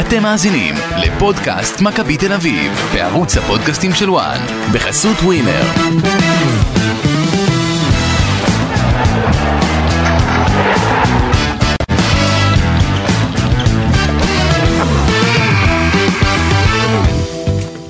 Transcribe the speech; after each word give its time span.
אתם 0.00 0.22
מאזינים 0.22 0.74
לפודקאסט 0.96 1.80
מכבי 1.80 2.16
תל 2.16 2.32
אביב, 2.32 2.72
בערוץ 2.94 3.36
הפודקאסטים 3.36 3.92
של 3.94 4.10
וואן, 4.10 4.40
בחסות 4.72 5.16
ווינר. 5.22 5.62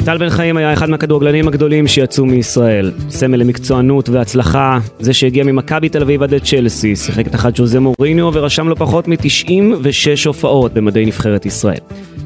טל 0.04 0.18
בן 0.18 0.30
חיים 0.30 0.56
היה 0.56 0.72
אחד 0.72 0.90
מהכדורגלנים 0.90 1.48
הגדולים 1.48 1.86
שיצאו 1.86 2.26
מישראל. 2.26 2.92
סמל 3.10 3.36
למקצוענות 3.36 4.08
והצלחה, 4.08 4.78
זה 5.00 5.14
שהגיע 5.14 5.44
ממכבי 5.44 5.88
תל 5.88 6.02
אביב 6.02 6.22
עד 6.22 6.34
צ'לסי, 6.38 6.96
שיחק 6.96 7.28
תחת 7.28 7.56
ז'וזה 7.56 7.80
מוריניו 7.80 8.30
ורשם 8.32 8.68
לו 8.68 8.76
פחות 8.76 9.08
מ-96 9.08 10.26
הופעות 10.26 10.74
במדי 10.74 11.06
נבחרת 11.06 11.46
ישראל. 11.46 11.78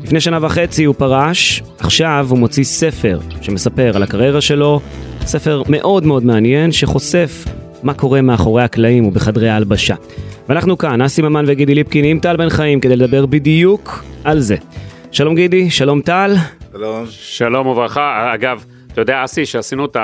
לפני 0.05 0.21
שנה 0.21 0.39
וחצי 0.43 0.85
הוא 0.85 0.95
פרש, 0.99 1.63
עכשיו 1.79 2.27
הוא 2.31 2.39
מוציא 2.39 2.65
ספר 2.65 3.19
שמספר 3.41 3.97
על 3.97 4.03
הקריירה 4.03 4.41
שלו, 4.41 4.81
ספר 5.21 5.63
מאוד 5.69 6.07
מאוד 6.07 6.25
מעניין 6.25 6.73
שחושף 6.73 7.45
מה 7.83 7.95
קורה 7.95 8.21
מאחורי 8.21 8.63
הקלעים 8.63 9.07
ובחדרי 9.07 9.49
ההלבשה. 9.49 9.95
ואנחנו 10.49 10.79
כאן, 10.79 11.03
אסי 11.03 11.23
ממן 11.23 11.45
וגידי 11.49 11.75
ליפקין 11.75 12.05
עם 12.05 12.19
טל 12.19 12.37
בן 12.37 12.49
חיים 12.49 12.81
כדי 12.81 12.97
לדבר 12.97 13.27
בדיוק 13.27 14.05
על 14.25 14.41
זה. 14.41 14.57
שלום 15.11 15.35
גידי, 15.35 15.71
שלום 15.71 16.01
טל. 16.01 16.35
שלום. 16.73 17.07
שלום 17.11 17.67
וברכה. 17.67 18.31
אגב, 18.35 18.65
אתה 18.93 19.01
יודע, 19.01 19.25
אסי, 19.25 19.47
שעשינו 19.47 19.85
את 19.85 19.97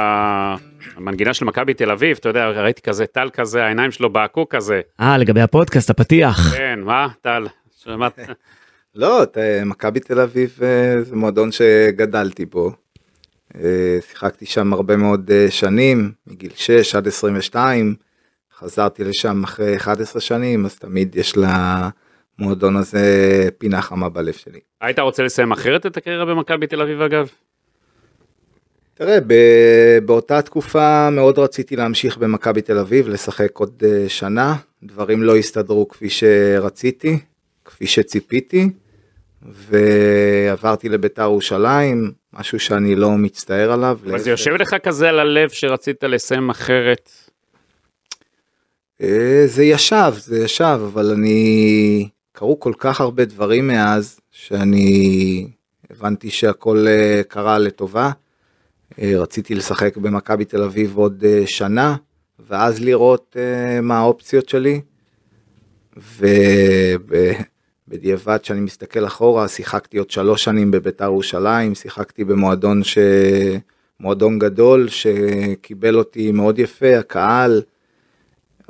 המנגינה 0.97 1.35
של 1.35 1.45
מכבי 1.45 1.75
תל 1.75 1.91
אביב, 1.91 2.17
אתה 2.21 2.29
יודע, 2.29 2.49
ראיתי 2.49 2.83
כזה 2.83 3.07
טל 3.07 3.31
כזה, 3.33 3.65
העיניים 3.65 3.91
שלו 3.91 4.11
בעקו 4.13 4.49
כזה. 4.49 4.81
אה, 5.01 5.19
לגבי 5.19 5.41
הפודקאסט, 5.41 5.91
הפתיח. 5.91 6.55
כן, 6.57 6.81
מה, 6.83 7.09
טל? 7.23 7.47
שמעת? 7.85 8.19
לא, 8.95 9.25
ת- 9.25 9.39
מכבי 9.67 10.01
תל 10.01 10.21
אביב 10.21 10.59
אה, 10.63 11.03
זה 11.03 11.17
מועדון 11.17 11.53
שגדלתי 11.53 12.45
בו. 12.47 12.73
אה, 13.56 13.99
שיחקתי 14.11 14.47
שם 14.47 14.73
הרבה 14.73 14.97
מאוד 14.97 15.31
אה, 15.31 15.47
שנים, 15.51 16.12
מגיל 16.27 16.51
6 16.55 16.95
עד 16.95 17.06
22. 17.06 17.95
חזרתי 18.59 19.05
לשם 19.05 19.45
אחרי 19.45 19.77
11 19.77 20.21
שנים, 20.23 20.65
אז 20.65 20.77
תמיד 20.78 21.17
יש 21.17 21.37
למועדון 22.39 22.77
הזה 22.77 23.49
פינה 23.59 23.83
חמה 23.83 24.09
בלב 24.09 24.33
שלי. 24.33 24.61
היית 24.81 24.99
רוצה 24.99 25.23
לסיים 25.23 25.53
אחרת 25.53 25.87
את 25.87 25.97
הקריירה 25.97 26.25
במכבי 26.25 26.67
תל 26.67 26.83
אביב, 26.83 27.01
אגב? 27.01 27.29
תראה, 28.95 29.19
באותה 30.05 30.43
תקופה 30.43 31.11
מאוד 31.11 31.39
רציתי 31.39 31.77
להמשיך 31.77 32.17
במכבי 32.17 32.62
תל 32.62 32.79
אביב, 32.79 33.09
לשחק 33.09 33.59
עוד 33.59 33.83
אה, 33.87 34.09
שנה. 34.09 34.57
דברים 34.83 35.23
לא 35.23 35.37
הסתדרו 35.37 35.89
כפי 35.89 36.11
שרציתי, 36.11 37.19
כפי 37.65 37.87
שציפיתי, 37.87 38.69
ועברתי 39.43 40.89
לביתר 40.89 41.23
ירושלים, 41.23 42.12
משהו 42.33 42.61
שאני 42.61 42.95
לא 42.95 43.11
מצטער 43.11 43.73
עליו. 43.73 43.99
אבל 44.05 44.19
זה 44.19 44.31
יושב 44.31 44.51
לך 44.51 44.77
כזה 44.83 45.09
על 45.09 45.19
הלב 45.19 45.49
שרצית 45.49 46.05
לסיים 46.05 46.51
אחרת? 46.51 47.11
אה, 49.03 49.43
זה 49.47 49.65
ישב, 49.65 50.12
זה 50.17 50.45
ישב, 50.45 50.81
אבל 50.93 51.11
אני... 51.11 52.09
קרו 52.37 52.61
כל 52.61 52.73
כך 52.79 53.01
הרבה 53.01 53.25
דברים 53.25 53.67
מאז, 53.67 54.21
שאני 54.31 55.47
הבנתי 55.91 56.31
שהכל 56.31 56.87
אה, 56.89 57.23
קרה 57.29 57.59
לטובה. 57.59 58.11
אה, 58.99 59.13
רציתי 59.17 59.55
לשחק 59.55 59.97
במכבי 59.97 60.45
תל 60.45 60.62
אביב 60.62 60.97
עוד 60.97 61.25
אה, 61.27 61.43
שנה, 61.47 61.97
ואז 62.49 62.81
לראות 62.81 63.37
מה 63.83 63.99
האופציות 63.99 64.49
שלי. 64.49 64.81
ובדיעבד, 67.87 68.39
כשאני 68.43 68.61
מסתכל 68.61 69.07
אחורה, 69.07 69.49
שיחקתי 69.49 69.99
עוד 69.99 70.11
שלוש 70.11 70.45
שנים 70.45 70.71
בביתר 70.71 71.05
ירושלים, 71.05 71.75
שיחקתי 71.75 72.25
במועדון 72.25 72.85
ש... 72.85 72.99
מועדון 74.01 74.39
גדול 74.39 74.89
שקיבל 74.89 75.99
אותי 75.99 76.33
מאוד 76.33 76.59
יפה, 76.59 76.99
הקהל. 76.99 77.62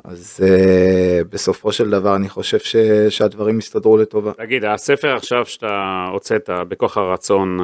אז 0.07 0.43
uh, 0.43 1.23
בסופו 1.29 1.71
של 1.71 1.89
דבר 1.89 2.15
אני 2.15 2.29
חושב 2.29 2.59
ש... 2.59 2.75
שהדברים 3.09 3.57
הסתדרו 3.57 3.97
לטובה. 3.97 4.31
תגיד, 4.33 4.65
הספר 4.65 5.15
עכשיו 5.15 5.45
שאתה 5.45 6.05
הוצאת, 6.11 6.49
בכוח 6.49 6.97
הרצון, 6.97 7.57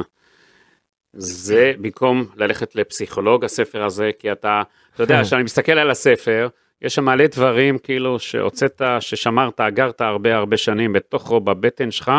זה 1.12 1.72
במקום 1.80 2.26
ללכת 2.36 2.74
לפסיכולוג, 2.74 3.44
הספר 3.44 3.84
הזה, 3.84 4.10
כי 4.18 4.32
אתה, 4.32 4.62
אתה 4.94 5.02
יודע, 5.02 5.22
כשאני 5.22 5.42
מסתכל 5.42 5.72
על 5.72 5.90
הספר, 5.90 6.48
יש 6.82 6.94
שם 6.94 7.04
מלא 7.04 7.26
דברים 7.26 7.78
כאילו 7.78 8.18
שהוצאת, 8.18 8.82
ששמרת, 9.00 9.60
אגרת 9.60 10.00
הרבה 10.00 10.36
הרבה 10.36 10.56
שנים 10.56 10.92
בתוכו, 10.92 11.40
בבטן 11.40 11.90
שלך, 11.90 12.12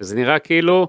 וזה 0.00 0.16
נראה 0.16 0.38
כאילו, 0.38 0.88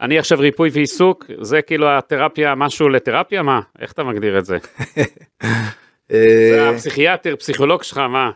אני 0.00 0.18
עכשיו 0.18 0.38
ריפוי 0.38 0.70
ועיסוק, 0.72 1.24
זה 1.40 1.62
כאילו 1.62 1.98
התרפיה, 1.98 2.54
משהו 2.54 2.88
לתרפיה? 2.88 3.42
מה? 3.42 3.60
איך 3.78 3.92
אתה 3.92 4.04
מגדיר 4.04 4.38
את 4.38 4.44
זה? 4.44 4.58
זה 6.12 6.56
אה, 6.58 6.70
הפסיכיאטר, 6.70 7.36
פסיכולוג 7.36 7.82
שלך, 7.82 7.98
מה? 7.98 8.30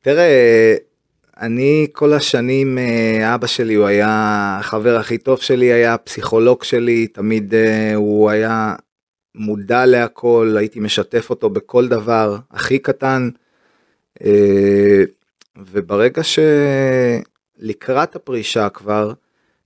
תראה, 0.00 0.74
אני 1.40 1.86
כל 1.92 2.12
השנים, 2.12 2.78
אה, 2.78 3.34
אבא 3.34 3.46
שלי 3.46 3.74
הוא 3.74 3.86
היה 3.86 4.56
החבר 4.60 4.96
הכי 4.96 5.18
טוב 5.18 5.40
שלי, 5.40 5.72
היה 5.72 5.94
הפסיכולוג 5.94 6.64
שלי, 6.64 7.06
תמיד 7.06 7.54
אה, 7.54 7.94
הוא 7.94 8.30
היה 8.30 8.74
מודע 9.34 9.86
להכל, 9.86 10.54
הייתי 10.58 10.80
משתף 10.80 11.30
אותו 11.30 11.50
בכל 11.50 11.88
דבר 11.88 12.36
הכי 12.50 12.78
קטן. 12.78 13.28
וברגע 15.56 16.22
שלקראת 17.60 18.16
הפרישה 18.16 18.68
כבר 18.68 19.12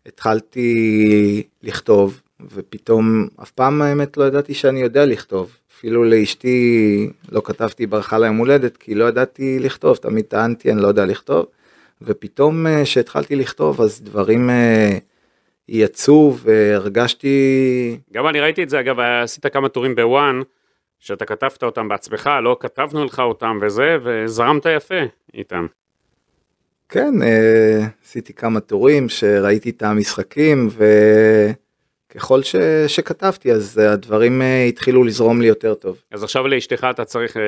התחלתי 0.07 1.43
לכתוב, 1.63 2.21
ופתאום 2.55 3.29
אף 3.43 3.51
פעם 3.51 3.83
האמת 3.83 4.17
לא 4.17 4.25
ידעתי 4.25 4.55
שאני 4.55 4.81
יודע 4.81 5.07
לכתוב. 5.07 5.57
אפילו 5.79 6.05
לאשתי 6.05 7.11
לא 7.33 7.43
כתבתי 7.45 7.87
ברכה 7.87 8.19
ליום 8.19 8.37
הולדת 8.37 8.77
כי 8.77 8.95
לא 8.95 9.05
ידעתי 9.05 9.59
לכתוב, 9.59 9.97
תמיד 9.97 10.25
טענתי 10.25 10.73
אני 10.73 10.83
לא 10.83 10.89
יודע 10.89 11.05
לכתוב. 11.05 11.47
ופתאום 12.03 12.67
כשהתחלתי 12.83 13.37
לכתוב 13.37 13.81
אז 13.81 14.03
דברים 14.03 14.51
אה, 14.51 14.99
יצאו 15.69 16.37
והרגשתי 16.43 17.99
גם 18.13 18.29
אני 18.29 18.41
ראיתי 18.41 18.63
את 18.63 18.69
זה, 18.69 18.81
אגב, 18.81 19.01
עשית 19.01 19.47
כמה 19.47 19.69
טורים 19.69 19.95
בוואן, 19.95 20.41
שאתה 20.99 21.25
כתבת 21.25 21.63
אותם 21.63 21.89
בעצמך, 21.89 22.31
לא 22.43 22.57
כתבנו 22.61 23.05
לך 23.05 23.21
אותם 23.21 23.59
וזה, 23.63 23.97
וזרמת 24.03 24.67
יפה 24.77 25.01
איתם. 25.35 25.67
כן, 26.89 27.23
אה, 27.23 27.87
עשיתי 28.05 28.33
כמה 28.33 28.61
טורים 28.61 29.09
שראיתי 29.09 29.71
את 29.71 29.83
המשחקים 29.83 30.69
וככל 32.17 32.43
ש, 32.43 32.57
שכתבתי 32.87 33.53
אז 33.53 33.79
הדברים 33.79 34.43
אה, 34.43 34.65
התחילו 34.65 35.05
לזרום 35.05 35.41
לי 35.41 35.47
יותר 35.47 35.75
טוב. 35.75 35.97
אז 36.13 36.25
עכשיו 36.25 36.49
לאשתך 36.49 36.87
אתה 36.91 37.05
צריך, 37.05 37.37
אה, 37.37 37.43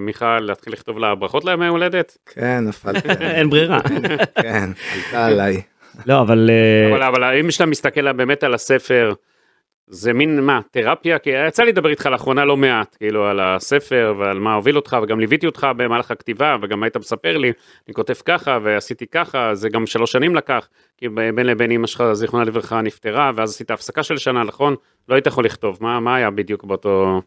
מיכל, 0.00 0.38
להתחיל 0.40 0.72
לכתוב 0.72 0.98
לה 0.98 1.14
ברכות 1.14 1.44
ליום 1.44 1.62
ההולדת? 1.62 2.18
כן, 2.26 2.64
נפלתי, 2.64 3.08
אין 3.36 3.50
ברירה. 3.50 3.80
כן, 4.42 4.70
עלתה 4.92 5.26
עליי. 5.26 5.62
לא, 6.06 6.20
אבל... 6.20 6.50
אה, 6.50 6.88
אבל, 6.90 7.02
אבל 7.02 7.38
אם 7.40 7.50
שאתה 7.50 7.66
מסתכל 7.66 8.12
באמת 8.12 8.44
על 8.44 8.54
הספר, 8.54 9.12
זה 9.88 10.12
מין, 10.12 10.40
מה, 10.40 10.60
תרפיה? 10.70 11.18
כי 11.18 11.30
יצא 11.48 11.62
לי 11.62 11.72
לדבר 11.72 11.90
איתך 11.90 12.06
לאחרונה 12.06 12.44
לא 12.44 12.56
מעט, 12.56 12.96
כאילו, 12.98 13.26
על 13.26 13.40
הספר 13.40 14.14
ועל 14.18 14.38
מה 14.38 14.54
הוביל 14.54 14.76
אותך, 14.76 14.96
וגם 15.02 15.20
ליוויתי 15.20 15.46
אותך 15.46 15.66
במהלך 15.76 16.10
הכתיבה, 16.10 16.56
וגם 16.62 16.82
היית 16.82 16.96
מספר 16.96 17.36
לי, 17.36 17.52
אני 17.88 17.94
כותב 17.94 18.14
ככה, 18.24 18.58
ועשיתי 18.62 19.06
ככה, 19.06 19.54
זה 19.54 19.68
גם 19.68 19.86
שלוש 19.86 20.12
שנים 20.12 20.34
לקח, 20.34 20.68
כי 20.96 21.08
בין 21.08 21.46
לבין 21.46 21.70
אמא 21.70 21.86
שלך, 21.86 22.12
זיכרונה 22.12 22.44
לברכה, 22.44 22.82
נפטרה, 22.82 23.32
ואז 23.34 23.50
עשית 23.50 23.70
הפסקה 23.70 24.02
של 24.02 24.18
שנה, 24.18 24.44
נכון? 24.44 24.74
לא 25.08 25.14
היית 25.14 25.26
יכול 25.26 25.44
לכתוב, 25.44 25.78
מה, 25.80 26.00
מה 26.00 26.16
היה 26.16 26.30
בדיוק 26.30 26.64
באותו... 26.64 27.22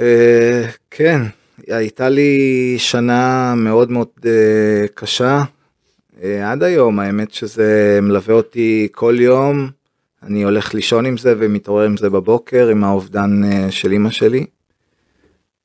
אה, 0.00 0.66
כן, 0.90 1.20
הייתה 1.68 2.08
לי 2.08 2.74
שנה 2.78 3.54
מאוד 3.56 3.90
מאוד 3.90 4.08
אה, 4.26 4.84
קשה. 4.94 5.42
אה, 6.22 6.52
עד 6.52 6.62
היום, 6.62 7.00
האמת 7.00 7.30
שזה 7.30 7.98
מלווה 8.02 8.34
אותי 8.34 8.88
כל 8.92 9.16
יום. 9.18 9.70
אני 10.22 10.42
הולך 10.42 10.74
לישון 10.74 11.06
עם 11.06 11.16
זה 11.16 11.34
ומתעורר 11.38 11.84
עם 11.84 11.96
זה 11.96 12.10
בבוקר, 12.10 12.68
עם 12.68 12.84
האובדן 12.84 13.44
אה, 13.44 13.70
של 13.70 13.92
אימא 13.92 14.10
שלי. 14.10 14.46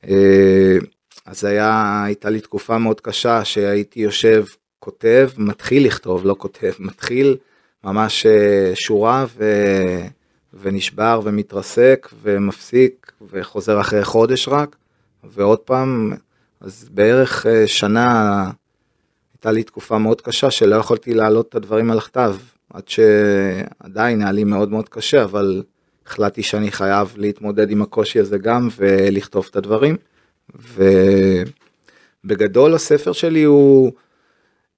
אה, 0.07 0.77
אז 1.25 1.44
היה, 1.45 2.01
הייתה 2.06 2.30
לי 2.30 2.42
תקופה 2.42 2.77
מאוד 2.77 3.01
קשה 3.01 3.45
שהייתי 3.45 4.00
יושב, 4.00 4.45
כותב, 4.80 5.30
מתחיל 5.38 5.86
לכתוב, 5.86 6.25
לא 6.25 6.36
כותב, 6.39 6.71
מתחיל 6.80 7.38
ממש 7.83 8.25
אה, 8.25 8.71
שורה 8.75 9.25
ו... 9.38 9.45
ונשבר 10.53 11.21
ומתרסק 11.24 12.09
ומפסיק 12.21 13.12
וחוזר 13.31 13.81
אחרי 13.81 14.06
חודש 14.06 14.48
רק 14.48 14.75
ועוד 15.24 15.59
פעם 15.59 16.13
אז 16.62 16.89
בערך 16.92 17.45
שנה 17.65 18.50
הייתה 19.33 19.51
לי 19.51 19.63
תקופה 19.63 19.98
מאוד 19.98 20.21
קשה 20.21 20.51
שלא 20.51 20.75
יכולתי 20.75 21.13
להעלות 21.13 21.50
את 21.50 21.56
הדברים 21.56 21.92
על 21.92 21.98
הכתב 21.98 22.36
עד 22.74 22.88
שעדיין 22.88 24.22
היה 24.22 24.32
לי 24.32 24.44
מאוד 24.44 24.72
מאוד 24.72 24.90
קשה 24.90 25.24
אבל 25.24 25.64
החלטתי 26.08 26.44
שאני 26.44 26.72
חייב 26.72 27.14
להתמודד 27.18 27.72
עם 27.72 27.82
הקושי 27.82 28.20
הזה 28.20 28.38
גם 28.38 28.68
ולכתוב 28.78 29.48
את 29.52 29.56
הדברים. 29.56 29.96
ובגדול 32.24 32.74
הספר 32.74 33.12
שלי 33.12 33.44
הוא 33.44 33.92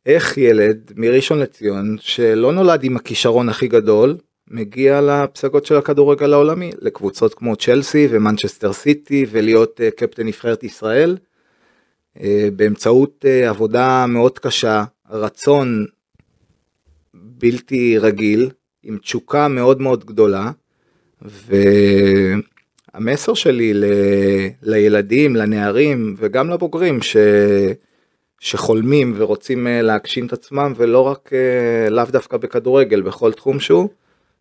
איך 0.06 0.38
ילד 0.38 0.92
מראשון 0.96 1.40
לציון 1.40 1.98
שלא 2.00 2.54
נולד 2.54 2.84
עם 2.84 2.98
הכישרון 2.98 3.50
הכי 3.50 3.68
גדול 3.68 4.18
מגיע 4.48 5.02
לפסגות 5.02 5.66
של 5.66 5.78
הכדורגל 5.78 6.34
העולמי 6.34 6.72
לקבוצות 6.82 7.34
כמו 7.34 7.56
צ'לסי 7.56 8.08
ומנצ'סטר 8.10 8.74
סיטי 8.74 9.26
ולהיות 9.32 9.82
אה, 9.82 9.92
קפטן 9.92 10.28
נבחרת 10.28 10.64
ישראל 10.64 11.18
אה, 12.22 12.48
באמצעות 12.56 13.26
אה, 13.28 13.50
עבודה 13.50 14.06
מאוד 14.08 14.40
קשה 14.40 14.84
רצון 15.10 15.86
בלתי 17.44 17.98
רגיל 17.98 18.50
עם 18.84 18.98
תשוקה 18.98 19.48
מאוד 19.48 19.82
מאוד 19.82 20.06
גדולה 20.06 20.52
והמסר 22.94 23.34
שלי 23.34 23.74
ל... 23.74 23.86
לילדים 24.62 25.36
לנערים 25.36 26.16
וגם 26.18 26.50
לבוגרים 26.50 27.02
ש... 27.02 27.18
שחולמים 28.40 29.14
ורוצים 29.16 29.68
אה, 29.68 29.82
להגשים 29.82 30.26
את 30.26 30.34
עצמם 30.34 30.74
ולא 30.76 31.02
רק 31.02 31.30
אה, 31.34 31.90
לאו 31.90 32.04
דווקא 32.10 32.38
בכדורגל 32.38 33.02
בכל 33.02 33.34
תחום 33.34 33.60
שהוא 33.60 33.90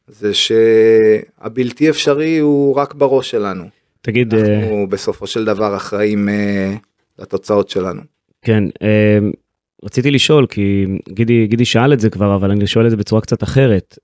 זה 0.07 0.31
שהבלתי 0.35 1.91
אפשרי 1.91 2.39
הוא 2.39 2.75
רק 2.75 2.95
בראש 2.95 3.31
שלנו. 3.31 3.65
תגיד, 4.01 4.35
אנחנו 4.35 4.87
בסופו 4.91 5.27
של 5.27 5.45
דבר 5.45 5.77
אחראים 5.77 6.29
לתוצאות 7.19 7.69
שלנו. 7.69 8.01
כן, 8.43 8.65
רציתי 9.85 10.11
לשאול, 10.11 10.47
כי 10.47 10.87
גידי, 11.09 11.47
גידי 11.47 11.65
שאל 11.65 11.93
את 11.93 12.01
זה 12.01 12.11
כבר, 12.11 12.35
אבל 12.35 12.51
אני 12.51 12.67
שואל 12.67 12.85
את 12.87 12.91
זה 12.91 12.97
בצורה 12.97 13.21
קצת 13.21 13.43
אחרת. 13.43 13.99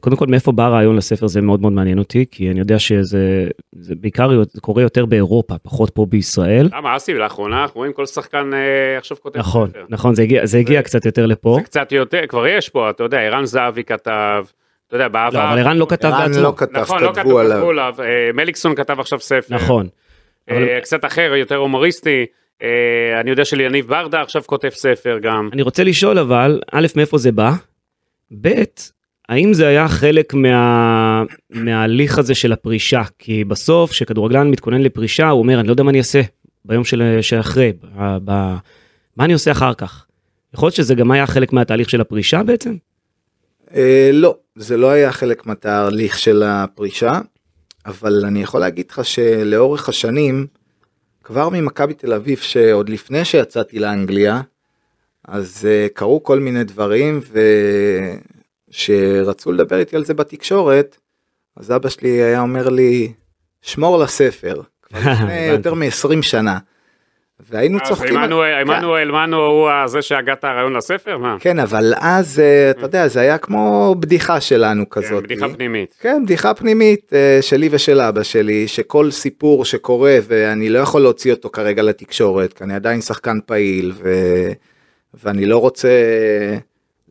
קודם 0.00 0.16
כל, 0.16 0.26
מאיפה 0.26 0.52
בא 0.52 0.66
הרעיון 0.66 0.96
לספר? 0.96 1.26
זה 1.26 1.40
מאוד 1.40 1.60
מאוד 1.60 1.72
מעניין 1.72 1.98
אותי, 1.98 2.24
כי 2.30 2.50
אני 2.50 2.58
יודע 2.60 2.78
שזה 2.78 3.48
זה 3.72 3.94
בעיקר 4.00 4.44
זה 4.52 4.60
קורה 4.60 4.82
יותר 4.82 5.06
באירופה, 5.06 5.54
פחות 5.62 5.90
פה 5.90 6.06
בישראל. 6.08 6.68
למה, 6.76 6.96
אסי, 6.96 7.14
לאחרונה 7.14 7.62
אנחנו 7.62 7.78
רואים 7.78 7.92
כל 7.92 8.06
שחקן 8.06 8.50
אה, 8.54 8.98
עכשיו 8.98 9.16
כותב 9.22 9.38
נכון, 9.38 9.70
ספר. 9.70 9.84
נכון, 9.88 10.14
זה 10.14 10.22
הגיע, 10.22 10.46
זה 10.46 10.58
הגיע 10.58 10.82
קצת 10.82 11.06
יותר 11.06 11.26
לפה. 11.26 11.54
זה 11.58 11.64
קצת 11.64 11.92
יותר, 11.92 12.20
כבר 12.28 12.46
יש 12.46 12.68
פה, 12.68 12.90
אתה 12.90 13.02
יודע, 13.04 13.18
ערן 13.20 13.44
זהבי 13.44 13.84
כתב, 13.84 14.44
אתה 14.86 14.96
יודע, 14.96 15.08
בעבר. 15.08 15.38
לא, 15.38 15.48
אבל 15.52 15.58
ערן 15.58 15.76
לא 15.76 15.86
כתב 15.88 16.08
ערן 16.08 16.26
בעצמו. 16.28 16.42
לא 16.42 16.52
כתב, 16.56 16.78
נכון, 16.78 17.02
לא 17.02 17.08
כתבו 17.08 17.20
כתבו 17.22 17.38
עליו. 17.38 17.70
עליו. 17.70 17.94
אה, 17.98 18.30
מליקסון 18.34 18.74
כתב 18.74 19.00
עכשיו 19.00 19.20
ספר. 19.20 19.54
נכון. 19.54 19.86
אה, 20.50 20.56
אבל- 20.56 20.80
קצת 20.80 21.04
אחר, 21.04 21.34
יותר 21.36 21.56
הומוריסטי. 21.56 22.26
אה, 22.62 23.20
אני 23.20 23.30
יודע 23.30 23.44
שליניב 23.44 23.88
ברדה 23.88 24.22
עכשיו 24.22 24.42
כותב 24.46 24.68
ספר 24.68 25.18
גם. 25.22 25.48
אני 25.52 25.62
רוצה 25.62 25.84
לשאול 25.84 26.18
אבל, 26.18 26.60
א', 26.72 26.86
מאיפה 26.96 27.18
זה 27.18 27.32
בא? 27.32 27.52
ב', 28.40 28.62
האם 29.28 29.54
זה 29.54 29.66
היה 29.66 29.88
חלק 29.88 30.34
מה... 30.34 31.22
מההליך 31.50 32.18
הזה 32.18 32.34
של 32.34 32.52
הפרישה? 32.52 33.02
כי 33.18 33.44
בסוף, 33.44 33.90
כשכדורגלן 33.90 34.50
מתכונן 34.50 34.82
לפרישה, 34.82 35.28
הוא 35.28 35.38
אומר, 35.38 35.60
אני 35.60 35.66
לא 35.66 35.72
יודע 35.72 35.82
מה 35.82 35.90
אני 35.90 35.98
אעשה 35.98 36.20
ביום 36.64 36.84
של... 36.84 37.18
שאחרי, 37.20 37.72
ב... 37.72 38.16
ב... 38.24 38.54
מה 39.16 39.24
אני 39.24 39.32
עושה 39.32 39.52
אחר 39.52 39.74
כך? 39.74 40.06
יכול 40.54 40.66
להיות 40.66 40.74
שזה 40.74 40.94
גם 40.94 41.10
היה 41.10 41.26
חלק 41.26 41.52
מהתהליך 41.52 41.90
של 41.90 42.00
הפרישה 42.00 42.42
בעצם? 42.42 42.74
אה, 43.74 44.10
לא, 44.12 44.36
זה 44.56 44.76
לא 44.76 44.90
היה 44.90 45.12
חלק 45.12 45.46
מהתהליך 45.46 46.18
של 46.18 46.42
הפרישה, 46.42 47.20
אבל 47.86 48.24
אני 48.24 48.42
יכול 48.42 48.60
להגיד 48.60 48.86
לך 48.90 49.04
שלאורך 49.04 49.88
השנים, 49.88 50.46
כבר 51.28 51.48
ממכבי 51.48 51.94
תל 51.94 52.12
אביב, 52.12 52.38
שעוד 52.38 52.88
לפני 52.88 53.24
שיצאתי 53.24 53.78
לאנגליה, 53.78 54.40
אז 55.24 55.68
אה, 55.70 55.86
קרו 55.94 56.22
כל 56.22 56.40
מיני 56.40 56.64
דברים, 56.64 57.20
וכשרצו 58.70 59.52
לדבר 59.52 59.78
איתי 59.78 59.96
על 59.96 60.04
זה 60.04 60.14
בתקשורת, 60.14 60.96
אז 61.56 61.72
אבא 61.72 61.88
שלי 61.88 62.08
היה 62.08 62.40
אומר 62.40 62.68
לי, 62.68 63.12
שמור 63.62 63.98
לספר, 63.98 64.62
כבר 64.82 64.98
לפני. 64.98 65.46
יותר 65.56 65.74
מ-20 65.74 66.22
שנה. 66.22 66.58
והיינו 67.50 67.78
אז 67.82 67.88
צוחקים. 67.88 68.16
עמנואל, 68.16 68.64
כן. 68.64 68.70
עמנואל 68.70 69.10
מנו 69.10 69.36
הוא 69.36 69.86
זה 69.86 70.02
שהגה 70.02 70.32
את 70.32 70.44
הרעיון 70.44 70.76
לספר? 70.76 71.18
מה? 71.18 71.36
כן, 71.40 71.58
אבל 71.58 71.92
אז, 71.96 72.40
אה, 72.40 72.70
אתה 72.70 72.84
יודע, 72.84 73.08
זה 73.08 73.20
היה 73.20 73.38
כמו 73.38 73.94
בדיחה 74.00 74.40
שלנו 74.40 74.90
כן, 74.90 75.00
כזאת. 75.00 75.22
בדיחה 75.22 75.48
פנימית. 75.48 75.94
כן, 76.00 76.22
בדיחה 76.24 76.54
פנימית 76.54 77.12
אה, 77.12 77.38
שלי 77.40 77.68
ושל 77.72 78.00
אבא 78.00 78.22
שלי, 78.22 78.68
שכל 78.68 79.10
סיפור 79.10 79.64
שקורה 79.64 80.18
ואני 80.22 80.68
לא 80.68 80.78
יכול 80.78 81.00
להוציא 81.00 81.32
אותו 81.32 81.50
כרגע 81.50 81.82
לתקשורת, 81.82 82.52
כי 82.52 82.64
אני 82.64 82.74
עדיין 82.74 83.00
שחקן 83.00 83.38
פעיל 83.46 83.92
ו... 83.94 84.12
ואני 85.14 85.46
לא 85.46 85.58
רוצה 85.58 85.88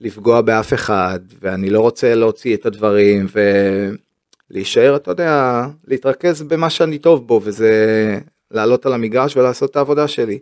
לפגוע 0.02 0.42
באף 0.42 0.74
אחד, 0.74 1.20
ואני 1.42 1.70
לא 1.70 1.80
רוצה 1.80 2.16
להוציא 2.16 2.56
את 2.56 2.66
הדברים 2.66 3.28
ולהישאר, 4.52 4.96
אתה 4.96 5.12
יודע, 5.12 5.66
להתרכז 5.88 6.42
במה 6.42 6.70
שאני 6.70 6.98
טוב 6.98 7.28
בו, 7.28 7.42
וזה 7.44 7.74
לעלות 8.52 8.86
על 8.86 8.94
המגרש 8.94 9.38
ולעשות 9.38 9.72
את 9.72 9.76
העבודה 9.76 10.08
שלי. 10.08 10.40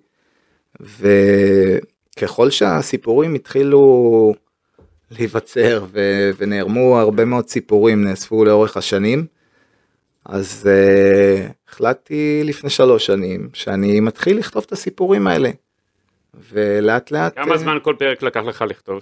וככל 0.79 2.49
שהסיפורים 2.49 3.33
התחילו 3.33 4.33
להיווצר 5.11 5.85
ו- 5.91 6.29
ונערמו 6.37 6.99
הרבה 6.99 7.25
מאוד 7.25 7.49
סיפורים 7.49 8.03
נאספו 8.03 8.45
לאורך 8.45 8.77
השנים. 8.77 9.25
אז 10.25 10.69
uh, 10.69 11.51
החלטתי 11.69 12.41
לפני 12.43 12.69
שלוש 12.69 13.05
שנים 13.05 13.49
שאני 13.53 13.99
מתחיל 13.99 14.37
לכתוב 14.37 14.63
את 14.67 14.71
הסיפורים 14.71 15.27
האלה. 15.27 15.49
ולאט 16.51 17.11
לאט... 17.11 17.35
כמה 17.35 17.51
אה, 17.51 17.57
זמן 17.57 17.77
כל 17.81 17.95
פרק 17.99 18.23
לקח 18.23 18.39
לך 18.39 18.61
לכתוב? 18.61 19.01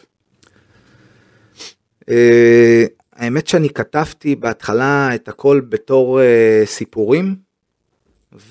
אה, 2.10 2.86
האמת 3.14 3.48
שאני 3.48 3.70
כתבתי 3.70 4.36
בהתחלה 4.36 5.16
את 5.16 5.28
הכל 5.28 5.62
בתור 5.70 6.22
אה, 6.22 6.62
סיפורים, 6.66 7.36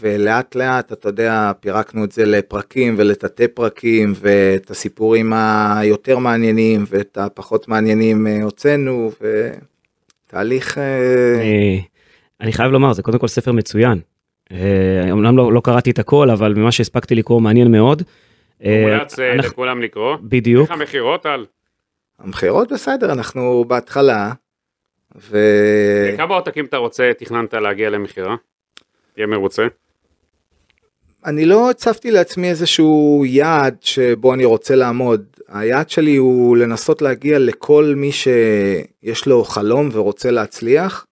ולאט 0.01 0.55
לאט, 0.55 0.93
אתה 0.93 1.09
יודע, 1.09 1.53
פירקנו 1.61 2.05
את 2.05 2.13
זה 2.13 2.25
לפרקים 2.25 2.95
ולתתי 2.99 3.49
פרקים, 3.49 4.13
ואת 4.17 4.71
הסיפורים 4.71 5.33
היותר 5.77 6.19
מעניינים 6.19 6.85
ואת 6.89 7.19
הפחות 7.19 7.69
מעניינים 7.69 8.27
אה, 8.27 8.43
הוצאנו, 8.43 9.11
ותהליך... 10.27 10.79
אה, 10.79 10.85
אה, 11.41 11.79
אני 12.41 12.53
חייב 12.53 12.73
לומר, 12.73 12.93
זה 12.93 13.03
קודם 13.03 13.19
כל 13.19 13.29
ספר 13.29 13.53
מצוין. 13.53 14.01
אה, 14.53 15.07
אומנם 15.11 15.37
לא, 15.37 15.53
לא 15.53 15.61
קראתי 15.65 15.91
את 15.91 15.99
הכל, 15.99 16.31
אבל 16.31 16.55
ממה 16.55 16.73
שהספקתי 16.73 17.15
לקרוא 17.15 17.41
מעניין 17.41 17.71
מאוד. 17.73 18.03
אה, 18.65 18.85
מומלץ 18.87 19.19
אה, 19.19 19.33
אנחנו- 19.33 19.49
לכולם 19.53 19.83
לקרוא. 19.83 20.17
בדיוק. 20.23 20.71
איך 20.71 20.81
המכירות 20.81 21.27
על? 21.27 21.47
המכירות 22.19 22.73
בסדר, 22.73 23.13
אנחנו 23.13 23.65
בהתחלה, 23.69 24.33
ו... 25.21 25.39
כמה 26.17 26.35
עותקים 26.35 26.65
אתה 26.65 26.77
רוצה, 26.77 27.11
תכננת 27.19 27.55
להגיע 27.55 27.91
למכירה? 27.91 28.37
תהיה 29.15 29.27
מרוצה. 29.27 29.67
אני 31.25 31.45
לא 31.45 31.71
הצבתי 31.71 32.11
לעצמי 32.11 32.51
איזשהו 32.51 33.25
יעד 33.27 33.77
שבו 33.81 34.35
אני 34.35 34.45
רוצה 34.45 34.75
לעמוד. 34.75 35.25
היעד 35.49 35.91
שלי 35.91 36.17
הוא 36.17 36.57
לנסות 36.57 37.03
להגיע 37.03 37.39
לכל 37.39 37.95
מי 37.97 38.11
שיש 38.13 39.27
לו 39.27 39.45
חלום 39.45 39.89
ורוצה 39.93 40.31
להצליח, 40.31 41.07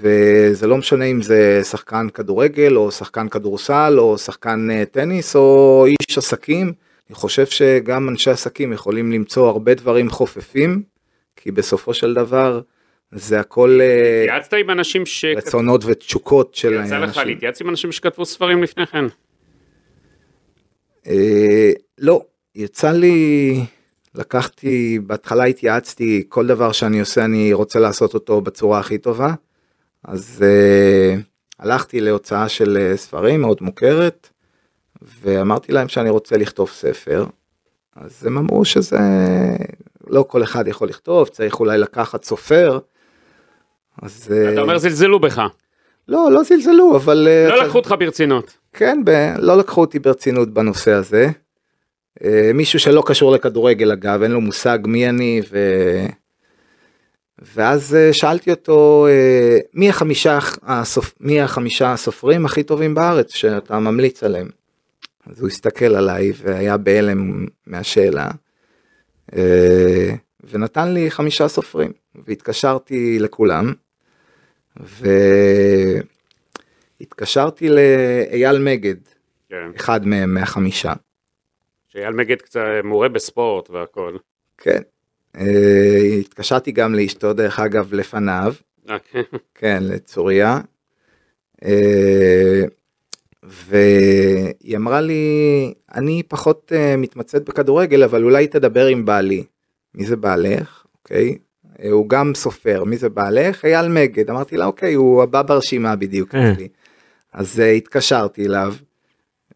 וזה 0.00 0.66
לא 0.66 0.76
משנה 0.76 1.04
אם 1.04 1.22
זה 1.22 1.60
שחקן 1.64 2.08
כדורגל 2.14 2.76
או 2.76 2.90
שחקן 2.90 3.28
כדורסל 3.28 3.96
או 3.98 4.18
שחקן 4.18 4.68
אה, 4.70 4.84
טניס 4.84 5.36
או 5.36 5.86
איש 5.86 6.18
עסקים. 6.18 6.72
אני 7.08 7.14
חושב 7.14 7.46
שגם 7.46 8.08
אנשי 8.08 8.30
עסקים 8.30 8.72
יכולים 8.72 9.12
למצוא 9.12 9.48
הרבה 9.48 9.74
דברים 9.74 10.10
חופפים, 10.10 10.82
כי 11.36 11.50
בסופו 11.50 11.94
של 11.94 12.14
דבר 12.14 12.60
זה 13.12 13.40
הכל 13.40 13.78
אה, 13.80 14.22
התייעצת 14.22 14.52
עם 14.52 14.70
אנשים 14.70 15.06
ש... 15.06 15.24
רצונות 15.24 15.84
ותשוקות 15.84 16.54
של 16.54 16.72
יצא 16.72 16.98
לך 16.98 17.08
אנשים. 17.08 17.26
להתייעץ 17.26 17.60
עם 17.60 17.68
אנשים 17.68 17.92
שכתבו 17.92 18.24
ספרים 18.24 18.62
לפני 18.62 18.86
כן? 18.86 19.04
אה, 21.06 21.70
לא, 21.98 22.22
יצא 22.54 22.92
לי, 22.92 23.60
לקחתי, 24.14 24.98
בהתחלה 25.06 25.44
התייעצתי, 25.44 26.24
כל 26.28 26.46
דבר 26.46 26.72
שאני 26.72 27.00
עושה 27.00 27.24
אני 27.24 27.52
רוצה 27.52 27.78
לעשות 27.78 28.14
אותו 28.14 28.40
בצורה 28.40 28.78
הכי 28.78 28.98
טובה, 28.98 29.34
אז 30.04 30.44
אה, 30.46 31.14
הלכתי 31.58 32.00
להוצאה 32.00 32.48
של 32.48 32.92
ספרים 32.96 33.40
מאוד 33.40 33.58
מוכרת, 33.60 34.28
ואמרתי 35.20 35.72
להם 35.72 35.88
שאני 35.88 36.10
רוצה 36.10 36.36
לכתוב 36.36 36.70
ספר, 36.70 37.26
אז 37.96 38.26
הם 38.26 38.38
אמרו 38.38 38.64
שזה 38.64 38.98
לא 40.06 40.24
כל 40.28 40.42
אחד 40.42 40.68
יכול 40.68 40.88
לכתוב, 40.88 41.28
צריך 41.28 41.60
אולי 41.60 41.78
לקחת 41.78 42.24
סופר. 42.24 42.78
אז 44.02 44.28
אה, 44.32 44.52
אתה 44.52 44.60
אומר 44.60 44.78
זלזלו 44.78 45.20
בך, 45.20 45.42
לא, 46.08 46.28
לא 46.32 46.42
זלזלו, 46.42 46.96
אבל... 46.96 47.28
אה, 47.30 47.48
לא 47.48 47.56
אתה- 47.56 47.64
לקחו 47.64 47.78
אותך 47.78 47.94
ברצינות. 47.98 48.56
כן, 48.72 49.02
ב... 49.04 49.10
לא 49.38 49.58
לקחו 49.58 49.80
אותי 49.80 49.98
ברצינות 49.98 50.54
בנושא 50.54 50.92
הזה. 50.92 51.28
אה, 52.24 52.50
מישהו 52.54 52.78
שלא 52.78 53.02
קשור 53.06 53.32
לכדורגל 53.32 53.92
אגב, 53.92 54.22
אין 54.22 54.30
לו 54.30 54.40
מושג 54.40 54.78
מי 54.84 55.08
אני, 55.08 55.42
ו... 55.50 55.58
ואז 57.54 57.94
אה, 57.94 58.12
שאלתי 58.12 58.50
אותו, 58.50 59.06
אה, 59.10 59.58
מי 59.74 59.88
החמישה, 59.88 60.38
הסופ... 60.62 61.14
מי 61.20 61.40
החמישה 61.40 61.92
הסופרים 61.92 62.46
הכי 62.46 62.62
טובים 62.62 62.94
בארץ 62.94 63.34
שאתה 63.34 63.78
ממליץ 63.78 64.22
עליהם? 64.22 64.48
אז 65.26 65.40
הוא 65.40 65.48
הסתכל 65.48 65.96
עליי 65.96 66.32
והיה 66.42 66.76
בהלם 66.76 67.46
מהשאלה, 67.66 68.28
אה, 69.36 70.14
ונתן 70.50 70.88
לי 70.88 71.10
חמישה 71.10 71.48
סופרים, 71.48 71.92
והתקשרתי 72.26 73.18
לכולם, 73.18 73.72
והתקשרתי 77.00 77.68
לאייל 77.68 78.58
מגד, 78.58 78.96
כן. 79.48 79.70
אחד 79.76 80.06
מהם 80.06 80.34
מהחמישה. 80.34 80.92
שאייל 81.88 82.14
מגד 82.14 82.42
קצת 82.42 82.60
מורה 82.84 83.08
בספורט 83.08 83.70
והכל. 83.70 84.16
כן. 84.58 84.80
אה, 85.36 86.14
התקשרתי 86.20 86.72
גם 86.72 86.94
לאשתו 86.94 87.32
דרך 87.32 87.60
אגב 87.60 87.94
לפניו, 87.94 88.54
אוקיי. 88.88 89.22
כן, 89.54 89.82
לצוריה. 89.82 90.60
אה, 91.64 92.62
והיא 93.42 94.76
אמרה 94.76 95.00
לי, 95.00 95.74
אני 95.94 96.22
פחות 96.28 96.72
אה, 96.74 96.96
מתמצאת 96.96 97.44
בכדורגל, 97.44 98.02
אבל 98.02 98.24
אולי 98.24 98.48
תדבר 98.48 98.86
עם 98.86 99.04
בעלי. 99.04 99.44
מי 99.94 100.06
זה 100.06 100.16
בעלך? 100.16 100.86
אוקיי. 100.98 101.28
אה, 101.28 101.34
הוא 101.90 102.08
גם 102.08 102.32
סופר, 102.34 102.84
מי 102.84 102.96
זה 102.96 103.08
בעלך? 103.08 103.64
אייל 103.64 103.88
מגד. 103.88 104.30
אמרתי 104.30 104.56
לה, 104.56 104.64
אוקיי, 104.64 104.94
הוא 104.94 105.22
הבא 105.22 105.42
ברשימה 105.42 105.96
בדיוק. 105.96 106.34
אה. 106.34 106.52
אז 107.32 107.60
אה, 107.60 107.70
התקשרתי 107.70 108.46
אליו, 108.46 108.74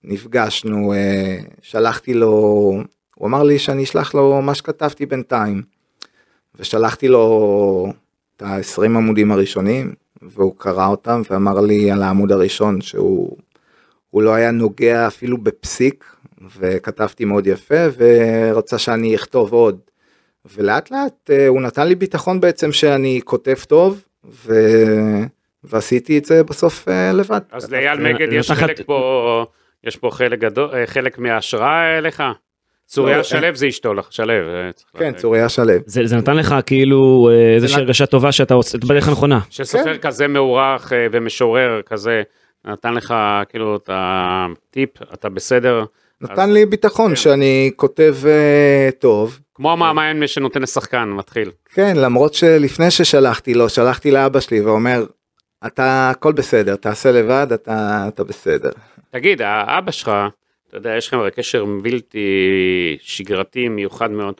נפגשנו, 0.04 0.92
אה, 0.92 1.38
שלחתי 1.62 2.14
לו, 2.14 2.30
הוא 3.14 3.28
אמר 3.28 3.42
לי 3.42 3.58
שאני 3.58 3.82
אשלח 3.84 4.14
לו 4.14 4.42
מה 4.42 4.54
שכתבתי 4.54 5.06
בינתיים. 5.06 5.62
ושלחתי 6.54 7.08
לו 7.08 7.92
את 8.36 8.42
ה-20 8.42 8.84
עמודים 8.84 9.32
הראשונים, 9.32 9.94
והוא 10.22 10.54
קרא 10.58 10.86
אותם 10.86 11.22
ואמר 11.30 11.60
לי 11.60 11.90
על 11.90 12.02
העמוד 12.02 12.32
הראשון 12.32 12.80
שהוא 12.80 13.36
הוא 14.10 14.22
לא 14.22 14.34
היה 14.34 14.50
נוגע 14.50 15.06
אפילו 15.06 15.38
בפסיק, 15.38 16.04
וכתבתי 16.58 17.24
מאוד 17.24 17.46
יפה, 17.46 17.84
ורצה 17.96 18.78
שאני 18.78 19.14
אכתוב 19.14 19.52
עוד. 19.52 19.78
ולאט 20.56 20.90
לאט 20.90 21.30
אה, 21.30 21.49
הוא 21.49 21.62
נתן 21.62 21.88
לי 21.88 21.94
ביטחון 21.94 22.40
בעצם 22.40 22.72
שאני 22.72 23.20
כותב 23.25 23.54
טוב, 23.68 24.04
ו... 24.25 24.52
ועשיתי 25.64 26.18
את 26.18 26.25
זה 26.25 26.44
בסוף 26.44 26.88
אה, 26.88 27.12
לבד. 27.12 27.40
אז 27.52 27.72
לאייל 27.72 28.00
מגד 28.00 28.32
יש 28.32 28.50
חלק 28.50 28.80
פה, 28.87 29.00
יש 29.84 29.96
פה 29.96 30.08
חלק 30.11 30.38
גדול, 30.38 30.70
אה, 30.75 30.87
חלק 30.87 31.18
מההשראה 31.18 31.99
אליך? 31.99 32.22
צוריה 32.87 33.16
לא, 33.16 33.22
שלו 33.22 33.54
זה 33.54 33.68
אשתו 33.68 33.94
לך, 33.94 34.12
שלו. 34.12 34.32
אה, 34.32 34.72
צריך 34.72 34.88
כן. 34.99 35.12
צוריה 35.12 35.49
שלו. 35.49 35.64
זה, 35.87 36.00
זה 36.04 36.16
נתן 36.16 36.37
לך 36.37 36.54
כאילו 36.66 37.28
אה, 37.30 37.54
איזושהי 37.54 37.80
הרגשה 37.80 38.06
טובה 38.06 38.32
שאתה 38.32 38.54
עושה 38.54 38.78
את 38.78 38.84
בדרך 38.84 39.08
הנכונה. 39.08 39.40
שסופר 39.50 39.94
כן. 39.94 40.08
כזה 40.08 40.25
אה, 40.25 40.76
ומשורר 41.12 41.80
כזה, 41.87 42.20
נתן 42.64 42.94
לך 42.94 43.14
כאילו 43.49 43.76
את 43.76 43.90
הטיפ, 43.92 45.02
אתה 45.14 45.28
בסדר. 45.28 45.84
נתן 46.22 46.40
אז- 46.42 46.50
לי 46.50 46.66
ביטחון 46.66 47.08
כן. 47.10 47.16
שאני 47.16 47.70
כותב 47.76 48.16
אה, 48.26 48.88
טוב. 48.98 49.38
כמו 49.54 49.72
המאמן 49.72 50.26
שנותן 50.26 50.62
לשחקן, 50.62 51.08
מתחיל. 51.08 51.50
כן, 51.74 51.96
למרות 51.96 52.34
שלפני 52.34 52.90
ששלחתי 52.90 53.54
לו, 53.54 53.68
שלחתי 53.68 54.10
לאבא 54.10 54.40
שלי 54.40 54.60
ואומר, 54.60 55.04
אתה 55.66 56.10
הכל 56.10 56.32
בסדר, 56.32 56.76
תעשה 56.76 57.12
לבד, 57.12 57.46
אתה, 57.54 58.04
אתה 58.08 58.24
בסדר. 58.24 58.70
תגיד, 59.10 59.42
האבא 59.42 59.90
שלך, 59.90 60.10
אתה 60.68 60.76
יודע, 60.76 60.96
יש 60.96 61.06
לכם 61.08 61.18
הרי 61.18 61.30
קשר 61.30 61.64
בלתי 61.82 62.26
שגרתי, 63.00 63.68
מיוחד 63.68 64.10
מאוד. 64.10 64.34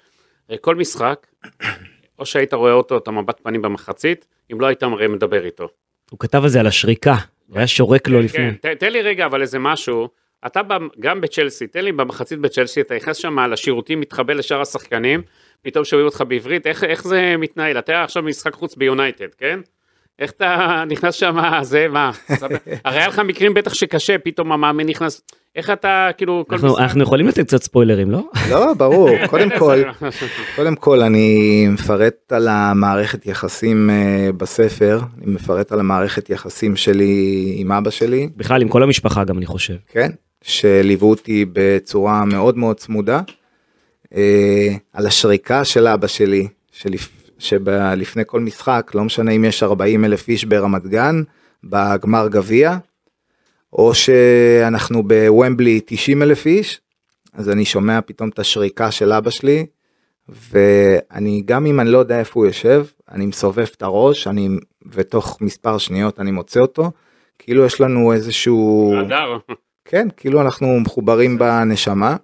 הרי 0.48 0.58
כל 0.60 0.74
משחק, 0.76 1.26
או 2.18 2.26
שהיית 2.26 2.54
רואה 2.54 2.72
אותו, 2.72 2.96
את 2.96 3.08
המבט 3.08 3.40
פנים 3.42 3.62
במחצית, 3.62 4.26
אם 4.52 4.60
לא 4.60 4.66
היית 4.66 4.82
מדבר 4.84 5.44
איתו. 5.44 5.68
הוא 6.10 6.18
כתב 6.18 6.42
על 6.42 6.48
זה 6.48 6.60
על 6.60 6.66
השריקה, 6.66 7.14
הוא 7.46 7.58
היה 7.58 7.66
שורק 7.66 8.08
לו 8.08 8.20
לפני. 8.20 8.50
כן, 8.62 8.74
תן 8.74 8.92
לי 8.92 9.02
רגע 9.02 9.26
אבל 9.26 9.42
איזה 9.42 9.58
משהו, 9.58 10.08
אתה 10.46 10.62
ב- 10.62 10.72
גם 11.00 11.20
בצ'לסי, 11.20 11.66
תן 11.66 11.84
לי 11.84 11.92
במחצית 11.92 12.38
בצ'לסי, 12.38 12.80
אתה 12.80 12.94
נכנס 12.96 13.16
שם 13.16 13.38
לשירותים, 13.38 14.00
מתחבא 14.00 14.32
לשאר 14.32 14.61
השחקנים, 14.61 15.22
פתאום 15.62 15.84
שומעים 15.84 16.06
אותך 16.06 16.25
בעברית, 16.28 16.66
איך, 16.66 16.84
איך 16.84 17.04
זה 17.04 17.34
מתנהל? 17.38 17.78
אתה 17.78 18.02
עכשיו 18.04 18.22
במשחק 18.22 18.54
חוץ 18.54 18.76
ביונייטד, 18.76 19.34
כן? 19.38 19.61
איך 20.18 20.30
אתה 20.30 20.84
נכנס 20.88 21.14
שם, 21.14 21.37
זה 21.62 21.87
מה? 21.88 22.11
הרי 22.84 22.99
היה 22.99 23.08
לך 23.08 23.18
מקרים 23.18 23.54
בטח 23.54 23.75
שקשה, 23.75 24.18
פתאום 24.18 24.52
המאמן 24.52 24.87
נכנס, 24.87 25.22
איך 25.56 25.70
אתה 25.70 26.08
כאילו 26.16 26.44
אנחנו, 26.50 26.78
אנחנו 26.78 27.02
יכולים 27.02 27.28
לתת 27.28 27.46
קצת 27.46 27.62
ספוילרים, 27.62 28.11
לא? 28.11 28.22
לא, 28.50 28.75
ברור, 28.75 29.11
קודם 29.30 29.49
כל, 29.58 29.82
קודם 30.56 30.75
כל 30.76 31.00
אני 31.02 31.66
מפרט 31.68 32.32
על 32.32 32.49
המערכת 32.49 33.26
יחסים 33.26 33.90
אה, 33.90 34.32
בספר, 34.37 35.00
אני 35.22 35.32
מפרט 35.32 35.72
על 35.72 35.80
המערכת 35.80 36.30
יחסים 36.30 36.76
שלי 36.76 37.54
עם 37.56 37.72
אבא 37.72 37.90
שלי, 37.90 38.28
בכלל 38.37 38.62
עם 38.62 38.68
כל 38.68 38.82
המשפחה 38.82 39.25
גם 39.25 39.38
אני 39.38 39.46
חושב. 39.46 39.75
כן, 39.92 40.11
שליוו 40.42 41.11
אותי 41.11 41.44
בצורה 41.52 42.25
מאוד 42.25 42.58
מאוד 42.58 42.76
צמודה, 42.76 43.20
אה, 44.14 44.75
על 44.92 45.06
השריקה 45.06 45.64
של 45.64 45.87
אבא 45.87 46.06
שלי, 46.06 46.49
שלפ... 46.72 47.08
שלפני 47.38 48.22
כל 48.26 48.40
משחק, 48.40 48.90
לא 48.94 49.04
משנה 49.04 49.32
אם 49.32 49.44
יש 49.44 49.62
40 49.62 50.04
אלף 50.04 50.28
איש 50.28 50.44
ברמת 50.44 50.87
גן, 50.87 51.22
בגמר 51.64 52.28
גביע, 52.28 52.76
או 53.72 53.94
שאנחנו 53.94 55.02
בוומבלי 55.02 55.80
90 55.87 56.22
אלף 56.22 56.46
איש, 56.46 56.80
אז 57.32 57.50
אני 57.50 57.64
שומע 57.64 58.00
פתאום 58.00 58.28
את 58.28 58.38
השריקה 58.38 58.90
של 58.90 59.12
אבא 59.12 59.30
שלי, 59.30 59.66
ואני, 60.28 61.42
גם 61.44 61.66
אם 61.66 61.80
אני 61.80 61.90
לא 61.90 61.99
יודע 61.99 62.18
איפה 62.18 62.40
הוא 62.40 62.46
יושב, 62.46 62.87
אני 63.11 63.26
מסובב 63.26 63.66
את 63.76 63.82
הראש, 63.82 64.26
אני, 64.26 64.49
ותוך 64.92 65.38
מספר 65.40 65.78
שניות 65.78 66.20
אני 66.20 66.30
מוצא 66.30 66.61
אותו, 66.61 66.90
כאילו 67.38 67.64
יש 67.64 67.80
לנו 67.80 68.12
איזשהו... 68.12 68.94
הדר. 69.00 69.38
כן, 69.84 70.08
כאילו 70.16 70.40
אנחנו 70.40 70.80
מחוברים 70.80 71.38
בנשמה. 71.38 72.16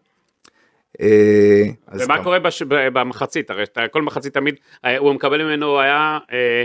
אה, 1.00 1.62
ומה. 1.92 2.22
קורה 2.22 2.38
בש... 2.38 2.62
במחצית? 2.62 3.50
הרי 3.50 3.64
כל 3.90 4.02
מחצית 4.02 4.34
תמיד, 4.34 4.54
אה, 4.84 4.98
הוא 4.98 5.14
מקבל 5.14 5.44
ממנו, 5.44 5.80
היה, 5.80 6.18
אה, 6.32 6.64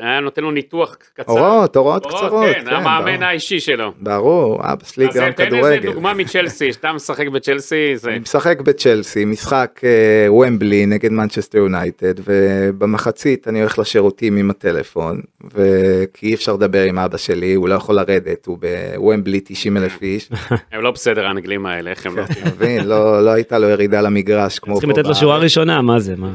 היה 0.00 0.20
נותן 0.20 0.42
לו 0.42 0.50
ניתוח 0.50 0.96
קצר. 1.14 1.32
הוראות, 1.32 1.76
הוראות 1.76 2.06
קצרות. 2.06 2.54
כן, 2.54 2.64
המאמן 2.66 3.16
ברור. 3.16 3.24
האישי 3.24 3.60
שלו. 3.60 3.92
ברור, 3.98 4.60
אבא 4.62 4.84
שלי 4.84 5.08
אז 5.08 5.14
גם 5.14 5.32
תן 5.32 5.44
איזה 5.44 5.56
כדורגל. 5.56 5.92
דוגמה 5.92 6.14
מצ'לסי, 6.14 6.72
שאתה 6.72 6.92
משחק 6.92 7.28
בצ'לסי, 7.28 7.96
זה... 7.96 8.10
אני 8.10 8.18
משחק 8.18 8.60
בצ'לסי, 8.60 9.24
משחק 9.24 9.80
אה, 9.84 10.32
ומבלי 10.32 10.86
נגד 10.86 11.12
מנצ'סטר 11.12 11.58
יונייטד, 11.58 12.14
ובמחצית 12.24 13.48
אני 13.48 13.60
הולך 13.60 13.78
לשירותים 13.78 14.36
עם 14.36 14.50
הטלפון, 14.50 15.20
וכי 15.54 16.26
אי 16.26 16.34
אפשר 16.34 16.52
לדבר 16.52 16.82
עם 16.82 16.98
אבא 16.98 17.16
שלי, 17.16 17.54
הוא 17.54 17.68
לא 17.68 17.74
יכול 17.74 17.94
לרדת, 17.94 18.46
הוא 18.46 18.58
בוומבלי 18.96 19.40
90 19.44 19.76
אלף 19.76 20.02
איש, 20.02 20.30
הם 20.72 20.82
לא 20.82 20.90
בסדר 20.90 21.26
האנגלים 21.26 21.66
האלה, 21.66 21.90
איך 21.90 22.06
הם 22.06 22.16
לא... 22.16 22.22
אתה 22.22 22.32
מבין? 22.44 22.84
לא 22.84 23.24
לא 23.24 23.30
הייתה 23.30 23.58
לו 23.58 23.68
ירידה 23.68 24.00
למגרש 24.00 24.58
כמו 24.58 24.74
צריכים 24.74 24.92
פה 24.92 25.00
לתת 25.00 25.08
לו 25.08 25.14
שורה. 25.14 25.38
ראשונה, 25.38 25.82
מה 25.82 26.00
זה, 26.00 26.14
מה? 26.16 26.30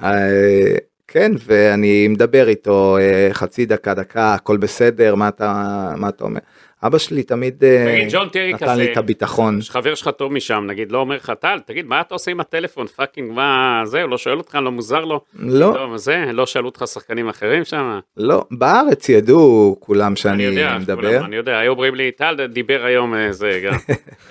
כן, 1.14 1.32
ואני 1.46 2.08
מדבר 2.08 2.48
איתו 2.48 2.96
אה, 3.00 3.28
חצי 3.32 3.66
דקה, 3.66 3.94
דקה, 3.94 4.34
הכל 4.34 4.56
בסדר, 4.56 5.14
מה 5.14 5.28
אתה, 5.28 5.92
מה 5.96 6.08
אתה 6.08 6.24
אומר? 6.24 6.40
אבא 6.82 6.98
שלי 6.98 7.22
תמיד 7.22 7.64
אה, 7.64 8.06
נתן 8.24 8.56
כזה, 8.58 8.74
לי 8.74 8.92
את 8.92 8.96
הביטחון. 8.96 9.58
חבר 9.68 9.94
שלך 9.94 10.08
טוב 10.08 10.32
משם, 10.32 10.64
נגיד, 10.66 10.92
לא 10.92 10.98
אומר 10.98 11.16
לך, 11.16 11.32
טל, 11.40 11.58
תגיד, 11.66 11.86
מה 11.86 12.00
אתה 12.00 12.14
עושה 12.14 12.30
עם 12.30 12.40
הטלפון, 12.40 12.86
fucking, 12.86 13.32
מה, 13.32 13.82
זה, 13.84 14.02
הוא 14.02 14.10
לא 14.10 14.18
שואל 14.18 14.38
אותך, 14.38 14.54
לא 14.54 14.72
מוזר 14.72 15.04
לו? 15.04 15.20
לא, 15.38 15.72
טוב, 15.74 15.96
זה, 15.96 16.24
לא 16.32 16.46
שאלו 16.46 16.66
אותך 16.66 16.84
שחקנים 16.86 17.28
אחרים 17.28 17.64
שם? 17.64 17.98
לא, 18.16 18.44
בארץ 18.50 19.08
ידעו 19.08 19.76
כולם 19.80 20.06
אני 20.06 20.16
שאני 20.16 20.42
יודע, 20.42 20.78
מדבר. 20.80 21.08
כולם, 21.08 21.24
אני 21.24 21.36
יודע, 21.36 21.58
היו 21.58 21.72
אומרים 21.72 21.94
לי, 21.94 22.10
טל 22.10 22.46
דיבר 22.46 22.84
היום, 22.84 23.14
אה, 23.14 23.32
זה, 23.32 23.60
גם. 23.64 23.74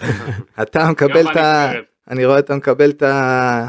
אתה 0.61 0.91
מקבל 0.91 1.31
את 1.31 1.35
ה... 1.35 1.71
אני 2.09 2.25
רואה 2.25 2.39
אתה 2.39 2.55
מקבל 2.55 2.89
את 2.89 3.03
ה... 3.03 3.67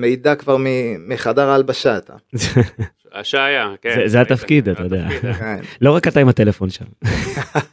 המידע 0.00 0.34
כבר 0.34 0.56
מחדר 0.98 1.48
ההלבשה 1.48 1.96
אתה. 1.96 2.12
השעיה, 3.12 3.68
כן. 3.82 3.94
זה- 3.94 4.08
זה 4.08 4.20
התפקיד, 4.20 4.68
אתה 4.68 4.82
יודע. 4.82 5.06
אה. 5.10 5.34
כן. 5.34 5.60
לא 5.80 5.94
רק 5.94 6.08
אתה 6.08 6.20
עם 6.20 6.28
הטלפון 6.28 6.70
שם. 6.70 6.84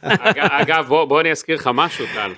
אג- 0.02 0.38
אגב, 0.38 0.86
בוא, 0.88 1.04
בוא 1.04 1.20
אני 1.20 1.30
אזכיר 1.30 1.56
לך 1.56 1.70
משהו, 1.74 2.06
טל. 2.14 2.32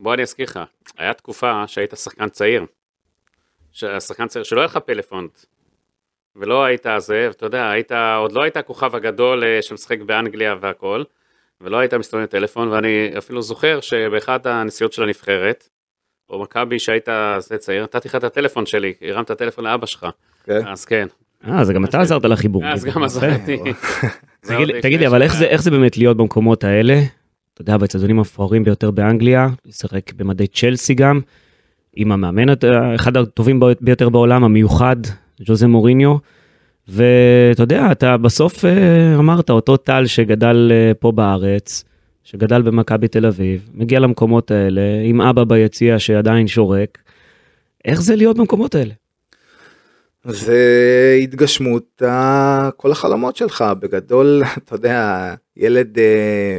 בוא 0.00 0.14
אני 0.14 0.22
אזכיר 0.22 0.46
לך. 0.46 0.60
היה 0.98 1.14
תקופה 1.14 1.64
שהיית 1.66 1.94
שחקן 1.96 2.28
צעיר. 2.28 2.64
שחקן 3.72 4.26
צעיר 4.26 4.44
שלא 4.44 4.60
היה 4.60 4.66
לך 4.66 4.76
פלאפון. 4.76 5.28
ולא 6.36 6.64
היית 6.64 6.86
זה, 6.98 7.28
אתה 7.30 7.46
יודע, 7.46 7.70
היית, 7.70 7.92
עוד 8.18 8.32
לא 8.32 8.42
היית 8.42 8.56
הכוכב 8.56 8.94
הגדול 8.96 9.44
אה, 9.44 9.62
שמשחק 9.62 10.00
באנגליה 10.00 10.54
והכל, 10.60 11.02
ולא 11.60 11.76
היית 11.78 11.94
מסתובב 11.94 12.20
עם 12.22 12.26
טלפון, 12.26 12.68
ואני 12.68 13.10
אפילו 13.18 13.42
זוכר 13.42 13.80
שבאחת 13.80 14.46
הנסיעות 14.46 14.92
של 14.92 15.02
הנבחרת, 15.02 15.68
או 16.30 16.42
מכבי 16.42 16.78
שהיית 16.78 17.08
צעיר, 17.58 17.82
נתתי 17.82 18.08
לך 18.08 18.14
את 18.14 18.24
הטלפון 18.24 18.66
שלי, 18.66 18.92
הרמת 19.02 19.30
טלפון 19.32 19.64
לאבא 19.64 19.86
שלך, 19.86 20.06
כן. 20.44 20.66
אז 20.66 20.84
כן, 20.84 21.06
אה, 21.48 21.60
אז 21.60 21.70
גם 21.70 21.84
אתה 21.84 22.00
עזרת 22.00 22.24
לחיבור. 22.24 22.66
אז. 22.66 22.84
גם. 22.84 23.02
עזרתי. 23.02 23.58
תגיד, 24.82 25.00
לי, 25.00 25.06
אבל 25.06 25.22
איך 25.22 25.62
זה, 25.62 25.70
באמת 25.70 25.98
להיות 25.98 26.16
במקומות 26.16 26.64
האלה? 26.64 27.02
אתה 27.54 27.62
יודע, 27.62 27.76
באצטדיונים 27.76 28.18
המפוארים 28.18 28.64
ביותר 28.64 28.90
באנגליה, 28.90 29.48
לשחק 29.66 30.12
במדי 30.12 30.46
צ'לסי 30.46 30.94
גם, 30.94 31.20
עם 31.96 32.12
המאמן, 32.12 32.44
אחד 32.94 33.16
הטובים 33.16 33.60
ביותר 33.80 34.08
בעולם, 34.08 34.44
המיוחד, 34.44 34.96
ז'וזה 35.46 35.66
מוריניו, 35.66 36.16
ואתה 36.88 37.62
יודע, 37.62 37.92
אתה 37.92 38.16
בסוף 38.16 38.64
אה, 38.64 39.14
אמרת, 39.18 39.50
אותו 39.50 39.76
טל 39.76 40.06
שגדל 40.06 40.72
אה, 40.72 40.94
פה 40.94 41.12
בארץ, 41.12 41.84
שגדל 42.26 42.62
במכבי 42.62 43.08
תל 43.08 43.26
אביב, 43.26 43.68
מגיע 43.74 44.00
למקומות 44.00 44.50
האלה, 44.50 44.80
עם 45.04 45.20
אבא 45.20 45.44
ביציע 45.44 45.98
שעדיין 45.98 46.46
שורק, 46.46 46.98
איך 47.84 48.02
זה 48.02 48.16
להיות 48.16 48.36
במקומות 48.36 48.74
האלה? 48.74 48.94
זה 50.24 51.18
התגשמות 51.22 52.02
כל 52.76 52.92
החלומות 52.92 53.36
שלך 53.36 53.64
בגדול 53.80 54.42
אתה 54.58 54.74
יודע 54.74 55.34
ילד 55.56 55.98
אה, 55.98 56.58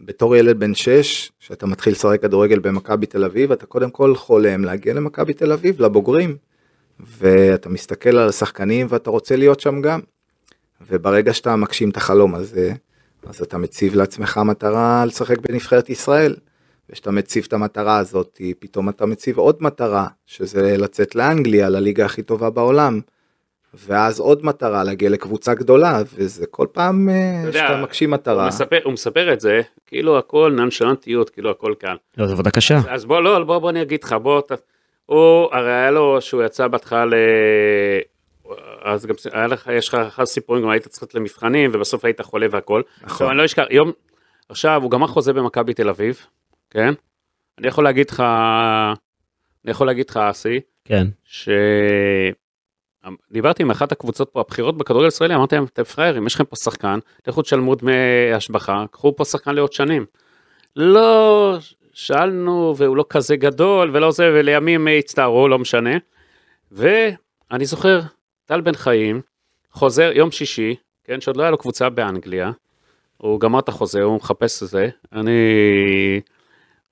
בתור 0.00 0.36
ילד 0.36 0.60
בן 0.60 0.74
6, 0.74 1.30
שאתה 1.38 1.66
מתחיל 1.66 1.92
לשחק 1.92 2.22
כדורגל 2.22 2.58
במכבי 2.58 3.06
תל 3.06 3.24
אביב, 3.24 3.52
אתה 3.52 3.66
קודם 3.66 3.90
כל 3.90 4.14
חולם 4.14 4.64
להגיע 4.64 4.94
למכבי 4.94 5.32
תל 5.32 5.52
אביב, 5.52 5.82
לבוגרים. 5.82 6.36
ואתה 7.18 7.68
מסתכל 7.68 8.16
על 8.18 8.28
השחקנים 8.28 8.86
ואתה 8.90 9.10
רוצה 9.10 9.36
להיות 9.36 9.60
שם 9.60 9.80
גם. 9.80 10.00
וברגע 10.90 11.32
שאתה 11.32 11.56
מגשים 11.56 11.90
את 11.90 11.96
החלום 11.96 12.34
הזה, 12.34 12.72
אז 13.26 13.42
אתה 13.42 13.58
מציב 13.58 13.94
לעצמך 13.94 14.40
מטרה 14.44 15.04
לשחק 15.06 15.38
בנבחרת 15.38 15.90
ישראל. 15.90 16.36
וכשאתה 16.90 17.10
מציב 17.10 17.44
את 17.48 17.52
המטרה 17.52 17.98
הזאת, 17.98 18.40
פתאום 18.58 18.88
אתה 18.88 19.06
מציב 19.06 19.38
עוד 19.38 19.56
מטרה, 19.60 20.06
שזה 20.26 20.76
לצאת 20.76 21.14
לאנגליה, 21.14 21.68
לליגה 21.68 22.04
הכי 22.04 22.22
טובה 22.22 22.50
בעולם. 22.50 23.00
ואז 23.74 24.20
עוד 24.20 24.44
מטרה, 24.44 24.84
להגיע 24.84 25.10
לקבוצה 25.10 25.54
גדולה, 25.54 26.02
וזה 26.14 26.46
כל 26.46 26.66
פעם 26.72 27.08
אה, 27.08 27.52
שאתה 27.52 27.82
מגשים 27.82 28.10
מטרה. 28.10 28.42
הוא 28.42 28.48
מספר, 28.48 28.78
הוא 28.84 28.92
מספר 28.92 29.32
את 29.32 29.40
זה, 29.40 29.60
כאילו 29.86 30.18
הכל 30.18 30.52
ננשלנטיות, 30.56 31.30
כאילו 31.30 31.50
הכל 31.50 31.74
קל. 31.78 31.96
לא, 32.18 32.26
זו 32.26 32.32
עבודה 32.32 32.50
קשה. 32.50 32.78
אז 32.88 33.04
בוא, 33.04 33.20
לא, 33.20 33.44
בוא, 33.44 33.58
בוא 33.58 33.70
אני 33.70 33.82
אגיד 33.82 34.04
לך, 34.04 34.12
בוא, 34.12 34.40
ת... 34.40 34.52
הוא, 35.06 35.48
הרי 35.52 35.72
היה 35.72 35.90
לו, 35.90 36.20
שהוא 36.20 36.42
יצא 36.42 36.68
בהתחלה 36.68 37.06
ל... 37.06 37.14
אז 38.82 39.06
גם 39.06 39.14
היה 39.32 39.46
לך, 39.46 39.70
יש 39.72 39.88
לך 39.88 39.94
אחד 39.94 40.24
סיפורים, 40.24 40.62
גם 40.62 40.68
היית 40.68 40.88
צריך 40.88 41.02
לצאת 41.02 41.14
למבחנים, 41.14 41.70
ובסוף 41.74 42.04
היית 42.04 42.20
חולה 42.20 42.46
והכל. 42.50 42.82
נכון. 43.02 43.28
אני 43.28 43.38
לא 43.38 43.44
אשכח, 43.44 43.64
יום, 43.70 43.92
עכשיו, 44.48 44.82
הוא 44.82 44.90
גמר 44.90 45.06
חוזה 45.06 45.32
במכבי 45.32 45.74
תל 45.74 45.88
אביב, 45.88 46.26
כן? 46.70 46.94
אני 47.58 47.68
יכול 47.68 47.84
להגיד 47.84 48.10
לך, 48.10 48.20
אני 49.64 49.70
יכול 49.70 49.86
להגיד 49.86 50.10
לך, 50.10 50.16
אסי, 50.16 50.60
כן. 50.84 51.06
שדיברתי 53.04 53.62
עם 53.62 53.70
אחת 53.70 53.92
הקבוצות 53.92 54.30
פה 54.32 54.40
הבכירות 54.40 54.78
בכדורגל 54.78 55.04
הישראלי, 55.04 55.34
אמרתי 55.34 55.54
להם, 55.54 55.64
אתם 55.64 55.84
פראיירים, 55.84 56.26
יש 56.26 56.34
לכם 56.34 56.44
פה 56.44 56.56
שחקן, 56.56 56.98
לכו 57.26 57.42
תשלמו 57.42 57.74
דמי 57.74 58.32
השבחה, 58.34 58.84
קחו 58.90 59.16
פה 59.16 59.24
שחקן 59.24 59.54
לעוד 59.54 59.72
שנים. 59.72 60.06
לא, 60.76 61.58
שאלנו, 61.92 62.74
והוא 62.76 62.96
לא 62.96 63.04
כזה 63.10 63.36
גדול, 63.36 63.90
ולא 63.92 64.10
זה, 64.10 64.30
ולימים 64.34 64.88
הצטערו, 64.98 65.48
לא 65.48 65.58
משנה. 65.58 65.96
ואני 66.72 67.64
זוכר, 67.64 68.00
טל 68.50 68.60
בן 68.60 68.74
חיים, 68.74 69.20
חוזר 69.72 70.10
יום 70.14 70.30
שישי, 70.30 70.74
כן, 71.04 71.20
שעוד 71.20 71.36
לא 71.36 71.42
היה 71.42 71.50
לו 71.50 71.58
קבוצה 71.58 71.88
באנגליה, 71.88 72.50
הוא 73.16 73.40
גמר 73.40 73.58
את 73.58 73.68
החוזה, 73.68 74.02
הוא 74.02 74.16
מחפש 74.16 74.62
את 74.62 74.68
זה, 74.68 74.88
אני... 75.12 75.30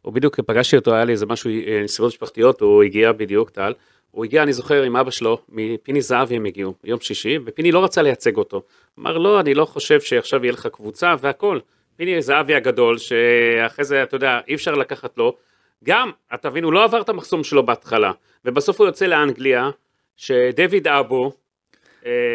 הוא 0.02 0.12
בדיוק 0.12 0.40
פגשתי 0.40 0.76
אותו, 0.76 0.94
היה 0.94 1.04
לי 1.04 1.12
איזה 1.12 1.26
משהו, 1.26 1.50
אה, 1.50 1.80
נסיבות 1.84 2.12
משפחתיות, 2.12 2.60
הוא 2.60 2.82
הגיע 2.82 3.12
בדיוק, 3.12 3.50
טל. 3.50 3.72
הוא 4.10 4.24
הגיע, 4.24 4.42
אני 4.42 4.52
זוכר, 4.52 4.82
עם 4.82 4.96
אבא 4.96 5.10
שלו, 5.10 5.38
מפיני 5.48 6.00
זהבי 6.00 6.36
הם 6.36 6.44
הגיעו, 6.44 6.74
יום 6.84 7.00
שישי, 7.00 7.38
ופיני 7.44 7.72
לא 7.72 7.84
רצה 7.84 8.02
לייצג 8.02 8.36
אותו. 8.36 8.62
אמר, 8.98 9.18
לא, 9.18 9.40
אני 9.40 9.54
לא 9.54 9.64
חושב 9.64 10.00
שעכשיו 10.00 10.44
יהיה 10.44 10.52
לך 10.52 10.66
קבוצה 10.66 11.14
והכל. 11.20 11.58
פיני 11.96 12.22
זהבי 12.22 12.54
הגדול, 12.54 12.98
שאחרי 12.98 13.84
זה, 13.84 14.02
אתה 14.02 14.16
יודע, 14.16 14.40
אי 14.48 14.54
אפשר 14.54 14.74
לקחת 14.74 15.18
לו. 15.18 15.36
גם, 15.84 16.10
אתה 16.34 16.50
מבין, 16.50 16.64
הוא 16.64 16.72
לא 16.72 16.84
עבר 16.84 17.00
את 17.00 17.08
המחסום 17.08 17.44
שלו 17.44 17.66
בהתחלה, 17.66 18.12
ובסוף 18.44 18.80
הוא 18.80 18.86
יוצא 18.86 19.06
לאנגליה, 19.06 19.70
שדויד 20.16 20.88
אבו, 20.88 21.24
אה, 21.24 21.47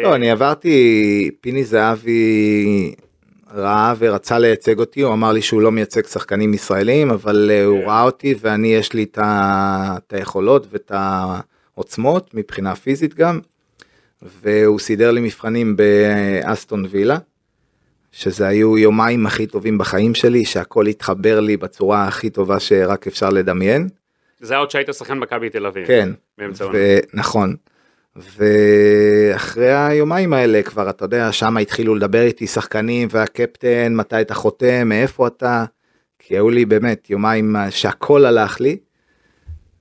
לא, 0.02 0.14
אני 0.14 0.30
עברתי, 0.30 1.30
פיני 1.40 1.64
זהבי 1.64 2.94
ראה 3.54 3.94
ורצה 3.98 4.38
לייצג 4.38 4.78
אותי, 4.78 5.02
הוא 5.02 5.12
אמר 5.12 5.32
לי 5.32 5.42
שהוא 5.42 5.62
לא 5.62 5.72
מייצג 5.72 6.06
שחקנים 6.06 6.54
ישראלים, 6.54 7.10
אבל 7.10 7.50
אה, 7.52 7.64
הוא 7.64 7.80
כן. 7.80 7.88
ראה 7.88 8.02
אותי 8.02 8.34
ואני 8.40 8.74
יש 8.74 8.92
לי 8.92 9.06
את 9.16 10.12
היכולות 10.12 10.66
ואת 10.70 10.92
העוצמות 10.94 12.30
מבחינה 12.34 12.74
פיזית 12.74 13.14
גם, 13.14 13.40
והוא 14.42 14.78
סידר 14.78 15.10
לי 15.10 15.20
מבחנים 15.20 15.76
באסטון 15.76 16.86
וילה, 16.90 17.18
שזה 18.12 18.46
היו 18.46 18.78
יומיים 18.78 19.26
הכי 19.26 19.46
טובים 19.46 19.78
בחיים 19.78 20.14
שלי, 20.14 20.44
שהכל 20.44 20.86
התחבר 20.86 21.40
לי 21.40 21.56
בצורה 21.56 22.04
הכי 22.08 22.30
טובה 22.30 22.60
שרק 22.60 23.06
אפשר 23.06 23.30
לדמיין. 23.30 23.88
זה 24.40 24.56
עוד 24.56 24.70
שהיית 24.70 24.88
שחקן 24.92 25.18
מכבי 25.18 25.50
תל 25.50 25.66
אביב. 25.66 25.86
כן, 25.86 26.08
באמצע. 26.38 26.66
ו- 26.72 26.98
נכון. 27.14 27.54
ואחרי 28.16 29.74
היומיים 29.74 30.32
האלה 30.32 30.62
כבר 30.62 30.90
אתה 30.90 31.04
יודע 31.04 31.32
שם 31.32 31.56
התחילו 31.56 31.94
לדבר 31.94 32.22
איתי 32.22 32.46
שחקנים 32.46 33.08
והקפטן 33.10 33.94
מתי 33.94 34.20
אתה 34.20 34.34
חותם 34.34 34.88
מאיפה 34.88 35.26
אתה 35.26 35.64
כי 36.18 36.34
היו 36.34 36.50
לי 36.50 36.64
באמת 36.64 37.10
יומיים 37.10 37.56
שהכל 37.70 38.24
הלך 38.24 38.60
לי. 38.60 38.76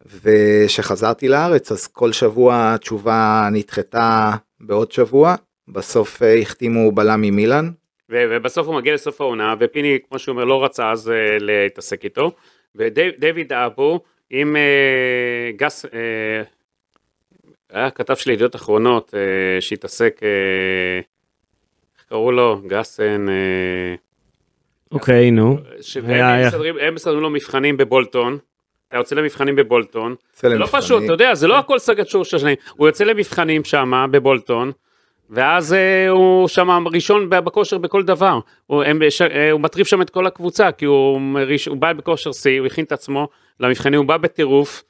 וכשחזרתי 0.05 1.27
לארץ 1.27 1.71
אז 1.71 1.87
כל 1.87 2.11
שבוע 2.11 2.73
התשובה 2.73 3.49
נדחתה 3.51 4.31
בעוד 4.59 4.91
שבוע. 4.91 5.35
בסוף 5.67 6.23
אה, 6.23 6.33
החתימו 6.39 6.91
בלם 6.91 7.21
ממילאן. 7.21 7.69
ובסוף 8.09 8.67
הוא 8.67 8.75
מגיע 8.75 8.93
לסוף 8.93 9.21
העונה, 9.21 9.55
ופיני, 9.59 9.97
כמו 10.09 10.19
שהוא 10.19 10.33
אומר, 10.33 10.45
לא 10.45 10.63
רצה 10.63 10.91
אז 10.91 11.09
אה, 11.09 11.37
להתעסק 11.39 12.03
איתו, 12.03 12.31
ודייוויד 12.75 13.53
אבו 13.53 13.99
עם 14.29 14.55
אה, 14.55 15.51
גס, 15.55 15.85
אה, 15.85 16.43
היה 17.73 17.89
כתב 17.89 18.15
של 18.15 18.31
ידיעות 18.31 18.55
אחרונות 18.55 19.13
אה, 19.13 19.19
שהתעסק, 19.61 20.19
אה, 20.23 20.27
איך 21.97 22.05
קראו 22.09 22.31
לו? 22.31 22.61
גסן, 22.67 23.29
אה, 23.29 23.95
אוקיי, 24.91 25.31
נו. 25.31 25.57
שהם 25.81 26.05
היה- 26.05 26.33
היה. 26.33 26.47
מסדרים- 26.47 26.75
הם 26.81 26.93
מסדרים 26.95 27.19
לו 27.19 27.29
מבחנים 27.29 27.77
בבולטון. 27.77 28.37
אתה 28.89 28.97
יוצא 28.97 29.15
למבחנים 29.15 29.55
בבולטון, 29.55 30.15
זה 30.35 30.49
לא. 30.49 30.65
פשוט, 30.65 31.03
אתה 31.03 31.13
יודע, 31.13 31.35
זה 31.35 31.47
לא 31.47 31.57
הכל 31.59 31.79
סגת 31.79 32.07
שור 32.07 32.25
של 32.25 32.37
השנים, 32.37 32.55
הוא 32.77 32.87
יוצא 32.87 33.03
למבחנים 33.03 33.63
שם 33.63 34.05
בבולטון, 34.11 34.71
ואז 35.29 35.73
אה, 35.73 36.09
הוא 36.09 36.47
שם 36.47 36.87
ראשון 36.93 37.29
בכושר 37.29 37.77
בכל 37.77 38.03
דבר, 38.03 38.39
הוא, 38.67 38.83
הם, 38.83 38.99
ש, 39.09 39.21
הוא 39.51 39.59
מטריף 39.61 39.87
שם 39.87 40.01
את 40.01 40.09
כל 40.09 40.27
הקבוצה, 40.27 40.71
כי 40.71 40.85
הוא, 40.85 41.19
הוא 41.67 41.77
בא 41.77 41.93
בכושר 41.93 42.31
שיא, 42.31 42.59
הוא 42.59 42.67
הכין 42.67 42.85
את 42.85 42.91
עצמו 42.91 43.27
למבחנים, 43.59 43.99
הוא 43.99 44.07
בא 44.07 44.17
בטירוף, 44.17 44.83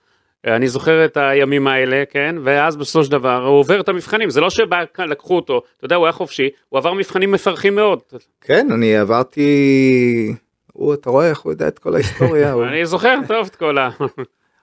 אני 0.47 0.67
זוכר 0.67 1.05
את 1.05 1.17
הימים 1.17 1.67
האלה, 1.67 2.03
כן, 2.09 2.35
ואז 2.43 2.75
בסופו 2.75 3.03
של 3.03 3.11
דבר 3.11 3.45
הוא 3.45 3.59
עובר 3.59 3.79
את 3.79 3.89
המבחנים, 3.89 4.29
זה 4.29 4.41
לא 4.41 4.49
שלקחו 4.49 5.35
אותו, 5.35 5.61
אתה 5.77 5.85
יודע, 5.85 5.95
הוא 5.95 6.05
היה 6.05 6.11
חופשי, 6.11 6.49
הוא 6.69 6.77
עבר 6.77 6.93
מבחנים 6.93 7.31
מפרכים 7.31 7.75
מאוד, 7.75 7.99
כן 8.41 8.67
אני 8.71 8.97
עברתי. 8.97 10.35
הוא 10.73 10.93
אתה 10.93 11.09
רואה 11.09 11.29
איך 11.29 11.39
הוא 11.39 11.51
יודע 11.51 11.67
את 11.67 11.79
כל 11.79 11.95
ההיסטוריה. 11.95 12.53
אני 12.69 12.85
זוכר 12.85 13.15
טוב 13.27 13.47
את 13.47 13.55
כל 13.55 13.77
ה... 13.77 13.89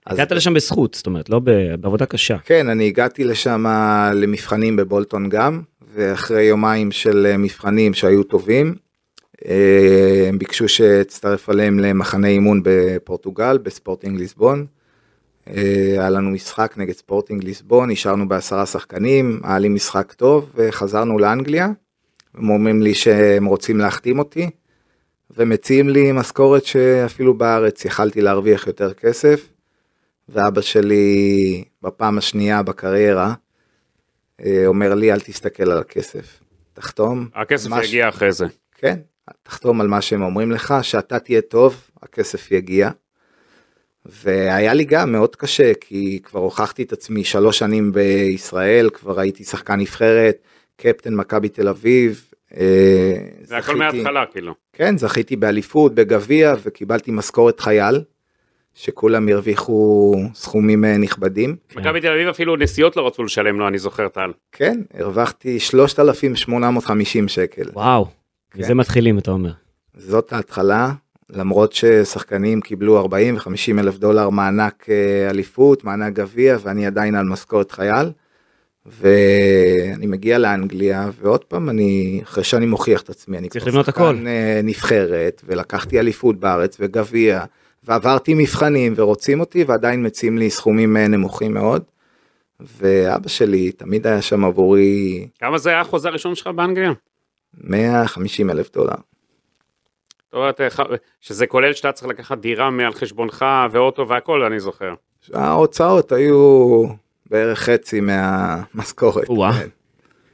הגעת 0.07 0.33
לשם 0.33 0.55
בזכות, 0.55 0.95
זאת 0.95 1.07
אומרת, 1.07 1.29
לא 1.29 1.39
בעבודה 1.81 2.07
קשה. 2.07 2.37
כן, 2.45 2.69
אני 2.69 2.87
הגעתי 2.87 3.25
לשם 3.25 3.65
למבחנים 4.15 4.77
בבולטון 4.77 5.29
גם, 5.29 5.61
ואחרי 5.95 6.43
יומיים 6.43 6.93
של 6.93 7.27
אה, 7.27 7.37
מבחנים 7.37 7.95
שהיו 7.95 8.23
טובים, 8.23 8.75
אה, 9.49 10.25
הם 10.29 10.39
ביקשו 10.39 10.69
שאצטרף 10.69 11.49
עליהם 11.49 11.79
למחנה 11.79 12.29
אימון 12.29 12.61
בפורטוגל, 12.65 13.59
בספורטינג 13.59 14.19
ליסבון. 14.19 14.67
אה, 15.49 15.55
היה 15.99 16.11
לנו 16.11 16.31
משחק 16.31 16.75
נגד 16.77 16.95
ספורטינג 16.95 17.45
ליסבון, 17.45 17.91
נשארנו 17.91 18.29
בעשרה 18.29 18.67
שחקנים, 18.67 19.41
היה 19.45 19.59
לי 19.59 19.69
משחק 19.69 20.13
טוב, 20.13 20.53
וחזרנו 20.55 21.19
לאנגליה. 21.19 21.69
הם 22.35 22.51
אומרים 22.51 22.83
לי 22.83 22.95
שהם 22.95 23.45
רוצים 23.45 23.79
להחתים 23.79 24.19
אותי, 24.19 24.51
ומציעים 25.31 25.89
לי 25.89 26.13
משכורת 26.13 26.65
שאפילו 26.65 27.35
בארץ 27.35 27.85
יכלתי 27.85 28.21
להרוויח 28.21 28.67
יותר 28.67 28.93
כסף. 28.95 29.49
ואבא 30.29 30.61
שלי 30.61 31.65
בפעם 31.83 32.19
השנייה 32.19 32.63
בקריירה 32.63 33.35
אה, 34.45 34.67
אומר 34.67 34.95
לי 34.95 35.13
אל 35.13 35.21
תסתכל 35.21 35.71
על 35.71 35.79
הכסף, 35.79 36.41
תחתום. 36.73 37.29
הכסף 37.35 37.69
מה 37.69 37.85
ש- 37.85 37.89
יגיע 37.89 38.09
אחרי 38.09 38.33
זה. 38.33 38.47
כן, 38.75 38.99
תחתום 39.43 39.81
על 39.81 39.89
מה 39.89 40.01
שהם 40.01 40.23
אומרים 40.23 40.53
לך, 40.53 40.75
שאתה 40.83 41.19
תהיה 41.19 41.41
טוב, 41.41 41.91
הכסף 42.03 42.53
יגיע. 42.53 42.91
והיה 44.07 44.75
לי 44.75 44.85
גם 44.85 45.13
מאוד 45.13 45.37
קשה, 45.37 45.73
כי 45.81 46.21
כבר 46.23 46.41
הוכחתי 46.41 46.83
את 46.83 46.93
עצמי 46.93 47.25
שלוש 47.25 47.59
שנים 47.59 47.93
בישראל, 47.93 48.91
כבר 48.93 49.21
הייתי 49.21 49.45
שחקן 49.45 49.81
נבחרת, 49.81 50.37
קפטן 50.77 51.15
מכבי 51.15 51.49
תל 51.49 51.69
אביב. 51.69 52.25
אה, 52.57 53.15
זה 53.43 53.57
הכל 53.57 53.77
מההתחלה, 53.77 54.27
כאילו. 54.27 54.55
כן, 54.73 54.99
זכיתי 54.99 55.37
באליפות, 55.37 55.95
בגביע, 55.95 56.55
וקיבלתי 56.63 57.11
משכורת 57.11 57.61
חייל, 57.61 58.01
שכולם 58.75 59.29
הרוויחו 59.29 60.15
סכומים 60.35 60.85
אה, 60.85 60.97
נכבדים. 60.97 61.57
מכבי 61.77 62.01
תל 62.01 62.13
אביב 62.13 62.29
אפילו 62.29 62.57
נסיעות 62.57 62.97
לא 62.97 63.07
רצו 63.07 63.23
לשלם 63.25 63.59
לו, 63.59 63.69
אני 63.69 63.79
זוכר 63.79 64.09
טל. 64.09 64.33
כן, 64.53 64.81
הרווחתי 64.95 65.61
3,850 65.61 67.29
שקל. 67.29 67.69
וואו, 67.73 68.07
כן. 68.51 68.61
מזה 68.61 68.75
מתחילים, 68.75 69.19
אתה 69.19 69.31
אומר. 69.31 69.51
זאת 69.97 70.33
ההתחלה, 70.33 70.93
למרות 71.33 71.73
ששחקנים 71.73 72.61
קיבלו 72.61 72.99
40 72.99 73.35
ו-50 73.35 73.81
אלף 73.81 73.99
דולר 73.99 74.31
מענק 74.31 74.87
אה, 74.89 75.31
אליפות, 75.31 75.85
מענק 75.85 76.13
גביע, 76.13 76.57
ואני 76.63 76.87
עדיין 76.87 77.15
על 77.15 77.27
משכורת 77.27 77.73
חייל. 77.73 78.11
ואני 78.87 80.07
מגיע 80.07 80.39
לאנגליה, 80.39 81.11
ועוד 81.21 81.45
פעם, 81.45 81.71
אני, 81.71 82.21
אחרי 82.25 82.45
שאני 82.45 82.67
מוכיח 82.67 83.03
את 83.03 83.11
עצמי, 83.11 83.39
אני 83.39 83.49
צריך 83.49 83.65
כבר 83.65 83.71
לבנות 83.71 83.89
הכל. 83.89 84.15
שחקן, 84.15 84.27
אה, 84.27 84.61
נבחרת, 84.65 85.43
ולקחתי 85.47 86.01
אליפות 86.01 86.41
בארץ 86.41 86.77
וגביע, 86.81 87.45
ועברתי 87.85 88.35
מבחנים, 88.35 88.93
ורוצים 88.97 89.41
אותי, 89.41 89.65
ועדיין 89.65 90.07
מציעים 90.07 90.39
לי 90.39 90.51
סכומים 90.51 90.97
אה, 90.97 91.09
נמוכים 91.09 91.55
מאוד. 91.55 91.83
ואבא 92.81 93.29
שלי 93.29 93.73
תמיד 93.73 94.07
היה 94.07 94.23
שם 94.23 94.45
עבורי 94.45 95.27
כמה 95.41 95.59
זה 95.59 95.71
היה 95.71 95.81
החוזה 95.81 96.09
הראשון 96.09 96.35
שלך 96.35 96.47
באנגליה? 96.47 96.93
150 97.65 98.51
אלף 98.51 98.73
דולר. 98.73 98.95
זאת 100.31 100.35
אומרת, 100.35 100.61
אה, 100.61 100.69
שזה 101.21 101.47
כולל 101.47 101.73
שאתה 101.73 101.93
צריך 101.93 102.09
לקחת 102.09 102.39
דירה 102.39 102.71
מעל 102.71 102.93
חשבונך 102.93 103.45
ואוטו 103.71 104.09
והכל, 104.09 104.43
אני 104.43 104.61
זוכר. 104.61 104.95
ההוצאות 105.35 106.13
היו 106.13 106.85
בערך 107.31 107.59
חצי 107.59 108.01
מהמשכורת. 108.01 109.29
או-אה. 109.29 109.53
כן. 109.53 109.69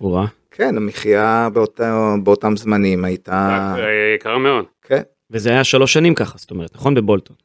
וואה. 0.01 0.27
כן, 0.51 0.77
המחיה 0.77 1.49
באותה, 1.53 2.15
באותם 2.23 2.57
זמנים 2.57 3.05
הייתה... 3.05 3.75
אה, 3.79 4.15
יקר 4.15 4.39
מאוד. 4.39 4.65
כן. 4.83 5.03
וזה 5.31 5.51
היה 5.51 5.65
שלוש 5.65 5.93
שנים 5.93 6.15
ככה, 6.15 6.39
זאת 6.39 6.51
אומרת, 6.51 6.75
נכון? 6.75 6.95
בבולטון. 6.95 7.37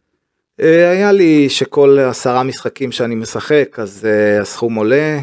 אה, 0.62 0.92
היה 0.92 1.12
לי 1.12 1.50
שכל 1.50 1.98
עשרה 2.00 2.44
משחקים 2.44 2.92
שאני 2.92 3.16
משחק, 3.16 3.80
אז 3.80 4.08
הסכום 4.42 4.76
עולה, 4.76 5.20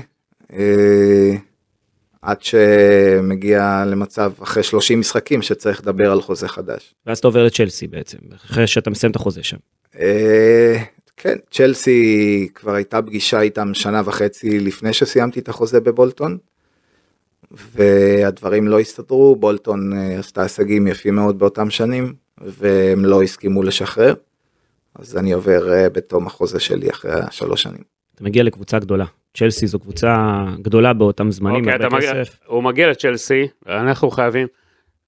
עד 2.23 2.43
שמגיע 2.43 3.85
למצב 3.87 4.33
אחרי 4.43 4.63
30 4.63 5.01
משחקים 5.01 5.43
שצריך 5.43 5.81
לדבר 5.81 6.13
על 6.13 6.21
חוזה 6.21 6.49
חדש. 6.49 6.95
ואז 7.07 7.19
אתה 7.19 7.29
עובר 7.29 7.45
לצ'לסי 7.45 7.87
בעצם, 7.87 8.19
אחרי 8.35 8.67
שאתה 8.67 8.91
מסיים 8.91 9.11
את 9.11 9.17
החוזה 9.17 9.43
שם. 9.43 9.57
אה, 9.99 10.83
כן, 11.17 11.37
צ'לסי 11.51 12.49
כבר 12.55 12.75
הייתה 12.75 13.03
פגישה 13.03 13.41
איתם 13.41 13.75
שנה 13.75 14.03
וחצי 14.05 14.61
לפני 14.61 14.93
שסיימתי 14.93 15.41
את 15.41 15.49
החוזה 15.49 15.81
בבולטון, 15.81 16.39
והדברים 17.51 18.69
לא 18.69 18.81
הסתדרו, 18.81 19.37
בולטון 19.37 19.93
אה, 19.93 20.19
עשתה 20.19 20.43
הישגים 20.43 20.87
יפים 20.87 21.15
מאוד 21.15 21.39
באותם 21.39 21.71
שנים, 21.71 22.15
והם 22.41 23.05
לא 23.05 23.23
הסכימו 23.23 23.63
לשחרר, 23.63 24.15
אז 24.95 25.17
אני 25.17 25.33
עובר 25.33 25.73
אה, 25.73 25.89
בתום 25.91 26.27
החוזה 26.27 26.61
שלי 26.61 26.91
אחרי 26.91 27.13
השלוש 27.13 27.63
שנים. 27.63 27.98
אתה 28.19 28.27
מגיע 28.27 28.43
לקבוצה 28.43 28.79
גדולה. 28.79 29.05
צ'לסי 29.37 29.67
זו 29.67 29.79
קבוצה 29.79 30.17
גדולה 30.63 30.93
באותם 30.93 31.31
זמנים, 31.31 31.57
אוקיי, 31.69 31.73
הרבה 31.73 31.97
מגיע, 31.97 32.25
כסף. 32.25 32.39
הוא 32.47 32.63
מגיע 32.63 32.91
לצ'לסי, 32.91 33.49
אנחנו 33.67 34.11
חייבים, 34.11 34.47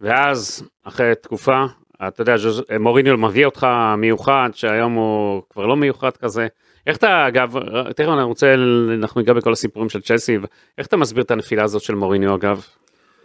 ואז 0.00 0.68
אחרי 0.84 1.12
תקופה, 1.22 1.64
אתה 2.08 2.22
יודע, 2.22 2.34
מוריניו 2.80 3.16
מביא 3.18 3.46
אותך 3.46 3.66
מיוחד, 3.98 4.50
שהיום 4.52 4.92
הוא 4.94 5.42
כבר 5.50 5.66
לא 5.66 5.76
מיוחד 5.76 6.16
כזה. 6.16 6.46
איך 6.86 6.96
אתה, 6.96 7.28
אגב, 7.28 7.54
תכף 7.96 8.08
אני 8.08 8.22
רוצה, 8.22 8.54
אנחנו 8.98 9.20
ניגע 9.20 9.32
בכל 9.32 9.52
הסיפורים 9.52 9.88
של 9.88 10.00
צ'לסי, 10.00 10.38
איך 10.78 10.86
אתה 10.86 10.96
מסביר 10.96 11.22
את 11.24 11.30
הנפילה 11.30 11.64
הזאת 11.64 11.82
של 11.82 11.94
מוריניו, 11.94 12.34
אגב, 12.34 12.64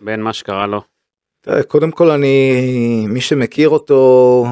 בין 0.02 0.21
מה 0.21 0.34
שקרה 0.34 0.67
לו? 0.67 0.82
קודם 1.67 1.91
כל 1.91 2.12
אני, 2.12 2.52
מי 3.10 3.21
שמכיר 3.21 3.69
אותו, 3.69 4.45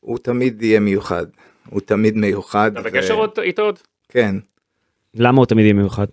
הוא 0.00 0.18
תמיד 0.18 0.62
יהיה 0.62 0.80
מיוחד, 0.80 1.26
הוא 1.70 1.80
תמיד 1.80 2.16
מיוחד. 2.16 2.70
אתה 2.78 2.82
בקשר 2.88 3.14
עוד- 3.14 3.38
איתו 3.38 3.62
עוד? 3.62 3.78
כן. 4.08 4.34
למה 5.18 5.38
הוא 5.38 5.46
תמיד 5.46 5.64
יהיה 5.64 5.74
מיוחד? 5.74 6.06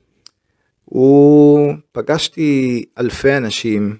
הוא 0.85 1.73
פגשתי 1.91 2.85
אלפי 2.99 3.37
אנשים 3.37 3.97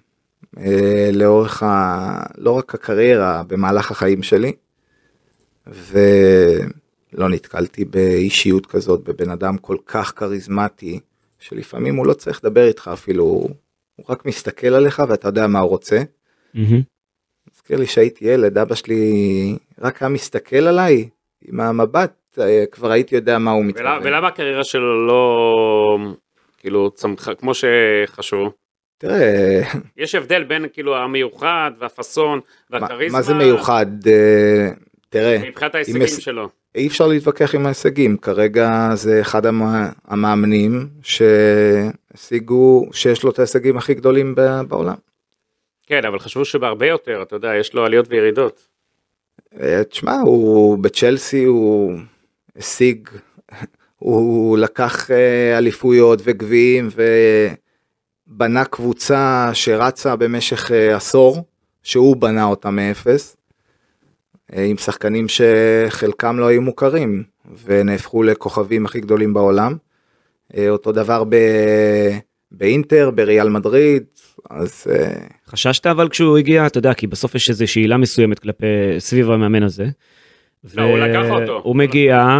אה, 0.58 1.10
לאורך 1.14 1.64
ה... 1.64 2.24
לא 2.38 2.52
רק 2.52 2.76
הקריירה, 2.76 3.44
במהלך 3.48 3.92
החיים 3.92 4.24
שלי, 4.24 4.52
ולא 5.68 7.30
נתקלתי 7.30 7.86
באישיות 7.86 8.66
כזאת, 8.66 9.04
בבן 9.04 9.30
אדם 9.30 9.58
כל 9.58 9.78
כך 9.86 10.14
כריזמטי, 10.16 11.00
שלפעמים 11.40 11.96
הוא 11.96 12.08
לא 12.08 12.14
צריך 12.14 12.44
לדבר 12.44 12.68
איתך 12.68 12.90
אפילו, 12.94 13.24
הוא 13.96 14.06
רק 14.10 14.26
מסתכל 14.26 14.68
עליך 14.68 15.04
ואתה 15.10 15.28
יודע 15.28 15.48
מה 15.48 15.60
הוא 15.60 15.70
רוצה. 15.70 16.02
מהמם. 16.54 16.82
מזכיר 17.54 17.78
לי 17.78 17.86
שהייתי 17.86 18.26
ילד, 18.26 18.58
אבא 18.58 18.76
שלי 18.76 19.58
רק 19.80 20.02
היה 20.02 20.10
מסתכל 20.10 20.56
עליי 20.56 21.10
עם 21.42 21.60
המבט, 21.60 22.14
כבר 22.72 22.92
הייתי 22.92 23.16
יודע 23.16 23.38
מה 23.38 23.52
הוא 23.52 23.66
מתכוון. 23.66 24.00
ולמה 24.04 24.28
הקריירה 24.28 24.64
שלו 24.64 25.08
לא, 25.08 25.98
כאילו, 26.58 26.92
צמחה, 26.92 27.36
כמו 27.36 27.52
שחשבו? 27.54 28.50
תראה, 28.98 29.62
יש 29.98 30.16
הבדל 30.16 30.44
בין 30.44 30.66
כאילו 30.74 30.98
המיוחד 30.98 31.72
והפאסון 31.80 32.40
מה, 32.70 32.78
והכריזמה. 32.82 33.18
מה 33.18 33.22
זה 33.24 33.34
מיוחד? 33.34 33.86
אה, 34.08 34.70
תראה, 35.10 35.38
מבחינת 35.50 35.76
ההישגים 35.76 36.02
היש- 36.02 36.20
שלו. 36.20 36.50
אי 36.76 36.88
אפשר 36.88 37.08
להתווכח 37.08 37.56
עם 37.56 37.66
ההישגים, 37.66 38.18
כרגע 38.18 38.90
זה 38.94 39.22
אחד 39.22 39.46
המ- 39.46 39.64
המאמנים 40.08 40.88
שהשיגו, 41.04 42.86
שיש 42.94 43.24
לו 43.24 43.30
את 43.32 43.40
ההישגים 43.40 43.78
הכי 43.78 43.94
גדולים 43.94 44.36
ב- 44.36 44.62
בעולם. 44.68 44.96
כן, 45.88 46.02
אבל 46.08 46.20
חשבו 46.20 46.46
שבהרבה 46.46 46.88
יותר, 46.88 47.22
אתה 47.22 47.36
יודע, 47.36 47.56
יש 47.60 47.74
לו 47.74 47.86
עליות 47.86 48.06
וירידות. 48.10 48.68
אה, 49.62 49.84
תשמע, 49.84 50.16
הוא 50.26 50.78
בצ'לסי 50.84 51.44
הוא 51.44 51.94
השיג, 52.58 53.10
הוא 54.00 54.58
לקח 54.58 55.12
אה, 55.12 55.58
אליפויות 55.58 56.22
וגביעים 56.24 56.90
ובנה 58.28 58.66
קבוצה 58.66 59.50
שרצה 59.54 60.16
במשך 60.16 60.72
אה, 60.72 60.96
עשור, 60.96 61.44
שהוא 61.84 62.16
בנה 62.16 62.44
אותה 62.44 62.70
מאפס, 62.70 63.38
אה, 64.56 64.64
עם 64.64 64.78
שחקנים 64.78 65.26
שחלקם 65.28 66.40
לא 66.40 66.46
היו 66.46 66.62
מוכרים 66.62 67.24
ונהפכו 67.66 68.24
לכוכבים 68.24 68.86
הכי 68.86 69.00
גדולים 69.00 69.34
בעולם. 69.34 69.76
אותו 70.70 70.92
דבר 70.92 71.24
ב... 71.30 71.36
באינטר, 72.52 73.12
בריאל 73.12 73.50
מדריד, 73.50 74.04
אז 74.50 74.88
חששת 75.48 75.88
אבל 75.88 76.10
כשהוא 76.10 76.38
הגיע, 76.38 76.68
אתה 76.68 76.78
יודע, 76.78 76.94
כי 76.94 77.08
בסוף 77.08 77.36
יש 77.36 77.50
איזו 77.50 77.68
שאלה 77.68 77.98
מסוימת 77.98 78.40
כלפי, 78.40 78.66
סביב 79.00 79.32
המאמן 79.32 79.64
הזה. 79.64 79.86
לא, 80.76 80.84
הוא 80.84 80.98
לקח 80.98 81.30
אותו. 81.30 81.62
הוא 81.64 81.76
מגיע, 81.76 82.40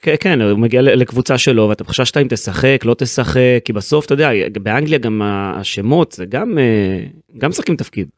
כן, 0.00 0.14
כן, 0.20 0.40
הוא 0.40 0.58
מגיע 0.58 0.82
ל- 0.82 0.94
לקבוצה 1.00 1.38
שלו, 1.38 1.68
ואתה 1.68 1.84
חששת 1.84 2.16
אם 2.16 2.26
תשחק, 2.30 2.78
לא 2.84 2.94
תשחק, 2.98 3.40
כי 3.64 3.72
בסוף, 3.72 4.04
אתה 4.06 4.14
יודע, 4.14 4.30
באנגליה 4.62 4.98
גם 4.98 5.22
השמות, 5.24 6.12
זה 6.12 6.24
גם, 6.24 6.58
אה, 6.58 7.04
גם 7.38 7.50
משחקים 7.50 7.76
תפקיד. 7.76 8.08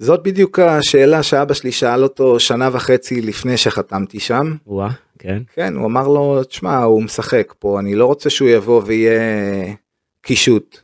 זאת 0.00 0.22
בדיוק 0.22 0.58
השאלה 0.58 1.22
שאבא 1.22 1.54
שלי 1.54 1.72
שאל 1.72 2.02
אותו 2.02 2.40
שנה 2.40 2.68
וחצי 2.72 3.20
לפני 3.20 3.56
שחתמתי 3.56 4.20
שם. 4.20 4.54
וואה, 4.66 4.90
כן. 5.18 5.42
כן, 5.54 5.74
הוא 5.74 5.86
אמר 5.86 6.08
לו, 6.08 6.44
תשמע, 6.44 6.82
הוא 6.82 7.02
משחק 7.02 7.54
פה, 7.58 7.80
אני 7.80 7.94
לא 7.94 8.06
רוצה 8.06 8.30
שהוא 8.30 8.48
יבוא 8.48 8.82
ויהיה 8.86 9.20
קישוט. 10.22 10.80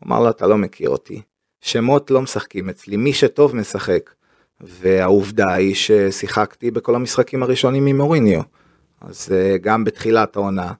הוא 0.00 0.06
אמר 0.06 0.20
לו, 0.20 0.30
אתה 0.30 0.46
לא 0.46 0.56
מכיר 0.56 0.90
אותי. 0.90 1.20
שמות 1.60 2.10
לא 2.10 2.22
משחקים 2.22 2.68
אצלי, 2.68 2.96
מי 2.96 3.12
שטוב 3.12 3.56
משחק. 3.56 4.10
והעובדה 4.60 5.54
היא 5.54 5.74
ששיחקתי 5.74 6.70
בכל 6.70 6.94
המשחקים 6.94 7.42
הראשונים 7.42 7.86
עם 7.86 7.96
מוריניו. 7.96 8.40
אז 9.00 9.32
אה, 9.32 9.58
גם 9.58 9.84
בתחילת 9.84 10.36
העונה 10.36 10.72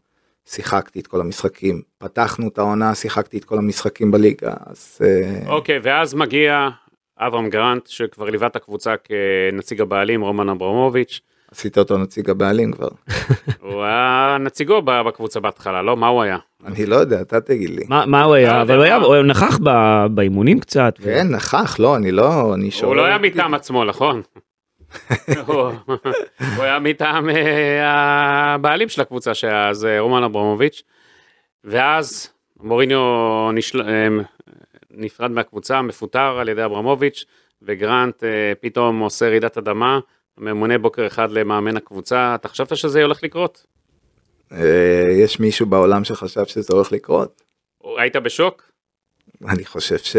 שיחקתי 0.47 1.01
את 1.01 1.07
כל 1.07 1.21
המשחקים. 1.21 1.83
פתחנו 1.99 2.49
את 2.49 2.59
העונה, 2.59 2.95
שיחקתי 2.95 3.39
את 3.39 3.45
כל 3.45 3.59
המשחקים 3.59 4.11
בליגה, 4.11 4.55
אז... 4.67 4.99
אה, 5.05 5.51
אוקיי, 5.53 5.79
ואז 5.83 6.15
מגיע 6.15 6.69
אברהם 7.19 7.51
גרנט, 7.51 7.87
שכבר 7.87 8.31
ליווה 8.31 8.47
את 8.47 8.57
הקבוצה 8.57 8.95
כנציג 8.97 9.81
הבעלים, 9.81 10.21
רומן 10.21 10.49
אברמוביץ'. 10.49 11.21
עשית 11.53 11.79
אותו 11.79 11.99
נציג 11.99 12.31
הבעלים 12.31 12.73
כבר. 12.73 12.89
הוא 13.61 13.83
היה 13.83 14.37
נציגו 14.41 14.83
בקבוצה 14.83 15.41
בהתחלה, 15.41 15.83
לא? 15.83 15.97
מה 15.97 16.07
הוא 16.09 16.23
היה? 16.23 16.39
אני 16.67 16.87
לא 16.87 16.97
יודע, 16.97 17.21
אתה 17.21 17.41
תגיד 17.41 17.71
לי. 17.71 17.85
מה, 17.89 18.03
הוא 18.05 18.31
לא 18.31 18.35
היה? 18.35 18.49
יודע, 18.49 18.63
אבל 18.63 18.77
הוא 18.77 19.15
היה, 19.15 19.23
נכח 19.23 19.59
באימונים 20.11 20.61
קצת. 20.61 20.95
כן, 21.03 21.27
נכח, 21.31 21.81
לא, 21.81 21.97
אני 21.97 22.13
לא, 22.13 22.55
אני 22.55 22.71
שואל. 22.71 22.89
הוא 22.89 22.97
לא 22.97 23.05
היה 23.05 23.19
מטעם 23.19 23.55
עצמו, 23.55 23.85
נכון? 23.85 24.23
הוא 25.47 25.57
הוא 26.57 26.65
היה 26.65 26.79
מטעם 26.79 27.31
אה, 27.31 27.85
הבעלים 28.55 28.89
של 28.89 29.01
הקבוצה 29.01 29.35
שהיה 29.35 29.69
אז 29.69 29.85
אה, 29.85 30.01
רומן 30.01 30.23
אברמוביץ', 30.23 30.83
ואז 31.65 32.31
מוריניו. 32.61 33.01
אה, 33.81 34.09
נפרד 34.91 35.31
מהקבוצה, 35.31 35.83
מפוטר 35.83 36.39
על 36.41 36.49
ידי 36.49 36.65
אברמוביץ', 36.65 37.25
וגרנט 37.63 38.25
פתאום 38.61 38.99
עושה 38.99 39.29
רעידת 39.29 39.59
אדמה, 39.59 39.99
ממונה 40.39 40.79
בוקר 40.79 41.07
אחד 41.07 41.31
למאמן 41.31 41.77
הקבוצה, 41.77 42.35
אתה 42.35 42.49
חשבת 42.49 42.77
שזה 42.77 43.03
הולך 43.03 43.23
לקרות? 43.23 43.67
אה, 44.53 45.07
יש 45.11 45.41
מישהו 45.41 45.67
בעולם 45.67 46.05
שחשב 46.05 46.45
שזה 46.45 46.69
הולך 46.73 46.93
לקרות? 46.93 47.43
היית 47.99 48.17
בשוק? 48.17 48.63
אני 49.49 49.65
חושב 49.65 49.99
ש... 49.99 50.17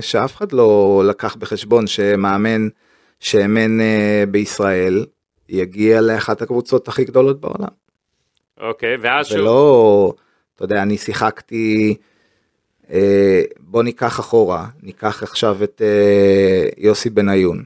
שאף 0.00 0.36
אחד 0.36 0.52
לא 0.52 1.02
לקח 1.08 1.36
בחשבון 1.36 1.86
שמאמן 1.86 2.68
שאמן 3.20 3.80
אה, 3.80 4.24
בישראל 4.30 5.06
יגיע 5.48 6.00
לאחת 6.00 6.42
הקבוצות 6.42 6.88
הכי 6.88 7.04
גדולות 7.04 7.40
בעולם. 7.40 7.68
אוקיי, 8.60 8.96
ואז 9.00 9.26
זה 9.26 9.32
שהוא... 9.32 9.44
לא, 9.44 10.12
אתה 10.54 10.64
יודע, 10.64 10.82
אני 10.82 10.98
שיחקתי, 10.98 11.96
אה, 12.90 13.42
בוא 13.60 13.82
ניקח 13.82 14.20
אחורה, 14.20 14.66
ניקח 14.82 15.22
עכשיו 15.22 15.64
את 15.64 15.82
יוסי 16.78 17.10
בניון. 17.10 17.64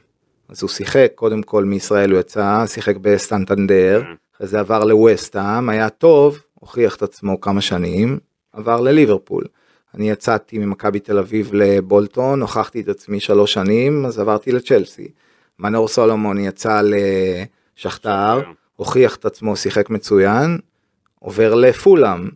אז 0.53 0.63
הוא 0.63 0.71
שיחק, 0.71 1.13
קודם 1.15 1.43
כל 1.43 1.65
מישראל 1.65 2.11
הוא 2.11 2.21
יצא, 2.21 2.65
שיחק 2.67 2.97
בסטנטנדר, 2.97 4.03
כן. 4.03 4.15
אחרי 4.37 4.47
זה 4.47 4.61
עבר 4.61 4.85
לווסטהאם, 4.85 5.69
היה 5.69 5.91
טוב, 5.91 6.43
הוכיח 6.55 6.97
את 6.97 7.03
עצמו 7.03 7.41
כמה 7.41 7.61
שנים, 7.61 8.19
עבר 8.53 8.81
לליברפול. 8.81 9.45
אני 9.95 10.11
יצאתי 10.11 10.59
ממכבי 10.59 11.01
תל 11.01 11.19
אביב 11.19 11.51
לבולטון, 11.55 12.41
הוכחתי 12.41 12.81
את 12.81 12.89
עצמי 12.89 13.21
שלוש 13.21 13.53
שנים, 13.53 14.07
אז 14.07 14.19
עברתי 14.19 14.53
לצ'לסי. 14.53 15.09
מנור 15.59 15.89
סולומון 15.89 16.39
יצא 16.39 16.83
לשכתר, 16.85 18.41
הוכיח 18.77 19.17
את 19.17 19.25
עצמו, 19.25 19.57
שיחק 19.57 19.91
מצוין, 19.91 20.59
עובר 21.19 21.55
לפולאם. 21.55 22.29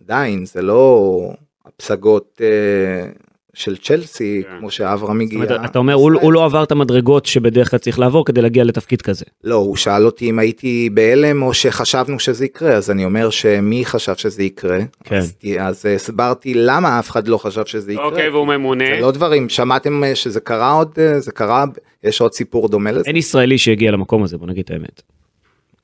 עדיין, 0.00 0.46
זה 0.46 0.62
לא 0.62 1.32
הפסגות, 1.66 2.40
אה, 2.40 3.10
של 3.54 3.76
צ'לסי, 3.76 4.42
כן. 4.46 4.58
כמו 4.58 4.70
שאברהם 4.70 5.20
זאת 5.20 5.26
הגיע. 5.26 5.38
אומרת, 5.38 5.70
אתה 5.70 5.78
אומר, 5.78 5.94
הוא, 5.94 6.12
הוא 6.20 6.32
לא 6.32 6.44
עבר 6.44 6.62
את 6.62 6.72
המדרגות 6.72 7.26
שבדרך 7.26 7.70
כלל 7.70 7.78
צריך 7.78 7.98
לעבור 7.98 8.24
כדי 8.24 8.42
להגיע 8.42 8.64
לתפקיד 8.64 9.02
כזה. 9.02 9.24
לא, 9.44 9.54
הוא 9.54 9.76
שאל 9.76 10.06
אותי 10.06 10.30
אם 10.30 10.38
הייתי 10.38 10.90
בהלם 10.94 11.42
או 11.42 11.54
שחשבנו 11.54 12.20
שזה 12.20 12.44
יקרה, 12.44 12.72
אז 12.72 12.90
אני 12.90 13.04
אומר 13.04 13.30
שמי 13.30 13.84
חשב 13.84 14.16
שזה 14.16 14.42
יקרה. 14.42 14.78
כן. 15.04 15.18
אז, 15.18 15.34
אז 15.60 15.86
הסברתי 15.86 16.54
למה 16.54 16.98
אף 16.98 17.10
אחד 17.10 17.28
לא 17.28 17.38
חשב 17.38 17.64
שזה 17.66 17.92
יקרה. 17.92 18.04
אוקיי, 18.04 18.28
והוא 18.28 18.46
ממונה. 18.46 18.84
זה 18.94 19.00
לא 19.00 19.10
דברים, 19.10 19.48
שמעתם 19.48 20.04
אה, 20.04 20.14
שזה 20.14 20.40
קרה 20.40 20.72
עוד, 20.72 20.92
אה, 20.98 21.20
זה 21.20 21.32
קרה, 21.32 21.64
יש 22.04 22.20
עוד 22.20 22.32
סיפור 22.32 22.68
דומה 22.68 22.92
לזה? 22.92 23.04
אין 23.06 23.16
ישראלי 23.16 23.58
שהגיע 23.58 23.90
למקום 23.90 24.22
הזה, 24.22 24.38
בוא 24.38 24.46
נגיד 24.46 24.64
את 24.64 24.70
האמת. 24.70 25.02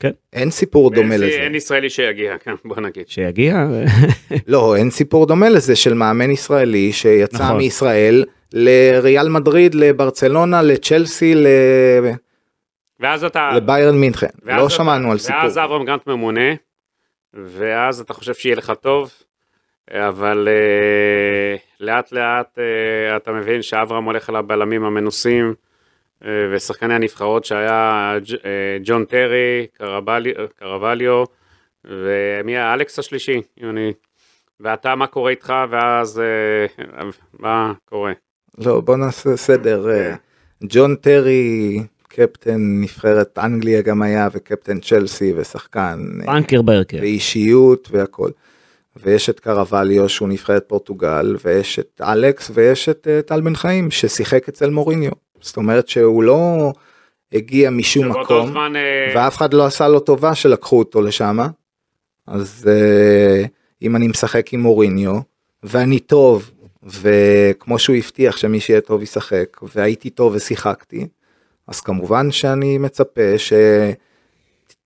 כן, 0.00 0.10
אין 0.32 0.50
סיפור 0.50 0.90
דומה 0.90 1.14
אין- 1.14 1.20
לזה. 1.22 1.26
אין 1.40 1.54
ישראלי 1.54 1.90
שיגיע, 1.90 2.38
כן, 2.38 2.54
בוא 2.64 2.80
נגיד. 2.80 3.08
שיגיע, 3.08 3.66
לא, 4.46 4.76
אין 4.76 4.90
סיפור 4.90 5.26
דומה 5.26 5.48
לזה 5.48 5.76
של 5.76 5.94
מאמן 5.94 6.30
ישראלי 6.30 6.92
שיצא 6.92 7.44
נכון. 7.44 7.56
מישראל 7.56 8.24
לריאל 8.52 9.28
מדריד, 9.28 9.74
לברצלונה, 9.74 10.62
לצ'לסי, 10.62 11.34
ל- 11.34 11.46
ואז 13.00 13.24
אתה... 13.24 13.50
לביירן 13.56 13.96
מינכן. 14.00 14.26
לא 14.42 14.60
אתה- 14.66 14.70
שמענו 14.70 15.12
על 15.12 15.18
סיפור. 15.18 15.40
ואז 15.42 15.58
אברהם 15.58 15.84
גרנט 15.84 16.06
ממונה, 16.06 16.50
ואז 17.34 18.00
אתה 18.00 18.14
חושב 18.14 18.34
שיהיה 18.34 18.56
לך 18.56 18.72
טוב, 18.80 19.10
אבל 19.90 20.48
אה, 20.50 21.56
לאט 21.80 22.12
לאט 22.12 22.58
אה, 22.58 23.16
אתה 23.16 23.32
מבין 23.32 23.62
שאברהם 23.62 24.04
הולך 24.04 24.30
אל 24.30 24.36
הבלמים 24.36 24.84
המנוסים, 24.84 25.54
ושחקני 26.22 26.94
הנבחרות 26.94 27.44
שהיה 27.44 28.18
אה, 28.44 28.78
ג'ון 28.84 29.04
טרי, 29.04 29.66
קרווליו, 30.58 31.24
ומי 31.84 32.56
היה 32.56 32.74
אלכס 32.74 32.98
השלישי, 32.98 33.40
יוני. 33.56 33.92
ואתה, 34.60 34.94
מה 34.94 35.06
קורה 35.06 35.30
איתך, 35.30 35.52
ואז 35.70 36.20
אה, 36.20 37.04
מה 37.38 37.72
קורה? 37.84 38.12
לא, 38.58 38.80
בוא 38.80 38.96
נעשה 38.96 39.36
סדר. 39.36 39.90
אה, 39.90 40.14
ג'ון 40.62 40.96
טרי, 40.96 41.80
קפטן 42.08 42.80
נבחרת 42.80 43.38
אנגליה 43.38 43.82
גם 43.82 44.02
היה, 44.02 44.28
וקפטן 44.32 44.80
צ'לסי, 44.80 45.32
ושחקן. 45.36 45.98
אה, 46.20 46.26
פאנקר 46.26 46.62
בהרכב. 46.62 46.98
ואישיות 47.00 47.88
והכל. 47.90 48.30
ויש 48.96 49.30
את 49.30 49.40
קרווליו 49.40 50.08
שהוא 50.08 50.28
נבחרת 50.28 50.64
פורטוגל, 50.66 51.36
ויש 51.44 51.78
את 51.78 52.00
אלכס, 52.04 52.50
ויש 52.54 52.88
את 52.88 53.08
אה, 53.10 53.22
טל 53.22 53.40
בן 53.40 53.54
חיים 53.54 53.90
ששיחק 53.90 54.48
אצל 54.48 54.70
מוריניו. 54.70 55.12
זאת 55.40 55.56
אומרת 55.56 55.88
שהוא 55.88 56.22
לא 56.22 56.72
הגיע 57.32 57.70
משום 57.70 58.08
מקום, 58.08 58.48
זמן, 58.48 58.72
אה, 58.76 59.12
ואף 59.16 59.36
אחד 59.36 59.54
לא 59.54 59.64
עשה 59.66 59.88
לו 59.88 60.00
טובה 60.00 60.34
שלקחו 60.34 60.78
אותו 60.78 61.02
לשם. 61.02 61.38
אז 62.26 62.68
אה, 62.70 63.44
אם 63.82 63.96
אני 63.96 64.08
משחק 64.08 64.52
עם 64.52 64.60
מוריניו, 64.60 65.18
ואני 65.62 66.00
טוב, 66.00 66.50
וכמו 66.82 67.78
שהוא 67.78 67.96
הבטיח 67.96 68.36
שמי 68.36 68.60
שיהיה 68.60 68.80
טוב 68.80 69.02
ישחק, 69.02 69.56
והייתי 69.74 70.10
טוב 70.10 70.32
ושיחקתי, 70.34 71.06
אז 71.66 71.80
כמובן 71.80 72.30
שאני 72.30 72.78
מצפה 72.78 73.34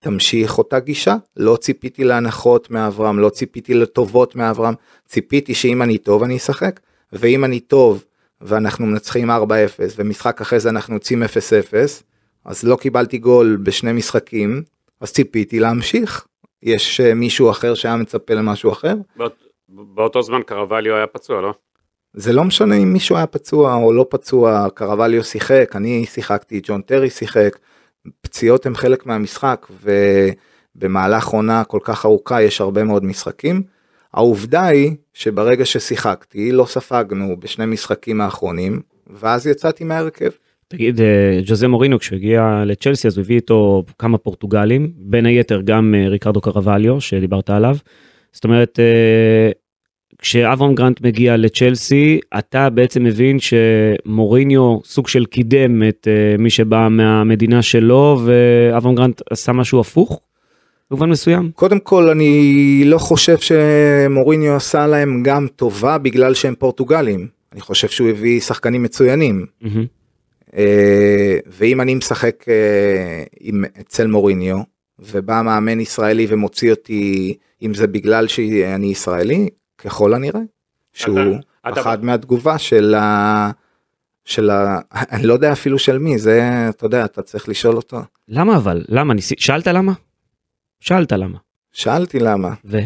שתמשיך 0.01 0.59
אותה 0.59 0.81
גישה. 0.81 1.17
לא 1.37 1.57
ציפיתי 1.57 2.05
להנחות 2.05 2.71
מאברהם, 2.71 3.19
לא 3.19 3.29
ציפיתי 3.29 3.75
לטובות 3.75 4.37
מאברהם, 4.37 4.75
ציפיתי 5.07 5.55
שאם 5.55 5.83
אני 5.83 5.99
טוב 5.99 6.23
אני 6.23 6.37
אשחק, 6.37 6.81
ואם 7.13 7.45
אני 7.45 7.61
טוב 7.61 8.05
ואנחנו 8.43 8.87
מנצחים 8.87 9.31
4-0, 9.31 9.35
ומשחק 9.97 10.41
אחרי 10.41 10.61
זה 10.61 10.69
אנחנו 10.69 10.95
יוצאים 10.95 11.23
0-0, 11.23 11.27
אז 12.45 12.65
לא 12.65 12.77
קיבלתי 12.77 13.19
גול 13.19 13.59
בשני 13.63 13.93
משחקים, 13.93 14.63
אז 15.01 15.13
ציפיתי 15.13 15.61
להמשיך. 15.61 16.27
יש 16.63 17.01
אה, 17.01 17.15
מישהו 17.15 17.51
אחר 17.51 17.75
שהיה 17.75 17.97
מצפה 17.97 18.35
למשהו 18.35 18.73
אחר? 18.73 18.95
באות- 19.17 19.43
באותו 19.69 20.23
זמן 20.23 20.43
קרווליו 20.47 20.95
היה 20.97 21.07
פצוע, 21.07 21.41
לא? 21.43 21.55
זה 22.15 22.33
לא 22.33 22.45
משנה 22.45 22.75
אם 22.77 22.93
מישהו 22.93 23.17
היה 23.17 23.27
פצוע 23.27 23.75
או 23.75 23.93
לא 23.93 24.07
פצוע, 24.11 24.67
קרווליו 24.75 25.25
שיחק, 25.25 25.73
אני 25.75 26.07
שיחקתי, 26.07 26.61
ג'ון 26.65 26.83
טרי 26.83 27.11
שיחק, 27.11 27.59
פציעות 28.21 28.67
הם 28.67 28.75
חלק 28.75 29.07
מהמשחק 29.07 29.67
ובמהלך 30.77 31.27
עונה 31.27 31.65
כל 31.65 31.79
כך 31.85 32.05
ארוכה 32.05 32.43
יש 32.43 32.61
הרבה 32.61 32.85
מאוד 32.85 33.05
משחקים. 33.05 33.63
העובדה 34.15 34.67
היא 34.67 34.91
שברגע 35.15 35.65
ששיחקתי 35.65 36.53
לא 36.53 36.65
ספגנו 36.65 37.37
בשני 37.39 37.67
משחקים 37.67 38.21
האחרונים 38.21 38.81
ואז 39.21 39.47
יצאתי 39.47 39.85
מההרכב. 39.85 40.31
תגיד, 40.69 41.01
אה, 41.01 41.41
ג'וזה 41.45 41.69
מורינו 41.69 41.99
כשהוא 41.99 42.17
הגיע 42.17 42.63
לצ'לסי 42.67 43.09
אז 43.09 43.17
הוא 43.17 43.25
הביא 43.25 43.37
איתו 43.37 43.85
כמה 43.99 44.19
פורטוגלים, 44.19 44.93
בין 44.97 45.27
היתר 45.27 45.61
גם 45.61 45.95
אה, 45.95 46.09
ריקרדו 46.09 46.41
קרווליו 46.41 47.01
שדיברת 47.01 47.51
עליו. 47.51 47.77
זאת 48.33 48.45
אומרת, 48.45 48.81
אה, 48.81 49.51
כשאברהם 50.19 50.75
גרנט 50.75 51.01
מגיע 51.01 51.37
לצ'לסי, 51.37 52.21
אתה 52.39 52.71
בעצם 52.71 53.05
מבין 53.05 53.39
שמוריניו 53.39 54.79
סוג 54.85 55.09
של 55.09 55.27
קידם 55.27 55.83
את 55.89 56.09
מי 56.39 56.51
שבא 56.51 56.89
מהמדינה 56.91 57.63
שלו, 57.63 58.21
ואברהם 58.25 58.95
גרנט 58.95 59.21
עשה 59.31 59.53
משהו 59.53 59.81
הפוך? 59.81 60.21
במובן 60.93 61.11
מסוים? 61.11 61.51
קודם 61.55 61.81
כל 61.81 62.09
אני 62.09 62.83
לא 62.87 62.99
חושב 62.99 63.37
שמוריניו 63.39 64.57
עשה 64.57 64.87
להם 64.87 65.23
גם 65.23 65.47
טובה 65.57 65.99
בגלל 65.99 66.35
שהם 66.35 66.55
פורטוגלים. 66.59 67.29
אני 67.53 67.61
חושב 67.61 67.89
שהוא 67.89 68.09
הביא 68.09 68.41
שחקנים 68.41 68.83
מצוינים. 68.83 69.47
מהמם. 69.61 69.87
אה, 70.57 71.39
ואם 71.47 71.81
אני 71.81 71.95
משחק 71.95 72.45
אה, 72.49 73.25
עם, 73.41 73.65
אצל 73.81 74.07
מוריניו 74.07 74.59
ובא 74.99 75.43
מאמן 75.45 75.81
ישראלי 75.81 76.27
ומוציא 76.29 76.71
אותי 76.71 77.35
אם 77.63 77.75
זה 77.75 77.87
בגלל 77.87 78.27
שאני 78.27 78.87
ישראלי 78.87 79.49
ככל 79.79 80.15
הנראה 80.15 80.41
שהוא 80.93 81.19
אתה- 81.69 81.81
אחד 81.81 82.05
מהתגובה 82.05 82.59
של 82.59 82.95
ה... 82.95 83.51
של 84.25 84.51
ה... 84.51 84.79
אני 84.93 85.27
לא 85.27 85.33
יודע 85.35 85.53
אפילו 85.53 85.79
של 85.79 85.99
מי 85.99 86.19
זה 86.19 86.43
אתה 86.69 86.87
יודע 86.87 87.05
אתה 87.05 87.23
צריך 87.23 87.49
לשאול 87.49 87.77
אותו. 87.77 87.99
למה 88.29 88.57
אבל? 88.57 88.85
למה? 88.89 89.15
שאלת 89.19 89.67
למה? 89.67 89.93
שאלת 90.83 91.13
למה. 91.13 91.39
שאלתי 91.73 92.19
למה 92.19 92.55
ו? 92.65 92.79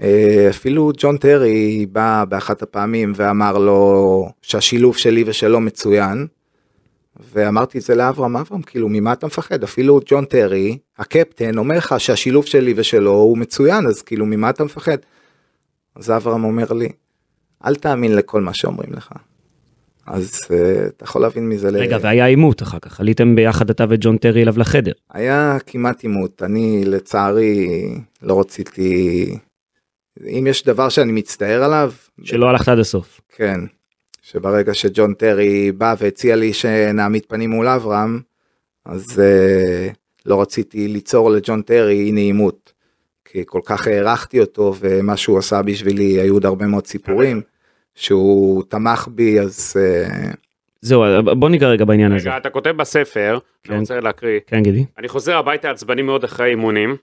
אה, 0.00 0.46
אפילו 0.50 0.92
ג'ון 0.96 1.16
טרי 1.16 1.86
בא 1.92 2.24
באחת 2.28 2.62
הפעמים 2.62 3.12
ואמר 3.16 3.58
לו 3.58 4.28
שהשילוב 4.42 4.96
שלי 4.96 5.24
ושלו 5.26 5.60
מצוין. 5.60 6.26
ואמרתי 7.32 7.78
את 7.78 7.82
זה 7.82 7.94
לאברהם, 7.94 8.36
אברהם, 8.36 8.62
כאילו 8.62 8.88
ממה 8.88 9.12
אתה 9.12 9.26
מפחד? 9.26 9.62
אפילו 9.62 10.00
ג'ון 10.06 10.24
טרי, 10.24 10.78
הקפטן, 10.98 11.58
אומר 11.58 11.76
לך 11.76 11.94
שהשילוב 11.98 12.46
שלי 12.46 12.74
ושלו 12.76 13.10
הוא 13.10 13.38
מצוין, 13.38 13.86
אז 13.86 14.02
כאילו 14.02 14.26
ממה 14.26 14.50
אתה 14.50 14.64
מפחד? 14.64 14.98
אז 15.96 16.10
אברהם 16.10 16.44
אומר 16.44 16.72
לי, 16.72 16.88
אל 17.64 17.74
תאמין 17.74 18.16
לכל 18.16 18.40
מה 18.40 18.54
שאומרים 18.54 18.92
לך. 18.92 19.12
אז 20.10 20.40
אה, 20.44 20.88
אתה 20.88 21.04
יכול 21.04 21.22
להבין 21.22 21.48
מזה. 21.48 21.70
ל- 21.70 21.76
רגע, 21.76 21.98
והיה 22.00 22.26
עימות 22.26 22.62
אחר 22.62 22.78
כך, 22.78 23.00
עליתם 23.00 23.36
ביחד 23.36 23.70
אתה 23.70 23.84
וג'ון 23.88 24.16
טרי 24.16 24.42
אליו 24.42 24.58
לחדר. 24.58 24.92
היה 25.10 25.58
כמעט 25.66 26.02
עימות, 26.02 26.42
אני 26.42 26.84
לצערי 26.84 27.68
לא 28.22 28.40
רציתי, 28.40 29.26
אם 30.26 30.46
יש 30.50 30.64
דבר 30.64 30.88
שאני 30.88 31.12
מצטער 31.12 31.62
עליו, 31.62 31.92
שלא 32.22 32.48
הלכת 32.48 32.68
עד 32.68 32.78
הסוף. 32.78 33.20
כן, 33.36 33.60
שברגע 34.22 34.74
שג'ון 34.74 35.14
טרי 35.14 35.72
בא 35.72 35.94
והציע 35.98 36.36
לי 36.36 36.52
שנעמיד 36.52 37.22
פנים 37.28 37.50
מול 37.50 37.68
אברהם, 37.68 38.20
אז 38.84 39.06
אה, 39.06 39.94
לא 40.26 40.40
רציתי 40.40 40.88
ליצור 40.88 41.30
לג'ון 41.30 41.62
טרי 41.62 42.00
אי 42.00 42.12
נעימות. 42.12 42.72
כי 43.24 43.42
כל 43.46 43.60
כך 43.64 43.86
הערכתי 43.86 44.40
אותו 44.40 44.74
ומה 44.80 45.16
שהוא 45.16 45.38
עשה 45.38 45.62
בשבילי 45.62 46.20
היו 46.20 46.34
עוד 46.34 46.46
הרבה 46.46 46.66
מאוד 46.66 46.86
סיפורים 46.86 47.40
שהוא 47.98 48.62
תמך 48.68 49.08
בי 49.10 49.40
אז 49.40 49.76
uh, 49.76 50.36
זהו, 50.80 51.04
בוא 51.22 51.48
ניגע 51.48 51.68
רגע 51.68 51.84
בעניין 51.84 52.12
הזה. 52.12 52.28
רגע, 52.28 52.36
אתה 52.36 52.50
כותב 52.50 52.70
בספר, 52.70 53.38
כן. 53.62 53.72
אני 53.72 53.80
רוצה 53.80 54.00
להקריא, 54.00 54.40
כן, 54.46 54.62
גידי? 54.62 54.84
אני 54.98 55.08
חוזר 55.08 55.36
הביתה 55.36 55.70
עצבני 55.70 56.02
מאוד 56.02 56.24
אחרי 56.24 56.50
אימונים. 56.50 56.96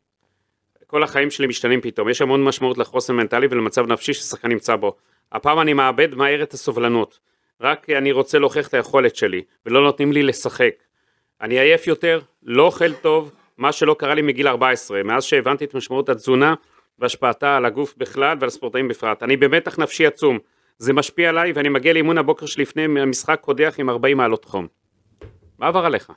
כל 0.87 1.03
החיים 1.03 1.31
שלי 1.31 1.47
משתנים 1.47 1.81
פתאום, 1.81 2.09
יש 2.09 2.21
המון 2.21 2.43
משמעות 2.43 2.77
לחוסן 2.77 3.15
מנטלי 3.15 3.47
ולמצב 3.49 3.87
נפשי 3.87 4.13
ששחקן 4.13 4.47
נמצא 4.47 4.75
בו. 4.75 4.95
הפעם 5.31 5.59
אני 5.59 5.73
מאבד 5.73 6.15
מהר 6.15 6.43
את 6.43 6.53
הסובלנות. 6.53 7.19
רק 7.61 7.89
אני 7.89 8.11
רוצה 8.11 8.39
להוכיח 8.39 8.67
את 8.67 8.73
היכולת 8.73 9.15
שלי, 9.15 9.41
ולא 9.65 9.83
נותנים 9.83 10.11
לי 10.11 10.23
לשחק. 10.23 10.73
אני 11.41 11.59
עייף 11.59 11.87
יותר, 11.87 12.19
לא 12.43 12.63
אוכל 12.63 12.93
טוב, 12.93 13.31
מה 13.57 13.71
שלא 13.71 13.95
קרה 13.99 14.13
לי 14.13 14.21
מגיל 14.21 14.47
14, 14.47 15.03
מאז 15.03 15.23
שהבנתי 15.23 15.65
את 15.65 15.73
משמעות 15.73 16.09
התזונה 16.09 16.53
והשפעתה 16.99 17.57
על 17.57 17.65
הגוף 17.65 17.93
בכלל 17.97 18.37
ועל 18.39 18.47
הספורטאים 18.47 18.87
בפרט. 18.87 19.23
אני 19.23 19.37
במתח 19.37 19.79
נפשי 19.79 20.05
עצום. 20.05 20.39
זה 20.77 20.93
משפיע 20.93 21.29
עליי 21.29 21.51
ואני 21.51 21.69
מגיע 21.69 21.93
לאימון 21.93 22.17
הבוקר 22.17 22.45
שלפני 22.45 23.01
המשחק 23.01 23.39
קודח 23.41 23.75
עם 23.77 23.89
40 23.89 24.17
מעלות 24.17 24.45
חום. 24.45 24.67
מה 25.59 25.67
עבר 25.67 25.85
עליך? 25.85 26.11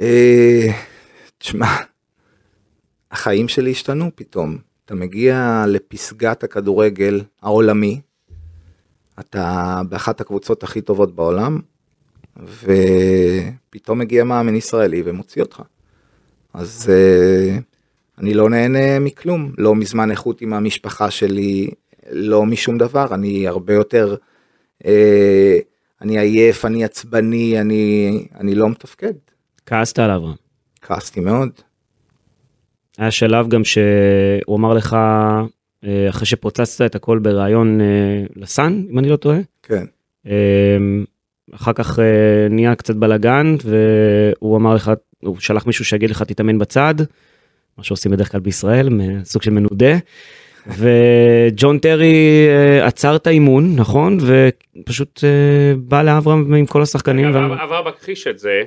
אה, 0.00 0.66
תשמע, 1.38 1.66
החיים 3.10 3.48
שלי 3.48 3.70
השתנו 3.70 4.10
פתאום. 4.14 4.58
אתה 4.84 4.94
מגיע 4.94 5.64
לפסגת 5.68 6.44
הכדורגל 6.44 7.20
העולמי, 7.42 8.00
אתה 9.20 9.80
באחת 9.88 10.20
הקבוצות 10.20 10.62
הכי 10.62 10.80
טובות 10.80 11.14
בעולם, 11.14 11.60
ופתאום 12.36 13.98
מגיע 13.98 14.24
מאמן 14.24 14.56
ישראלי 14.56 15.02
ומוציא 15.04 15.42
אותך. 15.42 15.62
אז 16.54 16.90
אה, 16.92 17.58
אני 18.18 18.34
לא 18.34 18.50
נהנה 18.50 18.98
מכלום. 18.98 19.52
לא 19.58 19.74
מזמן 19.74 20.10
איכות 20.10 20.40
עם 20.40 20.52
המשפחה 20.52 21.10
שלי, 21.10 21.70
לא 22.10 22.46
משום 22.46 22.78
דבר, 22.78 23.14
אני 23.14 23.48
הרבה 23.48 23.74
יותר, 23.74 24.16
אה, 24.86 25.58
אני 26.02 26.18
עייף, 26.18 26.64
אני 26.64 26.84
עצבני, 26.84 27.60
אני, 27.60 28.26
אני 28.40 28.54
לא 28.54 28.68
מתפקד. 28.68 29.12
כעסת 29.66 29.98
על 29.98 30.10
אברהם. 30.10 30.34
כעסתי 30.82 31.20
מאוד. 31.20 31.50
היה 32.98 33.10
שלב 33.10 33.48
גם 33.48 33.64
שהוא 33.64 34.56
אמר 34.56 34.74
לך, 34.74 34.96
אה, 35.84 36.08
אחרי 36.08 36.26
שפוצצת 36.26 36.86
את 36.86 36.94
הכל 36.94 37.18
בריאיון 37.18 37.80
אה, 37.80 37.86
לסאן, 38.36 38.82
אם 38.90 38.98
אני 38.98 39.08
לא 39.08 39.16
טועה, 39.16 39.38
כן. 39.62 39.84
אה, 40.26 40.76
אחר 41.54 41.72
כך 41.72 41.98
נהיה 42.50 42.74
קצת 42.74 42.96
בלאגן, 42.96 43.56
והוא 43.64 44.56
אמר 44.56 44.74
לך, 44.74 44.90
הוא 45.22 45.36
שלח 45.40 45.66
מישהו 45.66 45.84
שיגיד 45.84 46.10
לך 46.10 46.22
תתאמן 46.22 46.58
בצד, 46.58 46.94
מה 47.78 47.84
שעושים 47.84 48.12
בדרך 48.12 48.32
כלל 48.32 48.40
בישראל, 48.40 48.88
סוג 49.24 49.42
של 49.42 49.50
מנודה. 49.50 49.96
וג'ון 50.68 51.78
טרי 51.78 52.46
אה, 52.48 52.86
עצר 52.86 53.16
את 53.16 53.26
האימון, 53.26 53.72
נכון? 53.76 54.18
ופשוט 54.20 55.20
אה, 55.24 55.28
בא 55.78 56.02
לאברהם 56.02 56.54
עם 56.54 56.66
כל 56.66 56.82
השחקנים. 56.82 57.26
אברהם 57.36 57.88
מכחיש 57.88 58.26
את 58.26 58.38
זה. 58.38 58.62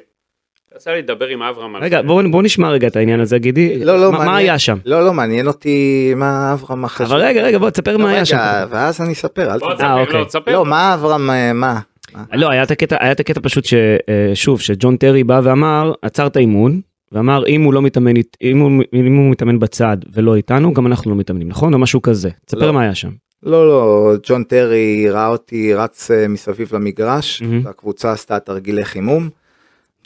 יצא 0.75 0.91
לי 0.91 1.01
לדבר 1.01 1.27
עם 1.27 1.41
אברהם 1.41 1.75
על 1.75 1.83
רגע, 1.83 2.01
בוא 2.01 2.43
נשמע 2.43 2.69
רגע 2.69 2.87
את 2.87 2.95
העניין 2.95 3.19
הזה, 3.19 3.39
גידי. 3.39 3.85
לא, 3.85 3.99
לא, 3.99 4.11
מה, 4.11 4.17
מה 4.17 4.25
מעניין- 4.25 4.35
היה 4.49 4.59
שם? 4.59 4.77
לא, 4.85 5.05
לא, 5.05 5.13
מעניין 5.13 5.47
אותי 5.47 6.13
מה 6.15 6.53
אברהם 6.53 6.83
אחרי 6.83 7.07
אבל 7.07 7.17
רגע, 7.17 7.41
רגע, 7.41 7.57
בוא 7.57 7.69
תספר 7.69 7.97
לא, 7.97 8.03
מה 8.03 8.11
היה 8.11 8.25
שם. 8.25 8.37
ואז 8.69 9.01
אני 9.01 9.13
אספר, 9.13 9.53
אל 9.53 9.59
בוא 9.59 9.67
תדאג. 9.73 9.77
תספר, 9.77 9.99
אוקיי. 10.01 10.19
לא, 10.19 10.25
תספר. 10.25 10.51
לא, 10.51 10.65
מה 10.65 10.93
אברהם, 10.93 11.29
אה, 11.29 11.53
מה? 11.53 11.79
מה? 12.13 12.23
לא, 12.33 12.51
היה 12.51 12.63
את 12.63 12.71
הקטע, 12.71 12.95
היה 12.99 13.11
את 13.11 13.19
הקטע 13.19 13.39
פשוט 13.43 13.65
ששוב, 13.65 14.61
שג'ון 14.61 14.97
טרי 14.97 15.23
בא 15.23 15.41
ואמר, 15.43 15.91
עצר 16.01 16.27
את 16.27 16.35
האימון, 16.35 16.81
ואמר 17.11 17.47
אם 17.47 17.61
הוא 17.61 17.73
לא 17.73 17.81
מתאמן, 17.81 18.13
אם 18.41 18.59
הוא, 18.59 18.83
אם 18.93 19.15
הוא 19.17 19.31
מתאמן 19.31 19.59
בצד 19.59 19.97
ולא 20.13 20.35
איתנו, 20.35 20.73
גם 20.73 20.87
אנחנו 20.87 21.11
לא 21.11 21.17
מתאמנים, 21.17 21.47
נכון? 21.47 21.73
או 21.73 21.79
משהו 21.79 22.01
כזה. 22.01 22.29
תספר 22.45 22.67
לא. 22.67 22.73
מה 22.73 22.81
היה 22.81 22.95
שם. 22.95 23.09
לא, 23.43 23.67
לא, 23.67 24.13
ג'ון 24.23 24.43
טרי 24.43 25.09
ראה 25.09 25.27
אותי 25.27 25.73
רץ 25.73 26.11
אה, 26.11 26.27
מסביב 26.27 26.75
למגרש, 26.75 27.41
מחמם. 27.41 27.65
והקבוצה 27.65 28.11
עשתה 28.11 28.39
תרגילי 28.39 28.85
חימום. 28.85 29.29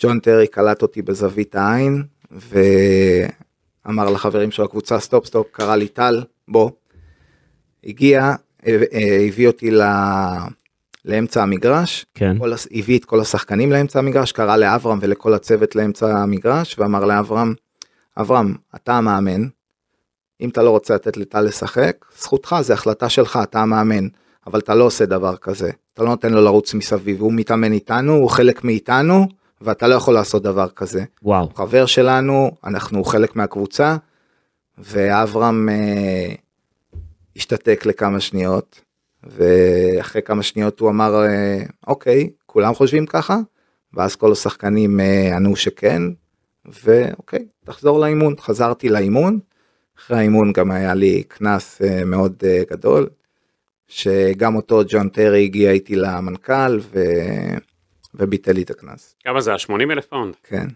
ג'ון 0.01 0.19
טרי 0.19 0.47
קלט 0.47 0.81
אותי 0.81 1.01
בזווית 1.01 1.55
העין, 1.55 2.03
ואמר 3.85 4.09
לחברים 4.09 4.51
של 4.51 4.63
הקבוצה, 4.63 4.99
stop, 4.99 5.25
stop, 5.25 5.47
קרא 5.51 5.75
לי 5.75 5.87
טל, 5.87 6.23
בוא. 6.47 6.69
הגיע, 7.83 8.33
אה, 8.67 8.81
אה, 8.93 9.25
הביא 9.27 9.47
אותי 9.47 9.71
ל... 9.71 9.81
לאמצע 11.05 11.43
המגרש, 11.43 12.05
כן. 12.13 12.39
כל, 12.39 12.51
הביא 12.71 12.99
את 12.99 13.05
כל 13.05 13.19
השחקנים 13.19 13.71
לאמצע 13.71 13.99
המגרש, 13.99 14.31
קרא 14.31 14.57
לאברהם 14.57 14.99
ולכל 15.01 15.33
הצוות 15.33 15.75
לאמצע 15.75 16.17
המגרש, 16.17 16.79
ואמר 16.79 17.05
לאברהם, 17.05 17.53
אברהם, 18.17 18.55
אתה 18.75 18.93
המאמן, 18.93 19.47
אם 20.41 20.49
אתה 20.49 20.63
לא 20.63 20.69
רוצה 20.69 20.95
לתת 20.95 21.17
לטל 21.17 21.41
לשחק, 21.41 22.05
זכותך, 22.17 22.55
זו 22.61 22.73
החלטה 22.73 23.09
שלך, 23.09 23.39
אתה 23.43 23.61
המאמן, 23.61 24.07
אבל 24.47 24.59
אתה 24.59 24.75
לא 24.75 24.83
עושה 24.83 25.05
דבר 25.05 25.35
כזה, 25.35 25.71
אתה 25.93 26.03
לא 26.03 26.09
נותן 26.09 26.33
לו 26.33 26.41
לרוץ 26.41 26.73
מסביב, 26.73 27.21
הוא 27.21 27.33
מתאמן 27.33 27.71
איתנו, 27.71 28.13
הוא 28.13 28.29
חלק 28.29 28.63
מאיתנו, 28.63 29.27
ואתה 29.61 29.87
לא 29.87 29.95
יכול 29.95 30.13
לעשות 30.13 30.43
דבר 30.43 30.69
כזה. 30.69 31.03
וואו. 31.23 31.43
הוא 31.43 31.55
חבר 31.55 31.85
שלנו, 31.85 32.51
אנחנו 32.63 33.03
חלק 33.03 33.35
מהקבוצה, 33.35 33.95
ואברהם 34.77 35.69
אה, 35.69 36.33
השתתק 37.35 37.85
לכמה 37.85 38.19
שניות, 38.19 38.81
ואחרי 39.27 40.21
כמה 40.21 40.43
שניות 40.43 40.79
הוא 40.79 40.89
אמר, 40.89 41.25
אה, 41.25 41.63
אוקיי, 41.87 42.29
כולם 42.45 42.73
חושבים 42.73 43.05
ככה, 43.05 43.37
ואז 43.93 44.15
כל 44.15 44.31
השחקנים 44.31 44.99
אה, 44.99 45.35
ענו 45.35 45.55
שכן, 45.55 46.01
ואוקיי, 46.83 47.45
תחזור 47.65 47.99
לאימון. 47.99 48.35
חזרתי 48.39 48.89
לאימון, 48.89 49.39
אחרי 49.97 50.17
האימון 50.17 50.51
גם 50.51 50.71
היה 50.71 50.93
לי 50.93 51.23
קנס 51.23 51.81
אה, 51.81 52.05
מאוד 52.05 52.43
גדול, 52.71 53.09
שגם 53.87 54.55
אותו 54.55 54.81
ג'ון 54.87 55.09
טרי 55.09 55.43
הגיע 55.43 55.71
איתי 55.71 55.95
למנכ"ל, 55.95 56.79
ו... 56.79 56.99
וביטל 58.15 58.51
לי 58.51 58.63
את 58.63 58.69
הקנס. 58.69 59.15
כמה 59.23 59.41
זה? 59.41 59.57
80 59.57 59.91
אלף 59.91 60.05
פאונד. 60.05 60.35
כן. 60.43 60.67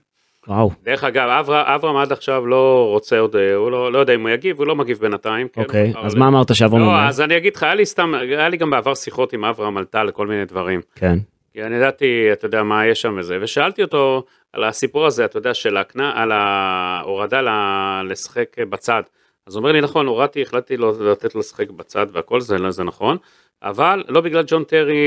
וואו. 0.47 0.71
דרך 0.83 1.03
אגב, 1.03 1.29
אברה- 1.29 1.75
אברהם 1.75 1.95
עד 1.97 2.11
עכשיו 2.11 2.45
לא 2.47 2.87
רוצה 2.91 3.19
עוד, 3.19 3.35
אה, 3.35 3.55
הוא 3.55 3.71
לא 3.71 3.91
לא 3.91 3.99
יודע 3.99 4.15
אם 4.15 4.21
הוא 4.21 4.29
יגיב, 4.29 4.57
הוא 4.57 4.67
לא 4.67 4.75
מגיב 4.75 4.97
בינתיים. 4.99 5.47
כן, 5.47 5.61
אוקיי, 5.61 5.91
אבל- 5.95 6.05
אז 6.05 6.15
מה 6.15 6.27
אמרת 6.27 6.55
שאברהם 6.55 6.81
אומר? 6.83 6.93
לא, 6.93 7.07
אז 7.07 7.21
אני 7.21 7.37
אגיד 7.37 7.55
לך, 7.55 7.63
היה 7.63 7.75
לי 7.75 7.85
סתם, 7.85 8.13
היה 8.15 8.49
לי 8.49 8.57
גם 8.57 8.69
בעבר 8.69 8.93
שיחות 8.95 9.33
עם 9.33 9.45
אברהם 9.45 9.77
על 9.77 9.85
טל, 9.85 10.11
כל 10.11 10.27
מיני 10.27 10.45
דברים. 10.45 10.81
כן. 10.95 11.17
כי 11.53 11.63
אני 11.63 11.75
ידעתי, 11.75 12.29
אתה 12.33 12.45
יודע, 12.45 12.63
מה 12.63 12.85
יש 12.87 13.01
שם 13.01 13.15
וזה, 13.19 13.37
ושאלתי 13.41 13.81
אותו 13.83 14.23
על 14.53 14.63
הסיפור 14.63 15.05
הזה, 15.05 15.25
אתה 15.25 15.37
יודע, 15.37 15.53
של 15.53 15.77
הקנה, 15.77 16.11
על 16.15 16.31
ההורדה 16.31 17.41
ל- 17.41 18.07
לשחק 18.11 18.55
בצד. 18.69 19.01
אז 19.47 19.55
הוא 19.55 19.61
אומר 19.61 19.71
לי, 19.71 19.81
נכון, 19.81 20.07
הורדתי, 20.07 20.41
החלטתי 20.41 20.77
לו 20.77 21.11
לתת 21.11 21.35
לו 21.35 21.39
לשחק 21.39 21.69
בצד 21.69 22.05
והכל, 22.11 22.41
זה, 22.41 22.57
זה 22.71 22.83
נכון, 22.83 23.17
אבל 23.63 24.03
לא 24.07 24.21
בגלל 24.21 24.43
ג'ון 24.47 24.63
טרי 24.63 24.97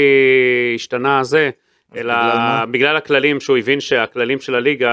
השתנה 0.74 1.24
זה, 1.24 1.50
אלא 1.96 2.02
בגלל 2.14 2.36
מה? 2.38 2.64
בגלל 2.70 2.96
הכללים, 2.96 3.40
שהוא 3.40 3.56
הבין 3.58 3.80
שהכללים 3.80 4.40
של 4.40 4.54
הליגה, 4.54 4.92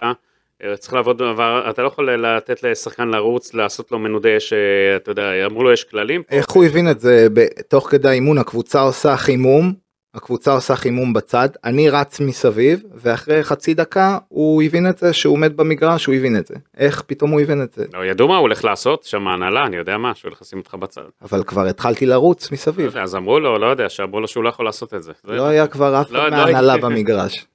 צריך 0.79 0.93
לעבוד, 0.93 1.21
אבל 1.21 1.63
אתה 1.69 1.81
לא 1.81 1.87
יכול 1.87 2.11
לתת 2.11 2.63
לשחקן 2.63 3.07
לרוץ, 3.07 3.53
לעשות 3.53 3.91
לו 3.91 3.99
מנודה, 3.99 4.29
אה, 4.29 4.95
אתה 4.95 5.11
יודע, 5.11 5.45
אמרו 5.45 5.63
לו 5.63 5.73
יש 5.73 5.83
כללים. 5.83 6.21
איך 6.29 6.49
הוא 6.49 6.65
הבין 6.65 6.89
את 6.89 6.99
זה? 6.99 7.27
תוך 7.67 7.89
כדי 7.91 8.09
האימון 8.09 8.37
הקבוצה 8.37 8.81
עושה 8.81 9.17
חימום, 9.17 9.73
הקבוצה 10.13 10.53
עושה 10.53 10.75
חימום 10.75 11.13
בצד, 11.13 11.49
אני 11.63 11.89
רץ 11.89 12.19
מסביב, 12.19 12.83
ואחרי 12.95 13.43
חצי 13.43 13.73
דקה 13.73 14.17
הוא 14.27 14.63
הבין 14.63 14.89
את 14.89 14.97
זה 14.97 15.13
שהוא 15.13 15.33
עומד 15.33 15.57
במגרש, 15.57 16.05
הוא 16.05 16.15
הבין 16.15 16.37
את 16.37 16.47
זה. 16.47 16.55
איך 16.77 17.03
פתאום 17.07 17.31
הוא 17.31 17.41
הבין 17.41 17.63
את 17.63 17.73
זה? 17.73 17.85
לא 17.93 18.05
ידעו 18.05 18.27
מה 18.27 18.33
הוא 18.33 18.41
הולך 18.41 18.65
לעשות, 18.65 19.03
שם 19.03 19.27
ההנהלה, 19.27 19.65
אני 19.65 19.75
יודע 19.75 19.97
מה, 19.97 20.15
שהוא 20.15 20.29
הולך 20.29 20.41
לשים 20.41 20.59
אותך 20.59 20.73
בצד. 20.73 21.01
אבל 21.21 21.43
כבר 21.43 21.65
התחלתי 21.65 22.05
לרוץ 22.05 22.51
לא 22.51 22.55
מסביב. 22.55 22.97
אז 22.97 23.15
אמרו 23.15 23.39
לו, 23.39 23.57
לא 23.57 23.65
יודע, 23.65 23.89
שאמרו 23.89 24.19
לו 24.19 24.27
שהוא 24.27 24.43
לא 24.43 24.49
יכול 24.49 24.65
לעשות 24.65 24.93
את 24.93 25.03
זה. 25.03 25.11
לא 25.23 25.47
היה 25.47 25.67
כבר 25.67 26.01
אף 26.01 26.11
לא, 26.11 26.19
אחד 26.19 26.31
לא 26.31 26.37
מההנהלה 26.37 26.73
הייתי. 26.73 26.87
במגרש. 26.87 27.45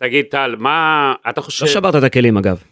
תגיד, 0.00 0.24
טל, 0.30 0.54
מה 0.58 1.14
אתה 1.30 1.40
לא 1.40 1.44
חושב? 1.44 1.66
שברת 1.66 1.96
את 1.96 2.02
הכלים 2.02 2.36
אגב. 2.36 2.62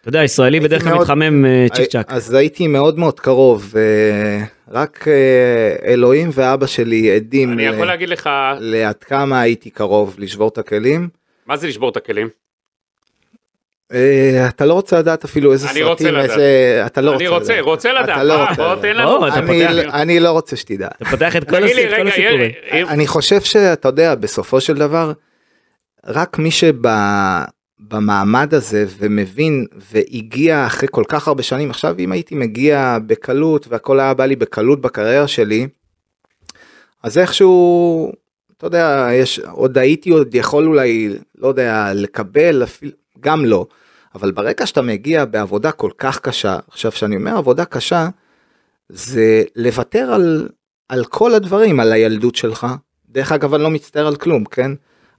אתה 0.00 0.08
יודע, 0.08 0.24
ישראלי 0.24 0.60
בדרך 0.60 0.82
כלל 0.82 0.90
מאוד- 0.92 1.00
מתחמם 1.02 1.44
אה, 1.44 1.66
צ'יק 1.74 1.86
צ'אק. 1.90 2.06
אז 2.12 2.34
הייתי 2.34 2.66
מאוד 2.66 2.98
מאוד 2.98 3.20
קרוב, 3.20 3.74
אה, 3.76 4.44
רק 4.70 5.04
אה, 5.08 5.12
אלוהים 5.92 6.30
ואבא 6.32 6.66
שלי 6.66 7.10
עדים 7.10 7.52
אני 7.52 7.62
יכול 7.62 7.86
להגיד 7.86 8.08
לך, 8.08 8.30
לעד 8.60 8.94
כמה 9.04 9.40
הייתי 9.40 9.70
קרוב 9.70 10.14
לשבור 10.18 10.48
את 10.48 10.58
הכלים. 10.58 11.08
מה 11.46 11.56
זה 11.56 11.66
לשבור 11.68 11.88
את 11.88 11.96
הכלים? 11.96 12.28
אה, 13.92 14.46
אתה 14.48 14.66
לא 14.66 14.74
רוצה 14.74 14.98
לדעת 14.98 15.24
אפילו 15.24 15.52
איזה 15.52 15.70
אני 15.70 15.82
רוצה 15.82 16.04
סרטים, 16.04 16.18
לדעת. 16.18 16.30
איזה... 16.30 16.82
אתה 16.86 17.00
לא 17.00 17.14
אני 17.16 17.28
רוצה 17.28 17.38
רוצה, 17.38 17.52
לדעת. 17.52 17.64
רוצה 17.64 17.92
לדעת, 17.92 18.08
אתה 18.08 18.24
לא 18.24 18.40
רוצה 18.42 18.54
בוא 18.54 18.64
לדעת. 18.72 18.80
תן 18.82 18.96
לנו. 18.96 19.28
אתה 19.28 19.38
אני, 19.38 19.66
אני 20.02 20.20
לא 20.20 20.30
רוצה 20.30 20.56
שתדע. 20.56 20.88
אתה 20.96 21.04
פותח 21.04 21.36
את 21.36 21.50
כל 21.50 21.64
הסיפורים. 21.64 22.50
אני 22.88 23.06
חושב 23.06 23.40
שאתה 23.40 23.88
יודע, 23.88 24.14
בסופו 24.14 24.60
של 24.60 24.74
דבר, 24.74 25.12
רק 26.06 26.38
מי 26.38 26.50
שבמעמד 27.80 28.54
הזה 28.54 28.86
ומבין 28.98 29.66
והגיע 29.92 30.66
אחרי 30.66 30.88
כל 30.90 31.04
כך 31.08 31.28
הרבה 31.28 31.42
שנים, 31.42 31.70
עכשיו 31.70 31.96
אם 31.98 32.12
הייתי 32.12 32.34
מגיע 32.34 32.98
בקלות 33.06 33.66
והכל 33.68 34.00
היה 34.00 34.14
בא 34.14 34.26
לי 34.26 34.36
בקלות 34.36 34.80
בקריירה 34.80 35.28
שלי, 35.28 35.68
אז 37.02 37.18
איכשהו, 37.18 38.12
אתה 38.56 38.66
יודע, 38.66 39.08
יש, 39.12 39.38
עוד 39.38 39.78
הייתי 39.78 40.10
עוד 40.10 40.34
יכול 40.34 40.66
אולי, 40.66 41.16
לא 41.38 41.48
יודע, 41.48 41.92
לקבל, 41.94 42.62
אפילו, 42.62 42.92
גם 43.20 43.44
לא. 43.44 43.66
אבל 44.14 44.30
ברגע 44.30 44.66
שאתה 44.66 44.82
מגיע 44.82 45.24
בעבודה 45.24 45.72
כל 45.72 45.90
כך 45.98 46.20
קשה, 46.20 46.58
עכשיו 46.68 46.92
שאני 46.92 47.16
אומר 47.16 47.36
עבודה 47.36 47.64
קשה, 47.64 48.08
זה 48.88 49.42
לוותר 49.56 50.12
על, 50.12 50.48
על 50.88 51.04
כל 51.04 51.34
הדברים, 51.34 51.80
על 51.80 51.92
הילדות 51.92 52.34
שלך. 52.34 52.66
דרך 53.08 53.32
אגב, 53.32 53.54
אני 53.54 53.62
לא 53.62 53.70
מצטער 53.70 54.06
על 54.06 54.16
כלום, 54.16 54.44
כן? 54.44 54.70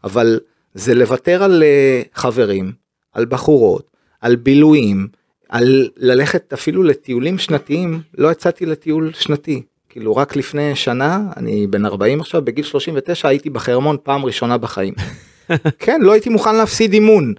אבל 0.04 0.40
זה 0.76 0.94
לוותר 0.94 1.44
על 1.44 1.64
אה, 1.64 2.02
חברים, 2.14 2.72
על 3.14 3.26
בחורות, 3.26 3.92
על 4.22 4.36
בילויים, 4.36 5.08
על 5.50 5.90
ללכת 5.98 6.54
אפילו 6.54 6.84
לטיולים 6.84 7.38
שנתיים, 7.38 8.02
לא 8.18 8.32
יצאתי 8.32 8.66
לטיול 8.66 9.12
שנתי. 9.14 9.62
כאילו 9.90 10.16
רק 10.16 10.36
לפני 10.36 10.76
שנה, 10.76 11.20
אני 11.38 11.68
בן 11.68 11.86
40 11.86 12.20
עכשיו, 12.20 12.46
בגיל 12.46 12.66
39 12.66 13.28
הייתי 13.28 13.50
בחרמון 13.50 13.98
פעם 14.04 14.26
ראשונה 14.26 14.58
בחיים. 14.58 14.94
כן, 15.80 16.02
לא 16.02 16.12
הייתי 16.12 16.30
מוכן 16.30 16.56
להפסיד 16.56 16.94
אימון. 16.94 17.34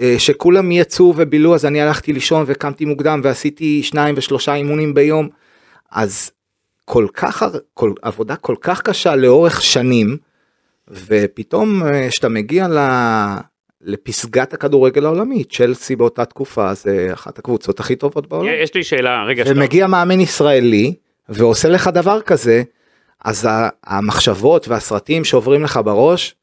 אה, 0.00 0.14
שכולם 0.18 0.72
יצאו 0.72 1.14
ובילו 1.16 1.54
אז 1.54 1.64
אני 1.64 1.80
הלכתי 1.80 2.12
לישון 2.12 2.44
וקמתי 2.46 2.84
מוקדם 2.84 3.20
ועשיתי 3.24 3.82
שניים 3.82 4.14
ושלושה 4.18 4.54
אימונים 4.54 4.94
ביום. 4.94 5.28
אז 5.92 6.30
כל 6.84 7.06
כך 7.14 7.46
כל 7.74 7.92
עבודה 8.02 8.36
כל 8.36 8.56
כך 8.60 8.82
קשה 8.82 9.16
לאורך 9.16 9.62
שנים 9.62 10.16
ופתאום 10.90 11.82
אה, 11.86 12.08
כשאתה 12.08 12.28
מגיע 12.28 12.68
ל, 12.68 12.78
לפסגת 13.80 14.54
הכדורגל 14.54 15.04
העולמי 15.04 15.44
צ'לסי 15.44 15.96
באותה 15.96 16.24
תקופה 16.24 16.74
זה 16.74 17.08
אחת 17.12 17.38
הקבוצות 17.38 17.80
הכי 17.80 17.96
טובות 17.96 18.26
בעולם. 18.28 18.48
יש 18.62 18.74
לי 18.74 18.84
שאלה, 18.84 19.24
רגע, 19.24 19.44
שאתה- 19.44 19.58
ומגיע 19.58 19.86
מאמן 19.86 20.20
ישראלי 20.20 20.94
ועושה 21.28 21.68
לך 21.68 21.88
דבר 21.88 22.20
כזה 22.20 22.62
אז 23.24 23.48
המחשבות 23.84 24.68
והסרטים 24.68 25.24
שעוברים 25.24 25.62
לך 25.62 25.80
בראש 25.84 26.34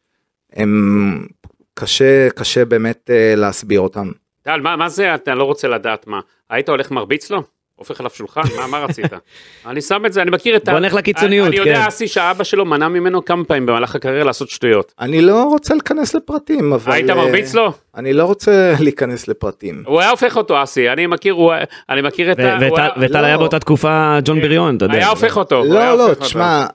הם 0.54 1.28
קשה 1.74 2.28
קשה 2.36 2.66
באמת 2.66 3.10
אה, 3.14 3.34
להסביר 3.36 3.80
אותם. 3.80 4.12
טל, 4.42 4.62
מה 4.62 4.76
מה 4.76 4.90
זה 4.90 5.16
אתה 5.16 5.36
לא 5.36 5.44
רוצה 5.44 5.68
לדעת 5.68 6.08
מה? 6.08 6.20
היית 6.50 6.70
הולך 6.70 6.92
מרביץ 6.92 7.32
לו? 7.32 7.44
הופך 7.84 8.00
עליו 8.00 8.12
שולחן, 8.16 8.42
מה, 8.58 8.68
מה 8.68 8.80
רצית? 8.80 9.06
אני 9.70 9.82
שם 9.82 10.06
את 10.06 10.14
זה, 10.14 10.22
אני 10.22 10.32
מכיר 10.32 10.56
את 10.56 10.70
בוא 10.70 10.80
נלך 10.80 10.94
לקיצוניות, 10.94 11.48
אני, 11.48 11.60
אני 11.60 11.70
יודע, 11.70 11.82
כן. 11.82 11.88
אסי, 11.88 12.08
שאבא 12.08 12.44
שלו 12.44 12.66
מנע 12.66 12.88
ממנו 12.88 13.26
כמה 13.26 13.44
פעמים 13.44 13.66
במהלך 13.66 13.96
הקריירה 13.96 14.24
לעשות 14.24 14.50
שטויות. 14.50 14.94
אני 15.00 15.22
לא 15.22 15.44
רוצה 15.44 15.74
להיכנס 15.74 16.16
לפרטים, 16.16 16.74
אבל... 16.74 16.94
היית 16.94 17.10
אה, 17.10 17.16
מרביץ 17.16 17.54
לו? 17.54 17.72
אני 17.96 18.14
לא 18.14 18.24
רוצה 18.26 18.74
להיכנס 18.80 19.28
לפרטים. 19.28 19.84
הוא 19.86 20.00
היה 20.00 20.10
הופך 20.10 20.38
אותו, 20.38 20.64
אסי, 20.64 20.90
אני 20.90 21.08
מכיר, 21.08 21.34
הוא, 21.34 21.54
אני 21.90 22.02
מכיר 22.02 22.32
את 22.32 22.40
ה... 22.40 22.58
וטל 23.00 23.22
לא. 23.22 23.26
היה 23.26 23.38
באותה 23.38 23.60
תקופה 23.60 24.18
ג'ון 24.26 24.42
בריון, 24.42 24.78
אתה 24.78 24.86
יודע. 24.86 24.96
היה 24.96 25.10
הופך 25.10 25.38
אותו. 25.38 25.64
לא, 25.64 25.74
לא, 25.74 25.92
הופך 25.92 26.10
אותו. 26.10 26.26
תשמע, 26.26 26.66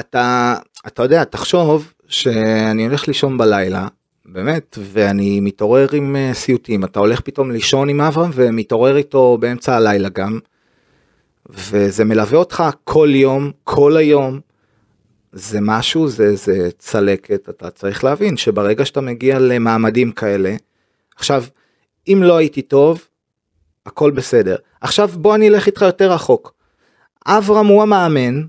אתה, 0.00 0.54
אתה 0.86 1.02
יודע, 1.02 1.24
תחשוב 1.24 1.92
שאני 2.08 2.86
הולך 2.86 3.08
לישון 3.08 3.38
בלילה, 3.38 3.86
באמת, 4.32 4.78
ואני 4.80 5.40
מתעורר 5.40 5.86
עם 5.92 6.16
אה, 6.16 6.34
סיוטים. 6.34 6.84
אתה 6.84 7.00
הולך 7.00 7.20
פתאום 7.20 7.50
לישון 7.50 7.88
עם 7.88 8.00
אברהם 8.00 8.30
ומתעורר 8.34 8.96
איתו 8.96 9.38
באמצע 9.40 9.76
הלילה 9.76 10.08
גם, 10.08 10.38
וזה 11.50 12.04
מלווה 12.04 12.38
אותך 12.38 12.64
כל 12.84 13.08
יום, 13.12 13.50
כל 13.64 13.96
היום. 13.96 14.40
זה 15.32 15.58
משהו, 15.60 16.08
זה, 16.08 16.36
זה 16.36 16.68
צלקת, 16.78 17.48
אתה 17.48 17.70
צריך 17.70 18.04
להבין 18.04 18.36
שברגע 18.36 18.84
שאתה 18.84 19.00
מגיע 19.00 19.38
למעמדים 19.38 20.12
כאלה, 20.12 20.56
עכשיו, 21.16 21.44
אם 22.08 22.22
לא 22.22 22.36
הייתי 22.36 22.62
טוב, 22.62 23.06
הכל 23.86 24.10
בסדר. 24.10 24.56
עכשיו 24.80 25.08
בוא 25.08 25.34
אני 25.34 25.48
אלך 25.48 25.66
איתך 25.66 25.82
יותר 25.82 26.12
רחוק. 26.12 26.54
אברהם 27.26 27.66
הוא 27.66 27.82
המאמן, 27.82 28.42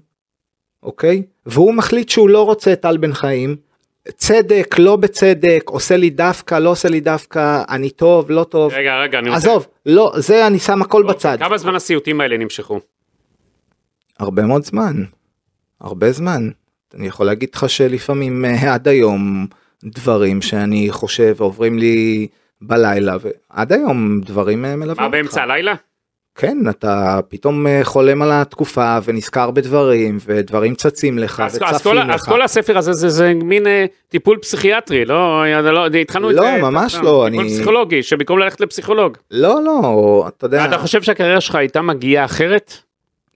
אוקיי? 0.84 1.24
והוא 1.46 1.74
מחליט 1.74 2.10
שהוא 2.10 2.30
לא 2.30 2.46
רוצה 2.46 2.74
את 2.74 2.82
טל 2.82 2.98
בן 2.98 3.14
חיים. 3.14 3.69
צדק, 4.18 4.76
לא 4.80 4.96
בצדק, 4.96 5.64
עושה 5.66 5.98
לי 5.98 6.10
דווקא, 6.10 6.56
לא 6.56 6.70
עושה 6.70 6.90
לי 6.90 7.00
דווקא, 7.00 7.64
אני 7.70 7.90
טוב, 7.90 8.32
לא 8.32 8.44
טוב. 8.44 8.74
רגע, 8.74 8.98
רגע, 8.98 9.20
אני 9.20 9.30
רוצה... 9.30 9.38
עזוב, 9.38 9.68
לא, 9.86 10.14
זה 10.18 10.48
אני 10.48 10.60
שם 10.60 10.82
הכל 10.82 11.04
בצד. 11.04 11.38
כמה 11.40 11.58
זמן 11.58 11.76
הסיוטים 11.76 12.22
האלה 12.22 12.38
נמשכו? 12.38 12.80
הרבה 14.20 14.44
מאוד 14.44 14.66
זמן. 14.66 15.04
הרבה 15.82 16.12
זמן. 16.12 16.50
אני 16.96 17.08
יכול 17.08 17.26
להגיד 17.26 17.50
לך 17.56 17.70
שלפעמים 17.70 18.46
אה, 18.46 18.74
עד 18.74 18.88
היום 18.88 19.48
דברים 19.84 20.42
שאני 20.42 20.88
חושב 20.92 21.36
עוברים 21.40 21.80
לי 21.80 22.28
בלילה, 22.62 23.18
ועד 23.22 23.74
היום 23.74 24.22
דברים 24.22 24.66
אה, 24.66 24.76
מלווים 24.76 24.90
אותך. 24.90 25.02
מה, 25.02 25.10
באמצע 25.10 25.44
הלילה? 25.44 25.74
כן, 26.40 26.58
אתה 26.70 27.20
פתאום 27.30 27.68
אה, 27.68 27.80
חולם 27.84 28.22
על 28.22 28.32
התקופה 28.32 28.98
ונזכר 29.04 29.52
בדברים, 29.52 30.18
ודברים 30.26 30.76
צצים 30.76 31.18
לך 31.18 31.40
אז, 31.46 31.56
אז, 31.56 31.76
וצפים 31.76 31.92
כל, 31.92 31.98
לך. 32.00 32.10
אז 32.10 32.24
כל 32.24 32.42
הספר 32.42 32.78
הזה 32.78 32.94
זה, 32.94 33.10
זה 33.10 33.34
מין 33.34 33.68
אה, 33.68 33.86
טיפול 34.10 34.38
פסיכיאטרי, 34.38 35.06
לא? 35.06 35.44
לא 35.62 35.86
התחלנו 35.86 36.30
את 36.30 36.36
לא, 36.36 36.42
זה... 36.42 36.62
ממש 36.62 36.96
אה, 36.96 37.02
לא, 37.02 37.26
טיפול 37.30 37.42
אני- 37.44 37.50
פסיכולוגי, 37.50 38.04
שבמקום 38.04 38.40
ללכת 38.40 38.62
לפסיכולוג. 38.62 39.18
לא, 39.32 39.64
לא, 39.64 40.26
אתה 40.28 40.46
יודע, 40.46 40.66
אתה 40.66 40.78
חושב 40.78 41.02
שהקריירה 41.02 41.42
שלך 41.42 41.56
הייתה 41.56 41.82
מגיעה 41.82 42.26
אחרת? 42.26 42.74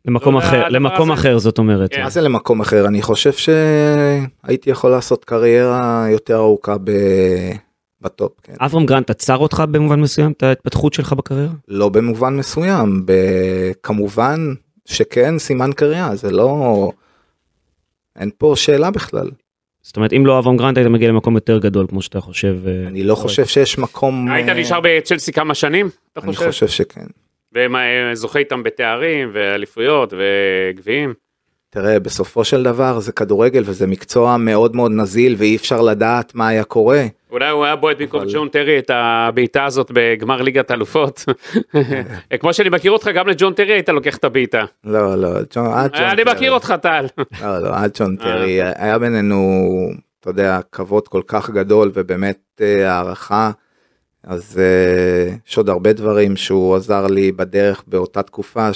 למקום 0.06 0.34
לא, 0.34 0.40
אחר, 0.40 0.70
למקום 0.70 1.12
אחר 1.12 1.38
זאת 1.38 1.58
אומרת. 1.58 1.94
כן. 1.94 2.04
מה 2.04 2.10
זה 2.10 2.22
למקום 2.22 2.62
אחר? 2.62 2.88
אני 2.88 3.02
חושב 3.02 3.32
שהייתי 3.32 4.70
יכול 4.70 4.92
לעשות 4.92 5.26
קריירה 5.26 6.06
יותר 6.12 6.36
ארוכה 6.36 6.76
ב... 6.84 6.92
בטופ, 8.04 8.32
כן. 8.44 8.54
אברהם 8.60 8.86
גרנט 8.86 9.10
עצר 9.10 9.38
אותך 9.38 9.64
במובן 9.72 10.02
מסוים 10.02 10.32
את 10.32 10.44
ההתפתחות 10.44 10.94
שלך 10.94 11.14
בקריירה? 11.14 11.54
לא 11.68 11.90
במובן 11.90 12.36
מסוים, 12.38 13.06
ב... 13.06 13.14
כמובן 13.84 14.54
שכן, 14.86 15.40
סימן 15.40 15.72
קריאה, 15.74 16.16
זה 16.16 16.32
לא... 16.32 16.92
אין 18.20 18.30
פה 18.38 18.54
שאלה 18.56 18.92
בכלל. 18.92 19.30
זאת 19.82 19.96
אומרת 19.96 20.14
אם 20.14 20.26
לא 20.26 20.40
אברהם 20.40 20.58
גרנט 20.58 20.78
היית 20.78 20.90
מגיע 20.90 21.10
למקום 21.10 21.36
יותר 21.36 21.60
גדול 21.60 21.88
כמו 21.88 22.02
שאתה 22.02 22.22
חושב. 22.22 22.58
אה, 22.68 22.88
אני 22.88 23.04
לא 23.04 23.16
חושב 23.16 23.46
שיש 23.46 23.78
מקום... 23.78 24.32
היית 24.32 24.50
אה, 24.50 24.54
נשאר 24.54 24.80
בצ'לסי 24.84 25.32
כמה 25.32 25.56
שנים? 25.56 25.90
אני 26.18 26.36
חושב? 26.36 26.48
חושב 26.48 26.68
שכן. 26.68 27.06
וזוכה 27.56 28.40
איתם 28.40 28.64
בתארים 28.64 29.30
ואליפויות 29.34 30.14
וגביעים? 30.14 31.14
תראה, 31.74 32.00
בסופו 32.00 32.44
של 32.44 32.64
דבר 32.64 33.00
זה 33.00 33.12
כדורגל 33.12 33.64
וזה 33.66 33.88
מקצוע 33.88 34.38
מאוד 34.38 34.76
מאוד 34.76 34.92
נזיל 34.92 35.36
ואי 35.38 35.56
אפשר 35.56 35.82
לדעת 35.82 36.36
מה 36.36 36.48
היה 36.48 36.64
קורה. 36.64 37.06
אולי 37.32 37.50
הוא 37.50 37.66
היה 37.66 37.76
בועט 37.76 37.98
במקום 38.00 38.22
אבל- 38.22 38.30
ג'ון 38.34 38.48
טרי 38.50 38.80
את 38.80 38.92
הבעיטה 38.94 39.66
הזאת 39.66 39.92
בגמר 39.94 40.42
ליגת 40.42 40.72
אלופות. 40.72 41.26
כמו 42.40 42.54
שאני 42.54 42.70
מכיר 42.70 42.92
אותך, 42.92 43.08
גם 43.16 43.28
לג'ון 43.28 43.54
טרי 43.54 43.74
היית 43.74 43.90
לוקח 43.90 44.18
את 44.18 44.24
הבעיטה. 44.24 44.66
לא, 44.84 45.16
לא, 45.16 45.30
ג'ון, 45.56 45.66
עד 45.74 45.92
ג'ון 45.94 46.02
אני 46.04 46.24
טרי. 46.24 46.34
מכיר 46.34 46.52
אותך 46.52 46.74
טל. 46.82 47.06
לא, 47.42 47.60
לא, 47.60 47.70
עד 47.76 47.92
ג'ון 48.00 48.16
אה. 48.22 48.26
טרי, 48.26 48.60
היה 48.76 49.00
בינינו, 49.00 49.70
אתה 50.20 50.30
יודע, 50.30 50.60
כבוד 50.72 51.08
כל 51.08 51.22
כך 51.28 51.50
גדול 51.50 51.92
ובאמת 51.94 52.40
אה, 52.62 52.92
הערכה. 52.92 53.52
אז 54.24 54.60
אה, 54.62 55.36
יש 55.48 55.58
עוד 55.58 55.70
הרבה 55.70 55.94
דברים 55.94 56.36
שהוא 56.36 56.76
עזר 56.76 57.08
לי 57.08 57.32
בדרך 57.32 57.84
באותה 57.88 58.22
תקופה, 58.24 58.70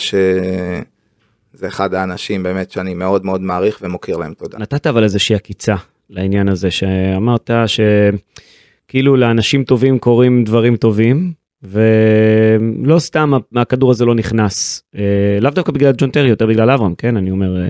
שזה 1.54 1.68
אחד 1.68 1.94
האנשים 1.94 2.44
באמת 2.44 2.72
שאני 2.72 2.94
מאוד 2.94 3.26
מאוד 3.26 3.42
מעריך 3.42 3.80
ומוקיר 3.82 4.18
להם 4.18 4.34
תודה. 4.34 4.58
נתת 4.58 4.88
אבל 4.88 5.04
איזושהי 5.04 5.36
עקיצה 5.36 5.76
לעניין 6.10 6.50
הזה 6.50 6.72
שאמרת 6.72 7.50
שכאילו 7.66 9.16
לאנשים 9.16 9.64
טובים 9.64 10.00
קורים 10.00 10.44
דברים 10.44 10.78
טובים 10.78 11.34
ולא 11.64 13.00
סתם 13.00 13.32
הכדור 13.56 13.92
הזה 13.92 14.06
לא 14.06 14.16
נכנס 14.16 14.84
אה, 14.96 15.38
לאו 15.42 15.52
דווקא 15.52 15.72
בגלל 15.72 15.94
ג'ון 15.98 16.12
טרי 16.12 16.30
יותר 16.30 16.46
בגלל 16.46 16.72
אברהם 16.72 16.96
כן 16.96 17.18
אני 17.18 17.32
אומר 17.32 17.62
אה, 17.62 17.70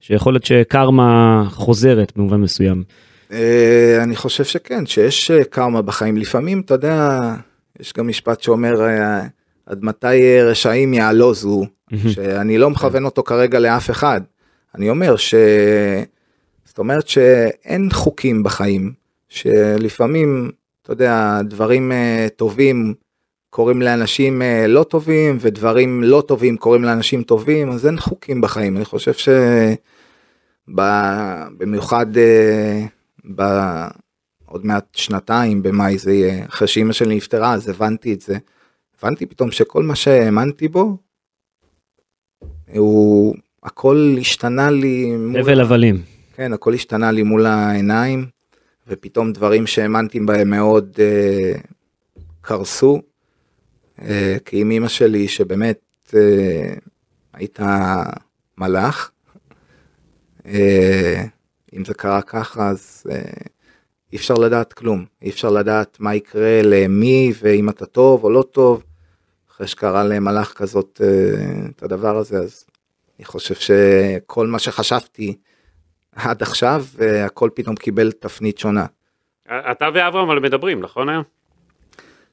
שיכול 0.00 0.32
להיות 0.32 0.44
שקרמה 0.44 1.44
חוזרת 1.50 2.12
במובן 2.16 2.40
מסוים. 2.40 2.82
אה, 3.32 3.98
אני 4.02 4.16
חושב 4.16 4.44
שכן, 4.44 4.86
שיש 4.86 5.30
קרמה 5.50 5.82
בחיים. 5.82 6.16
לפעמים, 6.16 6.60
אתה 6.60 6.74
יודע, 6.74 7.18
יש 7.80 7.92
גם 7.92 8.08
משפט 8.08 8.40
שאומר, 8.40 8.80
עד 9.70 9.84
מתי 9.84 10.06
אה, 10.06 10.44
רשעים 10.44 10.94
יעלוזו, 10.94 11.66
שאני 12.08 12.58
לא 12.58 12.70
מכוון 12.70 13.04
אותו 13.04 13.22
כרגע 13.22 13.58
לאף 13.58 13.90
אחד. 13.90 14.20
אני 14.74 14.90
אומר 14.90 15.16
ש... 15.16 15.34
זאת 16.64 16.78
אומרת 16.78 17.08
שאין 17.08 17.88
חוקים 17.92 18.42
בחיים, 18.42 18.92
שלפעמים, 19.28 20.50
אתה 20.82 20.92
יודע, 20.92 21.40
דברים 21.44 21.92
אה, 21.92 22.26
טובים 22.36 22.94
קורים 23.50 23.82
לאנשים 23.82 24.42
אה, 24.42 24.66
לא 24.66 24.82
טובים, 24.82 25.38
ודברים 25.40 26.02
לא 26.04 26.22
טובים 26.26 26.56
קורים 26.56 26.84
לאנשים 26.84 27.22
טובים, 27.22 27.70
אז 27.70 27.86
אין 27.86 28.00
חוקים 28.00 28.40
בחיים. 28.40 28.76
אני 28.76 28.84
חושב 28.84 29.12
ש... 29.12 29.28
במיוחד 31.58 32.06
ב... 33.36 33.42
עוד 34.46 34.66
מעט 34.66 34.86
שנתיים 34.92 35.62
במאי 35.62 35.98
זה 35.98 36.12
יהיה, 36.12 36.44
אחרי 36.46 36.68
שאימא 36.68 36.92
שלי 36.92 37.16
נפטרה 37.16 37.54
אז 37.54 37.68
הבנתי 37.68 38.12
את 38.12 38.20
זה. 38.20 38.38
הבנתי 39.02 39.26
פתאום 39.26 39.50
שכל 39.50 39.82
מה 39.82 39.94
שהאמנתי 39.94 40.68
בו, 40.68 40.96
הוא, 42.72 43.34
הכל 43.62 44.16
השתנה 44.20 44.70
לי, 44.70 45.16
מול, 45.16 45.40
הבל 45.40 45.60
הבלים. 45.60 46.02
כן, 46.34 46.52
הכל 46.52 46.74
השתנה 46.74 47.12
לי 47.12 47.22
מול 47.22 47.46
העיניים, 47.46 48.26
ופתאום 48.88 49.32
דברים 49.32 49.66
שהאמנתי 49.66 50.20
בהם 50.20 50.50
מאוד 50.50 50.90
אה, 50.98 51.52
קרסו. 52.40 53.02
אה, 54.02 54.36
כי 54.44 54.60
עם 54.60 54.70
אימא 54.70 54.88
שלי 54.88 55.28
שבאמת 55.28 55.80
אה, 56.14 56.74
הייתה 57.32 58.02
מלאך, 58.58 59.10
אה, 60.46 61.24
אם 61.76 61.84
זה 61.84 61.94
קרה 61.94 62.22
ככה 62.22 62.68
אז 62.68 63.06
אה, 63.10 63.20
אי 64.12 64.16
אפשר 64.16 64.34
לדעת 64.34 64.72
כלום, 64.72 65.04
אי 65.22 65.30
אפשר 65.30 65.50
לדעת 65.50 65.96
מה 66.00 66.14
יקרה 66.14 66.60
למי 66.62 67.32
ואם 67.42 67.68
אתה 67.68 67.86
טוב 67.86 68.24
או 68.24 68.30
לא 68.30 68.42
טוב. 68.42 68.82
אחרי 69.60 69.68
שקרה 69.68 70.04
למלאך 70.04 70.52
כזאת 70.56 71.00
אה, 71.04 71.68
את 71.76 71.82
הדבר 71.82 72.16
הזה 72.16 72.38
אז 72.38 72.64
אני 73.18 73.24
חושב 73.24 73.54
שכל 73.54 74.46
מה 74.46 74.58
שחשבתי 74.58 75.36
עד 76.16 76.42
עכשיו 76.42 76.84
אה, 77.00 77.24
הכל 77.24 77.50
פתאום 77.54 77.76
קיבל 77.76 78.12
תפנית 78.12 78.58
שונה. 78.58 78.86
אתה 79.46 79.88
ואברהם 79.94 80.30
אבל 80.30 80.38
מדברים, 80.38 80.80
נכון 80.80 81.08
היום? 81.08 81.22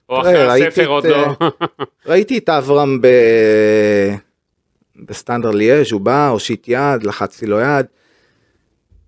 או 0.10 0.22
תראה, 0.22 0.46
אחרי 0.46 0.68
הספר 0.68 0.84
את, 0.84 0.88
עוד 0.88 1.06
אה, 1.06 1.12
לא. 1.12 1.52
ראיתי 2.12 2.38
את 2.38 2.50
אברהם 2.50 3.02
ב... 3.02 3.08
בסטנדר 4.96 5.52
ליאז' 5.52 5.92
הוא 5.92 6.02
בא, 6.02 6.30
הושיט 6.30 6.68
יד, 6.68 7.04
לחצתי 7.04 7.46
לו 7.46 7.60
יד. 7.60 7.86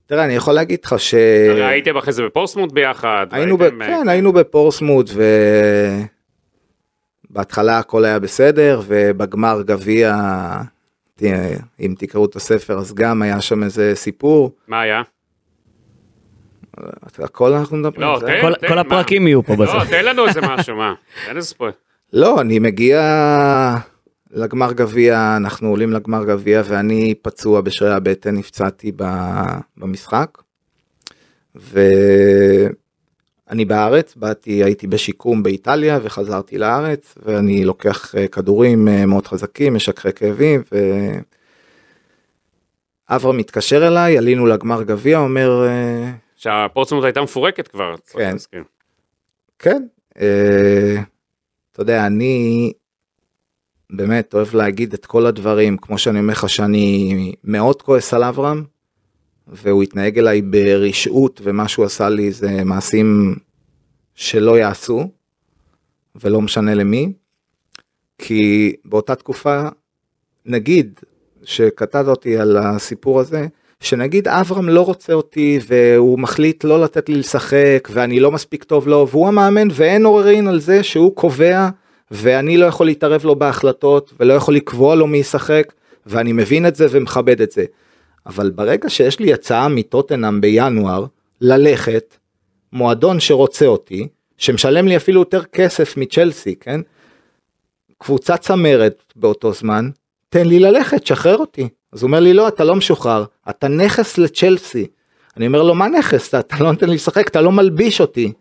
תראה, 0.05 0.26
אני 0.26 0.34
יכול 0.36 0.53
להגיד 0.53 0.80
לך 0.84 0.99
ש... 0.99 1.13
הרי 1.49 1.65
הייתם 1.65 1.97
אחרי 1.97 2.13
זה 2.13 2.24
בפורסמוט 2.24 2.72
ביחד. 2.72 3.28
היינו, 3.32 3.57
ב... 3.57 3.61
אה, 3.61 3.70
כן, 3.80 4.09
היינו 4.09 4.34
בפורסמוט 4.34 5.09
ובהתחלה 7.32 7.80
הכל 7.80 8.05
היה 8.05 8.19
בסדר 8.19 8.82
ובגמר 8.88 9.61
גביע, 9.65 10.17
אם 11.80 11.95
תקראו 11.97 12.25
את 12.25 12.36
הספר 12.36 12.77
אז 12.77 12.93
גם 12.93 13.21
היה 13.21 13.41
שם 13.41 13.63
איזה 13.63 13.91
סיפור, 13.95 14.51
מה 14.67 14.82
היה? 14.82 15.01
הכל 17.19 17.53
אנחנו 17.53 17.77
מדברים. 17.77 18.01
לא, 18.01 18.19
זה- 18.19 18.25
תן, 18.27 18.41
כל- 18.41 18.53
תן, 18.55 18.67
כל 18.67 18.75
מה? 18.75 18.82
הפרקים 18.82 19.27
יהיו 19.27 19.43
פה 19.43 19.53
לא, 19.53 19.65
בסוף. 19.65 19.84
תן 19.89 20.05
לנו 20.05 20.27
איזה 20.27 20.41
משהו, 20.41 20.75
מה? 20.75 20.93
תן 21.25 21.36
איזה 21.38 21.47
ספוילר. 21.47 21.73
לא, 22.13 22.41
אני 22.41 22.59
מגיע 22.59 23.01
לגמר 24.32 24.73
גביע, 24.73 25.34
אנחנו 25.38 25.69
עולים 25.69 25.93
לגמר 25.93 26.25
גביע 26.25 26.61
ואני 26.65 27.13
פצוע 27.21 27.61
בשרירי 27.61 27.93
הבטן, 27.93 28.36
נפצעתי 28.36 28.91
במשחק. 29.77 30.38
אני 33.49 33.65
בארץ, 33.65 34.15
באתי, 34.15 34.63
הייתי 34.63 34.87
בשיקום 34.87 35.43
באיטליה 35.43 35.99
וחזרתי 36.03 36.57
לארץ, 36.57 37.17
ואני 37.23 37.65
לוקח 37.65 38.15
אה, 38.15 38.27
כדורים 38.27 38.87
אה, 38.87 39.05
מאוד 39.05 39.27
חזקים, 39.27 39.73
משככי 39.73 40.13
כאבים, 40.13 40.63
ו... 40.71 40.77
אברהם 43.09 43.37
מתקשר 43.37 43.87
אליי, 43.87 44.17
עלינו 44.17 44.45
לגמר 44.45 44.83
גביע, 44.83 45.19
אומר, 45.19 45.65
אה, 45.67 46.11
שהפורצמוט 46.35 47.03
הייתה 47.03 47.21
מפורקת 47.21 47.67
כבר. 47.67 47.95
כן. 48.07 48.35
כן, 49.59 49.83
אתה 51.71 51.81
יודע, 51.81 52.05
אני 52.05 52.71
באמת 53.89 54.33
אוהב 54.33 54.55
להגיד 54.55 54.93
את 54.93 55.05
כל 55.05 55.25
הדברים, 55.25 55.77
כמו 55.77 55.97
שאני 55.97 56.19
אומר 56.19 56.33
לך 56.33 56.49
שאני 56.49 57.35
מאוד 57.43 57.81
כועס 57.81 58.13
על 58.13 58.23
אברהם, 58.23 58.63
והוא 59.51 59.83
התנהג 59.83 60.19
אליי 60.19 60.41
ברשעות, 60.41 61.41
ומה 61.43 61.67
שהוא 61.67 61.85
עשה 61.85 62.09
לי 62.09 62.31
זה 62.31 62.63
מעשים 62.63 63.35
שלא 64.15 64.57
יעשו, 64.57 65.09
ולא 66.15 66.41
משנה 66.41 66.75
למי, 66.75 67.13
כי 68.17 68.75
באותה 68.85 69.15
תקופה, 69.15 69.67
נגיד 70.45 70.99
שכתב 71.43 72.05
אותי 72.07 72.37
על 72.37 72.57
הסיפור 72.57 73.19
הזה, 73.19 73.47
שנגיד 73.79 74.27
אברהם 74.27 74.69
לא 74.69 74.81
רוצה 74.81 75.13
אותי 75.13 75.59
והוא 75.67 76.19
מחליט 76.19 76.63
לא 76.63 76.81
לתת 76.81 77.09
לי 77.09 77.15
לשחק 77.15 77.89
ואני 77.91 78.19
לא 78.19 78.31
מספיק 78.31 78.63
טוב 78.63 78.87
לו 78.87 79.07
והוא 79.11 79.27
המאמן 79.27 79.67
ואין 79.71 80.05
עוררין 80.05 80.47
על 80.47 80.59
זה 80.59 80.83
שהוא 80.83 81.15
קובע 81.15 81.69
ואני 82.11 82.57
לא 82.57 82.65
יכול 82.65 82.85
להתערב 82.85 83.25
לו 83.25 83.35
בהחלטות 83.35 84.13
ולא 84.19 84.33
יכול 84.33 84.55
לקבוע 84.55 84.95
לו 84.95 85.07
מי 85.07 85.17
ישחק 85.17 85.73
ואני 86.05 86.33
מבין 86.33 86.65
את 86.65 86.75
זה 86.75 86.87
ומכבד 86.91 87.41
את 87.41 87.51
זה. 87.51 87.65
אבל 88.30 88.49
ברגע 88.49 88.89
שיש 88.89 89.19
לי 89.19 89.34
הצעה 89.34 89.67
מטוטנאם 89.67 90.41
בינואר 90.41 91.05
ללכת, 91.41 92.17
מועדון 92.73 93.19
שרוצה 93.19 93.65
אותי, 93.65 94.07
שמשלם 94.38 94.88
לי 94.88 94.97
אפילו 94.97 95.21
יותר 95.21 95.43
כסף 95.43 95.97
מצ'לסי, 95.97 96.55
כן? 96.55 96.82
קבוצה 97.97 98.38
צמרת 98.38 99.13
באותו 99.15 99.53
זמן, 99.53 99.89
תן 100.30 100.47
לי 100.47 100.59
ללכת, 100.59 101.05
שחרר 101.05 101.38
אותי. 101.38 101.69
אז 101.91 102.01
הוא 102.01 102.07
אומר 102.07 102.19
לי, 102.19 102.34
לא, 102.34 102.47
אתה 102.47 102.63
לא 102.63 102.75
משוחרר, 102.75 103.25
אתה 103.49 103.67
נכס 103.67 104.17
לצ'לסי. 104.17 104.88
אני 105.38 105.47
אומר 105.47 105.63
לו, 105.63 105.75
מה 105.75 105.88
נכס? 105.88 106.36
אתה 106.36 106.55
לא 106.59 106.71
נותן 106.71 106.89
לי 106.89 106.95
לשחק, 106.95 107.27
אתה 107.27 107.41
לא 107.41 107.51
מלביש 107.51 108.01
אותי. 108.01 108.34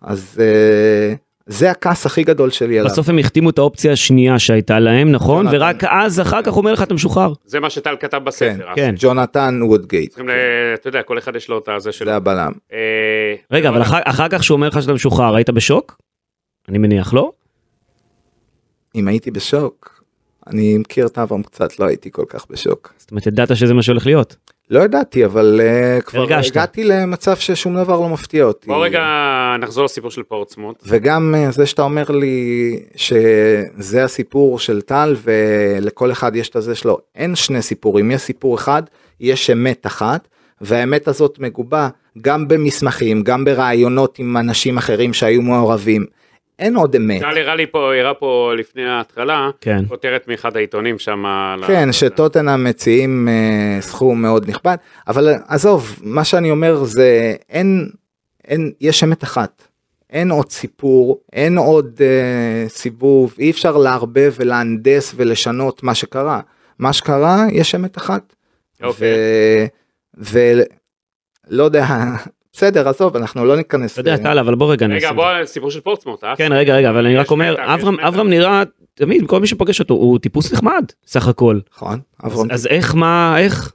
אז 0.00 0.40
אה, 0.40 1.14
זה 1.46 1.70
הכעס 1.70 2.06
הכי 2.06 2.24
גדול 2.24 2.50
שלי 2.50 2.78
עליו. 2.78 2.92
בסוף 2.92 3.08
הם 3.08 3.18
החתימו 3.18 3.50
את 3.50 3.58
האופציה 3.58 3.92
השנייה 3.92 4.38
שהייתה 4.38 4.78
להם, 4.78 5.12
נכון? 5.12 5.46
יונתן. 5.46 5.56
ורק 5.62 5.84
אז 5.84 6.20
אחר 6.20 6.42
כך 6.42 6.52
הוא 6.52 6.58
אומר 6.58 6.72
לך 6.72 6.82
אתה 6.82 6.94
משוחרר. 6.94 7.32
זה 7.44 7.60
מה 7.60 7.70
שטל 7.70 7.96
כתב 8.00 8.20
בספר. 8.24 8.68
אז 8.70 8.74
כן. 8.76 8.94
ג'ונתן 8.98 9.60
וודגייט, 9.62 10.08
צריכים, 10.10 10.28
ל- 10.28 10.32
אתה 10.74 10.88
יודע, 10.88 11.02
כל 11.02 11.18
אחד 11.18 11.36
יש 11.36 11.48
לו 11.48 11.58
את 11.58 11.68
הזה 11.68 11.92
שלו. 11.92 12.06
זה 12.06 12.16
הבלם. 12.16 12.52
אה, 12.72 13.34
רגע, 13.50 13.68
אבל 13.68 13.82
אחר, 13.82 13.98
אחר 14.04 14.28
כך 14.28 14.44
שהוא 14.44 14.56
אומר 14.56 14.68
לך 14.68 14.82
שאתה 14.82 14.92
משוחרר, 14.92 15.34
היית 15.34 15.50
בשוק? 15.50 15.96
אני 16.68 16.78
מניח, 16.78 17.14
לא? 17.14 17.32
אם 18.94 19.08
הייתי 19.08 19.30
בשוק, 19.30 20.02
אני 20.46 20.78
מכיר 20.78 21.06
את 21.06 21.18
אברהם 21.18 21.42
קצת, 21.42 21.78
לא 21.78 21.84
הייתי 21.84 22.10
כל 22.12 22.24
כך 22.28 22.46
בשוק. 22.50 22.94
זאת 22.98 23.10
אומרת, 23.10 23.26
ידעת 23.26 23.56
שזה 23.56 23.74
מה 23.74 23.82
שהולך 23.82 24.06
להיות. 24.06 24.36
לא 24.70 24.80
ידעתי, 24.80 25.24
אבל 25.24 25.60
uh, 25.60 26.02
כבר 26.02 26.20
הרגשת. 26.20 26.50
הגעתי 26.50 26.84
למצב 26.84 27.36
ששום 27.36 27.76
דבר 27.76 28.00
לא 28.00 28.08
מפתיע 28.08 28.44
אותי. 28.44 28.66
בוא 28.66 28.84
רגע 28.84 29.02
נחזור 29.60 29.84
לסיפור 29.84 30.10
של 30.10 30.22
פורצמוט. 30.22 30.82
וגם 30.86 31.34
אה, 31.36 31.50
זה 31.50 31.66
שאתה 31.66 31.82
אומר 31.82 32.04
לי 32.10 32.80
שזה 32.96 34.04
הסיפור 34.04 34.58
של 34.58 34.80
טל 34.80 35.16
ולכל 35.22 36.12
אחד 36.12 36.36
יש 36.36 36.48
את 36.48 36.56
הזה 36.56 36.74
שלו, 36.74 36.98
אין 37.14 37.34
שני 37.34 37.62
סיפורים, 37.62 38.10
יש 38.10 38.20
סיפור 38.20 38.54
אחד, 38.54 38.82
יש 39.20 39.50
אמת 39.50 39.86
אחת, 39.86 40.28
והאמת 40.60 41.08
הזאת 41.08 41.38
מגובה 41.38 41.88
גם 42.20 42.48
במסמכים, 42.48 43.22
גם 43.22 43.44
ברעיונות 43.44 44.18
עם 44.18 44.36
אנשים 44.36 44.78
אחרים 44.78 45.12
שהיו 45.12 45.42
מעורבים. 45.42 46.06
אין 46.58 46.76
עוד 46.76 46.96
אמת. 46.96 47.20
טל 47.20 47.38
הראה 47.38 47.54
לי 47.54 47.66
פה, 47.66 47.94
הראה 47.94 48.14
פה 48.14 48.52
לפני 48.58 48.88
ההתחלה, 48.88 49.50
כן. 49.60 49.84
כותרת 49.88 50.28
מאחד 50.28 50.56
העיתונים 50.56 50.98
שם. 50.98 51.24
כן, 51.66 51.92
שטוטנאם 51.92 52.64
מציעים 52.64 53.28
אה, 53.28 53.80
סכום 53.80 54.22
מאוד 54.22 54.48
נכבד, 54.48 54.76
אבל 55.08 55.34
עזוב, 55.48 55.98
מה 56.02 56.24
שאני 56.24 56.50
אומר 56.50 56.84
זה 56.84 57.34
אין, 57.48 57.88
אין, 58.44 58.72
יש 58.80 59.04
אמת 59.04 59.24
אחת. 59.24 59.62
אין 60.10 60.30
עוד 60.30 60.50
סיפור, 60.50 61.20
אין 61.32 61.58
עוד 61.58 62.00
אה, 62.00 62.68
סיבוב, 62.68 63.34
אי 63.38 63.50
אפשר 63.50 63.76
לערבב 63.76 64.34
ולהנדס 64.38 65.14
ולשנות 65.16 65.82
מה 65.82 65.94
שקרה. 65.94 66.40
מה 66.78 66.92
שקרה, 66.92 67.44
יש 67.52 67.74
אמת 67.74 67.98
אחת. 67.98 68.34
אוקיי. 68.82 69.08
ולא 70.14 71.64
יודע, 71.64 71.86
בסדר, 72.56 72.88
עזוב, 72.88 73.16
אנחנו 73.16 73.44
לא 73.44 73.56
ניכנס. 73.56 73.92
אתה 73.92 74.00
יודע, 74.00 74.16
טל, 74.16 74.38
אבל 74.38 74.54
בוא 74.54 74.72
רגע 74.72 74.86
רגע, 74.86 74.96
נשים. 74.96 75.16
בוא, 75.16 75.26
סיפור 75.44 75.70
של 75.70 75.80
פורצמוט, 75.80 76.24
אה? 76.24 76.36
כן, 76.36 76.52
רגע, 76.52 76.74
רגע, 76.74 76.90
אבל 76.90 77.06
אני 77.06 77.16
רק 77.16 77.30
אומר, 77.30 77.56
אברהם. 77.74 78.00
אברהם 78.00 78.30
נראה, 78.30 78.62
תמיד, 78.94 79.26
כל 79.26 79.40
מי 79.40 79.46
שפוגש 79.46 79.80
אותו, 79.80 79.94
הוא 79.94 80.18
טיפוס 80.18 80.52
נחמד, 80.52 80.84
סך 81.06 81.28
הכל. 81.28 81.58
נכון. 82.24 82.50
אז 82.50 82.66
איך, 82.66 82.94
מה, 82.94 83.38
איך? 83.38 83.72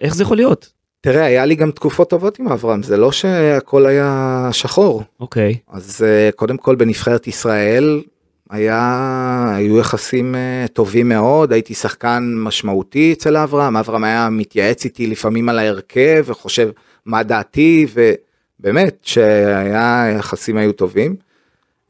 איך 0.00 0.14
זה 0.14 0.22
יכול 0.22 0.36
להיות? 0.36 0.72
תראה, 1.00 1.24
היה 1.24 1.46
לי 1.46 1.54
גם 1.54 1.70
תקופות 1.70 2.10
טובות 2.10 2.38
עם 2.38 2.48
אברהם, 2.48 2.82
זה 2.82 2.96
לא 2.96 3.12
שהכל 3.12 3.86
היה 3.86 4.48
שחור. 4.52 5.02
אוקיי. 5.20 5.54
אז 5.70 6.04
אה, 6.06 6.30
קודם 6.36 6.56
כל 6.56 6.74
בנבחרת 6.74 7.26
ישראל 7.26 8.02
היה, 8.50 9.54
היו 9.56 9.78
יחסים 9.78 10.34
אה, 10.34 10.64
טובים 10.72 11.08
מאוד, 11.08 11.52
הייתי 11.52 11.74
שחקן 11.74 12.34
משמעותי 12.36 13.12
אצל 13.12 13.36
אברהם, 13.36 13.76
אברהם 13.76 14.04
היה 14.04 14.28
מתייעץ 14.30 14.84
איתי 14.84 15.06
לפעמים 15.06 15.48
על 15.48 15.58
ההרכב 15.58 16.24
וחושב 16.26 16.70
מה 17.06 17.22
דעתי, 17.22 17.86
ובאמת 17.94 18.98
שהיה, 19.02 20.06
יחסים 20.18 20.56
היו 20.56 20.72
טובים. 20.72 21.16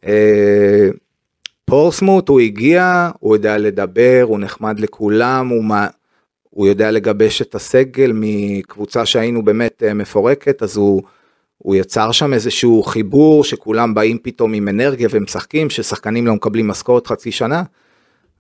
אה, 0.07 0.89
פורסמוט 1.65 2.29
הוא 2.29 2.41
הגיע, 2.41 3.11
הוא 3.21 3.37
יודע 3.37 3.59
לדבר, 3.59 4.23
הוא 4.23 4.39
נחמד 4.39 4.81
לכולם, 4.81 5.49
הוא, 5.49 5.65
מה, 5.65 5.87
הוא 6.51 6.67
יודע 6.67 6.91
לגבש 6.91 7.43
את 7.43 7.55
הסגל 7.55 8.13
מקבוצה 8.15 9.07
שהיינו 9.07 9.43
באמת 9.43 9.83
אה, 9.87 9.95
מפורקת, 9.95 10.63
אז 10.63 10.77
הוא, 10.77 11.03
הוא 11.59 11.77
יצר 11.77 12.13
שם 12.13 12.33
איזשהו 12.33 12.83
חיבור 12.83 13.45
שכולם 13.45 13.95
באים 13.95 14.19
פתאום 14.23 14.55
עם 14.55 14.69
אנרגיה 14.69 15.09
ומשחקים, 15.11 15.71
ששחקנים 15.71 16.27
לא 16.27 16.35
מקבלים 16.35 16.69
משכורת 16.69 17.07
חצי 17.07 17.33
שנה, 17.33 17.63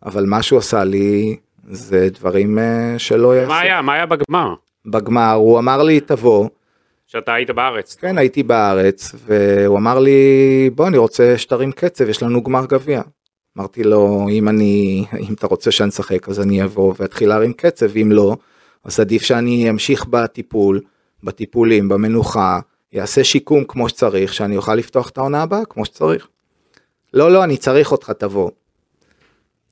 אבל 0.04 0.26
מה 0.26 0.42
שהוא 0.42 0.58
עשה 0.58 0.84
לי 0.84 1.36
זה 1.70 2.08
דברים 2.12 2.58
אה, 2.58 2.94
שלא 2.98 3.36
יעשו. 3.36 3.48
מה 3.48 3.60
היה? 3.60 3.82
מה 3.82 3.92
היה 3.92 4.06
בגמר? 4.06 4.54
בגמר 4.86 5.32
הוא 5.32 5.58
אמר 5.58 5.82
לי 5.82 6.00
תבוא, 6.00 6.48
שאתה 7.14 7.34
היית 7.34 7.50
בארץ. 7.50 7.94
כן 7.94 8.18
הייתי 8.18 8.42
בארץ, 8.42 9.14
והוא 9.26 9.78
אמר 9.78 9.98
לי 9.98 10.70
בוא 10.74 10.88
אני 10.88 10.98
רוצה 10.98 11.38
שתרים 11.38 11.72
קצב, 11.72 12.08
יש 12.08 12.22
לנו 12.22 12.42
גמר 12.42 12.66
גביע. 12.66 13.02
אמרתי 13.58 13.84
לו 13.84 14.26
אם 14.30 14.48
אני, 14.48 15.04
אם 15.28 15.34
אתה 15.34 15.46
רוצה 15.46 15.70
שאני 15.70 15.88
אשחק 15.88 16.28
אז 16.28 16.40
אני 16.40 16.64
אבוא 16.64 16.94
ואתחיל 16.98 17.28
להרים 17.28 17.52
קצב, 17.52 17.96
אם 17.96 18.12
לא, 18.12 18.36
אז 18.84 19.00
עדיף 19.00 19.22
שאני 19.22 19.70
אמשיך 19.70 20.06
בטיפול, 20.06 20.80
בטיפולים, 21.22 21.88
במנוחה, 21.88 22.60
יעשה 22.92 23.24
שיקום 23.24 23.64
כמו 23.64 23.88
שצריך, 23.88 24.34
שאני 24.34 24.56
אוכל 24.56 24.74
לפתוח 24.74 25.08
את 25.08 25.18
העונה 25.18 25.42
הבאה 25.42 25.64
כמו 25.64 25.84
שצריך. 25.84 26.28
לא, 27.14 27.30
לא, 27.30 27.44
אני 27.44 27.56
צריך 27.56 27.92
אותך, 27.92 28.10
תבוא. 28.10 28.50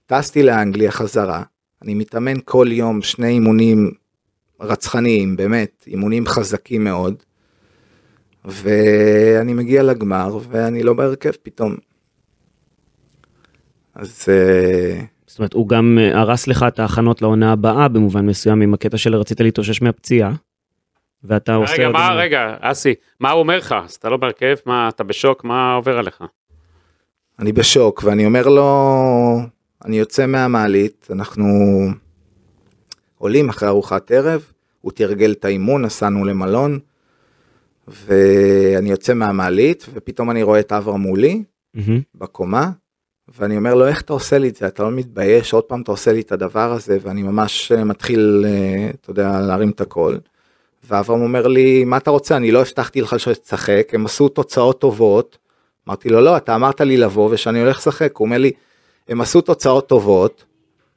טסתי 0.07 0.43
לאנגליה 0.43 0.90
חזרה, 0.90 1.43
אני 1.82 1.95
מתאמן 1.95 2.36
כל 2.45 2.66
יום 2.70 3.03
שני 3.03 3.28
אימונים 3.28 3.90
רצחניים, 4.61 5.36
באמת, 5.36 5.84
אימונים 5.86 6.26
חזקים 6.26 6.84
מאוד, 6.84 7.22
ואני 8.45 9.55
מגיע 9.55 9.82
לגמר 9.82 10.38
ואני 10.49 10.82
לא 10.82 10.93
בהרכב 10.93 11.30
פתאום. 11.43 11.76
אז 13.95 14.26
אה, 14.28 15.01
זאת 15.26 15.38
אומרת, 15.38 15.53
הוא 15.53 15.68
גם 15.68 15.99
אה, 16.01 16.20
הרס 16.20 16.47
לך 16.47 16.64
את 16.68 16.78
ההכנות 16.78 17.22
לעונה 17.22 17.53
הבאה 17.53 17.88
במובן 17.88 18.26
מסוים 18.26 18.62
עם 18.62 18.74
הקטע 18.74 18.97
של 18.97 19.14
רצית 19.14 19.40
להתאושש 19.40 19.82
מהפציעה. 19.82 20.32
ואתה 21.24 21.55
עושה... 21.55 21.72
רגע, 21.72 21.88
מה, 21.88 22.11
רגע, 22.14 22.57
אסי, 22.61 22.95
מה 23.20 23.30
הוא 23.30 23.40
אומר 23.40 23.59
לך? 23.59 23.74
אז 23.84 23.95
אתה 23.95 24.09
לא 24.09 24.16
בהרכב? 24.16 24.55
מה, 24.66 24.88
אתה 24.88 25.05
בשוק? 25.05 25.45
מה 25.45 25.74
עובר 25.74 25.99
עליך? 25.99 26.24
אני 27.38 27.53
בשוק 27.53 28.03
ואני 28.05 28.26
אומר 28.26 28.49
לו, 28.49 29.38
אני 29.84 29.99
יוצא 29.99 30.26
מהמעלית, 30.26 31.09
אנחנו 31.11 31.45
עולים 33.18 33.49
אחרי 33.49 33.68
ארוחת 33.68 34.11
ערב, 34.11 34.53
הוא 34.80 34.93
תרגל 34.93 35.32
את 35.32 35.45
האימון, 35.45 35.82
נסענו 35.82 36.24
למלון, 36.24 36.78
ואני 38.07 38.90
יוצא 38.90 39.14
מהמעלית 39.14 39.86
ופתאום 39.95 40.30
אני 40.30 40.43
רואה 40.43 40.61
את 40.61 40.72
אברהם 40.72 41.01
מולי 41.01 41.43
מהמם. 41.74 42.01
בקומה, 42.14 42.70
ואני 43.38 43.57
אומר 43.57 43.74
לו 43.74 43.86
איך 43.86 44.01
אתה 44.01 44.12
עושה 44.12 44.38
לי 44.38 44.49
את 44.49 44.57
זה, 44.57 44.66
אתה 44.66 44.82
לא 44.82 44.90
מתבייש, 44.90 45.53
עוד 45.53 45.64
פעם 45.64 45.82
אתה 45.82 45.90
עושה 45.90 46.12
לי 46.12 46.20
את 46.20 46.32
הדבר 46.32 46.72
הזה, 46.72 46.99
ואני 47.03 47.22
ממש 47.22 47.72
אה, 47.72 47.84
מתחיל, 47.84 48.45
אה, 48.49 48.90
אתה 49.01 49.11
יודע, 49.11 49.40
להרים 49.40 49.70
את 49.70 49.80
הכל. 49.80 50.16
ואברהם 50.84 51.20
אומר 51.22 51.47
לי, 51.47 51.84
מה 51.84 51.97
אתה 51.97 52.11
רוצה, 52.11 52.36
אני 52.36 52.51
לא 52.51 52.61
הבטחתי 52.61 53.01
לך 53.01 53.20
שתשחק, 53.20 53.88
הם 53.93 54.07
עשו 54.07 54.28
תוצאות 54.28 54.80
טובות. 54.80 55.38
אמרתי 55.88 56.09
לו, 56.09 56.20
לא, 56.20 56.36
אתה 56.36 56.55
אמרת 56.55 56.80
לי 56.80 56.97
לבוא 56.97 57.28
ושאני 57.32 57.61
הולך 57.61 57.78
לשחק. 57.78 58.16
הוא 58.16 58.26
אומר 58.26 58.38
לי, 58.38 58.51
הם 59.09 59.20
עשו 59.20 59.40
תוצאות 59.40 59.88
טובות, 59.88 60.45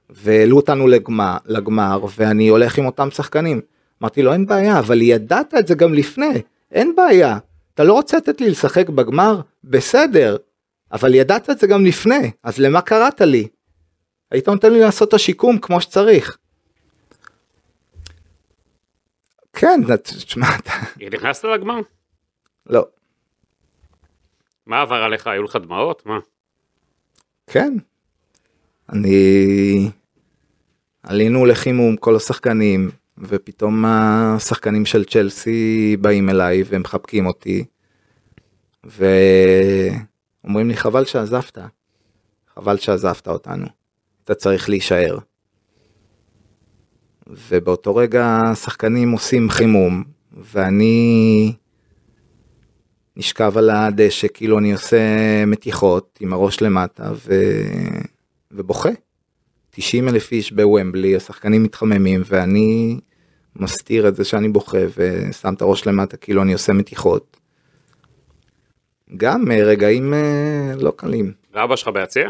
והעלו 0.10 0.58
אותנו 0.58 0.88
לגמר, 0.88 1.38
לגמר, 1.46 2.06
ואני 2.18 2.48
הולך 2.48 2.78
עם 2.78 2.86
אותם 2.86 3.12
שחקנים. 3.12 3.62
אמרתי 4.02 4.22
לו, 4.22 4.34
אין 4.34 4.46
בעיה, 4.46 4.80
אבל 4.80 5.02
ידעת 5.02 5.54
את 5.60 5.68
זה 5.68 5.76
גם 5.76 5.94
לפני, 5.94 6.42
אין 6.72 6.96
בעיה. 6.96 7.38
אתה 7.74 7.84
לא 7.84 7.94
רוצה 7.94 8.18
לתת 8.18 8.42
לי 8.42 8.50
לשחק 8.50 8.90
בגמר? 8.90 9.42
בסדר, 9.64 10.38
אבל 10.92 11.14
ידעת 11.14 11.50
את 11.50 11.60
זה 11.60 11.68
גם 11.68 11.86
לפני, 11.86 12.32
אז 12.44 12.60
למה 12.60 12.82
קראת 12.82 13.22
לי? 13.22 13.48
היית 14.32 14.50
נותן 14.50 14.74
לי 14.74 14.80
לעשות 14.80 15.10
את 15.10 15.14
השיקום 15.14 15.60
כמו 15.60 15.82
שצריך. 15.82 16.38
כן, 19.54 19.82
תשמע, 20.04 20.48
אתה... 20.60 20.72
נכנסת 21.12 21.46
לגמר? 21.46 21.80
לא. 22.66 22.86
מה 24.66 24.82
עבר 24.82 24.96
עליך? 24.96 25.28
היו 25.28 25.44
לך 25.44 25.56
דמעות? 25.56 26.06
מה? 26.06 26.20
כן. 27.48 27.74
אני... 28.90 29.90
עלינו 31.04 31.46
לחימום 31.46 31.98
כל 31.98 32.16
השחקנים, 32.16 32.92
ופתאום 33.18 33.86
השחקנים 33.86 34.86
של 34.86 35.06
צ'לסי 35.06 35.98
באים 36.02 36.30
אליי 36.30 36.64
ומחבקים 36.68 37.26
אותי, 37.26 37.66
ואומרים 38.84 40.68
לי 40.68 40.78
חבל 40.78 41.06
שעזבת, 41.06 41.58
חבל 42.56 42.78
שעזבת 42.78 43.28
אותנו, 43.28 43.66
אתה 44.24 44.36
צריך 44.36 44.70
להישאר. 44.70 45.18
ובאותו 47.28 47.96
רגע 47.96 48.42
השחקנים 48.52 49.12
עושים 49.12 49.50
חימום, 49.50 50.04
ואני 50.32 51.54
נשכב 53.18 53.58
על 53.58 53.70
הדשא 53.70 54.28
כאילו 54.34 54.60
אני 54.60 54.74
עושה 54.74 54.98
מתיחות 55.46 56.18
עם 56.22 56.34
הראש 56.34 56.62
למטה 56.62 57.12
ו... 57.14 57.34
ובוכה. 58.52 58.90
90 59.76 60.10
אלף 60.10 60.32
איש 60.32 60.52
בוומבלי, 60.52 61.16
השחקנים 61.16 61.64
מתחממים 61.64 62.22
ואני 62.26 63.00
מסתיר 63.56 64.08
את 64.08 64.16
זה 64.16 64.24
שאני 64.24 64.50
בוכה 64.50 64.78
ושם 64.98 65.54
את 65.54 65.62
הראש 65.62 65.88
למטה 65.88 66.18
כאילו 66.18 66.42
אני 66.42 66.54
עושה 66.54 66.74
מתיחות. 66.74 67.38
גם 69.18 69.52
אה, 69.52 69.64
רגעים 69.64 70.14
אה, 70.14 70.74
לא 70.76 70.94
קלים. 70.96 71.34
ואבא 71.54 71.76
שלך 71.76 71.88
ביציע? 71.88 72.30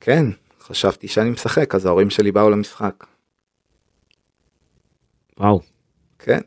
כן, 0.00 0.26
חשבתי 0.60 1.08
שאני 1.08 1.30
משחק 1.30 1.74
אז 1.74 1.86
ההורים 1.86 2.10
שלי 2.10 2.32
באו 2.32 2.50
למשחק. 2.50 3.04
וואו. 5.38 5.60
כן. 6.18 6.40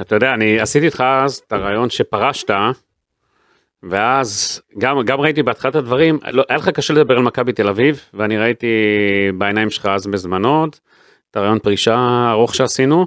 אתה 0.00 0.14
יודע, 0.14 0.30
אני 0.34 0.60
עשיתי 0.60 0.86
איתך 0.86 1.04
אז 1.24 1.42
את 1.46 1.52
הרעיון 1.52 1.90
שפרשת, 1.90 2.50
ואז 3.88 4.60
גם, 4.78 5.02
גם 5.04 5.20
ראיתי 5.20 5.42
בהתחלת 5.42 5.74
הדברים, 5.74 6.18
לא, 6.32 6.44
היה 6.48 6.58
לך 6.58 6.68
קשה 6.68 6.94
לדבר 6.94 7.16
על 7.16 7.22
מכבי 7.22 7.52
תל 7.52 7.68
אביב, 7.68 8.00
ואני 8.14 8.38
ראיתי 8.38 8.66
בעיניים 9.38 9.70
שלך 9.70 9.86
אז 9.86 10.06
בזמנו, 10.06 10.66
את 11.30 11.36
הרעיון 11.36 11.58
פרישה 11.58 12.28
ארוך 12.30 12.54
שעשינו, 12.54 13.06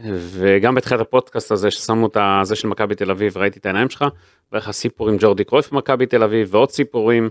וגם 0.00 0.74
בתחילת 0.74 1.00
הפודקאסט 1.00 1.52
הזה 1.52 1.70
ששמו 1.70 2.06
את 2.06 2.16
הזה 2.20 2.56
של 2.56 2.68
מכבי 2.68 2.94
תל 2.94 3.10
אביב, 3.10 3.36
ראיתי 3.36 3.58
את 3.58 3.66
העיניים 3.66 3.90
שלך, 3.90 4.04
והיה 4.52 4.62
לך 4.62 4.70
סיפור 4.70 5.08
עם 5.08 5.16
ג'ורדי 5.20 5.44
קרויף 5.44 5.72
במכבי 5.72 6.06
תל 6.06 6.22
אביב, 6.22 6.48
ועוד 6.54 6.70
סיפורים, 6.70 7.28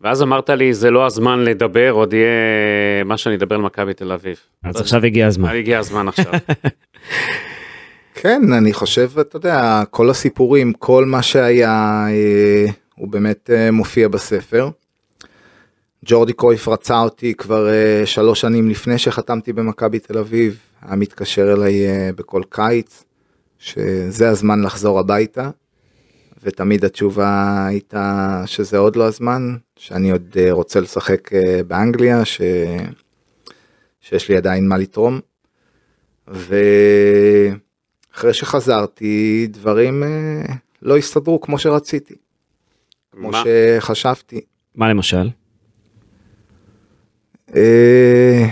ואז 0.00 0.22
אמרת 0.22 0.50
לי, 0.50 0.74
זה 0.74 0.90
לא 0.90 1.06
הזמן 1.06 1.38
לדבר, 1.38 1.90
עוד 1.90 2.12
יהיה 2.12 3.04
מה 3.04 3.16
שאני 3.16 3.34
אדבר 3.34 3.54
על 3.54 3.60
מכבי 3.60 3.94
תל 3.94 4.12
אביב. 4.12 4.40
אז 4.64 4.80
עכשיו 4.80 5.04
הגיע 5.04 5.26
הזמן. 5.26 5.48
הגיע 5.48 5.78
הזמן 5.78 6.08
עכשיו. 6.08 6.32
כן, 8.18 8.52
אני 8.52 8.72
חושב, 8.72 9.18
אתה 9.20 9.36
יודע, 9.36 9.82
כל 9.90 10.10
הסיפורים, 10.10 10.72
כל 10.72 11.04
מה 11.04 11.22
שהיה, 11.22 12.06
אה, 12.08 12.66
הוא 12.94 13.08
באמת 13.08 13.50
אה, 13.50 13.70
מופיע 13.70 14.08
בספר. 14.08 14.68
ג'ורדי 16.04 16.32
קרויף 16.32 16.68
רצה 16.68 17.00
אותי 17.00 17.34
כבר 17.34 17.68
אה, 17.68 18.06
שלוש 18.06 18.40
שנים 18.40 18.70
לפני 18.70 18.98
שחתמתי 18.98 19.52
במכבי 19.52 19.98
תל 19.98 20.18
אביב, 20.18 20.58
היה 20.82 20.96
מתקשר 20.96 21.52
אליי 21.52 21.86
בכל 22.16 22.42
קיץ, 22.48 23.04
שזה 23.58 24.28
הזמן 24.28 24.62
לחזור 24.62 24.98
הביתה, 24.98 25.50
ותמיד 26.42 26.84
התשובה 26.84 27.64
הייתה 27.66 28.42
שזה 28.46 28.78
עוד 28.78 28.96
לא 28.96 29.04
הזמן, 29.04 29.56
שאני 29.78 30.10
עוד 30.10 30.36
רוצה 30.50 30.80
לשחק 30.80 31.30
באנגליה, 31.66 32.24
ש... 32.24 32.40
שיש 34.00 34.28
לי 34.28 34.36
עדיין 34.36 34.68
מה 34.68 34.78
לתרום. 34.78 35.20
ו... 36.28 36.56
אחרי 38.16 38.34
שחזרתי, 38.34 39.46
דברים 39.50 40.02
אה, 40.02 40.42
לא 40.82 40.96
הסתדרו 40.96 41.40
כמו 41.40 41.58
שרציתי, 41.58 42.14
כמו 43.12 43.30
מה? 43.30 43.42
שחשבתי. 43.44 44.40
מה 44.74 44.88
למשל? 44.88 45.30
אה, 47.56 48.46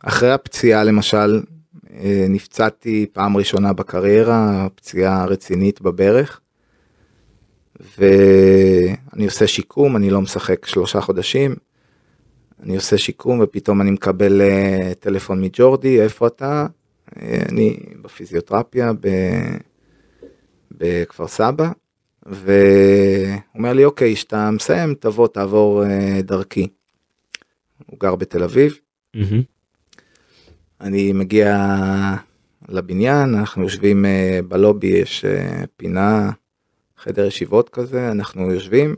אחרי 0.00 0.32
הפציעה 0.32 0.84
למשל, 0.84 1.42
אה, 1.98 2.26
נפצעתי 2.28 3.06
פעם 3.12 3.36
ראשונה 3.36 3.72
בקריירה, 3.72 4.66
פציעה 4.74 5.24
רצינית 5.24 5.80
בברך, 5.80 6.40
ואני 7.98 9.24
עושה 9.24 9.46
שיקום, 9.46 9.96
אני 9.96 10.10
לא 10.10 10.20
משחק 10.20 10.66
שלושה 10.66 11.00
חודשים, 11.00 11.54
אני 12.62 12.76
עושה 12.76 12.98
שיקום 12.98 13.40
ופתאום 13.42 13.80
אני 13.80 13.90
מקבל 13.90 14.42
טלפון 15.00 15.40
מג'ורדי, 15.40 16.00
איפה 16.00 16.26
אתה? 16.26 16.66
אני 17.16 17.76
בפיזיותרפיה 18.02 18.92
ב... 19.00 19.08
בכפר 20.70 21.28
סבא, 21.28 21.70
והוא 22.26 23.40
אומר 23.54 23.72
לי, 23.72 23.84
אוקיי, 23.84 24.14
כשאתה 24.14 24.50
מסיים, 24.50 24.94
תבוא, 24.94 25.28
תעבור 25.28 25.84
אה, 25.84 26.22
דרכי. 26.22 26.68
הוא 27.86 28.00
גר 28.00 28.14
בתל 28.14 28.42
אביב, 28.42 28.78
מהמם. 29.14 29.42
אני 30.80 31.12
מגיע 31.12 31.56
לבניין, 32.68 33.34
אנחנו 33.34 33.62
יושבים 33.62 34.04
אה, 34.04 34.40
בלובי, 34.48 34.86
יש 34.86 35.24
אה, 35.24 35.64
פינה, 35.76 36.30
חדר 36.98 37.26
ישיבות 37.26 37.68
כזה, 37.68 38.10
אנחנו 38.10 38.52
יושבים, 38.52 38.96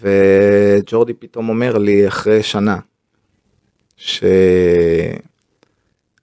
וג'ורדי 0.00 1.14
פתאום 1.14 1.48
אומר 1.48 1.78
לי 1.78 2.08
אחרי 2.08 2.42
שנה, 2.42 2.78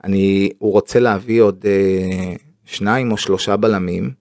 שאני, 0.02 0.50
הוא 0.58 0.72
רוצה 0.72 1.00
להביא 1.00 1.42
עוד 1.42 1.66
אה, 1.66 2.36
שניים 2.66 3.12
או 3.12 3.18
שלושה 3.18 3.58
בלמים, 3.58 4.12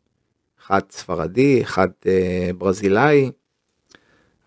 אחד 0.63 0.81
ספרדי, 0.91 1.63
אחד 1.63 1.89
אה, 2.07 2.51
ברזילאי, 2.59 3.31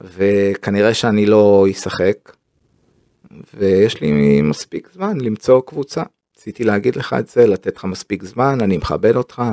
וכנראה 0.01 0.93
שאני 0.93 1.25
לא 1.25 1.65
אשחק, 1.71 2.35
ויש 3.53 4.01
לי 4.01 4.41
מספיק 4.41 4.89
זמן 4.93 5.21
למצוא 5.21 5.61
קבוצה. 5.65 6.03
רציתי 6.37 6.63
להגיד 6.63 6.95
לך 6.95 7.15
את 7.19 7.27
זה, 7.27 7.47
לתת 7.47 7.75
לך 7.75 7.85
מספיק 7.85 8.23
זמן, 8.23 8.57
אני 8.61 8.77
מכבד 8.77 9.15
אותך. 9.15 9.43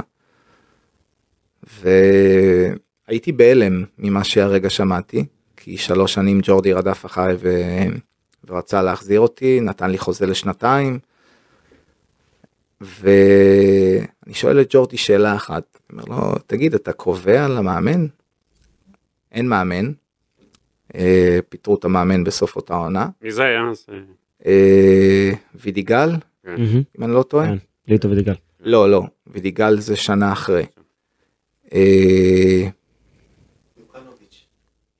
והייתי 1.82 3.32
בהלם 3.32 3.84
ממה 3.98 4.24
שהרגע 4.24 4.70
שמעתי, 4.70 5.24
כי 5.56 5.76
שלוש 5.76 6.14
שנים 6.14 6.40
ג'ורדי 6.42 6.72
רדף 6.72 7.06
אחריי 7.06 7.36
ו... 7.38 7.62
ורצה 8.48 8.82
להחזיר 8.82 9.20
אותי, 9.20 9.60
נתן 9.60 9.90
לי 9.90 9.98
חוזה 9.98 10.26
לשנתיים. 10.26 10.98
ואני 12.80 14.04
שואל 14.34 14.60
את 14.60 14.66
ג'ורדי 14.70 14.96
שאלה 14.96 15.34
אחת, 15.36 15.78
אני 15.92 16.02
אומר 16.02 16.16
לו, 16.30 16.34
תגיד, 16.46 16.74
אתה 16.74 16.92
קובע 16.92 17.48
למאמן? 17.48 18.06
אין 19.32 19.48
מאמן. 19.48 19.92
אה, 20.94 21.38
פיטרו 21.48 21.74
את 21.74 21.84
המאמן 21.84 22.24
בסוף 22.24 22.56
אותה 22.56 22.74
עונה. 22.74 23.08
מי 23.22 23.32
זה 23.32 23.42
היה? 23.42 23.62
אה, 24.46 25.30
וידיגל, 25.54 26.10
מהמם. 26.44 26.82
אם 26.98 27.04
אני 27.04 27.12
לא 27.12 27.22
טועה. 27.22 27.46
כן, 27.46 27.56
ליטו 27.88 28.10
ודיגל. 28.10 28.34
לא, 28.60 28.90
לא, 28.90 29.02
וידיגל 29.26 29.80
זה 29.80 29.96
שנה 29.96 30.32
אחרי. 30.32 30.66
אה, 31.72 32.68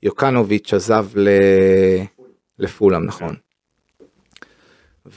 יוקנוביץ' 0.03 0.75
עזב 0.75 1.07
ל- 1.15 1.29
לפולאם, 2.59 3.05
נכון. 3.05 3.37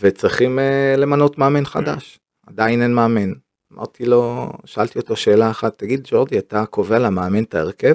וצריכים 0.01 0.59
אה, 0.59 0.95
למנות 0.97 1.37
מאמן 1.37 1.65
חדש, 1.65 2.19
עדיין 2.47 2.81
אין 2.81 2.93
מאמן. 2.93 3.33
אמרתי 3.73 4.05
לו, 4.05 4.49
שאלתי 4.65 4.99
אותו 4.99 5.15
שאלה 5.15 5.51
אחת, 5.51 5.77
תגיד 5.77 6.07
ג'ורדי, 6.11 6.37
אתה 6.37 6.65
קובע 6.65 6.99
למאמן 6.99 7.43
את 7.43 7.55
ההרכב? 7.55 7.93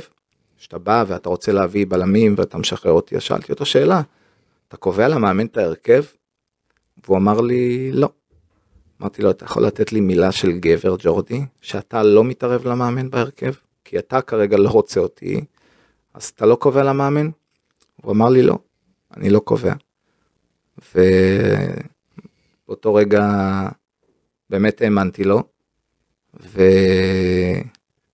כשאתה 0.59 0.79
בא 0.79 1.05
ואתה 1.09 1.29
רוצה 1.29 1.53
להביא 1.53 1.87
בלמים 1.89 2.35
ואתה 2.39 2.59
משחרר 2.59 2.93
אותי, 2.93 3.17
אז 3.17 3.23
שאלתי 3.23 3.53
אותו 3.53 3.65
שאלה, 3.65 4.03
אתה 4.69 4.77
קובע 4.77 5.09
למאמן 5.09 5.47
את 5.47 5.57
ההרכב? 5.57 6.05
והוא 7.05 7.17
אמר 7.17 7.41
לי, 7.41 7.93
לא. 7.93 8.09
אמרתי 9.01 9.23
לו, 9.23 9.31
אתה 9.31 9.45
יכול 9.45 9.67
לתת 9.67 9.93
לי 9.93 10.01
מילה 10.01 10.33
של 10.33 10.53
גבר, 10.53 10.97
ג'ורדי, 10.99 11.41
שאתה 11.61 12.03
לא 12.03 12.25
מתערב 12.25 12.67
למאמן 12.67 13.11
בהרכב? 13.11 13.53
כי 13.85 13.99
אתה 13.99 14.21
כרגע 14.21 14.57
לא 14.57 14.69
רוצה 14.69 15.01
אותי, 15.01 15.45
אז 16.15 16.25
אתה 16.25 16.47
לא 16.47 16.55
קובע 16.55 16.83
למאמן? 16.83 17.31
הוא 18.03 18.13
אמר 18.13 18.29
לי, 18.29 18.43
לא, 18.43 18.59
אני 19.17 19.31
לא 19.31 19.39
קובע. 19.39 19.75
ובאותו 22.67 22.95
רגע 22.95 23.23
באמת 24.51 24.83
האמנתי 24.83 25.25
לו, 25.25 25.43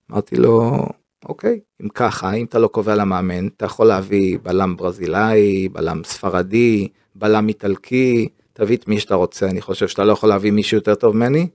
ואמרתי 0.09 0.35
לו, 0.35 0.85
אוקיי, 1.25 1.59
אם 1.83 1.89
ככה, 1.89 2.33
אם 2.33 2.45
אתה 2.45 2.59
לא 2.59 2.67
קובע 2.67 2.95
למאמן, 2.95 3.47
אתה 3.47 3.65
יכול 3.65 3.87
להביא 3.87 4.37
בלם 4.43 4.75
ברזילאי, 4.77 5.69
בלם 5.69 6.01
ספרדי, 6.03 6.87
בלם 7.15 7.47
איטלקי, 7.47 8.27
תביא 8.53 8.77
את 8.77 8.87
מי 8.87 8.99
שאתה 8.99 9.15
רוצה, 9.15 9.49
אני 9.49 9.61
חושב 9.61 9.87
שאתה 9.87 10.03
לא 10.03 10.13
יכול 10.13 10.29
להביא 10.29 10.51
מישהו 10.51 10.77
יותר 10.77 10.95
טוב 10.95 11.15
ממני. 11.15 11.47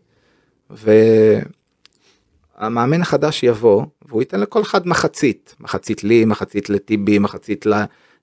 המאמן 2.57 3.03
החדש 3.03 3.43
יבוא 3.43 3.85
והוא 4.09 4.23
ייתן 4.23 4.41
לכל 4.41 4.63
אחד 4.63 4.89
מחצית, 4.89 5.57
מחצית 5.61 6.05
לי, 6.05 6.25
מחצית 6.25 6.71
לטיבי, 6.71 7.19
מחצית 7.19 7.67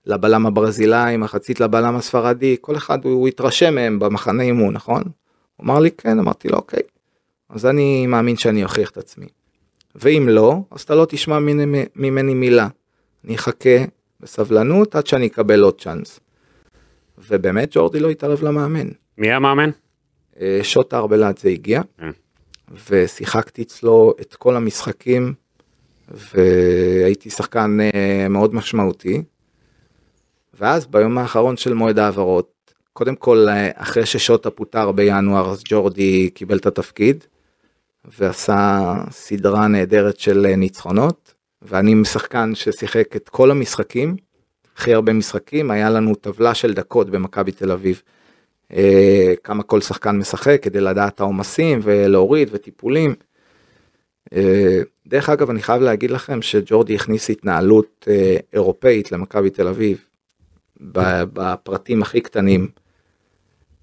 לבלם 0.06 0.46
הברזילאי, 0.46 1.18
מחצית 1.18 1.60
לבלם 1.60 1.96
הספרדי, 1.96 2.56
כל 2.62 2.76
אחד 2.76 3.06
הוא, 3.06 3.14
הוא 3.14 3.28
יתרשם 3.28 3.76
מהם 3.76 4.00
במחנה 4.00 4.44
אימון, 4.44 4.74
נכון? 4.74 5.04
הוא 5.58 5.66
אמר 5.66 5.80
לי 5.80 5.92
כן, 5.92 6.20
אמרתי 6.20 6.48
לו 6.48 6.58
אוקיי. 6.58 6.82
אז 7.50 7.66
אני 7.66 8.08
מאמין 8.08 8.38
שאני 8.38 8.64
אוכיח 8.64 8.90
את 8.90 8.98
עצמי. 8.98 9.28
ואם 9.96 10.30
לא, 10.30 10.60
אז 10.72 10.82
אתה 10.82 10.96
לא 10.96 11.06
תשמע 11.10 11.40
ממני, 11.40 11.86
ממני 11.96 12.34
מילה. 12.34 12.68
אני 13.26 13.36
אחכה 13.36 13.78
בסבלנות 14.20 14.96
עד 14.96 15.08
שאני 15.08 15.28
אקבל 15.28 15.62
עוד 15.62 15.82
צ'אנס. 15.82 16.20
ובאמת 17.18 17.70
ג'ורדי 17.72 18.00
לא 18.00 18.10
התערב 18.10 18.44
למאמן. 18.44 18.88
מי 19.18 19.32
המאמן? 19.32 19.70
אה, 20.42 20.60
שוטה 20.64 20.98
ארבלת 20.98 21.38
זה 21.38 21.50
הגיע, 21.50 21.82
כן. 21.98 22.12
ושיחקתי 22.90 23.62
אצלו 23.62 24.14
את 24.22 24.36
כל 24.36 24.56
המשחקים, 24.56 25.34
והייתי 26.08 27.30
שחקן 27.30 27.78
אה, 27.82 28.28
מאוד 28.30 28.56
משמעותי. 28.56 29.24
ואז 30.60 30.88
ביום 30.88 31.18
האחרון 31.18 31.58
של 31.58 31.74
מועד 31.74 32.00
העברות, 32.00 32.52
קודם 32.98 33.16
כל 33.16 33.46
אה, 33.50 33.70
אחרי 33.76 34.06
ששוטה 34.06 34.50
פוטר 34.50 34.92
בינואר, 34.92 35.52
אז 35.52 35.64
ג'ורדי 35.70 36.30
קיבל 36.30 36.58
את 36.58 36.66
התפקיד, 36.66 37.24
ועשה 38.18 38.94
סדרה 39.12 39.68
נהדרת 39.68 40.20
של 40.20 40.46
אה, 40.46 40.56
ניצחונות, 40.56 41.34
ואני 41.62 42.06
שחקן 42.06 42.56
ששיחק 42.56 43.16
את 43.16 43.30
כל 43.30 43.52
המשחקים, 43.52 44.16
הכי 44.76 44.94
הרבה 44.94 45.14
משחקים, 45.14 45.72
היה 45.72 45.90
לנו 45.90 46.16
טבלה 46.16 46.54
של 46.54 46.74
דקות 46.74 47.10
במכבי 47.10 47.52
תל 47.52 47.72
אביב. 47.72 48.02
אה, 48.74 49.34
כמה 49.44 49.64
כל 49.64 49.82
שחקן 49.82 50.18
משחק 50.18 50.60
כדי 50.62 50.82
לדעת 50.82 51.20
העומסים 51.20 51.80
ולהוריד 51.84 52.50
וטיפולים. 52.52 53.16
אה, 54.34 54.82
דרך 55.08 55.30
אגב 55.30 55.50
אני 55.50 55.62
חייב 55.62 55.82
להגיד 55.82 56.12
לכם 56.12 56.42
שג'ורדי 56.42 56.96
הכניס 56.96 57.30
התנהלות 57.30 58.08
אה, 58.10 58.38
אירופאית 58.54 59.12
למכבי 59.12 59.50
תל 59.50 59.68
אביב 59.68 60.06
בפרטים 61.34 62.02
הכי 62.02 62.22
קטנים. 62.22 62.87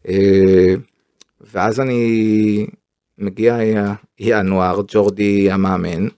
אה, 0.09 0.75
ואז 1.41 1.81
אני 1.81 2.67
מגיע 3.19 3.59
ינואר 4.19 4.83
ג'ורדי 4.89 5.51
המאמן 5.51 6.09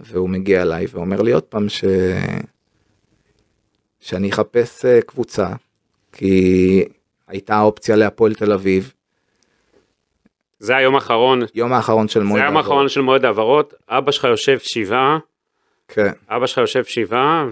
והוא 0.00 0.28
מגיע 0.28 0.62
אליי 0.62 0.86
ואומר 0.90 1.22
לי 1.22 1.32
עוד 1.32 1.42
פעם 1.42 1.68
ש... 1.68 1.84
שאני 4.00 4.30
אחפש 4.30 4.84
אה, 4.84 5.02
קבוצה 5.02 5.48
כי 6.12 6.84
הייתה 7.28 7.60
אופציה 7.60 7.96
להפועל 7.96 8.34
תל 8.34 8.52
אביב. 8.52 8.92
זה 10.58 10.76
היום 10.76 10.94
האחרון, 10.94 11.42
יום 11.54 11.72
האחרון 11.72 12.08
של 12.08 12.20
זה 12.20 12.26
מועד 12.26 12.42
היום 12.42 12.56
האחרון 12.56 12.88
של 12.88 13.00
מועד 13.00 13.24
העברות, 13.24 13.74
אבא 13.88 14.12
שלך 14.12 14.24
יושב 14.24 14.58
שבעה, 14.58 15.18
כן. 15.88 16.10
אבא 16.28 16.46
שלך 16.46 16.58
יושב 16.58 16.84
שבעה, 16.84 17.46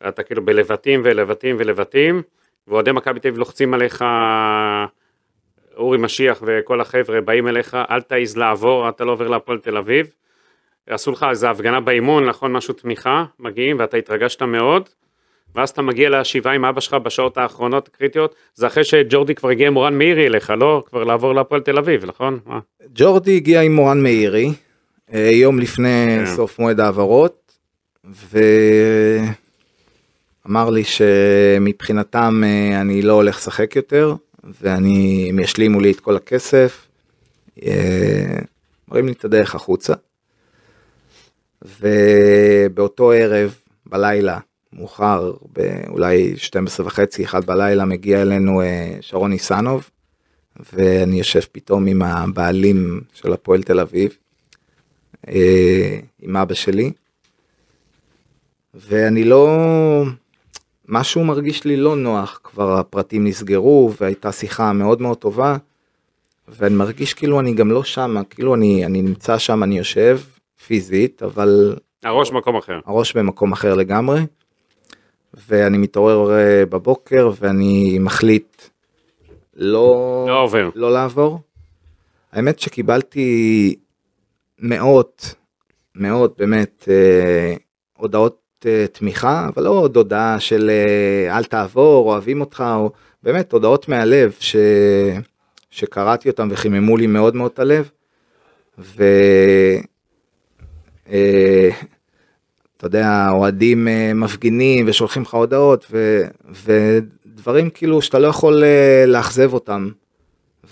ואתה 0.00 0.22
כאילו 0.22 0.44
בלבטים 0.44 1.00
ולבטים 1.04 1.56
ולבטים, 1.58 2.22
ואוהדי 2.68 2.92
מכבי 2.92 3.20
תל 3.20 3.28
אביב 3.28 3.38
לוחצים 3.38 3.74
עליך, 3.74 4.04
אורי 5.76 5.98
משיח 5.98 6.42
וכל 6.46 6.80
החבר'ה 6.80 7.20
באים 7.20 7.48
אליך, 7.48 7.76
אל 7.90 8.00
תעז 8.00 8.36
לעבור, 8.36 8.88
אתה 8.88 9.04
לא 9.04 9.12
עובר 9.12 9.28
להפועל 9.28 9.58
תל 9.58 9.76
אביב. 9.76 10.10
עשו 10.86 11.10
לך 11.10 11.26
איזה 11.30 11.50
הפגנה 11.50 11.80
באימון, 11.80 12.24
נכון, 12.24 12.52
משהו 12.52 12.74
תמיכה, 12.74 13.24
מגיעים 13.38 13.76
ואתה 13.78 13.96
התרגשת 13.96 14.42
מאוד, 14.42 14.88
ואז 15.54 15.70
אתה 15.70 15.82
מגיע 15.82 16.10
לשבעה 16.10 16.54
עם 16.54 16.64
אבא 16.64 16.80
שלך 16.80 16.94
בשעות 16.94 17.38
האחרונות 17.38 17.88
הקריטיות, 17.88 18.34
זה 18.54 18.66
אחרי 18.66 18.84
שג'ורדי 18.84 19.34
כבר 19.34 19.48
הגיע 19.48 19.66
עם 19.66 19.72
מורן 19.72 19.98
מאירי 19.98 20.26
אליך, 20.26 20.52
לא? 20.58 20.82
כבר 20.86 21.04
לעבור 21.04 21.34
להפועל 21.34 21.60
תל 21.60 21.78
אביב, 21.78 22.04
נכון? 22.04 22.38
מה? 22.46 22.58
ג'ורדי 22.94 23.36
הגיע 23.36 23.60
עם 23.60 23.76
מורן 23.76 24.02
מאירי 24.02 24.52
אה, 25.14 25.30
יום 25.32 25.58
לפני 25.58 26.06
כן. 26.08 26.26
סוף 26.26 26.58
מועד 26.58 26.80
העברות 26.80 27.52
ואמר 30.46 30.70
לי 30.70 30.84
שמבחינתם 30.84 32.42
אה, 32.44 32.80
אני 32.80 33.02
לא 33.02 33.12
הולך 33.12 33.36
לשחק 33.36 33.76
יותר 33.76 34.14
ואני 34.60 35.26
הם 35.30 35.38
ישלימו 35.38 35.80
לי 35.80 35.90
את 35.90 36.00
כל 36.00 36.16
הכסף. 36.16 36.86
אה, 37.62 38.38
מראים 38.88 39.06
לי 39.06 39.12
את 39.12 39.24
הדרך 39.24 39.54
החוצה. 39.54 39.94
ובאותו 41.80 43.12
ערב 43.12 43.54
בלילה 43.86 44.38
מאוחר 44.72 45.32
באולי 45.52 46.36
12 46.36 46.86
וחצי 46.86 47.24
אחד 47.24 47.44
בלילה 47.44 47.84
מגיע 47.84 48.22
אלינו 48.22 48.62
אה, 48.62 48.96
שרון 49.00 49.30
ניסנוב 49.30 49.90
ואני 50.72 51.18
יושב 51.18 51.40
פתאום 51.52 51.86
עם 51.86 52.02
הבעלים 52.02 53.00
של 53.14 53.32
הפועל 53.32 53.62
תל 53.62 53.80
אביב, 53.80 54.16
עם 56.22 56.36
אבא 56.36 56.54
שלי, 56.54 56.92
ואני 58.74 59.24
לא, 59.24 59.56
משהו 60.88 61.24
מרגיש 61.24 61.64
לי 61.64 61.76
לא 61.76 61.96
נוח, 61.96 62.40
כבר 62.44 62.78
הפרטים 62.78 63.26
נסגרו 63.26 63.92
והייתה 64.00 64.32
שיחה 64.32 64.72
מאוד 64.72 65.02
מאוד 65.02 65.16
טובה, 65.16 65.56
ואני 66.48 66.74
מרגיש 66.74 67.14
כאילו 67.14 67.40
אני 67.40 67.54
גם 67.54 67.70
לא 67.70 67.84
שם, 67.84 68.16
כאילו 68.30 68.54
אני, 68.54 68.86
אני 68.86 69.02
נמצא 69.02 69.38
שם, 69.38 69.62
אני 69.62 69.78
יושב 69.78 70.20
פיזית, 70.66 71.22
אבל 71.22 71.76
הראש 72.04 72.32
מקום 72.32 72.56
אחר. 72.56 72.78
הראש 72.86 73.16
במקום 73.16 73.52
אחר 73.52 73.74
לגמרי, 73.74 74.20
ואני 75.48 75.78
מתעורר 75.78 76.30
בבוקר 76.70 77.30
ואני 77.40 77.98
מחליט 78.00 78.62
לא, 79.56 80.24
לא 80.28 80.42
עובר. 80.42 80.70
לא 80.74 80.92
לעבור. 80.92 81.40
האמת 82.32 82.58
שקיבלתי 82.58 83.74
מאות, 84.58 85.34
מאות 85.94 86.38
באמת 86.38 86.88
אה, 86.88 87.54
הודעות 87.96 88.45
תמיכה, 88.92 89.48
אבל 89.54 89.62
לא 89.62 89.70
עוד 89.70 89.96
הודעה 89.96 90.40
של 90.40 90.70
אה, 90.70 91.36
אל 91.36 91.44
תעבור, 91.44 92.12
אוהבים 92.12 92.40
אותך, 92.40 92.64
או 92.76 92.90
באמת 93.22 93.52
הודעות 93.52 93.88
מהלב 93.88 94.32
ש... 94.38 94.56
שקראתי 95.70 96.28
אותם 96.28 96.48
וחיממו 96.50 96.96
לי 96.96 97.06
מאוד 97.06 97.36
מאוד 97.36 97.50
את 97.54 97.58
הלב. 97.58 97.90
ו... 98.78 99.04
אה, 101.10 101.70
יודע, 102.86 103.28
אוהדים 103.30 103.88
אה, 103.88 104.12
מפגינים 104.14 104.86
ושולחים 104.88 105.22
לך 105.22 105.34
הודעות 105.34 105.86
ו, 105.90 106.22
ודברים 106.64 107.70
כאילו 107.70 108.02
שאתה 108.02 108.18
לא 108.18 108.26
יכול 108.26 108.64
אה, 108.64 109.04
לאכזב 109.06 109.54
אותם. 109.54 109.90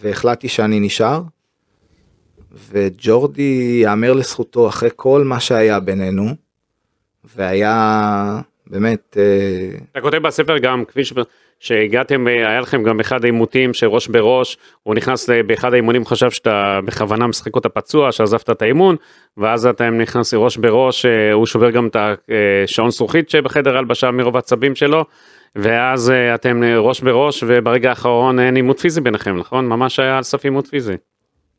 והחלטתי 0.02 0.48
שאני 0.48 0.80
נשאר. 0.80 1.22
וג'ורדי, 2.70 3.80
יאמר 3.82 4.12
לזכותו, 4.12 4.68
אחרי 4.68 4.88
כל 4.96 5.24
מה 5.24 5.40
שהיה 5.40 5.80
בינינו, 5.80 6.28
והיה 7.36 8.40
באמת, 8.66 9.16
אה, 9.20 9.78
אתה 9.92 10.00
כותב 10.00 10.16
בספר 10.18 10.58
גם, 10.58 10.84
כפי 10.84 11.04
ש- 11.04 11.12
שהגעתם, 11.60 12.28
אה, 12.28 12.48
היה 12.50 12.60
לכם 12.60 12.82
גם 12.82 13.00
אחד 13.00 13.24
העימותים 13.24 13.74
שראש 13.74 14.08
בראש, 14.08 14.58
הוא 14.82 14.94
נכנס 14.94 15.30
באחד 15.46 15.72
האימונים, 15.72 16.04
חשב 16.06 16.30
שאתה 16.30 16.80
בכוונה 16.84 17.26
משחק 17.26 17.56
אותה 17.56 17.68
פצוע, 17.68 18.12
שעזבת 18.12 18.50
את 18.50 18.62
האימון, 18.62 18.96
ואז 19.36 19.66
אתה 19.66 19.90
נכנס 19.90 20.34
לראש 20.34 20.56
בראש, 20.56 21.06
אה, 21.06 21.32
הוא 21.32 21.46
שובר 21.46 21.70
גם 21.70 21.86
את 21.86 21.96
השעון 22.64 22.90
זכוכית 22.90 23.30
שבחדר 23.30 23.76
הלבשה 23.78 24.10
מרוב 24.10 24.36
העצבים 24.36 24.74
שלו, 24.74 25.04
ואז 25.56 26.12
אתם 26.34 26.62
ראש 26.76 27.00
בראש, 27.00 27.44
וברגע 27.46 27.90
האחרון 27.90 28.38
אין 28.38 28.56
עימות 28.56 28.80
פיזי 28.80 29.00
ביניכם, 29.00 29.36
נכון? 29.36 29.66
ממש 29.66 29.98
היה 29.98 30.16
על 30.16 30.22
סף 30.22 30.44
עימות 30.44 30.66
פיזי. 30.66 30.94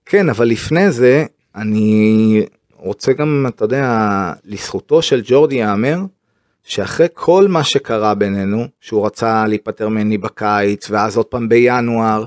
כן, 0.06 0.30
אבל 0.30 0.46
לפני 0.46 0.92
זה, 0.92 1.26
אני 1.56 2.46
רוצה 2.86 3.14
גם, 3.14 3.46
אתה 3.50 3.66
יודע, 3.66 4.34
לזכותו 4.46 5.02
של 5.02 5.22
ג'ורדי 5.26 5.56
ייאמר, 5.56 6.00
שאחרי 6.64 7.08
כל 7.14 7.48
מה 7.48 7.64
שקרה 7.64 8.16
בינינו, 8.16 8.68
שהוא 8.82 9.06
רצה 9.06 9.48
להיפטר 9.48 9.90
ממני 9.90 10.18
בקיץ, 10.18 10.90
ואז 10.90 11.18
עוד 11.18 11.26
פעם 11.26 11.50
בינואר, 11.50 12.26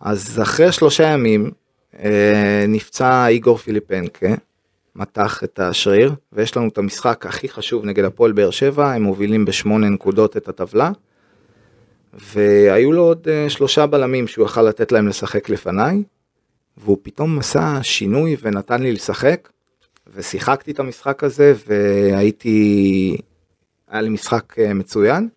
אז 0.00 0.40
אחרי 0.42 0.72
שלושה 0.72 1.04
ימים, 1.04 1.50
אה, 1.98 2.64
נפצע 2.68 3.26
איגור 3.26 3.56
פיליפנקה, 3.56 4.34
מתח 4.96 5.44
את 5.44 5.58
השריר, 5.58 6.14
ויש 6.32 6.56
לנו 6.56 6.68
את 6.68 6.78
המשחק 6.78 7.26
הכי 7.26 7.48
חשוב 7.48 7.84
נגד 7.84 8.04
הפועל 8.04 8.32
באר 8.32 8.50
שבע, 8.50 8.92
הם 8.92 9.02
מובילים 9.02 9.44
בשמונה 9.44 9.88
נקודות 9.88 10.36
את 10.36 10.48
הטבלה, 10.48 10.90
והיו 12.14 12.92
לו 12.92 13.02
עוד 13.02 13.28
אה, 13.30 13.50
שלושה 13.50 13.86
בלמים 13.86 14.26
שהוא 14.26 14.46
יכל 14.46 14.62
לתת 14.62 14.92
להם 14.92 15.08
לשחק 15.08 15.48
לפניי, 15.48 16.02
והוא 16.76 16.98
פתאום 17.02 17.38
עשה 17.38 17.78
שינוי 17.82 18.36
ונתן 18.42 18.82
לי 18.82 18.92
לשחק, 18.92 19.48
ושיחקתי 20.14 20.70
את 20.70 20.80
המשחק 20.80 21.24
הזה, 21.24 21.54
והייתי, 21.66 23.16
היה 23.88 24.00
לי 24.00 24.08
משחק 24.08 24.58
אה, 24.58 24.74
מצוין. 24.74 25.28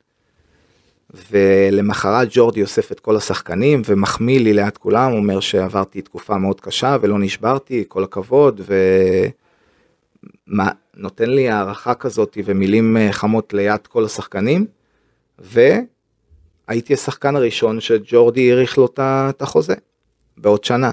ולמחרת 1.31 2.27
ג'ורדי 2.31 2.61
אוסף 2.61 2.91
את 2.91 2.99
כל 2.99 3.15
השחקנים 3.15 3.81
ומחמיא 3.85 4.39
לי 4.39 4.53
ליד 4.53 4.77
כולם, 4.77 5.13
אומר 5.13 5.39
שעברתי 5.39 6.01
תקופה 6.01 6.37
מאוד 6.37 6.61
קשה 6.61 6.97
ולא 7.01 7.19
נשברתי, 7.19 7.83
כל 7.87 8.03
הכבוד, 8.03 8.61
ונותן 10.47 11.29
לי 11.29 11.49
הערכה 11.49 11.93
כזאת 11.93 12.37
ומילים 12.45 12.97
אה, 12.97 13.11
חמות 13.11 13.53
ליד 13.53 13.87
כל 13.87 14.05
השחקנים, 14.05 14.65
והייתי 15.39 16.93
השחקן 16.93 17.35
הראשון 17.35 17.79
שג'ורדי 17.79 18.51
האריך 18.51 18.77
לו 18.77 18.87
את 18.99 19.41
החוזה, 19.41 19.75
בעוד 20.37 20.63
שנה. 20.63 20.91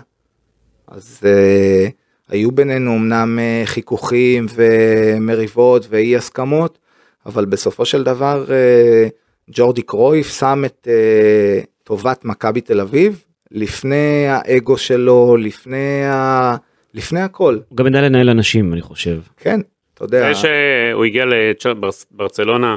אז 0.86 1.20
uh, 1.22 1.90
היו 2.28 2.52
בינינו 2.52 2.96
אמנם 2.96 3.38
אה, 3.38 3.62
חיכוכים 3.64 4.46
ומריבות 4.54 5.86
ואי 5.90 6.16
הסכמות, 6.16 6.78
אבל 7.26 7.44
בסופו 7.44 7.84
של 7.84 8.02
דבר 8.02 8.44
אה, 8.50 9.08
ג'ורדי 9.50 9.82
קרויף 9.82 10.38
שם 10.38 10.62
את 10.66 10.88
אה, 10.90 11.60
טובת 11.84 12.24
מכבי 12.24 12.60
תל 12.60 12.80
אביב 12.80 13.24
לפני 13.50 14.26
האגו 14.28 14.78
שלו, 14.78 15.36
לפני, 15.36 16.04
ה... 16.04 16.56
לפני 16.94 17.20
הכל. 17.20 17.58
הוא 17.68 17.76
גם 17.76 17.86
ידע 17.86 18.02
לנהל 18.02 18.28
אנשים, 18.28 18.72
אני 18.72 18.80
חושב. 18.80 19.20
כן, 19.36 19.60
אתה 19.94 20.04
יודע. 20.04 20.32
זה 20.32 20.40
שהוא 20.40 21.04
הגיע 21.04 21.24
לברצלונה 21.24 22.76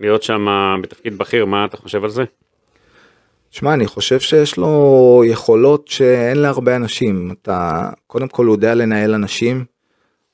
להיות 0.00 0.22
שם 0.22 0.46
בתפקיד 0.82 1.18
בכיר, 1.18 1.44
מה 1.44 1.64
אתה 1.64 1.76
חושב 1.76 2.04
על 2.04 2.10
זה? 2.10 2.24
שמע, 3.50 3.74
אני 3.74 3.86
חושב 3.86 4.20
שיש 4.20 4.56
לו 4.56 5.22
יכולות 5.26 5.88
שאין 5.88 6.36
להרבה 6.38 6.76
אנשים. 6.76 7.34
אתה, 7.42 7.90
קודם 8.06 8.28
כל 8.28 8.46
הוא 8.46 8.54
יודע 8.54 8.74
לנהל 8.74 9.14
אנשים, 9.14 9.64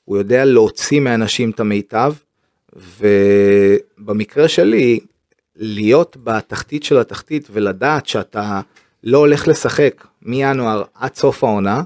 הוא 0.05 0.17
יודע 0.17 0.45
להוציא 0.45 0.99
מאנשים 0.99 1.49
את 1.49 1.59
המיטב, 1.59 2.13
ובמקרה 2.99 4.47
שלי, 4.47 4.99
להיות 5.55 6.17
בתחתית 6.23 6.83
של 6.83 6.97
התחתית 6.97 7.47
ולדעת 7.51 8.05
שאתה 8.05 8.61
לא 9.03 9.17
הולך 9.17 9.47
לשחק 9.47 10.07
מינואר 10.21 10.83
עד 10.93 11.15
סוף 11.15 11.43
העונה, 11.43 11.83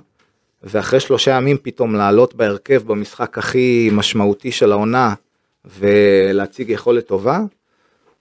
ואחרי 0.63 0.99
שלושה 0.99 1.31
ימים 1.31 1.57
פתאום 1.61 1.95
לעלות 1.95 2.35
בהרכב 2.35 2.81
במשחק 2.85 3.37
הכי 3.37 3.89
משמעותי 3.93 4.51
של 4.51 4.71
העונה 4.71 5.13
ולהציג 5.79 6.69
יכולת 6.69 7.07
טובה, 7.07 7.39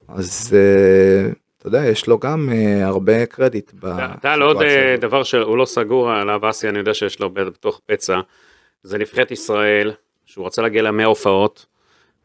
אז 0.08 0.56
uh, 0.56 1.34
אתה 1.58 1.66
יודע, 1.66 1.86
יש 1.86 2.06
לו 2.06 2.18
גם 2.18 2.48
uh, 2.52 2.84
הרבה 2.84 3.26
קרדיט. 3.26 3.72
אתה 4.18 4.32
על 4.32 4.42
עוד 4.42 4.56
uh, 4.56 4.64
דבר 5.00 5.22
שהוא 5.22 5.58
לא 5.58 5.64
סגור 5.64 6.10
עליו, 6.10 6.50
אסי, 6.50 6.68
אני 6.68 6.78
יודע 6.78 6.94
שיש 6.94 7.20
לו 7.20 7.30
בתוך 7.30 7.80
פצע, 7.86 8.20
זה 8.82 8.98
נבחרת 8.98 9.30
ישראל, 9.30 9.92
שהוא 10.26 10.46
רצה 10.46 10.62
להגיע 10.62 10.82
למאה 10.82 11.04
הופעות, 11.06 11.66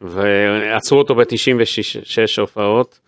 ועצרו 0.01 0.97
אותו 0.97 1.15
ב-96 1.15 2.41
הופעות, 2.41 2.99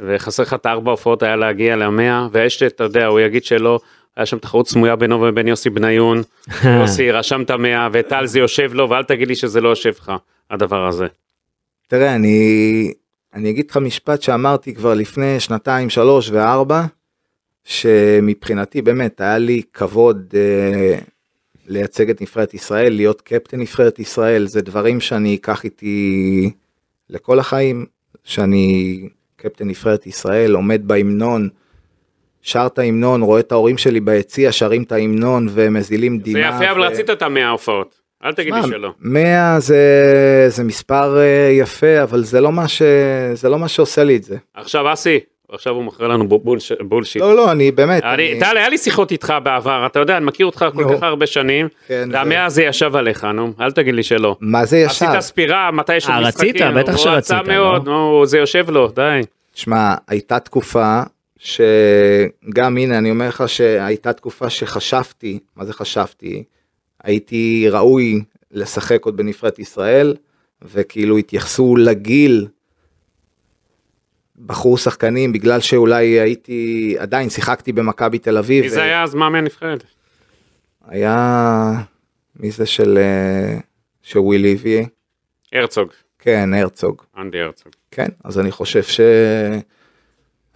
וחסר 0.00 0.42
לך 0.42 0.54
את 0.54 0.66
הארבע 0.66 0.90
הופעות 0.90 1.22
היה 1.22 1.36
להגיע 1.36 1.76
למאה, 1.76 2.28
ויש, 2.32 2.62
אתה 2.62 2.84
יודע, 2.84 3.06
הוא 3.06 3.20
יגיד 3.20 3.44
שלא, 3.44 3.80
היה 4.16 4.26
שם 4.26 4.38
תחרות 4.38 4.68
סמויה 4.68 4.96
בינו 4.96 5.22
ובין 5.22 5.48
יוסי 5.48 5.70
בניון, 5.70 6.22
יוסי 6.80 7.10
רשם 7.10 7.42
את 7.42 7.50
המאה, 7.50 7.88
וטל 7.92 8.26
זה 8.26 8.38
יושב 8.38 8.74
לו, 8.74 8.90
ואל 8.90 9.04
תגיד 9.04 9.28
לי 9.28 9.34
שזה 9.34 9.60
לא 9.60 9.68
יושב 9.68 9.92
לך, 9.98 10.12
הדבר 10.50 10.86
הזה. 10.86 11.06
תראה, 11.88 12.14
אני, 12.14 12.92
אני 13.34 13.50
אגיד 13.50 13.70
לך 13.70 13.76
משפט 13.76 14.22
שאמרתי 14.22 14.74
כבר 14.74 14.94
לפני 14.94 15.40
שנתיים, 15.40 15.90
שלוש 15.90 16.30
וארבע, 16.30 16.82
שמבחינתי 17.64 18.82
באמת 18.82 19.20
היה 19.20 19.38
לי 19.38 19.62
כבוד 19.72 20.34
אה, 20.34 20.98
לייצג 21.66 22.10
את 22.10 22.22
נבחרת 22.22 22.54
ישראל, 22.54 22.92
להיות 22.92 23.20
קפטן 23.20 23.60
נבחרת 23.60 23.98
ישראל, 23.98 24.46
זה 24.46 24.62
דברים 24.62 25.00
שאני 25.00 25.34
אקח 25.34 25.64
איתי 25.64 26.50
לכל 27.10 27.38
החיים, 27.38 27.86
שאני 28.24 29.00
קפטן 29.36 29.68
נבחרת 29.68 30.06
ישראל, 30.06 30.54
עומד 30.54 30.88
בהמנון, 30.88 31.48
שר 32.42 32.66
את 32.66 32.78
ההמנון, 32.78 33.22
רואה 33.22 33.40
את 33.40 33.52
ההורים 33.52 33.78
שלי 33.78 34.00
ביציע, 34.00 34.52
שרים 34.52 34.82
את 34.82 34.92
ההמנון 34.92 35.48
ומזילים 35.50 36.18
דמעה. 36.18 36.58
זה 36.58 36.64
יפה, 36.64 36.72
אבל 36.72 36.82
רצית 36.82 37.10
את 37.10 37.22
המאה 37.22 37.48
הופעות. 37.48 37.97
אל 38.24 38.32
תגיד 38.32 38.54
לי 38.54 38.62
שלא. 38.62 38.92
100 39.00 39.60
זה, 39.60 39.76
זה 40.48 40.64
מספר 40.64 41.18
אה, 41.18 41.50
יפה, 41.52 42.02
אבל 42.02 42.24
זה 42.24 42.40
לא, 42.40 42.52
מה 42.52 42.68
ש, 42.68 42.82
זה 43.32 43.48
לא 43.48 43.58
מה 43.58 43.68
שעושה 43.68 44.04
לי 44.04 44.16
את 44.16 44.24
זה. 44.24 44.36
עכשיו 44.54 44.92
אסי, 44.92 45.20
עכשיו 45.52 45.74
הוא 45.74 45.84
מוכר 45.84 46.08
לנו 46.08 46.28
בולש, 46.28 46.72
בולשיט. 46.72 47.22
לא, 47.22 47.36
לא, 47.36 47.52
אני 47.52 47.70
באמת. 47.70 48.04
אני, 48.04 48.32
אני... 48.32 48.40
טל, 48.40 48.56
היה 48.56 48.68
לי 48.68 48.78
שיחות 48.78 49.12
איתך 49.12 49.34
בעבר, 49.42 49.86
אתה 49.86 49.98
יודע, 49.98 50.16
אני 50.16 50.24
מכיר 50.24 50.46
אותך 50.46 50.66
כל 50.74 50.84
כך 50.96 51.02
הרבה 51.02 51.26
שנים, 51.26 51.68
כן, 51.88 52.08
והמאה 52.12 52.44
הזה 52.44 52.62
ישב 52.62 52.96
עליך, 52.96 53.24
נו, 53.24 53.52
אל 53.60 53.70
תגיד 53.70 53.94
לי 53.94 54.02
שלא. 54.02 54.36
מה 54.40 54.64
זה 54.64 54.78
ישב? 54.78 55.06
עשית 55.06 55.20
ספירה, 55.20 55.70
מתי 55.70 55.96
יש 55.96 56.08
לו 56.08 56.14
אה, 56.14 56.20
משחקים. 56.20 56.48
רצית, 56.48 56.62
בטח 56.76 56.92
הוא 56.92 56.98
שרצית, 56.98 57.36
רצה 57.36 57.42
מאוד, 57.42 57.86
לא? 57.86 57.92
נו, 57.92 58.26
זה 58.26 58.38
יושב 58.38 58.70
לו, 58.70 58.88
די. 58.88 59.20
שמע, 59.54 59.94
הייתה 60.08 60.38
תקופה 60.38 61.00
שגם 61.38 62.76
הנה 62.76 62.98
אני 62.98 63.10
אומר 63.10 63.28
לך 63.28 63.48
שהייתה 63.48 64.12
תקופה 64.12 64.50
שחשבתי, 64.50 65.38
מה 65.56 65.64
זה 65.64 65.72
חשבתי? 65.72 66.44
הייתי 67.04 67.68
ראוי 67.70 68.22
לשחק 68.50 69.04
עוד 69.04 69.16
בנבחרת 69.16 69.58
ישראל, 69.58 70.14
וכאילו 70.62 71.18
התייחסו 71.18 71.76
לגיל 71.76 72.46
בחור 74.46 74.78
שחקנים 74.78 75.32
בגלל 75.32 75.60
שאולי 75.60 76.06
הייתי, 76.06 76.94
עדיין 76.98 77.30
שיחקתי 77.30 77.72
במכבי 77.72 78.18
תל 78.18 78.38
אביב. 78.38 78.64
מי 78.64 78.70
זה 78.70 78.82
היה 78.82 79.02
אז 79.02 79.14
מאמן 79.14 79.44
נבחרת? 79.44 79.84
היה, 80.86 81.72
מי 82.36 82.50
זה 82.50 82.66
של, 82.66 82.98
אה, 82.98 83.58
של 84.02 84.18
ווילי 84.18 84.52
הביא? 84.52 84.86
הרצוג, 85.52 85.88
כן, 86.18 86.54
הרצוג. 86.54 87.02
אנדי 87.18 87.40
הרצוג. 87.40 87.72
כן, 87.90 88.08
אז 88.24 88.38
אני 88.38 88.50
חושב 88.50 88.82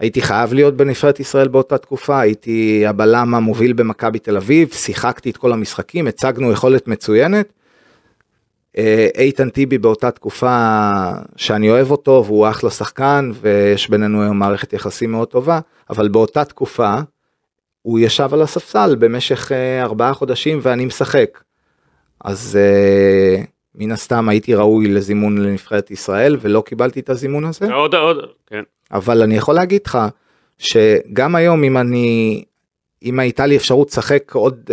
שהייתי 0.03 0.21
חייב 0.21 0.53
להיות 0.53 0.77
בנבחרת 0.77 1.19
ישראל 1.19 1.47
באותה 1.47 1.77
תקופה, 1.77 2.19
הייתי 2.19 2.87
הבלם 2.87 3.35
המוביל 3.35 3.73
במכבי 3.73 4.19
תל 4.19 4.37
אביב, 4.37 4.69
שיחקתי 4.73 5.29
את 5.29 5.37
כל 5.37 5.53
המשחקים, 5.53 6.07
הצגנו 6.07 6.51
יכולת 6.51 6.87
מצוינת. 6.87 7.53
אה, 8.77 9.07
איתן 9.17 9.49
טיבי 9.49 9.77
באותה 9.77 10.11
תקופה 10.11 11.11
שאני 11.35 11.69
אוהב 11.69 11.91
אותו 11.91 12.23
והוא 12.25 12.49
אחלה 12.49 12.69
שחקן 12.69 13.31
ויש 13.41 13.89
בינינו 13.89 14.21
היום 14.21 14.39
מערכת 14.39 14.73
יחסים 14.73 15.11
מאוד 15.11 15.27
טובה, 15.27 15.59
אבל 15.89 16.07
באותה 16.07 16.45
תקופה 16.45 16.95
הוא 17.81 17.99
ישב 17.99 18.29
על 18.33 18.41
הספסל 18.41 18.95
במשך 18.99 19.51
אה, 19.51 19.83
ארבעה 19.83 20.13
חודשים 20.13 20.59
ואני 20.61 20.85
משחק. 20.85 21.43
אז 22.23 22.59
אה, 22.61 23.43
מן 23.75 23.91
הסתם 23.91 24.29
הייתי 24.29 24.55
ראוי 24.55 24.87
לזימון 24.87 25.37
לנבחרת 25.37 25.91
ישראל 25.91 26.37
ולא 26.41 26.63
קיבלתי 26.65 26.99
את 26.99 27.09
הזימון 27.09 27.45
הזה. 27.45 27.73
עוד, 27.73 27.95
עוד, 27.95 28.17
כן. 28.47 28.63
אבל 28.91 29.21
אני 29.21 29.35
יכול 29.35 29.55
להגיד 29.55 29.81
לך 29.85 29.97
שגם 30.57 31.35
היום 31.35 31.63
אם 31.63 31.77
אני, 31.77 32.43
אם 33.03 33.19
הייתה 33.19 33.45
לי 33.45 33.55
אפשרות 33.55 33.89
לשחק 33.89 34.31
עוד, 34.35 34.71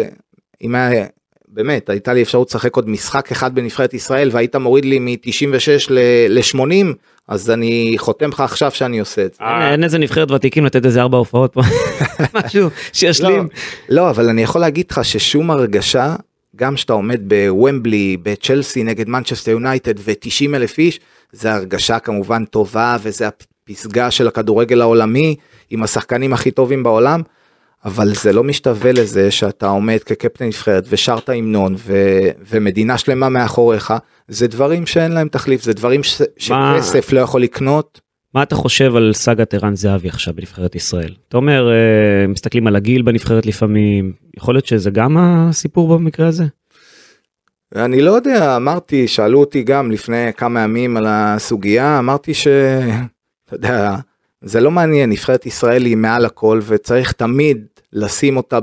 אם 0.62 0.74
היה, 0.74 1.07
באמת 1.48 1.90
הייתה 1.90 2.12
לי 2.12 2.22
אפשרות 2.22 2.48
לשחק 2.48 2.76
עוד 2.76 2.88
משחק 2.88 3.30
אחד 3.32 3.55
בנבחרת 3.55 3.94
ישראל 3.94 4.30
והיית 4.32 4.57
מוריד 4.57 4.84
לי 4.84 4.98
מ-96 4.98 5.90
ל-80 6.28 6.94
אז 7.28 7.51
אני 7.51 7.94
חותם 7.98 8.28
לך 8.28 8.40
עכשיו 8.40 8.70
שאני 8.70 9.01
עושה 9.01 9.24
את 9.24 9.34
זה. 9.34 9.44
אה, 9.44 9.72
אין 9.72 9.84
איזה 9.84 9.98
נבחרת 9.98 10.30
ותיקים 10.30 10.66
לתת 10.66 10.84
איזה 10.84 11.01
ארבע 11.01 11.18
הופעות 11.18 11.53
פה, 11.53 11.61
משהו 12.34 12.68
שישלים. 12.92 13.48
לא, 13.88 14.03
לא 14.03 14.11
אבל 14.11 14.28
אני 14.28 14.42
יכול 14.42 14.61
להגיד 14.61 14.86
לך 14.90 15.05
ששום 15.05 15.51
הרגשה 15.51 16.16
גם 16.61 16.76
שאתה 16.76 16.92
עומד 16.92 17.20
בוומבלי 17.28 18.16
בצ'לסי 18.22 18.84
נגד 18.84 19.08
מנצ'סטר 19.08 19.50
יונייטד 19.50 19.94
ו-90 19.98 20.54
אלף 20.54 20.78
איש 20.78 21.00
זה 21.32 21.54
הרגשה 21.54 21.98
כמובן 21.98 22.44
טובה 22.44 22.96
וזה 23.02 23.28
הפסגה 23.28 24.11
של 24.11 24.28
הכדורגל 24.28 24.80
העולמי 24.80 25.36
עם 25.70 25.82
השחקנים 25.82 26.32
הכי 26.32 26.50
טובים 26.50 26.82
בעולם. 26.82 27.22
אבל 27.84 28.14
זה 28.14 28.32
לא 28.32 28.44
משתווה 28.44 28.92
לזה 28.92 29.30
שאתה 29.30 29.68
עומד 29.68 29.98
כקפטן 29.98 30.44
נבחרת 30.44 30.84
ושרת 30.88 31.28
המנון 31.28 31.74
ו- 31.78 32.30
ומדינה 32.50 32.98
שלמה 32.98 33.28
מאחוריך 33.28 33.92
זה 34.28 34.46
דברים 34.48 34.86
שאין 34.86 35.12
להם 35.12 35.28
תחליף 35.28 35.62
זה 35.62 35.72
דברים 35.72 36.02
ש- 36.02 36.22
שכסף 36.36 37.12
לא 37.12 37.20
יכול 37.20 37.42
לקנות. 37.42 38.00
מה 38.34 38.42
אתה 38.42 38.54
חושב 38.54 38.96
על 38.96 39.12
סאגת 39.14 39.54
ערן 39.54 39.76
זהבי 39.76 40.08
עכשיו 40.08 40.34
בנבחרת 40.34 40.74
ישראל? 40.74 41.14
אתה 41.28 41.36
אומר, 41.36 41.70
אה, 41.70 42.26
מסתכלים 42.26 42.66
על 42.66 42.76
הגיל 42.76 43.02
בנבחרת 43.02 43.46
לפעמים, 43.46 44.12
יכול 44.36 44.54
להיות 44.54 44.66
שזה 44.66 44.90
גם 44.90 45.16
הסיפור 45.18 45.98
במקרה 45.98 46.26
הזה? 46.26 46.44
אני 47.76 48.00
לא 48.00 48.10
יודע 48.10 48.56
אמרתי 48.56 49.08
שאלו 49.08 49.40
אותי 49.40 49.62
גם 49.62 49.90
לפני 49.90 50.32
כמה 50.36 50.60
ימים 50.60 50.96
על 50.96 51.06
הסוגיה 51.08 51.98
אמרתי 51.98 52.34
ש... 52.34 52.46
אתה 53.44 53.56
יודע 53.56 53.96
זה 54.42 54.60
לא 54.60 54.70
מעניין 54.70 55.10
נבחרת 55.10 55.46
ישראל 55.46 55.84
היא 55.84 55.96
מעל 55.96 56.24
הכל 56.24 56.60
וצריך 56.66 57.12
תמיד 57.12 57.66
לשים 57.92 58.36
אותה 58.36 58.58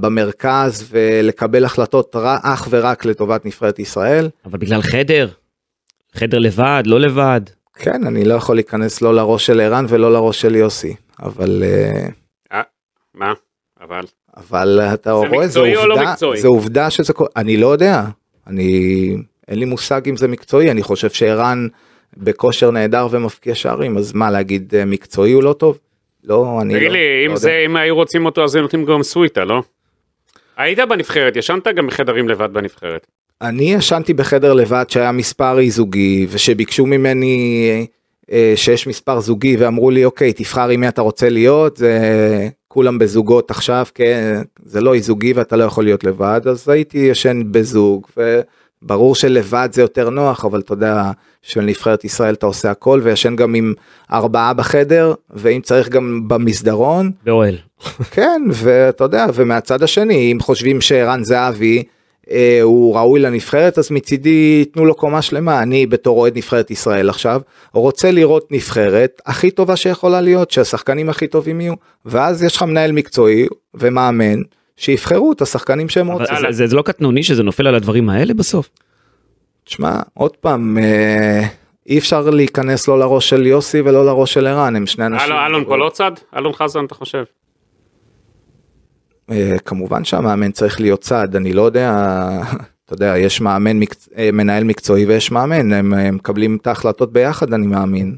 במרכז 0.00 0.88
ולקבל 0.90 1.64
החלטות 1.64 2.16
אך 2.42 2.68
ורק 2.70 3.04
לטובת 3.04 3.46
נבחרת 3.46 3.78
ישראל. 3.78 4.28
אבל 4.44 4.58
בגלל 4.58 4.82
חדר? 4.82 5.28
חדר 6.14 6.38
לבד, 6.38 6.82
לא 6.86 7.00
לבד? 7.00 7.40
כן 7.76 8.06
אני 8.06 8.24
לא 8.24 8.34
יכול 8.34 8.56
להיכנס 8.56 9.02
לא 9.02 9.14
לראש 9.14 9.46
של 9.46 9.60
ערן 9.60 9.84
ולא 9.88 10.12
לראש 10.12 10.40
של 10.40 10.54
יוסי 10.54 10.94
אבל 11.22 11.62
אה, 11.66 12.08
אה, 12.52 12.62
מה? 13.14 13.32
אבל. 13.80 14.04
אבל 14.36 14.80
אתה 14.94 15.12
רואה 15.12 15.48
זה 15.48 15.60
לא 15.60 15.94
עובדה 15.94 16.10
מקצועי? 16.12 16.40
זה 16.40 16.48
עובדה 16.48 16.90
שזה 16.90 17.12
קורה 17.12 17.30
אני 17.36 17.56
לא 17.56 17.66
יודע 17.66 18.02
אני 18.46 19.16
אין 19.48 19.58
לי 19.58 19.64
מושג 19.64 20.08
אם 20.08 20.16
זה 20.16 20.28
מקצועי 20.28 20.70
אני 20.70 20.82
חושב 20.82 21.10
שערן 21.10 21.68
בכושר 22.16 22.70
נהדר 22.70 23.08
ומפקיע 23.10 23.54
שערים 23.54 23.96
אז 23.96 24.12
מה 24.12 24.30
להגיד 24.30 24.74
אה, 24.74 24.84
מקצועי 24.84 25.32
הוא 25.32 25.42
לא 25.42 25.52
טוב. 25.52 25.78
לא 26.24 26.58
אני 26.62 26.74
תגיד 26.74 26.88
לא, 26.88 26.92
לי, 26.92 27.26
אם 27.26 27.30
לא 27.30 27.36
זה, 27.36 27.50
יודע. 27.50 27.64
אם 27.64 27.76
היו 27.76 27.94
רוצים 27.94 28.26
אותו 28.26 28.44
אז 28.44 28.54
הם 28.54 28.62
נותנים 28.62 28.84
גם 28.84 29.02
סוויטה, 29.02 29.44
לא? 29.44 29.62
היית 30.56 30.78
בנבחרת, 30.78 31.36
ישנת 31.36 31.66
גם 31.66 31.86
בחדרים 31.86 32.28
לבד 32.28 32.52
בנבחרת. 32.52 33.06
אני 33.42 33.74
ישנתי 33.74 34.14
בחדר 34.14 34.52
לבד 34.52 34.84
שהיה 34.88 35.12
מספר 35.12 35.58
אי 35.58 35.70
זוגי 35.70 36.26
ושביקשו 36.30 36.86
ממני 36.86 37.86
אה, 38.32 38.52
שיש 38.56 38.86
מספר 38.86 39.20
זוגי 39.20 39.56
ואמרו 39.56 39.90
לי 39.90 40.04
אוקיי 40.04 40.32
תבחר 40.32 40.68
עם 40.68 40.80
מי 40.80 40.88
אתה 40.88 41.02
רוצה 41.02 41.28
להיות 41.28 41.76
זה 41.76 42.48
כולם 42.72 42.98
בזוגות 42.98 43.50
עכשיו, 43.50 43.86
כן, 43.94 44.42
זה 44.64 44.80
לא 44.80 44.98
זוגי 44.98 45.32
ואתה 45.32 45.56
לא 45.56 45.64
יכול 45.64 45.84
להיות 45.84 46.04
לבד, 46.04 46.40
אז 46.44 46.68
הייתי 46.68 46.98
ישן 46.98 47.42
בזוג, 47.50 48.06
וברור 48.16 49.14
שלבד 49.14 49.68
זה 49.72 49.82
יותר 49.82 50.10
נוח, 50.10 50.44
אבל 50.44 50.60
אתה 50.60 50.72
יודע, 50.72 51.10
של 51.42 51.60
נבחרת 51.60 52.04
ישראל 52.04 52.34
אתה 52.34 52.46
עושה 52.46 52.70
הכל, 52.70 53.00
וישן 53.02 53.36
גם 53.36 53.54
עם 53.54 53.74
ארבעה 54.12 54.52
בחדר, 54.54 55.14
ואם 55.30 55.60
צריך 55.60 55.88
גם 55.88 56.28
במסדרון, 56.28 57.10
באוהל. 57.24 57.56
כן, 58.10 58.42
ואתה 58.52 59.04
יודע, 59.04 59.26
ומהצד 59.34 59.82
השני, 59.82 60.32
אם 60.32 60.40
חושבים 60.40 60.80
שערן 60.80 61.24
זהבי, 61.24 61.82
הוא 62.62 62.96
ראוי 62.96 63.20
לנבחרת, 63.20 63.78
אז 63.78 63.90
מצידי 63.90 64.64
תנו 64.72 64.84
לו 64.84 64.94
קומה 64.94 65.22
שלמה. 65.22 65.62
אני 65.62 65.86
בתור 65.86 66.18
אוהד 66.20 66.36
נבחרת 66.36 66.70
ישראל 66.70 67.08
עכשיו, 67.08 67.40
רוצה 67.72 68.10
לראות 68.10 68.52
נבחרת 68.52 69.20
הכי 69.26 69.50
טובה 69.50 69.76
שיכולה 69.76 70.20
להיות, 70.20 70.50
שהשחקנים 70.50 71.08
הכי 71.10 71.26
טובים 71.26 71.60
יהיו, 71.60 71.74
ואז 72.04 72.42
יש 72.44 72.56
לך 72.56 72.62
מנהל 72.62 72.92
מקצועי 72.92 73.46
ומאמן, 73.74 74.38
שיבחרו 74.76 75.32
את 75.32 75.42
השחקנים 75.42 75.88
שהם 75.88 76.10
אבל 76.10 76.20
רוצים. 76.20 76.36
זה- 76.40 76.52
זה 76.52 76.66
זה 76.66 76.76
לא 76.76 76.82
קטנוני 76.82 77.22
שזה 77.22 77.42
נופל 77.42 77.66
על 77.66 77.74
הדברים 77.74 78.08
האלה 78.10 78.34
בסוף? 78.34 78.68
תשמע, 79.64 80.00
עוד 80.14 80.36
פעם, 80.36 80.78
אה, 80.78 81.46
אי 81.86 81.98
אפשר 81.98 82.30
להיכנס 82.30 82.88
לא 82.88 82.98
לראש 82.98 83.28
של 83.28 83.46
יוסי 83.46 83.80
ולא 83.80 84.06
לראש 84.06 84.32
של 84.34 84.46
ערן, 84.46 84.76
הם 84.76 84.86
שני 84.86 85.06
אנשים. 85.06 85.26
אלון- 85.32 85.44
אלון 85.46 85.64
פה 85.64 85.76
לא 85.76 85.90
צד? 85.92 86.12
אלון 86.36 86.52
חזן 86.52 86.84
אתה 86.84 86.94
חושב? 86.94 87.22
אה, 89.30 89.56
כמובן 89.64 90.04
שהמאמן 90.04 90.50
צריך 90.50 90.80
להיות 90.80 91.00
צעד, 91.00 91.36
אני 91.36 91.52
לא 91.52 91.62
יודע, 91.62 91.92
אתה 92.84 92.94
יודע, 92.94 93.18
יש 93.18 93.40
מאמן. 93.40 93.80
אה, 94.16 94.30
מנהל 94.32 94.64
מקצועי 94.64 95.06
ויש 95.06 95.30
מאמן, 95.30 95.72
הם, 95.72 95.94
הם 95.94 96.14
מקבלים 96.14 96.56
את 96.56 96.66
ההחלטות 96.66 97.12
ביחד, 97.12 97.52
אני 97.52 97.66
מאמין. 97.66 98.16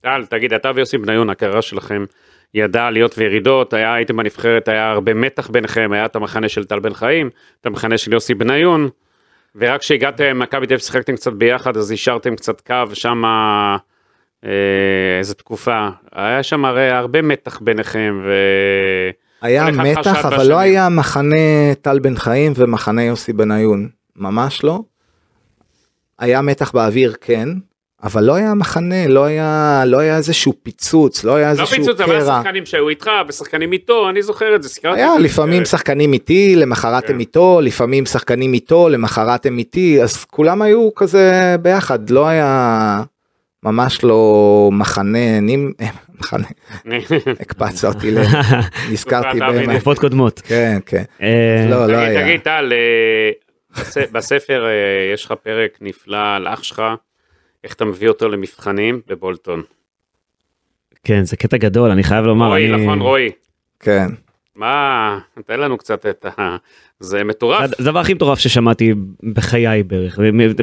טל, 0.00 0.24
תגיד, 0.30 0.52
אתה 0.52 0.70
ויוסי 0.74 0.98
בניון, 0.98 1.30
הקריירה 1.30 1.62
שלכם 1.62 2.04
ידעה 2.54 2.86
עליות 2.86 3.18
וירידות, 3.18 3.72
היה, 3.72 3.94
הייתם 3.94 4.16
בנבחרת, 4.16 4.68
היה 4.68 4.90
הרבה 4.90 5.14
מתח 5.14 5.50
ביניכם, 5.50 5.90
היה 5.92 6.04
את 6.04 6.16
המחנה 6.16 6.48
של 6.48 6.64
טל 6.64 6.80
בן 6.80 6.94
חיים, 6.94 7.30
את 7.60 7.66
המחנה 7.66 7.98
של 7.98 8.12
יוסי 8.12 8.34
בניון, 8.34 8.88
ורק 9.56 9.80
כשהגעתם, 9.80 10.38
מכבי 10.38 10.66
תל 10.66 10.74
אביב 10.74 10.78
שיחקתם 10.78 11.16
קצת 11.16 11.32
ביחד, 11.32 11.76
אז 11.76 11.90
השארתם 11.90 12.36
קצת 12.36 12.60
קו, 12.60 12.94
שם 12.94 13.22
אה, 13.24 15.18
איזה 15.18 15.34
תקופה, 15.34 15.88
היה 16.12 16.42
שם 16.42 16.64
הרי 16.64 16.90
הרבה 16.90 17.22
מתח 17.22 17.60
ביניכם, 17.60 18.22
ו... 18.24 18.32
היה 19.44 19.70
מתח, 19.70 20.24
אבל 20.24 20.36
בשני. 20.36 20.48
לא 20.48 20.58
היה 20.58 20.88
מחנה 20.88 21.74
טל 21.82 21.98
בן 21.98 22.16
חיים 22.16 22.52
ומחנה 22.56 23.02
יוסי 23.02 23.32
בניון, 23.32 23.88
ממש 24.16 24.64
לא. 24.64 24.80
היה 26.18 26.42
מתח 26.42 26.72
באוויר, 26.72 27.14
כן, 27.20 27.48
אבל 28.02 28.24
לא 28.24 28.34
היה 28.34 28.54
מחנה, 28.54 29.08
לא 29.08 29.24
היה, 29.24 29.82
לא 29.86 29.98
היה 29.98 30.16
איזשהו 30.16 30.52
פיצוץ, 30.62 31.24
לא 31.24 31.34
היה 31.34 31.46
לא 31.46 31.50
איזשהו 31.50 31.76
פיצוץ, 31.76 32.00
אבל 32.00 32.20
קרע. 32.20 32.34
השחקנים 32.34 32.66
שהיו 32.66 32.88
איתך, 32.88 33.10
ושחקנים 33.28 33.72
איתו, 33.72 34.10
אני 34.10 34.22
זוכר 34.22 34.56
את 34.56 34.62
זה, 34.62 34.68
סקרתי. 34.68 35.00
היה 35.00 35.18
לפעמים 35.18 35.64
שחקנים 35.64 36.12
איתי, 36.12 36.56
למחרת 36.56 37.04
הם 37.04 37.14
כן. 37.14 37.20
איתו, 37.20 37.60
לפעמים 37.62 38.06
שחקנים 38.06 38.54
איתו, 38.54 38.88
למחרת 38.88 39.46
הם 39.46 39.58
איתי, 39.58 40.02
אז 40.02 40.24
כולם 40.24 40.62
היו 40.62 40.94
כזה 40.94 41.56
ביחד, 41.62 42.10
לא 42.10 42.26
היה 42.26 43.02
ממש 43.62 44.04
לא 44.04 44.70
מחנה, 44.72 45.38
אני, 45.38 45.56
מחנה, 45.56 46.03
הקפצת 47.40 47.94
אותי, 47.94 48.10
נזכרתי 48.92 49.28
תקופת 49.28 49.42
אבי 49.48 49.58
באמת, 49.58 49.76
תקופות 49.76 49.98
קודמות. 49.98 50.40
כן, 50.40 50.78
כן, 50.86 51.02
אה, 51.22 51.66
לא, 51.70 51.86
לא 51.86 51.96
היה, 51.96 52.22
תגיד, 52.24 52.40
טל, 52.40 52.72
אה, 52.72 53.30
בס- 53.80 54.10
בספר 54.12 54.66
אה, 54.66 54.70
יש 55.14 55.24
לך 55.24 55.32
פרק 55.42 55.78
נפלא 55.80 56.36
על 56.36 56.48
אח 56.48 56.62
שלך, 56.62 56.82
איך 57.64 57.74
אתה 57.74 57.84
מביא 57.84 58.08
אותו 58.08 58.28
למבחנים 58.28 59.00
בבולטון. 59.06 59.62
כן, 61.04 61.24
זה 61.24 61.36
קטע 61.36 61.56
גדול, 61.56 61.90
אני 61.90 62.02
חייב 62.02 62.24
לומר. 62.24 62.46
רועי, 62.46 62.68
נכון, 62.68 63.00
רועי? 63.00 63.30
כן, 63.80 64.06
מה, 64.56 65.18
תן 65.46 65.60
לנו 65.60 65.78
קצת 65.78 66.06
את 66.06 66.26
ה... 66.38 66.56
זה 67.00 67.24
מטורף. 67.24 67.66
זה 67.66 67.74
הדבר 67.78 67.98
הכי 67.98 68.14
מטורף 68.14 68.38
ששמעתי 68.38 68.94
בחיי 69.34 69.82
בערך, 69.82 70.18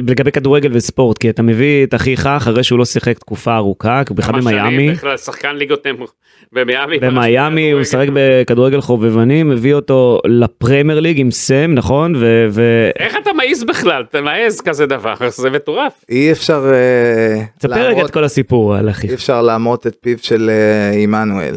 לגבי 0.08 0.32
כדורגל 0.32 0.70
וספורט, 0.72 1.18
כי 1.18 1.30
אתה 1.30 1.42
מביא 1.42 1.84
את 1.86 1.94
אחיך 1.94 2.26
אחרי 2.26 2.64
שהוא 2.64 2.78
לא 2.78 2.84
שיחק 2.84 3.18
תקופה 3.18 3.56
ארוכה, 3.56 4.02
כי 4.06 4.12
הוא 4.12 4.16
בכלל 4.16 4.40
במיאמי, 4.40 4.90
בכלל 4.90 5.16
שחקן 5.16 5.56
ליגות 5.56 5.86
נמוך. 5.86 6.12
במיאמי. 6.52 6.98
במיאמי 6.98 7.70
הוא 7.70 7.80
משחק 7.80 8.06
בכדורגל 8.14 8.80
חובבני, 8.80 9.42
מביא 9.42 9.74
אותו 9.74 10.20
לפרמייר 10.26 11.00
ליג 11.00 11.20
עם 11.20 11.30
סם, 11.30 11.74
נכון? 11.74 12.16
ו- 12.16 12.46
ו- 12.50 12.90
איך 12.98 13.16
אתה 13.22 13.30
מעז 13.32 13.64
בכלל? 13.64 14.04
אתה 14.10 14.20
מעז 14.20 14.60
כזה 14.60 14.86
דבר, 14.86 15.14
זה 15.42 15.50
מטורף. 15.50 15.92
אי 16.08 16.32
אפשר 16.32 16.70
אה, 16.74 17.44
תספר 17.58 17.86
רגע 17.86 18.04
את 18.04 18.10
כל 18.10 18.24
הסיפור 18.24 18.74
על 18.74 18.90
אחיך. 18.90 19.10
אי 19.10 19.14
אפשר 19.14 19.42
לאמות 19.42 19.86
את 19.86 19.96
פיו 20.00 20.18
של 20.22 20.50
אה, 20.50 20.98
עמנואל, 21.02 21.54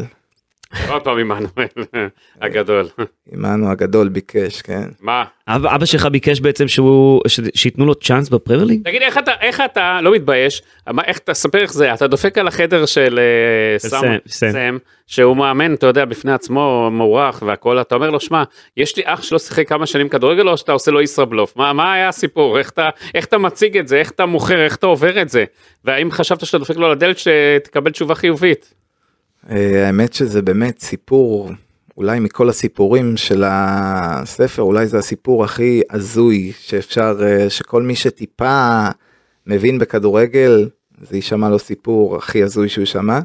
עוד 0.88 1.02
פעם 1.02 1.18
עמנואל 1.18 1.66
הגדול. 2.40 2.86
עמנו 3.32 3.70
הגדול 3.70 4.08
ביקש, 4.08 4.62
כן, 4.62 4.88
מה? 5.00 5.24
אבא 5.48 5.84
שלך 5.84 6.06
ביקש 6.06 6.40
בעצם 6.40 6.68
שהוא, 6.68 7.22
שייתנו 7.54 7.86
לו 7.86 7.94
צ'אנס 7.94 8.28
בפרמייר 8.28 8.64
ליג? 8.64 8.80
תגיד, 8.84 9.02
איך 9.02 9.18
אתה, 9.18 9.32
איך 9.40 9.60
אתה 9.60 9.98
לא 10.02 10.12
מתבייש? 10.12 10.62
איך 11.04 11.18
אתה, 11.18 11.34
ספר 11.34 11.58
איך 11.58 11.72
זה, 11.72 11.94
אתה 11.94 12.06
דופק 12.06 12.38
על 12.38 12.48
החדר 12.48 12.86
של 12.86 13.18
אה, 13.18 14.18
סם, 14.28 14.78
שהוא 15.06 15.36
מאמן, 15.36 15.74
אתה 15.74 15.86
יודע, 15.86 16.04
בפני 16.04 16.32
עצמו, 16.32 16.88
מוערך 16.92 17.42
והכל, 17.46 17.80
אתה 17.80 17.94
אומר 17.94 18.10
לו, 18.10 18.20
שמע, 18.20 18.42
יש 18.76 18.96
לי 18.96 19.02
אח 19.06 19.22
שלא 19.22 19.38
שיחק 19.38 19.68
כמה 19.68 19.86
שנים 19.86 20.08
כדורגל, 20.08 20.48
או 20.48 20.56
שאתה 20.56 20.72
עושה 20.72 20.90
לו 20.90 21.00
ישראבלוף? 21.00 21.56
מה, 21.56 21.72
מה 21.72 21.92
היה 21.92 22.08
הסיפור? 22.08 22.58
איך 22.58 22.70
אתה, 22.70 22.88
איך 23.14 23.24
אתה 23.24 23.38
מציג 23.38 23.78
את 23.78 23.88
זה? 23.88 23.96
איך 23.96 24.10
אתה 24.10 24.26
מוכר? 24.26 24.64
איך 24.64 24.76
אתה 24.76 24.86
עובר 24.86 25.22
את 25.22 25.28
זה? 25.28 25.44
והאם 25.84 26.10
חשבת 26.10 26.46
שאתה 26.46 26.58
דופק 26.58 26.76
לו 26.76 26.92
לדלת 26.92 27.16
שתקבל 27.18 27.90
תשובה 27.90 28.14
חיובית? 28.14 28.74
אה, 29.50 29.86
האמת 29.86 30.12
שזה 30.12 30.42
באמת 30.42 30.80
סיפור, 30.80 31.50
אולי 31.96 32.20
מכל 32.20 32.48
הסיפורים 32.48 33.16
של 33.16 33.44
הספר, 33.46 34.62
אולי 34.62 34.86
זה 34.86 34.98
הסיפור 34.98 35.44
הכי 35.44 35.82
הזוי 35.90 36.52
שאפשר, 36.58 37.18
אה, 37.22 37.50
שכל 37.50 37.82
מי 37.82 37.94
שטיפה 37.94 38.88
מבין 39.46 39.78
בכדורגל, 39.78 40.68
זה 41.00 41.16
יישמע 41.16 41.48
לו 41.48 41.58
סיפור 41.58 42.16
הכי 42.16 42.42
הזוי 42.42 42.68
שהוא 42.68 42.84
שמע, 42.84 43.20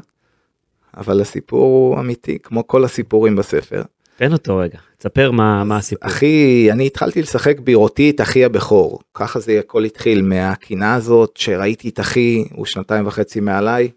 אבל 0.96 1.20
הסיפור 1.20 1.94
הוא 1.94 2.00
אמיתי, 2.00 2.38
כמו 2.42 2.66
כל 2.66 2.84
הסיפורים 2.84 3.36
בספר. 3.36 3.82
תן 4.16 4.32
אותו 4.32 4.56
רגע, 4.56 4.78
תספר 4.98 5.30
מה 5.30 5.64
מה 5.64 5.76
הסיפור. 5.76 6.08
אחי, 6.08 6.68
אני 6.72 6.86
התחלתי 6.86 7.22
לשחק 7.22 7.60
בראותי 7.60 8.10
את 8.10 8.20
אחי 8.20 8.44
הבכור, 8.44 9.00
ככה 9.14 9.40
זה 9.40 9.58
הכל 9.58 9.84
התחיל, 9.84 10.22
מהקינה 10.22 10.94
הזאת 10.94 11.36
שראיתי 11.36 11.88
את 11.88 12.00
אחי, 12.00 12.44
הוא 12.52 12.66
שנתיים 12.66 13.06
וחצי 13.06 13.40
מעליי, 13.40 13.90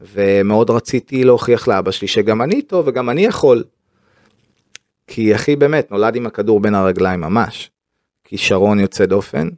ומאוד 0.00 0.70
רציתי 0.70 1.24
להוכיח 1.24 1.68
לאבא 1.68 1.90
שלי 1.90 2.08
שגם 2.08 2.42
אני 2.42 2.62
טוב 2.62 2.88
וגם 2.88 3.10
אני 3.10 3.24
יכול. 3.24 3.64
כי 5.06 5.34
אחי 5.34 5.56
באמת 5.56 5.90
נולד 5.90 6.16
עם 6.16 6.26
הכדור 6.26 6.60
בין 6.60 6.74
הרגליים 6.74 7.20
ממש. 7.20 7.70
כישרון 8.24 8.80
יוצא 8.80 9.06
דופן. 9.06 9.48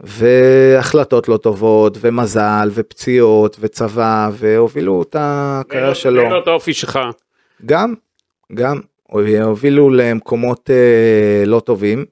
והחלטות 0.00 1.28
לא 1.28 1.36
טובות 1.36 1.98
ומזל 2.00 2.70
ופציעות 2.74 3.56
וצבא 3.60 4.30
והובילו 4.32 5.02
את 5.02 5.16
הקריירה 5.18 5.94
שלו. 5.94 6.30
לו 6.30 6.42
את 6.42 6.46
האופי 6.46 6.74
שלך. 6.74 6.98
גם, 7.66 7.94
גם, 8.54 8.80
הובילו 9.42 9.90
למקומות 9.90 10.70
אה, 10.70 11.44
לא 11.46 11.60
טובים, 11.60 12.04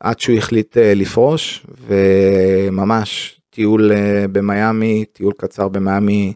עד 0.00 0.20
שהוא 0.20 0.36
החליט 0.36 0.78
אה, 0.78 0.94
לפרוש, 0.94 1.66
וממש 1.86 3.40
טיול 3.50 3.92
אה, 3.92 4.24
במיאמי, 4.32 5.04
טיול 5.12 5.32
קצר 5.38 5.68
במיאמי, 5.68 6.32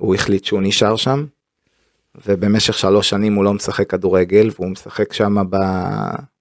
הוא 0.00 0.14
החליט 0.14 0.44
שהוא 0.44 0.60
נשאר 0.62 0.96
שם, 0.96 1.24
ובמשך 2.26 2.78
שלוש 2.78 3.10
שנים 3.10 3.34
הוא 3.34 3.44
לא 3.44 3.54
משחק 3.54 3.90
כדורגל, 3.90 4.50
והוא 4.54 4.70
משחק 4.70 5.12
שם 5.12 5.36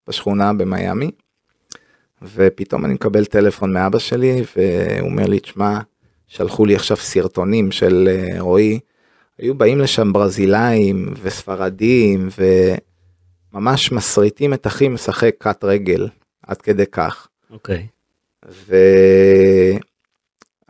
בשכונה 0.07 0.53
במיאמי, 0.53 1.11
ופתאום 2.21 2.85
אני 2.85 2.93
מקבל 2.93 3.25
טלפון 3.25 3.73
מאבא 3.73 3.99
שלי, 3.99 4.43
והוא 4.55 5.09
אומר 5.09 5.25
לי, 5.25 5.39
תשמע, 5.39 5.79
שלחו 6.27 6.65
לי 6.65 6.75
עכשיו 6.75 6.97
סרטונים 6.97 7.71
של 7.71 8.09
אה, 8.11 8.41
רועי, 8.41 8.79
היו 9.37 9.55
באים 9.55 9.79
לשם 9.79 10.13
ברזילאים 10.13 11.13
וספרדים 11.21 12.29
וממש 13.53 13.91
מסריטים 13.91 14.53
את 14.53 14.67
אחי 14.67 14.87
משחק 14.87 15.35
קט 15.37 15.63
רגל 15.63 16.07
עד 16.47 16.61
כדי 16.61 16.85
כך. 16.85 17.27
אוקיי. 17.51 17.87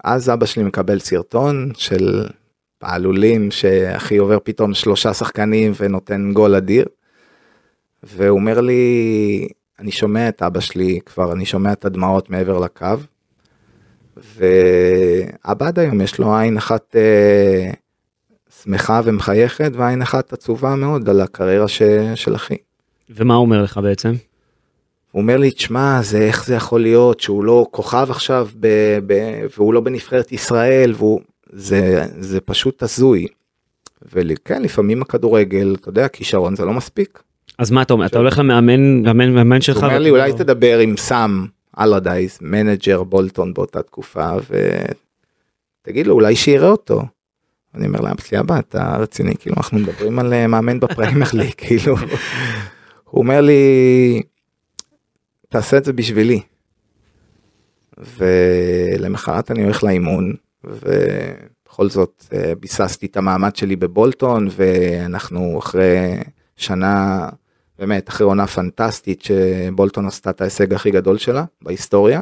ואז 0.03 0.29
אבא 0.29 0.45
שלי 0.45 0.63
מקבל 0.63 0.99
סרטון 0.99 1.71
של 1.77 2.27
פעלולים 2.79 3.51
שאחי 3.51 4.17
עובר 4.17 4.37
פתאום 4.43 4.73
שלושה 4.73 5.13
שחקנים 5.13 5.71
ונותן 5.79 6.31
גול 6.33 6.55
אדיר. 6.55 6.85
והוא 8.03 8.39
אומר 8.39 8.61
לי, 8.61 9.47
אני 9.79 9.91
שומע 9.91 10.29
את 10.29 10.41
אבא 10.41 10.59
שלי 10.59 10.99
כבר, 11.05 11.33
אני 11.33 11.45
שומע 11.45 11.71
את 11.71 11.85
הדמעות 11.85 12.29
מעבר 12.29 12.59
לקו. 12.59 12.85
ואבא 14.17 15.67
עד 15.67 15.79
היום 15.79 16.01
יש 16.01 16.19
לו 16.19 16.37
עין 16.37 16.57
אחת 16.57 16.95
אה, 16.95 17.71
שמחה 18.63 19.01
ומחייכת 19.03 19.71
ועין 19.73 20.01
אחת 20.01 20.33
עצובה 20.33 20.75
מאוד 20.75 21.09
על 21.09 21.21
הקריירה 21.21 21.67
ש... 21.67 21.81
של 22.15 22.35
אחי. 22.35 22.57
ומה 23.09 23.33
הוא 23.33 23.41
אומר 23.41 23.61
לך 23.61 23.77
בעצם? 23.83 24.13
הוא 25.11 25.21
אומר 25.21 25.37
לי, 25.37 25.51
תשמע, 25.51 26.01
זה 26.01 26.17
איך 26.17 26.45
זה 26.45 26.55
יכול 26.55 26.81
להיות 26.81 27.19
שהוא 27.19 27.43
לא 27.43 27.65
כוכב 27.71 28.07
עכשיו 28.09 28.47
ב, 28.59 28.67
ב, 29.07 29.13
והוא 29.57 29.73
לא 29.73 29.81
בנבחרת 29.81 30.31
ישראל, 30.31 30.93
והוא, 30.95 31.21
זה, 31.49 32.05
זה 32.19 32.41
פשוט 32.41 32.83
הזוי. 32.83 33.27
וכן, 34.13 34.61
לפעמים 34.61 35.01
הכדורגל, 35.01 35.75
אתה 35.81 35.89
יודע, 35.89 36.07
כישרון 36.07 36.55
זה 36.55 36.65
לא 36.65 36.73
מספיק. 36.73 37.23
אז 37.57 37.71
מה 37.71 37.81
אתה 37.81 37.93
אומר, 37.93 38.05
אתה 38.05 38.17
הולך 38.17 38.37
למאמן, 38.37 39.03
מאמן, 39.03 39.33
מאמן 39.33 39.61
שלך? 39.61 39.77
הוא 39.77 39.85
אומר 39.85 39.99
לי, 39.99 40.09
אולי 40.09 40.33
תדבר 40.33 40.79
עם 40.79 40.97
סאם 40.97 41.45
אלרדייס, 41.79 42.39
manager 42.41 43.03
בולטון 43.03 43.53
באותה 43.53 43.81
תקופה, 43.81 44.29
ותגיד 45.81 46.07
לו, 46.07 46.13
אולי 46.13 46.35
שיראה 46.35 46.69
אותו. 46.69 47.01
אני 47.75 47.87
אומר 47.87 47.99
לו, 48.25 48.39
אבא, 48.39 48.59
אתה 48.59 48.97
רציני, 48.99 49.35
כאילו, 49.39 49.55
אנחנו 49.57 49.79
מדברים 49.79 50.19
על 50.19 50.33
אה, 50.33 50.47
מאמן 50.47 50.79
בפרמייר 50.79 51.27
ליג, 51.33 51.51
כאילו. 51.57 51.95
הוא 53.03 53.21
אומר 53.21 53.41
לי, 53.41 54.21
תעשה 55.49 55.77
את 55.77 55.85
זה 55.85 55.93
בשבילי. 55.93 56.41
ולמחרת 58.17 59.51
אני 59.51 59.63
הולך 59.63 59.83
לאימון, 59.83 60.33
ובכל 60.63 61.89
זאת 61.89 62.25
אה, 62.33 62.53
ביססתי 62.59 63.05
את 63.05 63.17
המעמד 63.17 63.55
שלי 63.55 63.75
בבולטון, 63.75 64.47
ואנחנו 64.51 65.59
אחרי 65.59 66.19
שנה, 66.55 67.29
באמת, 67.79 68.09
אחרי 68.09 68.25
עונה 68.25 68.47
פנטסטית, 68.47 69.21
שבולטון 69.21 70.07
עשתה 70.07 70.29
את 70.29 70.41
ההישג 70.41 70.73
הכי 70.73 70.91
גדול 70.91 71.17
שלה 71.17 71.43
בהיסטוריה. 71.61 72.21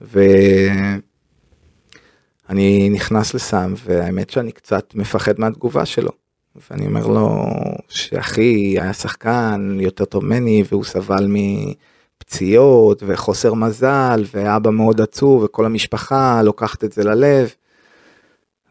ואני 0.00 1.00
נכנס 2.90 3.34
לסאם, 3.34 3.74
והאמת 3.84 4.30
שאני 4.30 4.52
קצת 4.52 4.94
מפחד 4.94 5.40
מהתגובה 5.40 5.86
שלו. 5.86 6.10
ואני 6.70 6.86
אומר 6.86 7.06
לו 7.06 7.44
שאחי 7.88 8.76
היה 8.80 8.92
שחקן 8.92 9.76
יותר 9.80 10.04
טוב 10.04 10.24
ממני, 10.24 10.64
והוא 10.68 10.84
סבל 10.84 11.26
מפציעות 12.24 13.02
וחוסר 13.06 13.54
מזל, 13.54 14.24
ואבא 14.34 14.70
מאוד 14.70 15.00
עצוב, 15.00 15.42
וכל 15.42 15.66
המשפחה 15.66 16.42
לוקחת 16.42 16.84
את 16.84 16.92
זה 16.92 17.04
ללב. 17.04 17.54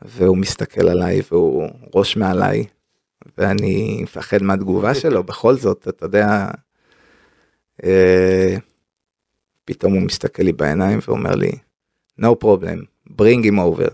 והוא 0.02 0.38
מסתכל 0.38 0.88
עליי 0.88 1.22
והוא 1.32 1.70
ראש 1.96 2.18
מעליי, 2.18 2.64
ואני 3.38 4.00
מפחד 4.04 4.44
מהתגובה 4.44 4.96
שלו, 5.02 5.24
בכל 5.24 5.56
זאת, 5.56 5.88
אתה 5.88 6.06
יודע, 6.06 6.48
אה, 7.84 8.58
פתאום 9.66 9.94
הוא 9.94 10.02
מסתכל 10.02 10.44
לי 10.44 10.54
בעיניים 10.54 11.00
ואומר 11.08 11.36
לי, 11.36 11.52
no 12.22 12.44
problem, 12.44 13.10
bring 13.10 13.46
him 13.46 13.58
over. 13.58 13.90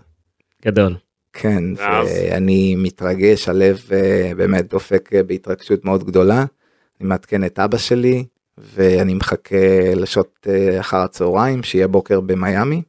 גדול. 0.66 0.96
כן? 1.34 1.64
ואני 1.78 2.76
מתרגש, 2.76 3.50
הלב 3.50 3.82
אה, 3.92 4.32
באמת 4.38 4.70
דופק 4.70 5.14
אה, 5.14 5.24
בהתרגשות 5.24 5.86
מאוד 5.86 6.04
גדולה. 6.04 6.46
אני 7.00 7.10
מעדכן 7.10 7.44
את 7.44 7.60
אבא 7.60 7.78
שלי, 7.78 8.26
ואני 8.74 9.14
מחכה 9.14 9.94
לשעות 9.96 10.48
אה, 10.50 10.80
אחר 10.80 10.98
הצהריים, 10.98 11.64
שיהיה 11.64 11.88
בוקר 11.88 12.20
במיאמי, 12.20 12.82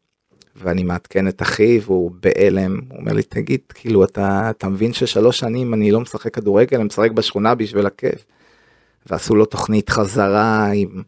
ואני 0.57 0.83
מעדכן 0.83 1.29
את 1.29 1.43
אחי, 1.43 1.81
והוא 1.85 2.11
בהלם, 2.21 2.81
הוא 2.89 2.99
אומר 2.99 3.13
לי, 3.13 3.23
תגיד, 3.23 3.61
כאילו, 3.75 4.05
אתה, 4.05 4.51
אתה 4.51 4.69
מבין 4.69 4.93
ששלוש 4.93 5.39
שנים 5.39 5.75
אני 5.75 5.91
לא 5.91 6.01
משחק 6.01 6.35
כדורגל, 6.35 6.77
אני 6.77 6.85
משחק 6.85 7.11
בשכונה 7.11 7.55
בשביל 7.55 7.87
הכיף. 7.87 8.25
ועשו 9.07 9.35
לו 9.35 9.45
תוכנית 9.45 9.91
חזרה 9.91 10.71
עם. 10.75 11.03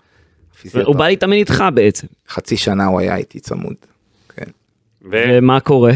הוא 0.84 0.96
בא 0.96 1.08
להתאמן 1.08 1.32
איתך 1.32 1.64
בעצם. 1.74 2.06
חצי 2.28 2.56
שנה 2.56 2.86
הוא 2.86 3.00
היה 3.00 3.16
איתי 3.16 3.40
צמוד. 3.40 3.74
כן. 4.36 4.50
ו- 5.02 5.24
ומה 5.38 5.60
קורה? 5.60 5.92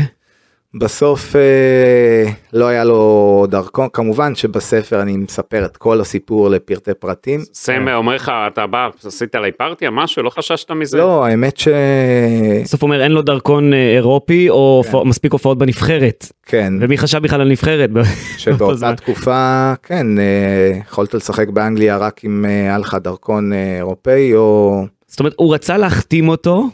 בסוף 0.78 1.36
אה, 1.36 2.32
לא 2.52 2.66
היה 2.66 2.84
לו 2.84 3.46
דרכון, 3.48 3.88
כמובן 3.92 4.34
שבספר 4.34 5.02
אני 5.02 5.16
מספר 5.16 5.64
את 5.64 5.76
כל 5.76 6.00
הסיפור 6.00 6.48
לפרטי 6.48 6.94
פרטים. 6.94 7.40
סם 7.54 7.88
אומר 7.88 8.14
לך, 8.14 8.32
אתה 8.52 8.66
בא, 8.66 8.88
עשית 9.04 9.34
עליי 9.34 9.52
פרטי 9.52 9.86
או 9.86 9.92
משהו? 9.92 10.22
לא 10.22 10.30
חששת 10.30 10.70
מזה? 10.70 10.98
לא, 10.98 11.26
האמת 11.26 11.56
ש... 11.56 11.68
בסוף 12.62 12.82
אומר 12.82 13.02
אין 13.02 13.12
לו 13.12 13.22
דרכון 13.22 13.72
אה, 13.72 13.94
אירופי 13.94 14.50
או 14.50 14.82
כן. 14.92 14.98
מספיק 15.04 15.32
הופעות 15.32 15.58
בנבחרת. 15.58 16.32
כן, 16.46 16.72
ומי 16.80 16.98
חשב 16.98 17.18
בכלל 17.18 17.40
על 17.40 17.48
נבחרת? 17.48 17.90
שבאותה? 18.38 18.94
תקופה, 18.96 19.72
כן, 19.82 20.18
אה, 20.18 20.78
יכולת 20.80 21.14
לשחק 21.14 21.48
באנגליה 21.48 21.96
רק 21.96 22.20
אם 22.24 22.44
אה, 22.44 22.50
היה 22.50 22.78
לך 22.78 22.96
דרכון 23.02 23.52
אה, 23.52 23.76
אירופאי 23.76 24.34
או... 24.34 24.82
זאת 25.06 25.20
אומרת 25.20 25.34
הוא 25.36 25.54
רצה 25.54 25.78
להחתים 25.78 26.28
אותו, 26.28 26.64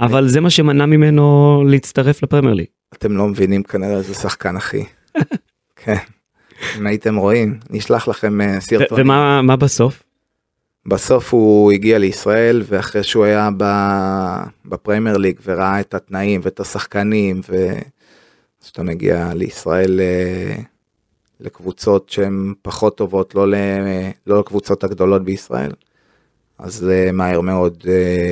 אבל 0.00 0.28
זה 0.28 0.40
מה 0.40 0.50
שמנע 0.50 0.86
ממנו 0.86 1.62
להצטרף 1.66 2.22
לפרמייר 2.22 2.54
ליג. 2.54 2.66
אתם 2.94 3.16
לא 3.16 3.28
מבינים 3.28 3.62
כנראה 3.62 3.96
איזה 3.96 4.14
שחקן 4.14 4.56
אחי. 4.56 4.84
כן, 5.84 5.96
אם 6.78 6.86
הייתם 6.86 7.16
רואים, 7.16 7.58
נשלח 7.70 8.08
לכם 8.08 8.40
אה, 8.40 8.60
סרטון. 8.60 9.00
ומה 9.00 9.42
מה 9.42 9.56
בסוף? 9.56 10.02
בסוף 10.86 11.34
הוא 11.34 11.72
הגיע 11.72 11.98
לישראל 11.98 12.62
ואחרי 12.66 13.02
שהוא 13.02 13.24
היה 13.24 13.50
ב- 13.56 14.42
בפרמייר 14.64 15.16
ליג 15.16 15.40
וראה 15.44 15.80
את 15.80 15.94
התנאים 15.94 16.40
ואת 16.44 16.60
השחקנים 16.60 17.40
וכשאתה 18.60 18.82
מגיע 18.82 19.30
לישראל 19.34 20.00
אה, 20.00 20.56
לקבוצות 21.40 22.10
שהן 22.10 22.54
פחות 22.62 22.96
טובות 22.96 23.34
לא, 23.34 23.48
ל... 23.48 23.54
לא 24.26 24.38
לקבוצות 24.38 24.84
הגדולות 24.84 25.24
בישראל 25.24 25.72
אז 26.58 26.88
אה, 26.90 27.12
מהר 27.12 27.40
מאוד 27.40 27.84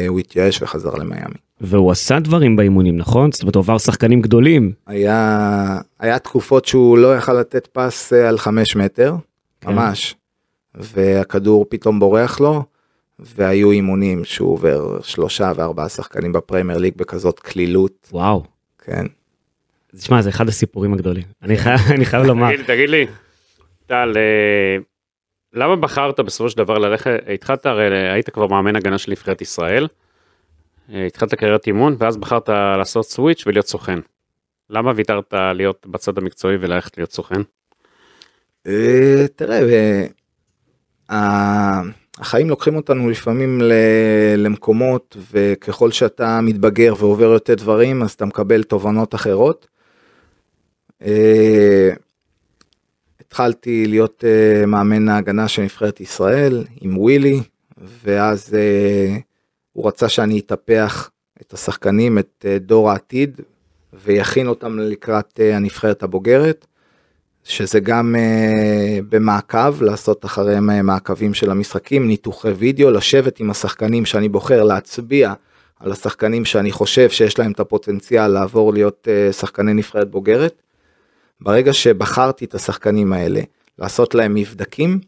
הוא 0.08 0.20
התייאש 0.20 0.62
וחזר 0.62 0.94
למיאמי. 0.94 1.45
והוא 1.60 1.90
עשה 1.90 2.20
דברים 2.20 2.56
באימונים 2.56 2.96
נכון? 2.96 3.32
זאת 3.32 3.42
אומרת 3.42 3.54
הוא 3.54 3.62
עבר 3.62 3.78
שחקנים 3.78 4.22
גדולים. 4.22 4.72
היה 4.86 5.80
היה 6.00 6.18
תקופות 6.18 6.64
שהוא 6.64 6.98
לא 6.98 7.16
יכל 7.16 7.32
לתת 7.32 7.66
פס 7.66 8.12
אה, 8.12 8.28
על 8.28 8.38
חמש 8.38 8.76
מטר 8.76 9.14
כן. 9.60 9.70
ממש 9.70 10.14
והכדור 10.74 11.66
פתאום 11.68 11.98
בורח 11.98 12.40
לו 12.40 12.62
והיו 13.18 13.70
אימונים 13.70 14.24
שהוא 14.24 14.52
עובר 14.52 15.02
שלושה 15.02 15.52
וארבעה 15.56 15.88
שחקנים 15.88 16.32
בפרמייר 16.32 16.78
ליג 16.78 16.92
בכזאת 16.96 17.40
קלילות 17.40 18.08
וואו. 18.12 18.44
כן 18.84 19.06
תשמע 19.96 20.22
זה 20.22 20.30
אחד 20.30 20.48
הסיפורים 20.48 20.92
הגדולים. 20.92 21.22
אני 21.42 21.56
חייב 21.56 21.80
אני 21.90 22.04
חייב 22.04 22.24
לומר. 22.24 22.52
תגיד, 22.52 22.66
תגיד 22.66 22.90
לי, 22.90 23.06
טל, 23.86 24.12
אה, 24.16 24.76
למה 25.52 25.76
בחרת 25.76 26.20
בסופו 26.20 26.50
של 26.50 26.56
דבר 26.56 26.78
ללכת, 26.78 27.10
התחלת, 27.34 27.66
הרי 27.66 28.10
היית 28.12 28.30
כבר 28.30 28.46
מאמן 28.46 28.76
הגנה 28.76 28.98
של 28.98 29.10
נבחרת 29.10 29.42
ישראל, 29.42 29.82
אה, 29.82 29.88
התחלת 30.88 31.34
קריירת 31.34 31.66
אימון, 31.66 31.96
ואז 31.98 32.16
בחרת 32.16 32.48
לעשות 32.48 33.06
סוויץ' 33.06 33.46
ולהיות 33.46 33.66
סוכן. 33.66 33.98
למה 34.70 34.92
ויתרת 34.96 35.34
להיות 35.54 35.86
בצד 35.86 36.18
המקצועי 36.18 36.56
וללכת 36.60 36.98
להיות 36.98 37.12
סוכן? 37.12 37.40
אה, 38.66 39.26
תראה 39.36 39.60
אה, 41.10 41.80
החיים 42.18 42.48
לוקחים 42.48 42.76
אותנו 42.76 43.10
לפעמים 43.10 43.60
למקומות 44.36 45.16
וככל 45.32 45.90
שאתה 45.90 46.40
מתבגר 46.40 46.94
ועובר 46.98 47.24
יותר 47.24 47.54
דברים 47.54 48.02
אז 48.02 48.10
אתה 48.10 48.24
מקבל 48.24 48.62
תובנות 48.62 49.14
אחרות. 49.14 49.66
אה, 51.02 51.90
התחלתי 53.20 53.86
להיות 53.86 54.24
אה, 54.26 54.66
מאמן 54.66 55.08
ההגנה 55.08 55.48
של 55.48 55.62
נבחרת 55.62 56.00
ישראל 56.00 56.64
עם 56.80 56.98
ווילי 56.98 57.40
ואז 58.04 58.54
אה, 58.54 59.16
הוא 59.76 59.88
רצה 59.88 60.08
שאני 60.08 60.38
אטפח 60.38 61.10
את 61.42 61.52
השחקנים 61.52 62.18
את 62.18 62.44
אה, 62.48 62.58
דור 62.58 62.90
העתיד 62.90 63.40
ויכין 64.04 64.46
אותם 64.46 64.78
לקראת 64.78 65.40
אה, 65.40 65.56
הנבחרת 65.56 66.02
הבוגרת. 66.02 66.66
שזה 67.48 67.80
גם 67.80 68.14
uh, 68.18 69.04
במעקב, 69.08 69.82
לעשות 69.82 70.24
אחריהם 70.24 70.86
מעקבים 70.86 71.34
של 71.34 71.50
המשחקים, 71.50 72.08
ניתוחי 72.08 72.48
וידאו, 72.48 72.90
לשבת 72.90 73.40
עם 73.40 73.50
השחקנים 73.50 74.06
שאני 74.06 74.28
בוחר 74.28 74.62
להצביע 74.62 75.32
על 75.80 75.92
השחקנים 75.92 76.44
שאני 76.44 76.72
חושב 76.72 77.10
שיש 77.10 77.38
להם 77.38 77.52
את 77.52 77.60
הפוטנציאל 77.60 78.28
לעבור 78.28 78.72
להיות 78.72 79.08
שחקני 79.32 79.74
נבחרת 79.74 80.10
בוגרת. 80.10 80.62
ברגע 81.40 81.72
שבחרתי 81.72 82.44
את 82.44 82.54
השחקנים 82.54 83.12
האלה, 83.12 83.40
לעשות 83.78 84.14
להם 84.14 84.34
מבדקים, 84.34 85.00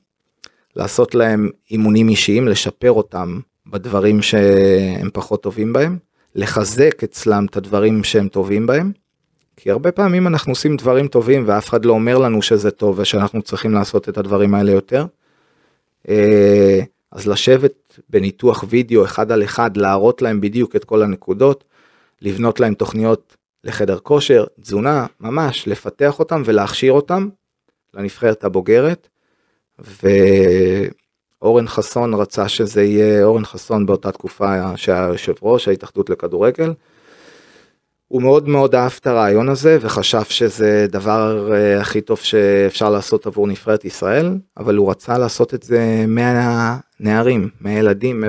לעשות 0.76 1.14
להם 1.14 1.50
אימונים 1.70 2.08
אישיים, 2.08 2.48
לשפר 2.48 2.92
אותם 2.92 3.40
בדברים 3.70 4.22
שהם 4.22 5.10
פחות 5.12 5.42
טובים 5.42 5.72
בהם, 5.72 5.98
לחזק 6.34 7.04
אצלם 7.04 7.46
את 7.50 7.56
הדברים 7.56 8.04
שהם 8.04 8.28
טובים 8.28 8.66
בהם. 8.66 8.92
כי 9.56 9.70
הרבה 9.70 9.92
פעמים 9.92 10.26
אנחנו 10.26 10.52
עושים 10.52 10.76
דברים 10.76 11.08
טובים 11.08 11.44
ואף 11.46 11.68
אחד 11.68 11.84
לא 11.84 11.92
אומר 11.92 12.18
לנו 12.18 12.42
שזה 12.42 12.70
טוב 12.70 12.98
ושאנחנו 12.98 13.42
צריכים 13.42 13.72
לעשות 13.72 14.08
את 14.08 14.18
הדברים 14.18 14.54
האלה 14.54 14.72
יותר. 14.72 15.06
אה, 16.08 16.80
אז 17.12 17.26
לשבת 17.26 18.00
בניתוח 18.10 18.64
וידאו 18.68 19.04
אחד 19.04 19.32
על 19.32 19.44
אחד, 19.44 19.76
להראות 19.76 20.22
להם 20.22 20.40
בדיוק 20.40 20.76
את 20.76 20.84
כל 20.84 21.02
הנקודות, 21.02 21.64
לבנות 22.22 22.60
להם 22.60 22.74
תוכניות 22.74 23.36
לחדר 23.64 23.98
כושר, 23.98 24.44
תזונה, 24.60 25.06
ממש 25.20 25.68
לפתח 25.68 26.18
אותם 26.18 26.42
ולהכשיר 26.44 26.92
אותם 26.92 27.28
לנבחרת 27.94 28.44
הבוגרת. 28.44 29.08
ואורן 31.42 31.68
חסון 31.68 32.14
רצה 32.14 32.48
שזה 32.48 32.82
יהיה 32.82 33.24
אורן 33.24 33.44
חסון 33.44 33.86
באותה 33.86 34.12
תקופה 34.12 34.76
שהיה 34.76 35.08
יושב 35.12 35.32
ראש 35.42 35.68
ההתאחדות 35.68 36.10
לכדורגל. 36.10 36.72
הוא 38.08 38.22
מאוד 38.22 38.48
מאוד 38.48 38.74
אהב 38.74 38.92
את 39.00 39.06
הרעיון 39.06 39.48
הזה 39.48 39.78
וחשב 39.80 40.24
שזה 40.24 40.86
דבר 40.90 41.52
אה, 41.54 41.80
הכי 41.80 42.00
טוב 42.00 42.18
שאפשר 42.18 42.90
לעשות 42.90 43.26
עבור 43.26 43.46
נבחרת 43.46 43.84
ישראל, 43.84 44.38
אבל 44.56 44.76
הוא 44.76 44.90
רצה 44.90 45.18
לעשות 45.18 45.54
את 45.54 45.62
זה 45.62 46.04
מהנערים, 46.08 47.48
מהילדים 47.60 48.24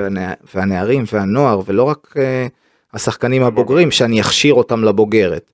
והנערים 0.53 1.03
והנוער, 1.13 1.61
ולא 1.65 1.83
רק 1.83 2.13
אה, 2.17 2.47
השחקנים 2.93 3.43
הבוגרים, 3.43 3.91
שאני 3.91 4.21
אכשיר 4.21 4.53
אותם 4.53 4.83
לבוגרת. 4.83 5.51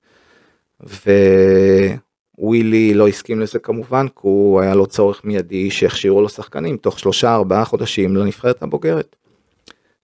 ווילי 2.38 2.94
לא 2.94 3.08
הסכים 3.08 3.40
לזה 3.40 3.60
כמובן, 3.60 4.08
כי 4.08 4.20
הוא 4.22 4.62
היה 4.62 4.76
לו 4.76 4.88
צורך 4.88 5.26
מיידי 5.26 5.72
שהכשירו 5.72 6.22
לו 6.22 6.30
שחקנים 6.30 6.78
תוך 6.78 7.00
שלושה 7.00 7.36
ארבעה 7.36 7.66
חודשים 7.66 8.16
לנבחרת 8.16 8.64
הבוגרת. 8.64 9.16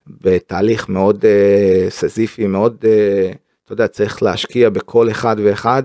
בתהליך 0.07 0.89
מאוד 0.89 1.25
uh, 1.25 1.89
סזיפי, 1.89 2.47
מאוד, 2.47 2.77
uh, 2.81 3.35
אתה 3.65 3.73
יודע, 3.73 3.87
צריך 3.87 4.23
להשקיע 4.23 4.69
בכל 4.69 5.11
אחד 5.11 5.35
ואחד, 5.43 5.83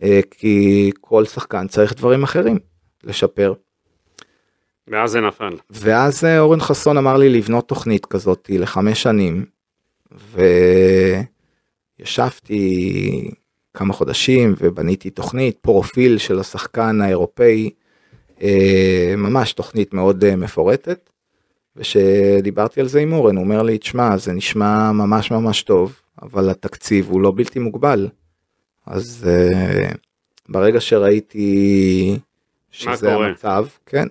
uh, 0.00 0.04
כי 0.30 0.90
כל 1.00 1.24
שחקן 1.24 1.66
צריך 1.68 1.94
דברים 1.94 2.22
אחרים 2.22 2.58
לשפר. 3.04 3.54
ואז 4.88 5.10
זה 5.10 5.20
נפל. 5.20 5.56
ואז 5.70 6.24
uh, 6.24 6.26
אורן 6.38 6.60
חסון 6.60 6.96
אמר 6.96 7.16
לי 7.16 7.28
לבנות 7.28 7.68
תוכנית 7.68 8.06
כזאת 8.06 8.50
לחמש 8.54 9.02
שנים, 9.02 9.44
וישבתי 12.00 13.30
כמה 13.74 13.92
חודשים 13.92 14.54
ובניתי 14.58 15.10
תוכנית, 15.10 15.58
פרופיל 15.60 16.18
של 16.18 16.38
השחקן 16.38 17.00
האירופאי, 17.00 17.70
אה, 18.42 19.14
ממש 19.16 19.52
תוכנית 19.52 19.94
מאוד 19.94 20.24
אה, 20.24 20.36
מפורטת. 20.36 21.10
ושדיברתי 21.76 22.80
על 22.80 22.88
זה 22.88 23.00
עם 23.00 23.12
אורן, 23.12 23.36
הוא 23.36 23.44
אומר 23.44 23.62
לי, 23.62 23.78
תשמע, 23.78 24.16
זה 24.16 24.32
נשמע 24.32 24.92
ממש 24.92 25.30
ממש 25.30 25.62
טוב, 25.62 26.00
אבל 26.22 26.50
התקציב 26.50 27.08
הוא 27.10 27.20
לא 27.20 27.32
בלתי 27.36 27.58
מוגבל. 27.58 28.08
אז 28.86 29.28
uh, 29.28 29.96
ברגע 30.48 30.80
שראיתי 30.80 32.18
שזה 32.70 33.14
המצב, 33.14 33.66
כן, 33.86 34.06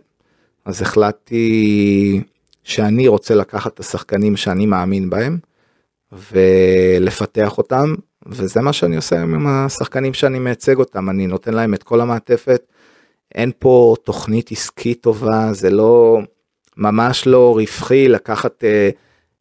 אז 0.66 0.82
החלטתי 0.82 2.22
שאני 2.64 3.08
רוצה 3.08 3.36
לקחת 3.36 3.74
את 3.74 3.80
השחקנים 3.80 4.38
שאני 4.38 4.66
מאמין 4.66 5.10
בהם, 5.10 5.38
ולפתח 6.32 7.58
אותם 7.58 7.96
וזה 8.28 8.62
מה 8.62 8.74
שאני 8.74 8.96
עושה 8.96 9.22
עם 9.22 9.48
השחקנים 9.48 10.14
שאני 10.14 10.40
מייצג 10.40 10.78
אותם, 10.78 11.10
אני 11.10 11.28
נותן 11.28 11.54
להם 11.54 11.74
את 11.74 11.84
כל 11.84 12.02
המעטפת. 12.02 12.64
אין 13.36 13.52
פה 13.60 13.96
תוכנית 14.04 14.52
עסקית 14.52 15.02
טובה, 15.02 15.54
זה 15.54 15.70
לא, 15.70 16.20
ממש 16.78 17.28
לא 17.28 17.56
רווחי 17.56 18.08
לקחת 18.08 18.64
אה, 18.64 18.90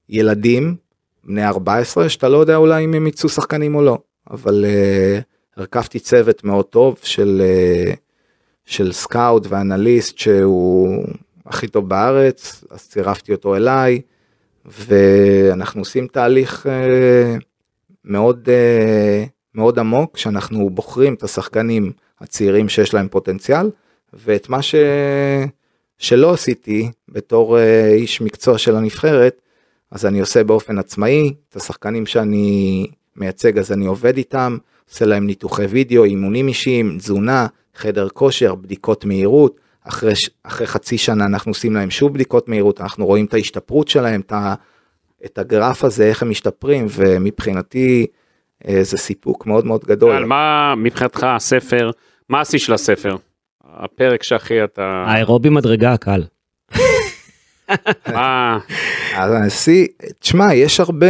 ילדים 0.08 0.76
בני 1.24 1.46
14, 1.46 2.08
שאתה 2.08 2.28
לא 2.28 2.38
יודע 2.38 2.56
אולי 2.56 2.84
אם 2.84 2.94
הם 2.94 3.06
יצאו 3.06 3.28
שחקנים 3.28 3.74
או 3.74 3.82
לא, 3.82 3.98
אבל 4.30 4.64
אה, 4.68 5.20
הרכבתי 5.56 5.98
צוות 5.98 6.44
מאוד 6.44 6.64
טוב 6.64 6.98
של, 7.02 7.42
אה, 7.44 7.92
של 8.64 8.92
סקאוט 8.92 9.46
ואנליסט 9.48 10.18
שהוא 10.18 11.04
הכי 11.46 11.68
טוב 11.68 11.88
בארץ, 11.88 12.64
אז 12.70 12.88
צירפתי 12.88 13.32
אותו 13.32 13.56
אליי, 13.56 14.00
ואנחנו 14.64 15.80
עושים 15.80 16.06
תהליך 16.06 16.66
אה, 16.66 17.36
מאוד, 18.04 18.48
אה, 18.48 19.24
מאוד 19.54 19.78
עמוק, 19.78 20.16
שאנחנו 20.16 20.70
בוחרים 20.70 21.14
את 21.14 21.22
השחקנים 21.22 21.92
הצעירים 22.20 22.68
שיש 22.68 22.94
להם 22.94 23.08
פוטנציאל, 23.08 23.70
ואת 24.12 24.48
מה 24.48 24.62
ש... 24.62 24.74
שלא 25.98 26.32
עשיתי 26.32 26.90
בתור 27.08 27.58
אה, 27.58 27.92
איש 27.92 28.20
מקצוע 28.20 28.58
של 28.58 28.76
הנבחרת, 28.76 29.42
אז 29.90 30.06
אני 30.06 30.20
עושה 30.20 30.44
באופן 30.44 30.78
עצמאי, 30.78 31.34
את 31.48 31.56
השחקנים 31.56 32.06
שאני 32.06 32.86
מייצג 33.16 33.58
אז 33.58 33.72
אני 33.72 33.86
עובד 33.86 34.16
איתם, 34.16 34.56
עושה 34.90 35.04
להם 35.04 35.26
ניתוחי 35.26 35.64
וידאו, 35.64 36.04
אימונים 36.04 36.48
אישיים, 36.48 36.98
תזונה, 36.98 37.46
חדר 37.74 38.08
כושר, 38.08 38.54
בדיקות 38.54 39.04
מהירות, 39.04 39.60
אחרי, 39.84 40.12
אחרי 40.42 40.66
חצי 40.66 40.98
שנה 40.98 41.24
אנחנו 41.24 41.50
עושים 41.50 41.74
להם 41.74 41.90
שוב 41.90 42.14
בדיקות 42.14 42.48
מהירות, 42.48 42.80
אנחנו 42.80 43.06
רואים 43.06 43.24
את 43.24 43.34
ההשתפרות 43.34 43.88
שלהם, 43.88 44.20
את. 44.20 44.54
את 45.24 45.38
הגרף 45.38 45.84
הזה, 45.84 46.04
איך 46.04 46.22
הם 46.22 46.30
משתפרים, 46.30 46.86
ומבחינתי 46.90 48.06
אה, 48.68 48.82
זה 48.82 48.98
סיפוק 48.98 49.46
מאוד 49.46 49.66
מאוד 49.66 49.84
גדול. 49.84 50.16
על 50.16 50.24
מה 50.24 50.74
מבחינתך 50.76 51.24
הספר, 51.24 51.90
מה 52.28 52.40
השיא 52.40 52.58
של 52.58 52.72
הספר? 52.72 53.16
הפרק 53.64 54.22
שהכי 54.22 54.64
אתה... 54.64 55.04
האירובי 55.06 55.48
מדרגה 55.48 55.92
הקל. 55.92 56.24
מה... 58.14 58.58
אז 59.16 59.32
השיא, 59.46 59.86
תשמע, 60.18 60.54
יש 60.54 60.80
הרבה, 60.80 61.06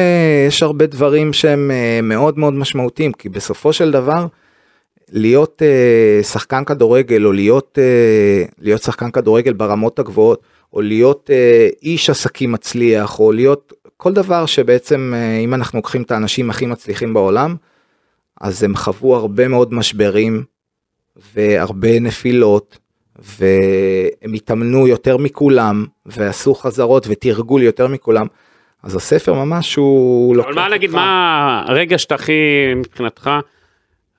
יש 0.48 0.62
הרבה 0.62 0.86
דברים 0.86 1.32
שהם 1.32 1.70
אה, 1.70 2.00
מאוד 2.02 2.38
מאוד 2.38 2.54
משמעותיים, 2.54 3.12
כי 3.12 3.28
בסופו 3.28 3.72
של 3.72 3.90
דבר, 3.90 4.26
להיות 5.12 5.62
uh, 5.62 6.24
שחקן 6.24 6.64
כדורגל, 6.64 7.26
או 7.26 7.32
להיות, 7.32 7.78
uh, 7.78 8.52
להיות 8.58 8.82
שחקן 8.82 9.10
כדורגל 9.10 9.52
ברמות 9.52 9.98
הגבוהות, 9.98 10.42
או 10.72 10.80
להיות 10.80 11.30
uh, 11.30 11.76
איש 11.82 12.10
עסקים 12.10 12.52
מצליח, 12.52 13.20
או 13.20 13.32
להיות 13.32 13.72
כל 14.00 14.12
דבר 14.12 14.46
שבעצם 14.46 15.12
אה, 15.16 15.38
אם 15.38 15.54
אנחנו 15.54 15.78
לוקחים 15.78 16.02
את 16.02 16.10
האנשים 16.10 16.50
הכי 16.50 16.66
מצליחים 16.66 17.14
בעולם, 17.14 17.56
אז 18.40 18.62
הם 18.62 18.76
חוו 18.76 19.14
הרבה 19.14 19.48
מאוד 19.48 19.74
משברים 19.74 20.44
והרבה 21.34 22.00
נפילות, 22.00 22.78
והם 23.16 24.32
התאמנו 24.34 24.88
יותר 24.88 25.16
מכולם, 25.16 25.86
ועשו 26.06 26.54
חזרות 26.54 27.06
ותרגול 27.08 27.62
יותר 27.62 27.88
מכולם. 27.88 28.26
אז 28.82 28.96
הספר 28.96 29.34
ממש 29.34 29.74
הוא 29.74 30.36
לוקח... 30.36 30.48
אבל 30.48 30.54
מה 30.54 30.68
נגיד, 30.68 30.90
מה 30.90 31.64
הרגע 31.66 31.98
שאתה 31.98 32.14
הכי, 32.14 32.32
מבחינתך, 32.76 33.30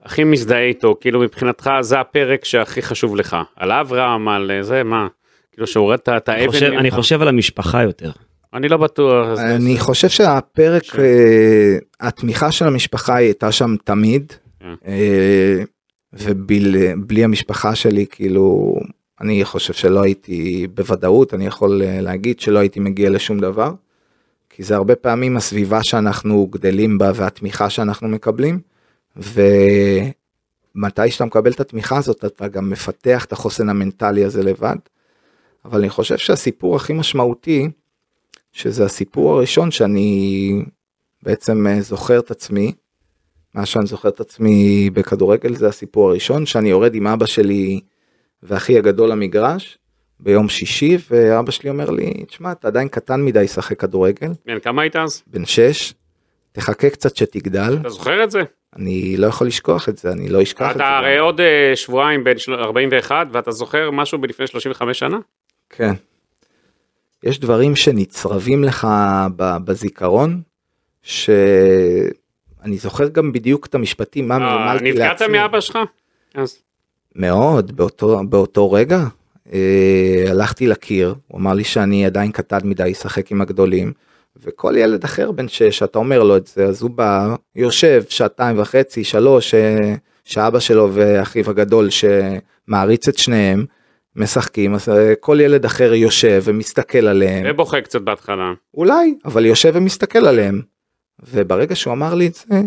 הכי 0.03 0.24
מזדהה 0.24 0.64
איתו, 0.64 0.95
כאילו 1.02 1.20
מבחינתך 1.20 1.72
זה 1.82 1.99
הפרק 1.99 2.45
שהכי 2.45 2.82
חשוב 2.82 3.16
לך, 3.16 3.38
על 3.56 3.72
אברהם, 3.72 4.28
על 4.28 4.52
זה, 4.62 4.84
מה? 4.84 5.08
כאילו 5.52 5.68
שהורדת 5.68 6.10
את 6.10 6.30
האבן. 6.30 6.78
אני 6.78 6.91
חושב 6.91 7.22
על 7.22 7.28
המשפחה 7.28 7.84
יותר. 7.84 8.12
אני 8.53 8.69
לא 8.69 8.78
בטוח. 8.78 9.40
אני 9.40 9.80
חושב 9.80 10.10
שהפרק, 10.10 10.84
ש... 10.84 10.95
אה, 10.95 11.78
התמיכה 11.99 12.52
של 12.52 12.68
המשפחה 12.68 13.15
הייתה 13.15 13.52
שם 13.52 13.76
תמיד, 13.84 14.34
כן. 14.60 14.73
אה, 14.88 15.64
ובלי 16.14 17.23
המשפחה 17.23 17.76
שלי, 17.76 18.06
כאילו, 18.10 18.76
אני 19.22 19.45
חושב 19.45 19.73
שלא 19.73 20.03
הייתי 20.03 20.68
בוודאות, 20.73 21.34
אני 21.34 21.45
יכול 21.45 21.82
אה, 21.82 22.02
להגיד 22.02 22.40
שלא 22.40 22.60
הייתי 22.60 22.80
מגיע 22.80 23.10
לשום 23.10 23.40
דבר, 23.40 23.73
כי 24.49 24.64
זה 24.64 24.76
הרבה 24.76 24.95
פעמים 24.95 25.38
הסביבה 25.38 25.84
שאנחנו 25.84 26.48
גדלים 26.48 26.98
בה 26.98 27.11
והתמיכה 27.15 27.69
שאנחנו 27.69 28.07
מקבלים, 28.07 28.60
ומתי 29.15 31.11
שאתה 31.11 31.26
מקבל 31.26 31.52
את 31.52 31.60
התמיכה 31.60 31.98
הזאת, 31.98 32.26
אתה 32.26 32.48
גם 32.48 32.69
מפתח 32.69 33.26
את 33.26 33.32
החוסן 33.32 33.69
המנטלי 33.69 34.23
הזה 34.23 34.44
לבד. 34.44 34.76
אבל 35.65 35.80
אני 35.80 35.90
חושב 35.90 36.18
שהסיפור 36.18 36.76
הכי 36.76 36.94
משמעותי, 36.94 37.69
שזה 38.52 38.86
הסיפור 38.86 39.38
הראשון 39.38 39.72
שאני 39.72 40.52
בעצם 41.23 41.68
אה, 41.68 41.82
זוכר 41.82 42.19
את 42.19 42.32
עצמי. 42.32 42.73
מה 43.56 43.65
שאני 43.65 43.86
זוכר 43.86 44.10
את 44.10 44.19
עצמי 44.19 44.90
בכדורגל 44.94 45.56
זה 45.56 45.68
הסיפור 45.68 46.10
הראשון 46.10 46.45
שאני 46.45 46.69
יורד 46.69 46.95
עם 46.95 47.07
אבא 47.07 47.26
שלי 47.26 47.80
ואחי 48.44 48.78
הגדול 48.78 49.10
למגרש 49.11 49.78
ביום 50.19 50.49
שישי 50.49 50.98
ואבא 51.10 51.52
שלי 51.52 51.69
אומר 51.69 51.90
לי 51.90 52.26
תשמע 52.28 52.52
אתה 52.52 52.68
עדיין 52.68 52.88
קטן 52.88 53.26
מדי 53.26 53.44
לשחק 53.44 53.80
כדורגל. 53.80 54.32
בן 54.45 54.60
כמה 54.60 54.82
היית 54.82 54.95
אז? 54.95 55.23
בן 55.28 55.45
שש. 55.45 55.94
תחכה 56.52 56.90
קצת 56.90 57.15
שתגדל. 57.15 57.78
אתה 57.82 57.90
זוכר 57.90 58.23
את 58.23 58.32
זה? 58.32 58.41
אני 58.76 59.18
לא 59.18 59.28
יכול 59.28 59.48
לשכוח 59.48 59.90
את 59.90 59.98
זה 59.98 60.11
אני 60.11 60.30
לא 60.30 60.44
אשכח 60.44 60.72
את 60.72 60.78
זה. 60.78 60.84
אתה 60.84 60.98
הרי 60.98 61.19
עוד 61.19 61.40
uh, 61.40 61.44
שבועיים 61.76 62.23
בין 62.23 62.38
41 62.49 63.28
ואתה 63.32 63.52
זוכר 63.52 63.91
משהו 63.91 64.19
מלפני 64.19 64.48
35 64.48 64.99
שנה? 64.99 65.18
כן. 65.69 65.94
יש 67.23 67.39
דברים 67.39 67.76
שנצרבים 67.76 68.64
לך 68.64 68.88
בזיכרון, 69.38 70.41
שאני 71.02 72.77
זוכר 72.77 73.07
גם 73.07 73.31
בדיוק 73.31 73.65
את 73.65 73.76
המשפטים, 73.76 74.27
מה 74.27 74.39
מלמלתי 74.39 74.91
לעצמי. 74.91 75.27
נפגעת 75.27 75.30
מאבא 75.30 75.60
שלך? 75.60 75.77
אז. 76.35 76.57
מאוד, 77.15 77.77
באותו, 77.77 78.22
באותו 78.30 78.72
רגע. 78.72 79.06
אה, 79.53 80.26
הלכתי 80.27 80.68
לקיר, 80.68 81.15
הוא 81.27 81.39
אמר 81.39 81.53
לי 81.53 81.64
שאני 81.64 82.06
עדיין 82.06 82.31
קטן 82.31 82.57
מדי 82.64 82.91
לשחק 82.91 83.31
עם 83.31 83.41
הגדולים, 83.41 83.93
וכל 84.43 84.73
ילד 84.77 85.03
אחר 85.03 85.31
בן 85.31 85.48
שש, 85.48 85.84
אתה 85.84 85.99
אומר 85.99 86.23
לו 86.23 86.38
את 86.38 86.48
זה, 86.48 86.65
אז 86.65 86.81
הוא 86.81 86.91
בא, 86.91 87.35
יושב 87.56 88.03
שעתיים 88.10 88.60
וחצי, 88.60 89.03
שלוש, 89.03 89.53
אה, 89.53 89.95
שאבא 90.23 90.60
שלו 90.60 90.89
ואחיו 90.93 91.49
הגדול 91.49 91.89
שמעריץ 91.89 93.07
את 93.07 93.18
שניהם, 93.18 93.65
משחקים 94.15 94.73
אז 94.73 94.89
אה, 94.89 95.13
כל 95.19 95.38
ילד 95.41 95.65
אחר 95.65 95.93
יושב 95.93 96.41
ומסתכל 96.45 97.07
עליהם. 97.07 97.43
ובוכה 97.49 97.81
קצת 97.81 98.01
בהתחלה. 98.01 98.53
אולי 98.73 99.15
אבל 99.25 99.45
יושב 99.45 99.71
ומסתכל 99.75 100.25
עליהם. 100.25 100.61
וברגע 101.33 101.75
שהוא 101.75 101.93
אמר 101.93 102.13
לי 102.13 102.27
את 102.27 102.33
זה 102.33 102.61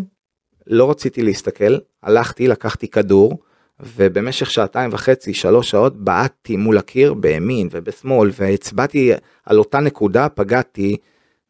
לא 0.67 0.91
רציתי 0.91 1.23
להסתכל 1.23 1.79
הלכתי 2.03 2.49
לקחתי 2.49 2.89
כדור 2.89 3.39
ובמשך 3.81 4.51
שעתיים 4.51 4.91
וחצי 4.93 5.35
שלוש 5.35 5.71
שעות 5.71 5.97
בעטתי 5.97 6.57
מול 6.57 6.79
הקיר 6.79 7.15
בימין 7.15 7.69
ובשמאל 7.71 8.31
והצבעתי 8.39 9.13
על 9.47 9.59
אותה 9.59 9.81
נקודה 9.81 10.29
פגעתי 10.29 10.97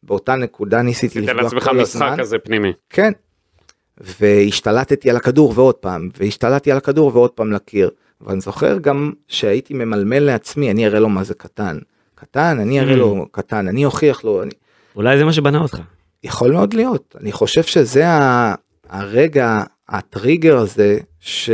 באותה 0.03 0.35
נקודה 0.35 0.81
ניסיתי 0.81 1.19
לפגוע 1.21 1.33
כל 1.35 1.45
הזמן. 1.45 1.59
תיתן 1.59 1.75
לעצמך 1.75 1.95
משחק 1.95 2.19
כזה 2.19 2.39
פנימי. 2.39 2.73
כן. 2.89 3.11
והשתלטתי 3.97 5.09
על 5.09 5.15
הכדור 5.15 5.53
ועוד 5.55 5.75
פעם 5.75 6.09
והשתלטתי 6.19 6.71
על 6.71 6.77
הכדור 6.77 7.11
ועוד 7.13 7.31
פעם 7.31 7.51
לקיר. 7.51 7.89
ואני 8.21 8.41
זוכר 8.41 8.77
גם 8.77 9.11
שהייתי 9.27 9.73
ממלמל 9.73 10.19
לעצמי, 10.19 10.71
אני 10.71 10.87
אראה 10.87 10.99
לו 10.99 11.09
מה 11.09 11.23
זה 11.23 11.33
קטן. 11.33 11.77
קטן, 12.15 12.59
אני 12.59 12.79
אראה 12.79 12.95
לו 12.95 13.23
mm. 13.23 13.27
קטן, 13.31 13.67
אני 13.67 13.85
אוכיח 13.85 14.23
לו. 14.23 14.43
אני... 14.43 14.51
אולי 14.95 15.17
זה 15.17 15.25
מה 15.25 15.33
שבנה 15.33 15.61
אותך. 15.61 15.79
יכול 16.23 16.51
מאוד 16.51 16.73
להיות. 16.73 17.15
אני 17.21 17.31
חושב 17.31 17.63
שזה 17.63 18.07
ה... 18.07 18.55
הרגע, 18.89 19.63
הטריגר 19.89 20.57
הזה, 20.57 20.97
ש... 21.19 21.49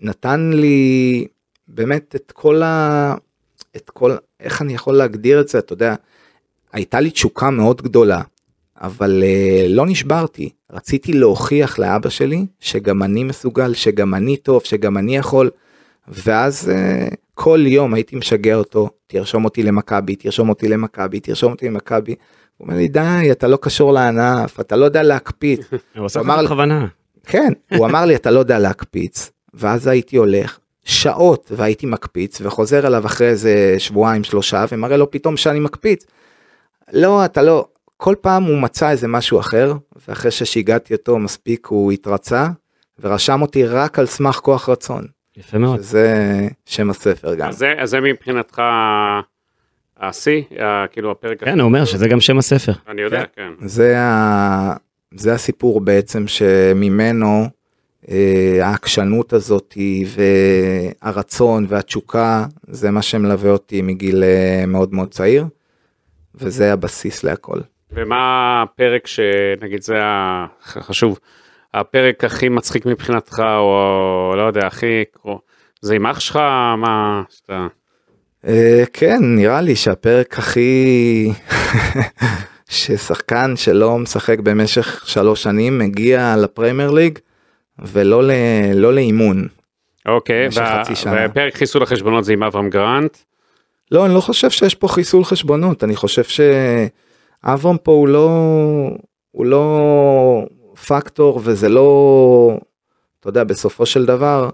נתן 0.00 0.50
לי 0.54 1.26
באמת 1.68 2.16
את 2.16 2.32
כל 2.32 2.62
ה... 2.62 3.14
את 3.76 3.90
כל... 3.90 4.16
איך 4.40 4.62
אני 4.62 4.74
יכול 4.74 4.94
להגדיר 4.94 5.40
את 5.40 5.48
זה, 5.48 5.58
אתה 5.58 5.72
יודע, 5.72 5.94
הייתה 6.72 7.00
לי 7.00 7.10
תשוקה 7.10 7.50
מאוד 7.50 7.82
גדולה, 7.82 8.22
אבל 8.80 9.22
uh, 9.22 9.68
לא 9.68 9.86
נשברתי. 9.86 10.50
רציתי 10.72 11.12
להוכיח 11.12 11.78
לאבא 11.78 12.08
שלי 12.08 12.46
שגם 12.60 13.02
אני 13.02 13.24
מסוגל, 13.24 13.74
שגם 13.74 14.14
אני 14.14 14.36
טוב, 14.36 14.62
שגם 14.64 14.98
אני 14.98 15.16
יכול, 15.16 15.50
ואז 16.08 16.72
uh, 16.72 17.14
כל 17.34 17.60
יום 17.66 17.94
הייתי 17.94 18.16
משגע 18.16 18.54
אותו, 18.54 18.90
תרשום 19.06 19.44
אותי 19.44 19.62
למכבי, 19.62 20.16
תרשום 20.16 20.48
אותי 20.48 20.68
למכבי, 20.68 21.20
תרשום 21.20 21.52
אותי 21.52 21.68
למכבי. 21.68 22.14
הוא 22.56 22.66
אומר 22.66 22.78
לי, 22.78 22.88
די, 22.88 23.28
אתה 23.30 23.48
לא 23.48 23.58
קשור 23.62 23.92
לענף, 23.92 24.60
אתה 24.60 24.76
לא 24.76 24.84
יודע 24.84 25.02
להקפיץ. 25.02 25.60
הוא 25.96 26.04
עושה 26.04 26.20
לך 26.20 26.44
בכוונה. 26.44 26.86
כן, 27.26 27.52
הוא 27.74 27.86
אמר 27.86 28.04
לי, 28.04 28.14
אתה 28.14 28.30
לא 28.30 28.38
יודע 28.38 28.58
להקפיץ, 28.58 29.30
ואז 29.54 29.86
הייתי 29.86 30.16
הולך 30.16 30.58
שעות 30.84 31.52
והייתי 31.56 31.86
מקפיץ, 31.86 32.40
וחוזר 32.42 32.86
אליו 32.86 33.06
אחרי 33.06 33.28
איזה 33.28 33.74
שבועיים 33.78 34.24
שלושה, 34.24 34.64
ומראה 34.72 34.96
לו 34.96 35.10
פתאום 35.10 35.36
שאני 35.36 35.60
מקפיץ. 35.60 36.06
לא, 36.92 37.24
אתה 37.24 37.42
לא, 37.42 37.66
כל 37.96 38.14
פעם 38.20 38.42
הוא 38.42 38.58
מצא 38.58 38.90
איזה 38.90 39.08
משהו 39.08 39.40
אחר, 39.40 39.72
ואחרי 40.08 40.30
ששיגעתי 40.30 40.94
אותו 40.94 41.18
מספיק 41.18 41.66
הוא 41.66 41.92
התרצה, 41.92 42.48
ורשם 43.00 43.42
אותי 43.42 43.66
רק 43.66 43.98
על 43.98 44.06
סמך 44.06 44.36
כוח 44.36 44.68
רצון, 44.68 45.06
יפה 45.36 45.58
מאוד. 45.58 45.82
שזה 45.82 46.48
שם 46.66 46.90
הספר 46.90 47.34
גם. 47.34 47.48
אז 47.48 47.58
זה, 47.58 47.74
אז 47.78 47.90
זה 47.90 48.00
מבחינתך 48.00 48.62
השיא, 50.00 50.42
כאילו 50.92 51.10
הפרק 51.10 51.44
כן, 51.44 51.60
הוא 51.60 51.66
אומר 51.66 51.84
שזה 51.84 52.08
גם 52.08 52.20
שם 52.20 52.38
הספר. 52.38 52.72
אני 52.88 53.02
יודע, 53.02 53.24
כן. 53.36 53.50
זה, 53.64 53.98
ה... 53.98 54.76
זה 55.14 55.32
הסיפור 55.32 55.80
בעצם 55.80 56.26
שממנו 56.26 57.48
אה, 58.10 58.58
העקשנות 58.62 59.32
הזאת 59.32 59.78
והרצון 61.02 61.66
והתשוקה 61.68 62.46
זה 62.68 62.90
מה 62.90 63.02
שמלווה 63.02 63.50
אותי 63.50 63.82
מגיל 63.82 64.24
אה, 64.24 64.64
מאוד 64.66 64.94
מאוד 64.94 65.10
צעיר 65.10 65.46
וזה 66.34 66.72
הבסיס 66.72 67.24
להכל. 67.24 67.60
ומה 67.92 68.62
הפרק 68.62 69.06
שנגיד 69.06 69.82
זה 69.82 69.98
החשוב, 70.02 71.18
הפרק 71.74 72.24
הכי 72.24 72.48
מצחיק 72.48 72.86
מבחינתך, 72.86 73.42
או 73.58 74.32
לא 74.36 74.42
יודע, 74.42 74.66
הכי, 74.66 75.04
זה 75.80 75.94
עם 75.94 76.06
אח 76.06 76.20
שלך, 76.20 76.36
מה, 76.76 77.22
שאתה, 77.30 77.66
אה, 78.46 78.84
כן 78.92 79.18
נראה 79.22 79.60
לי 79.60 79.76
שהפרק 79.76 80.38
הכי 80.38 81.32
ששחקן 82.68 83.56
שלא 83.56 83.98
משחק 83.98 84.38
במשך 84.38 85.02
שלוש 85.06 85.42
שנים 85.42 85.78
מגיע 85.78 86.34
לפרמייר 86.36 86.90
ליג 86.90 87.18
ולא 87.78 88.24
ל... 88.24 88.30
לא 88.74 88.94
לאימון. 88.94 89.46
אוקיי, 90.06 90.48
וה-. 90.54 90.82
ופרק 91.30 91.56
חיסול 91.56 91.82
החשבונות 91.82 92.24
זה 92.24 92.32
עם 92.32 92.42
אברהם 92.42 92.70
גרנט, 92.70 93.16
לא, 93.92 94.06
אני 94.06 94.14
לא 94.14 94.20
חושב 94.20 94.50
שיש 94.50 94.74
פה 94.74 94.88
חיסול 94.88 95.24
חשבונות, 95.24 95.84
אני 95.84 95.96
חושב 95.96 96.22
שאברהם 97.46 97.76
פה 97.78 97.92
הוא 97.92 98.08
לא, 98.08 98.30
הוא 99.30 99.46
לא 99.46 100.46
פקטור 100.88 101.40
וזה 101.44 101.68
לא, 101.68 102.58
אתה 103.20 103.28
יודע, 103.28 103.44
בסופו 103.44 103.86
של 103.86 104.04
דבר, 104.06 104.50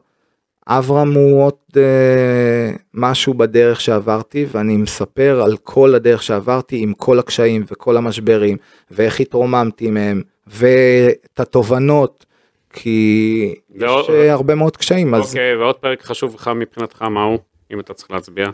אברהם 0.66 1.12
הוא 1.14 1.44
עוד 1.44 1.54
אה, 1.76 2.70
משהו 2.94 3.34
בדרך 3.34 3.80
שעברתי 3.80 4.46
ואני 4.52 4.76
מספר 4.76 5.42
על 5.44 5.56
כל 5.56 5.94
הדרך 5.94 6.22
שעברתי 6.22 6.82
עם 6.82 6.92
כל 6.94 7.18
הקשיים 7.18 7.64
וכל 7.68 7.96
המשברים 7.96 8.56
ואיך 8.90 9.20
התרוממתי 9.20 9.90
מהם 9.90 10.22
ואת 10.46 11.40
התובנות 11.40 12.26
כי 12.72 13.54
ועוד- 13.78 14.04
יש 14.04 14.30
הרבה 14.30 14.54
מאוד 14.54 14.76
קשיים 14.76 15.14
אז 15.14 15.28
אוקיי, 15.28 15.56
ועוד 15.56 15.74
פרק 15.76 16.02
חשוב 16.02 16.34
לך 16.34 16.50
מבחינתך, 16.56 17.02
מה 17.02 17.24
הוא, 17.24 17.38
אם 17.72 17.80
אתה 17.80 17.94
צריך 17.94 18.10
להצביע? 18.10 18.46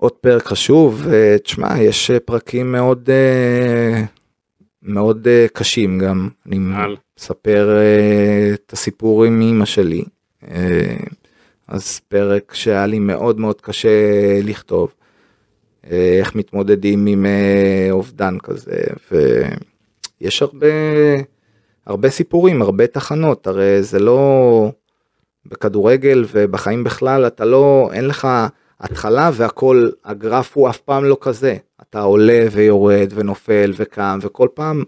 עוד 0.00 0.12
פרק 0.12 0.46
חשוב, 0.46 1.06
אה, 1.12 1.36
תשמע, 1.38 1.82
יש 1.82 2.10
אה, 2.10 2.20
פרקים 2.20 2.72
מאוד 2.72 3.10
אה, 3.10 4.02
מאוד 4.82 5.28
קשים 5.52 5.98
גם. 5.98 6.28
אני 6.46 6.58
על? 6.74 6.96
מספר 7.18 7.76
את 8.54 8.72
הסיפור 8.72 9.24
עם 9.24 9.40
אמא 9.40 9.64
שלי. 9.64 10.04
אז 11.68 12.00
פרק 12.08 12.54
שהיה 12.54 12.86
לי 12.86 12.98
מאוד 12.98 13.40
מאוד 13.40 13.60
קשה 13.60 13.88
לכתוב. 14.42 14.94
איך 15.90 16.34
מתמודדים 16.34 17.06
עם 17.06 17.26
אובדן 17.90 18.38
כזה, 18.38 18.80
ויש 20.20 20.42
הרבה, 20.42 20.66
הרבה 21.86 22.10
סיפורים, 22.10 22.62
הרבה 22.62 22.86
תחנות, 22.86 23.46
הרי 23.46 23.82
זה 23.82 23.98
לא 23.98 24.72
בכדורגל 25.46 26.24
ובחיים 26.32 26.84
בכלל, 26.84 27.26
אתה 27.26 27.44
לא, 27.44 27.90
אין 27.92 28.04
לך 28.04 28.28
התחלה 28.80 29.30
והכל, 29.34 29.88
הגרף 30.04 30.56
הוא 30.56 30.68
אף 30.68 30.78
פעם 30.78 31.04
לא 31.04 31.16
כזה. 31.20 31.56
אתה 31.82 32.00
עולה 32.00 32.46
ויורד 32.52 33.12
ונופל 33.14 33.72
וקם 33.76 34.18
וכל 34.22 34.48
פעם, 34.54 34.82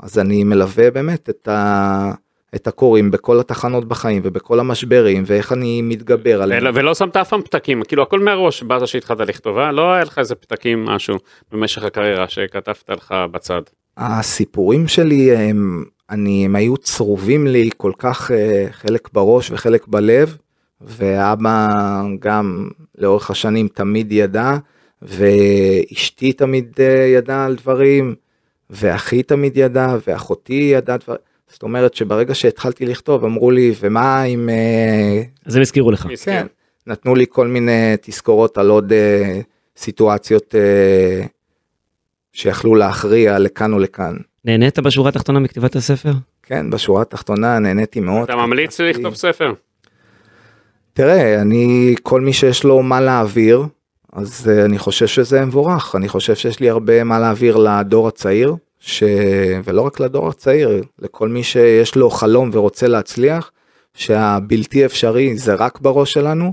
אז 0.00 0.18
אני 0.18 0.44
מלווה 0.44 0.90
באמת 0.90 1.30
את, 1.30 1.48
ה, 1.48 2.10
את 2.54 2.66
הקוראים 2.66 3.10
בכל 3.10 3.40
התחנות 3.40 3.84
בחיים 3.88 4.22
ובכל 4.24 4.60
המשברים 4.60 5.22
ואיך 5.26 5.52
אני 5.52 5.82
מתגבר 5.82 6.42
עליהם. 6.42 6.62
ולא- 6.62 6.70
ולא 6.74 6.94
שמת 6.94 7.16
אף 7.16 7.28
פעם 7.28 7.42
פתקים, 7.42 7.82
כאילו 7.88 8.02
הכל 8.02 8.20
מהראש, 8.20 8.62
באת 8.62 8.86
שהתחלת 8.88 9.20
לכתוב, 9.20 9.58
אה? 9.58 9.72
לא 9.72 9.92
היה 9.92 10.04
לך 10.04 10.18
איזה 10.18 10.34
פתקים, 10.34 10.84
משהו, 10.84 11.16
במשך 11.52 11.82
הקריירה 11.84 12.28
שכתבת 12.28 12.90
לך 12.90 13.14
בצד. 13.30 13.62
הסיפורים 13.96 14.88
שלי 14.88 15.36
הם, 15.36 15.84
אני, 16.10 16.44
הם 16.44 16.56
היו 16.56 16.76
צרובים 16.76 17.46
לי 17.46 17.70
כל 17.76 17.92
כך 17.98 18.30
אה, 18.30 18.66
חלק 18.70 19.08
בראש 19.12 19.50
וחלק 19.50 19.88
בלב 19.88 20.36
ואבא 20.84 22.02
גם 22.18 22.68
לאורך 22.98 23.30
השנים 23.30 23.68
תמיד 23.68 24.12
ידע 24.12 24.56
ואשתי 25.02 26.32
תמיד 26.32 26.72
אה, 26.80 27.06
ידעה 27.06 27.44
על 27.44 27.56
דברים 27.56 28.14
ואחי 28.70 29.22
תמיד 29.22 29.56
ידע 29.56 29.96
ואחותי 30.06 30.70
ידעה 30.74 30.96
דברים. 30.96 31.20
זאת 31.52 31.62
אומרת 31.62 31.94
שברגע 31.94 32.34
שהתחלתי 32.34 32.86
לכתוב 32.86 33.24
אמרו 33.24 33.50
לי 33.50 33.74
ומה 33.80 34.24
אם 34.24 34.48
אה, 34.48 35.22
אז 35.46 35.56
הם 35.56 35.62
הזכירו 35.62 35.90
לך. 35.90 36.08
כן, 36.24 36.46
נתנו 36.86 37.14
לי 37.14 37.24
כל 37.28 37.46
מיני 37.46 37.94
תזכורות 38.02 38.58
על 38.58 38.70
עוד 38.70 38.92
אה, 38.92 39.40
סיטואציות 39.76 40.54
אה, 40.54 41.26
שיכלו 42.32 42.74
להכריע 42.74 43.38
לכאן 43.38 43.74
ולכאן. 43.74 44.16
נהנית 44.44 44.78
בשורה 44.78 45.08
התחתונה 45.08 45.38
מכתיבת 45.38 45.76
הספר? 45.76 46.12
כן, 46.42 46.70
בשורה 46.70 47.02
התחתונה 47.02 47.58
נהניתי 47.58 48.00
מאוד. 48.00 48.22
אתה 48.22 48.36
ממליץ 48.36 48.80
לכתוב 48.80 49.14
ספר? 49.14 49.52
תראה, 50.94 51.40
אני, 51.40 51.94
כל 52.02 52.20
מי 52.20 52.32
שיש 52.32 52.64
לו 52.64 52.82
מה 52.82 53.00
להעביר, 53.00 53.62
אז 54.12 54.50
uh, 54.50 54.64
אני 54.64 54.78
חושב 54.78 55.06
שזה 55.06 55.44
מבורך. 55.44 55.96
אני 55.96 56.08
חושב 56.08 56.34
שיש 56.34 56.60
לי 56.60 56.70
הרבה 56.70 57.04
מה 57.04 57.18
להעביר 57.18 57.56
לדור 57.56 58.08
הצעיר, 58.08 58.54
ש... 58.80 59.02
ולא 59.64 59.82
רק 59.82 60.00
לדור 60.00 60.28
הצעיר, 60.28 60.82
לכל 60.98 61.28
מי 61.28 61.42
שיש 61.42 61.96
לו 61.96 62.10
חלום 62.10 62.50
ורוצה 62.52 62.88
להצליח, 62.88 63.50
שהבלתי 63.94 64.84
אפשרי 64.84 65.36
זה 65.36 65.54
רק 65.54 65.80
בראש 65.80 66.12
שלנו, 66.12 66.52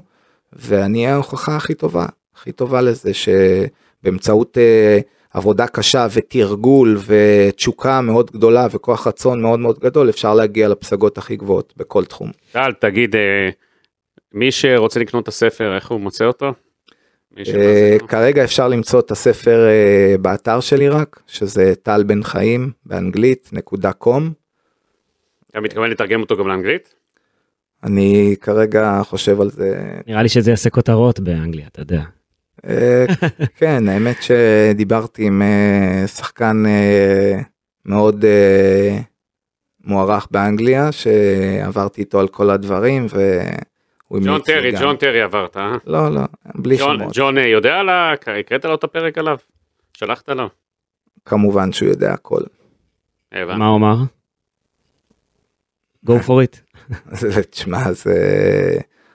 ואני 0.54 1.08
ההוכחה 1.08 1.56
הכי 1.56 1.74
טובה, 1.74 2.06
הכי 2.36 2.52
טובה 2.52 2.82
לזה, 2.82 3.12
שבאמצעות 3.14 4.58
uh, 4.58 5.04
עבודה 5.34 5.68
קשה 5.68 6.08
ותרגול 6.14 6.98
ותשוקה 7.06 8.02
מאוד 8.02 8.32
גדולה 8.32 8.68
וכוח 8.72 9.08
רצון 9.08 9.42
מאוד 9.42 9.60
מאוד 9.60 9.80
גדול, 9.80 10.10
אפשר 10.10 10.34
להגיע 10.34 10.68
לפסגות 10.68 11.18
הכי 11.18 11.36
גבוהות 11.36 11.74
בכל 11.78 12.06
תחום. 12.06 12.32
טל, 12.52 12.72
תגיד, 12.80 13.16
אה, 13.16 13.50
מי 14.34 14.52
שרוצה 14.52 15.00
לקנות 15.00 15.24
את 15.24 15.28
הספר, 15.28 15.76
איך 15.76 15.92
הוא 15.92 16.02
מוצא 16.02 16.26
אותו? 16.26 16.54
אה, 17.38 17.98
לו? 18.02 18.08
כרגע 18.08 18.44
אפשר 18.44 18.68
למצוא 18.68 19.00
את 19.00 19.12
הספר 19.12 19.68
אה, 19.68 20.16
באתר 20.18 20.60
שלי 20.60 20.90
רק, 20.90 21.22
שזה 21.28 21.74
טל 21.84 22.04
בן 22.04 22.24
חיים 22.24 22.72
באנגלית 22.86 23.50
נקודה 23.54 23.94
קום. 23.94 24.32
אתה 25.52 25.60
מתכוון 25.60 25.90
לתרגם 25.90 26.22
אותו 26.22 26.38
גם 26.38 26.48
לאנגלית? 26.48 26.94
אני 27.84 28.36
כרגע 28.42 29.02
חושב 29.04 29.42
על 29.42 29.50
זה. 29.50 30.00
נראה 30.08 30.24
לי 30.24 30.30
שזה 30.30 30.52
יעשה 30.52 30.70
כותרות 30.70 31.20
באנגליה, 31.20 31.68
אתה 31.68 31.82
יודע. 31.82 32.02
אה, 32.66 33.06
כן, 33.60 33.90
האמת 33.90 34.18
שדיברתי 34.22 35.26
עם 35.26 35.42
שחקן 36.08 36.64
מאוד 37.86 38.26
מוערך 39.84 40.28
באנגליה, 40.32 40.92
שעברתי 40.92 42.02
איתו 42.02 42.20
על 42.20 42.28
כל 42.28 42.50
הדברים, 42.50 43.08
המליץ 43.08 43.69
ג'ון 44.14 44.34
לי 44.38 44.42
טרי, 44.44 44.72
גם. 44.72 44.82
ג'ון 44.82 44.96
טרי 44.98 45.22
עברת, 45.22 45.58
אה? 45.58 45.76
לא, 45.86 46.12
לא, 46.12 46.22
בלי 46.56 46.78
ג'ון- 46.78 47.00
שמות. 47.00 47.12
ג'ון 47.16 47.38
אה, 47.38 47.48
יודע 47.48 47.76
על 47.76 47.90
ה... 47.90 48.12
הקראת 48.40 48.66
לו 48.66 48.76
את 48.76 48.84
הפרק 48.84 49.18
עליו? 49.18 49.38
שלחת 49.98 50.30
לו? 50.30 50.50
כמובן 51.26 51.72
שהוא 51.72 51.90
יודע 51.90 52.12
הכל. 52.14 52.42
הבנתי. 53.32 53.60
מה 53.60 53.68
הוא 53.68 53.78
אמר? 53.78 53.96
go 56.06 56.12
for 56.28 56.44
it. 56.46 56.76
זה, 57.12 57.44
תשמע, 57.52 57.92
זה... 57.92 58.14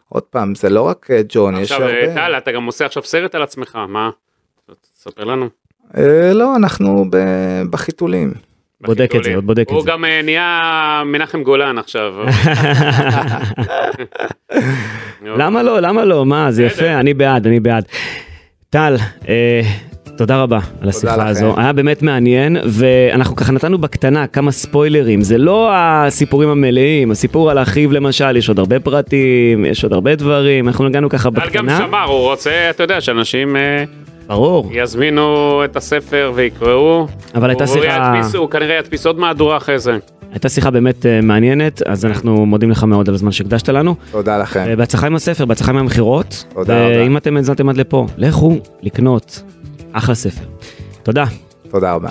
עוד 0.08 0.22
פעם, 0.22 0.54
זה 0.54 0.68
לא 0.70 0.82
רק 0.82 1.10
אה, 1.10 1.20
ג'ון, 1.28 1.56
יש 1.56 1.72
עכשיו, 1.72 1.88
אה, 1.88 2.00
הרבה... 2.00 2.14
טל, 2.14 2.38
אתה 2.38 2.52
גם 2.52 2.64
עושה 2.64 2.86
עכשיו 2.86 3.02
סרט 3.02 3.34
על 3.34 3.42
עצמך, 3.42 3.78
מה? 3.88 4.10
תספר 4.80 5.24
לנו. 5.24 5.48
לא, 6.32 6.56
אנחנו 6.56 7.04
בחיתולים. 7.70 8.32
בודק 8.80 9.10
את 9.16 9.24
זה. 9.24 9.34
עוד 9.34 9.46
בודק 9.46 9.62
את 9.62 9.70
הוא 9.70 9.82
זה. 9.82 9.90
גם 9.90 10.04
אה, 10.04 10.22
נהיה 10.22 11.02
מנחם 11.06 11.42
גולן 11.42 11.78
עכשיו. 11.78 12.14
למה 15.38 15.62
לא? 15.62 15.80
למה 15.80 16.04
לא? 16.04 16.26
מה, 16.26 16.52
זה. 16.52 16.64
יפה, 16.64 16.86
אני 16.94 17.14
בעד, 17.14 17.46
אני 17.46 17.60
בעד. 17.60 17.84
טל, 18.70 18.96
אה, 19.28 19.60
תודה 20.16 20.42
רבה 20.42 20.58
על 20.80 20.88
השיחה 20.88 21.16
לכם. 21.16 21.26
הזו, 21.26 21.54
היה 21.56 21.72
באמת 21.72 22.02
מעניין, 22.02 22.56
ואנחנו 22.64 23.36
ככה 23.36 23.52
נתנו 23.52 23.78
בקטנה 23.78 24.26
כמה 24.26 24.52
ספוילרים, 24.52 25.20
זה 25.20 25.38
לא 25.38 25.70
הסיפורים 25.72 26.48
המלאים, 26.48 27.10
הסיפור 27.10 27.50
על 27.50 27.62
אחיו 27.62 27.92
למשל, 27.92 28.36
יש 28.36 28.48
עוד 28.48 28.58
הרבה 28.58 28.80
פרטים, 28.80 29.64
יש 29.64 29.84
עוד 29.84 29.92
הרבה 29.92 30.14
דברים, 30.14 30.68
אנחנו 30.68 30.88
נגענו 30.88 31.08
ככה 31.08 31.30
טל 31.30 31.40
גם 31.40 31.66
בקטנה, 31.66 31.78
שמר, 31.78 32.04
הוא 32.04 32.30
רוצה, 32.30 32.70
אתה 32.70 32.82
יודע, 32.82 33.00
שאנשים 33.00 33.56
אה, 33.56 33.84
ברור, 34.26 34.68
יזמינו 34.72 35.24
את 35.64 35.76
הספר 35.76 36.32
ויקראו. 36.34 37.06
אבל 37.34 37.50
הייתה 37.50 37.64
הוא 37.64 37.72
שיחה- 37.74 37.86
ידפיס- 38.22 38.34
הוא 38.36 38.50
כנראה 38.50 38.76
ידפיס 38.76 39.06
עוד 39.06 39.18
מהדורה 39.18 39.56
אחרי 39.56 39.78
זה. 39.78 39.98
הייתה 40.32 40.48
שיחה 40.48 40.70
באמת 40.70 41.06
אה, 41.06 41.20
מעניינת, 41.22 41.82
אז 41.82 42.04
אנחנו 42.04 42.46
מודים 42.46 42.70
לך 42.70 42.84
מאוד 42.84 43.08
על 43.08 43.14
הזמן 43.14 43.32
שהקדשת 43.32 43.68
לנו. 43.68 43.94
תודה 44.10 44.38
לכם. 44.38 44.64
אה, 44.68 44.76
בהצלחה 44.76 45.06
עם 45.06 45.14
הספר, 45.14 45.44
בהצלחה 45.44 45.70
עם 45.70 45.76
המכירות. 45.78 46.44
תודה 46.54 46.86
רבה. 46.86 46.98
ואם 47.02 47.16
אתם 47.16 47.36
האזנתם 47.36 47.68
עד 47.68 47.76
לפה, 47.76 48.06
לכו 48.16 48.56
לקנות 48.82 49.42
אחלה 49.92 50.14
ספר. 50.14 50.44
תודה. 51.02 51.24
תודה 51.70 51.92
רבה. 51.94 52.08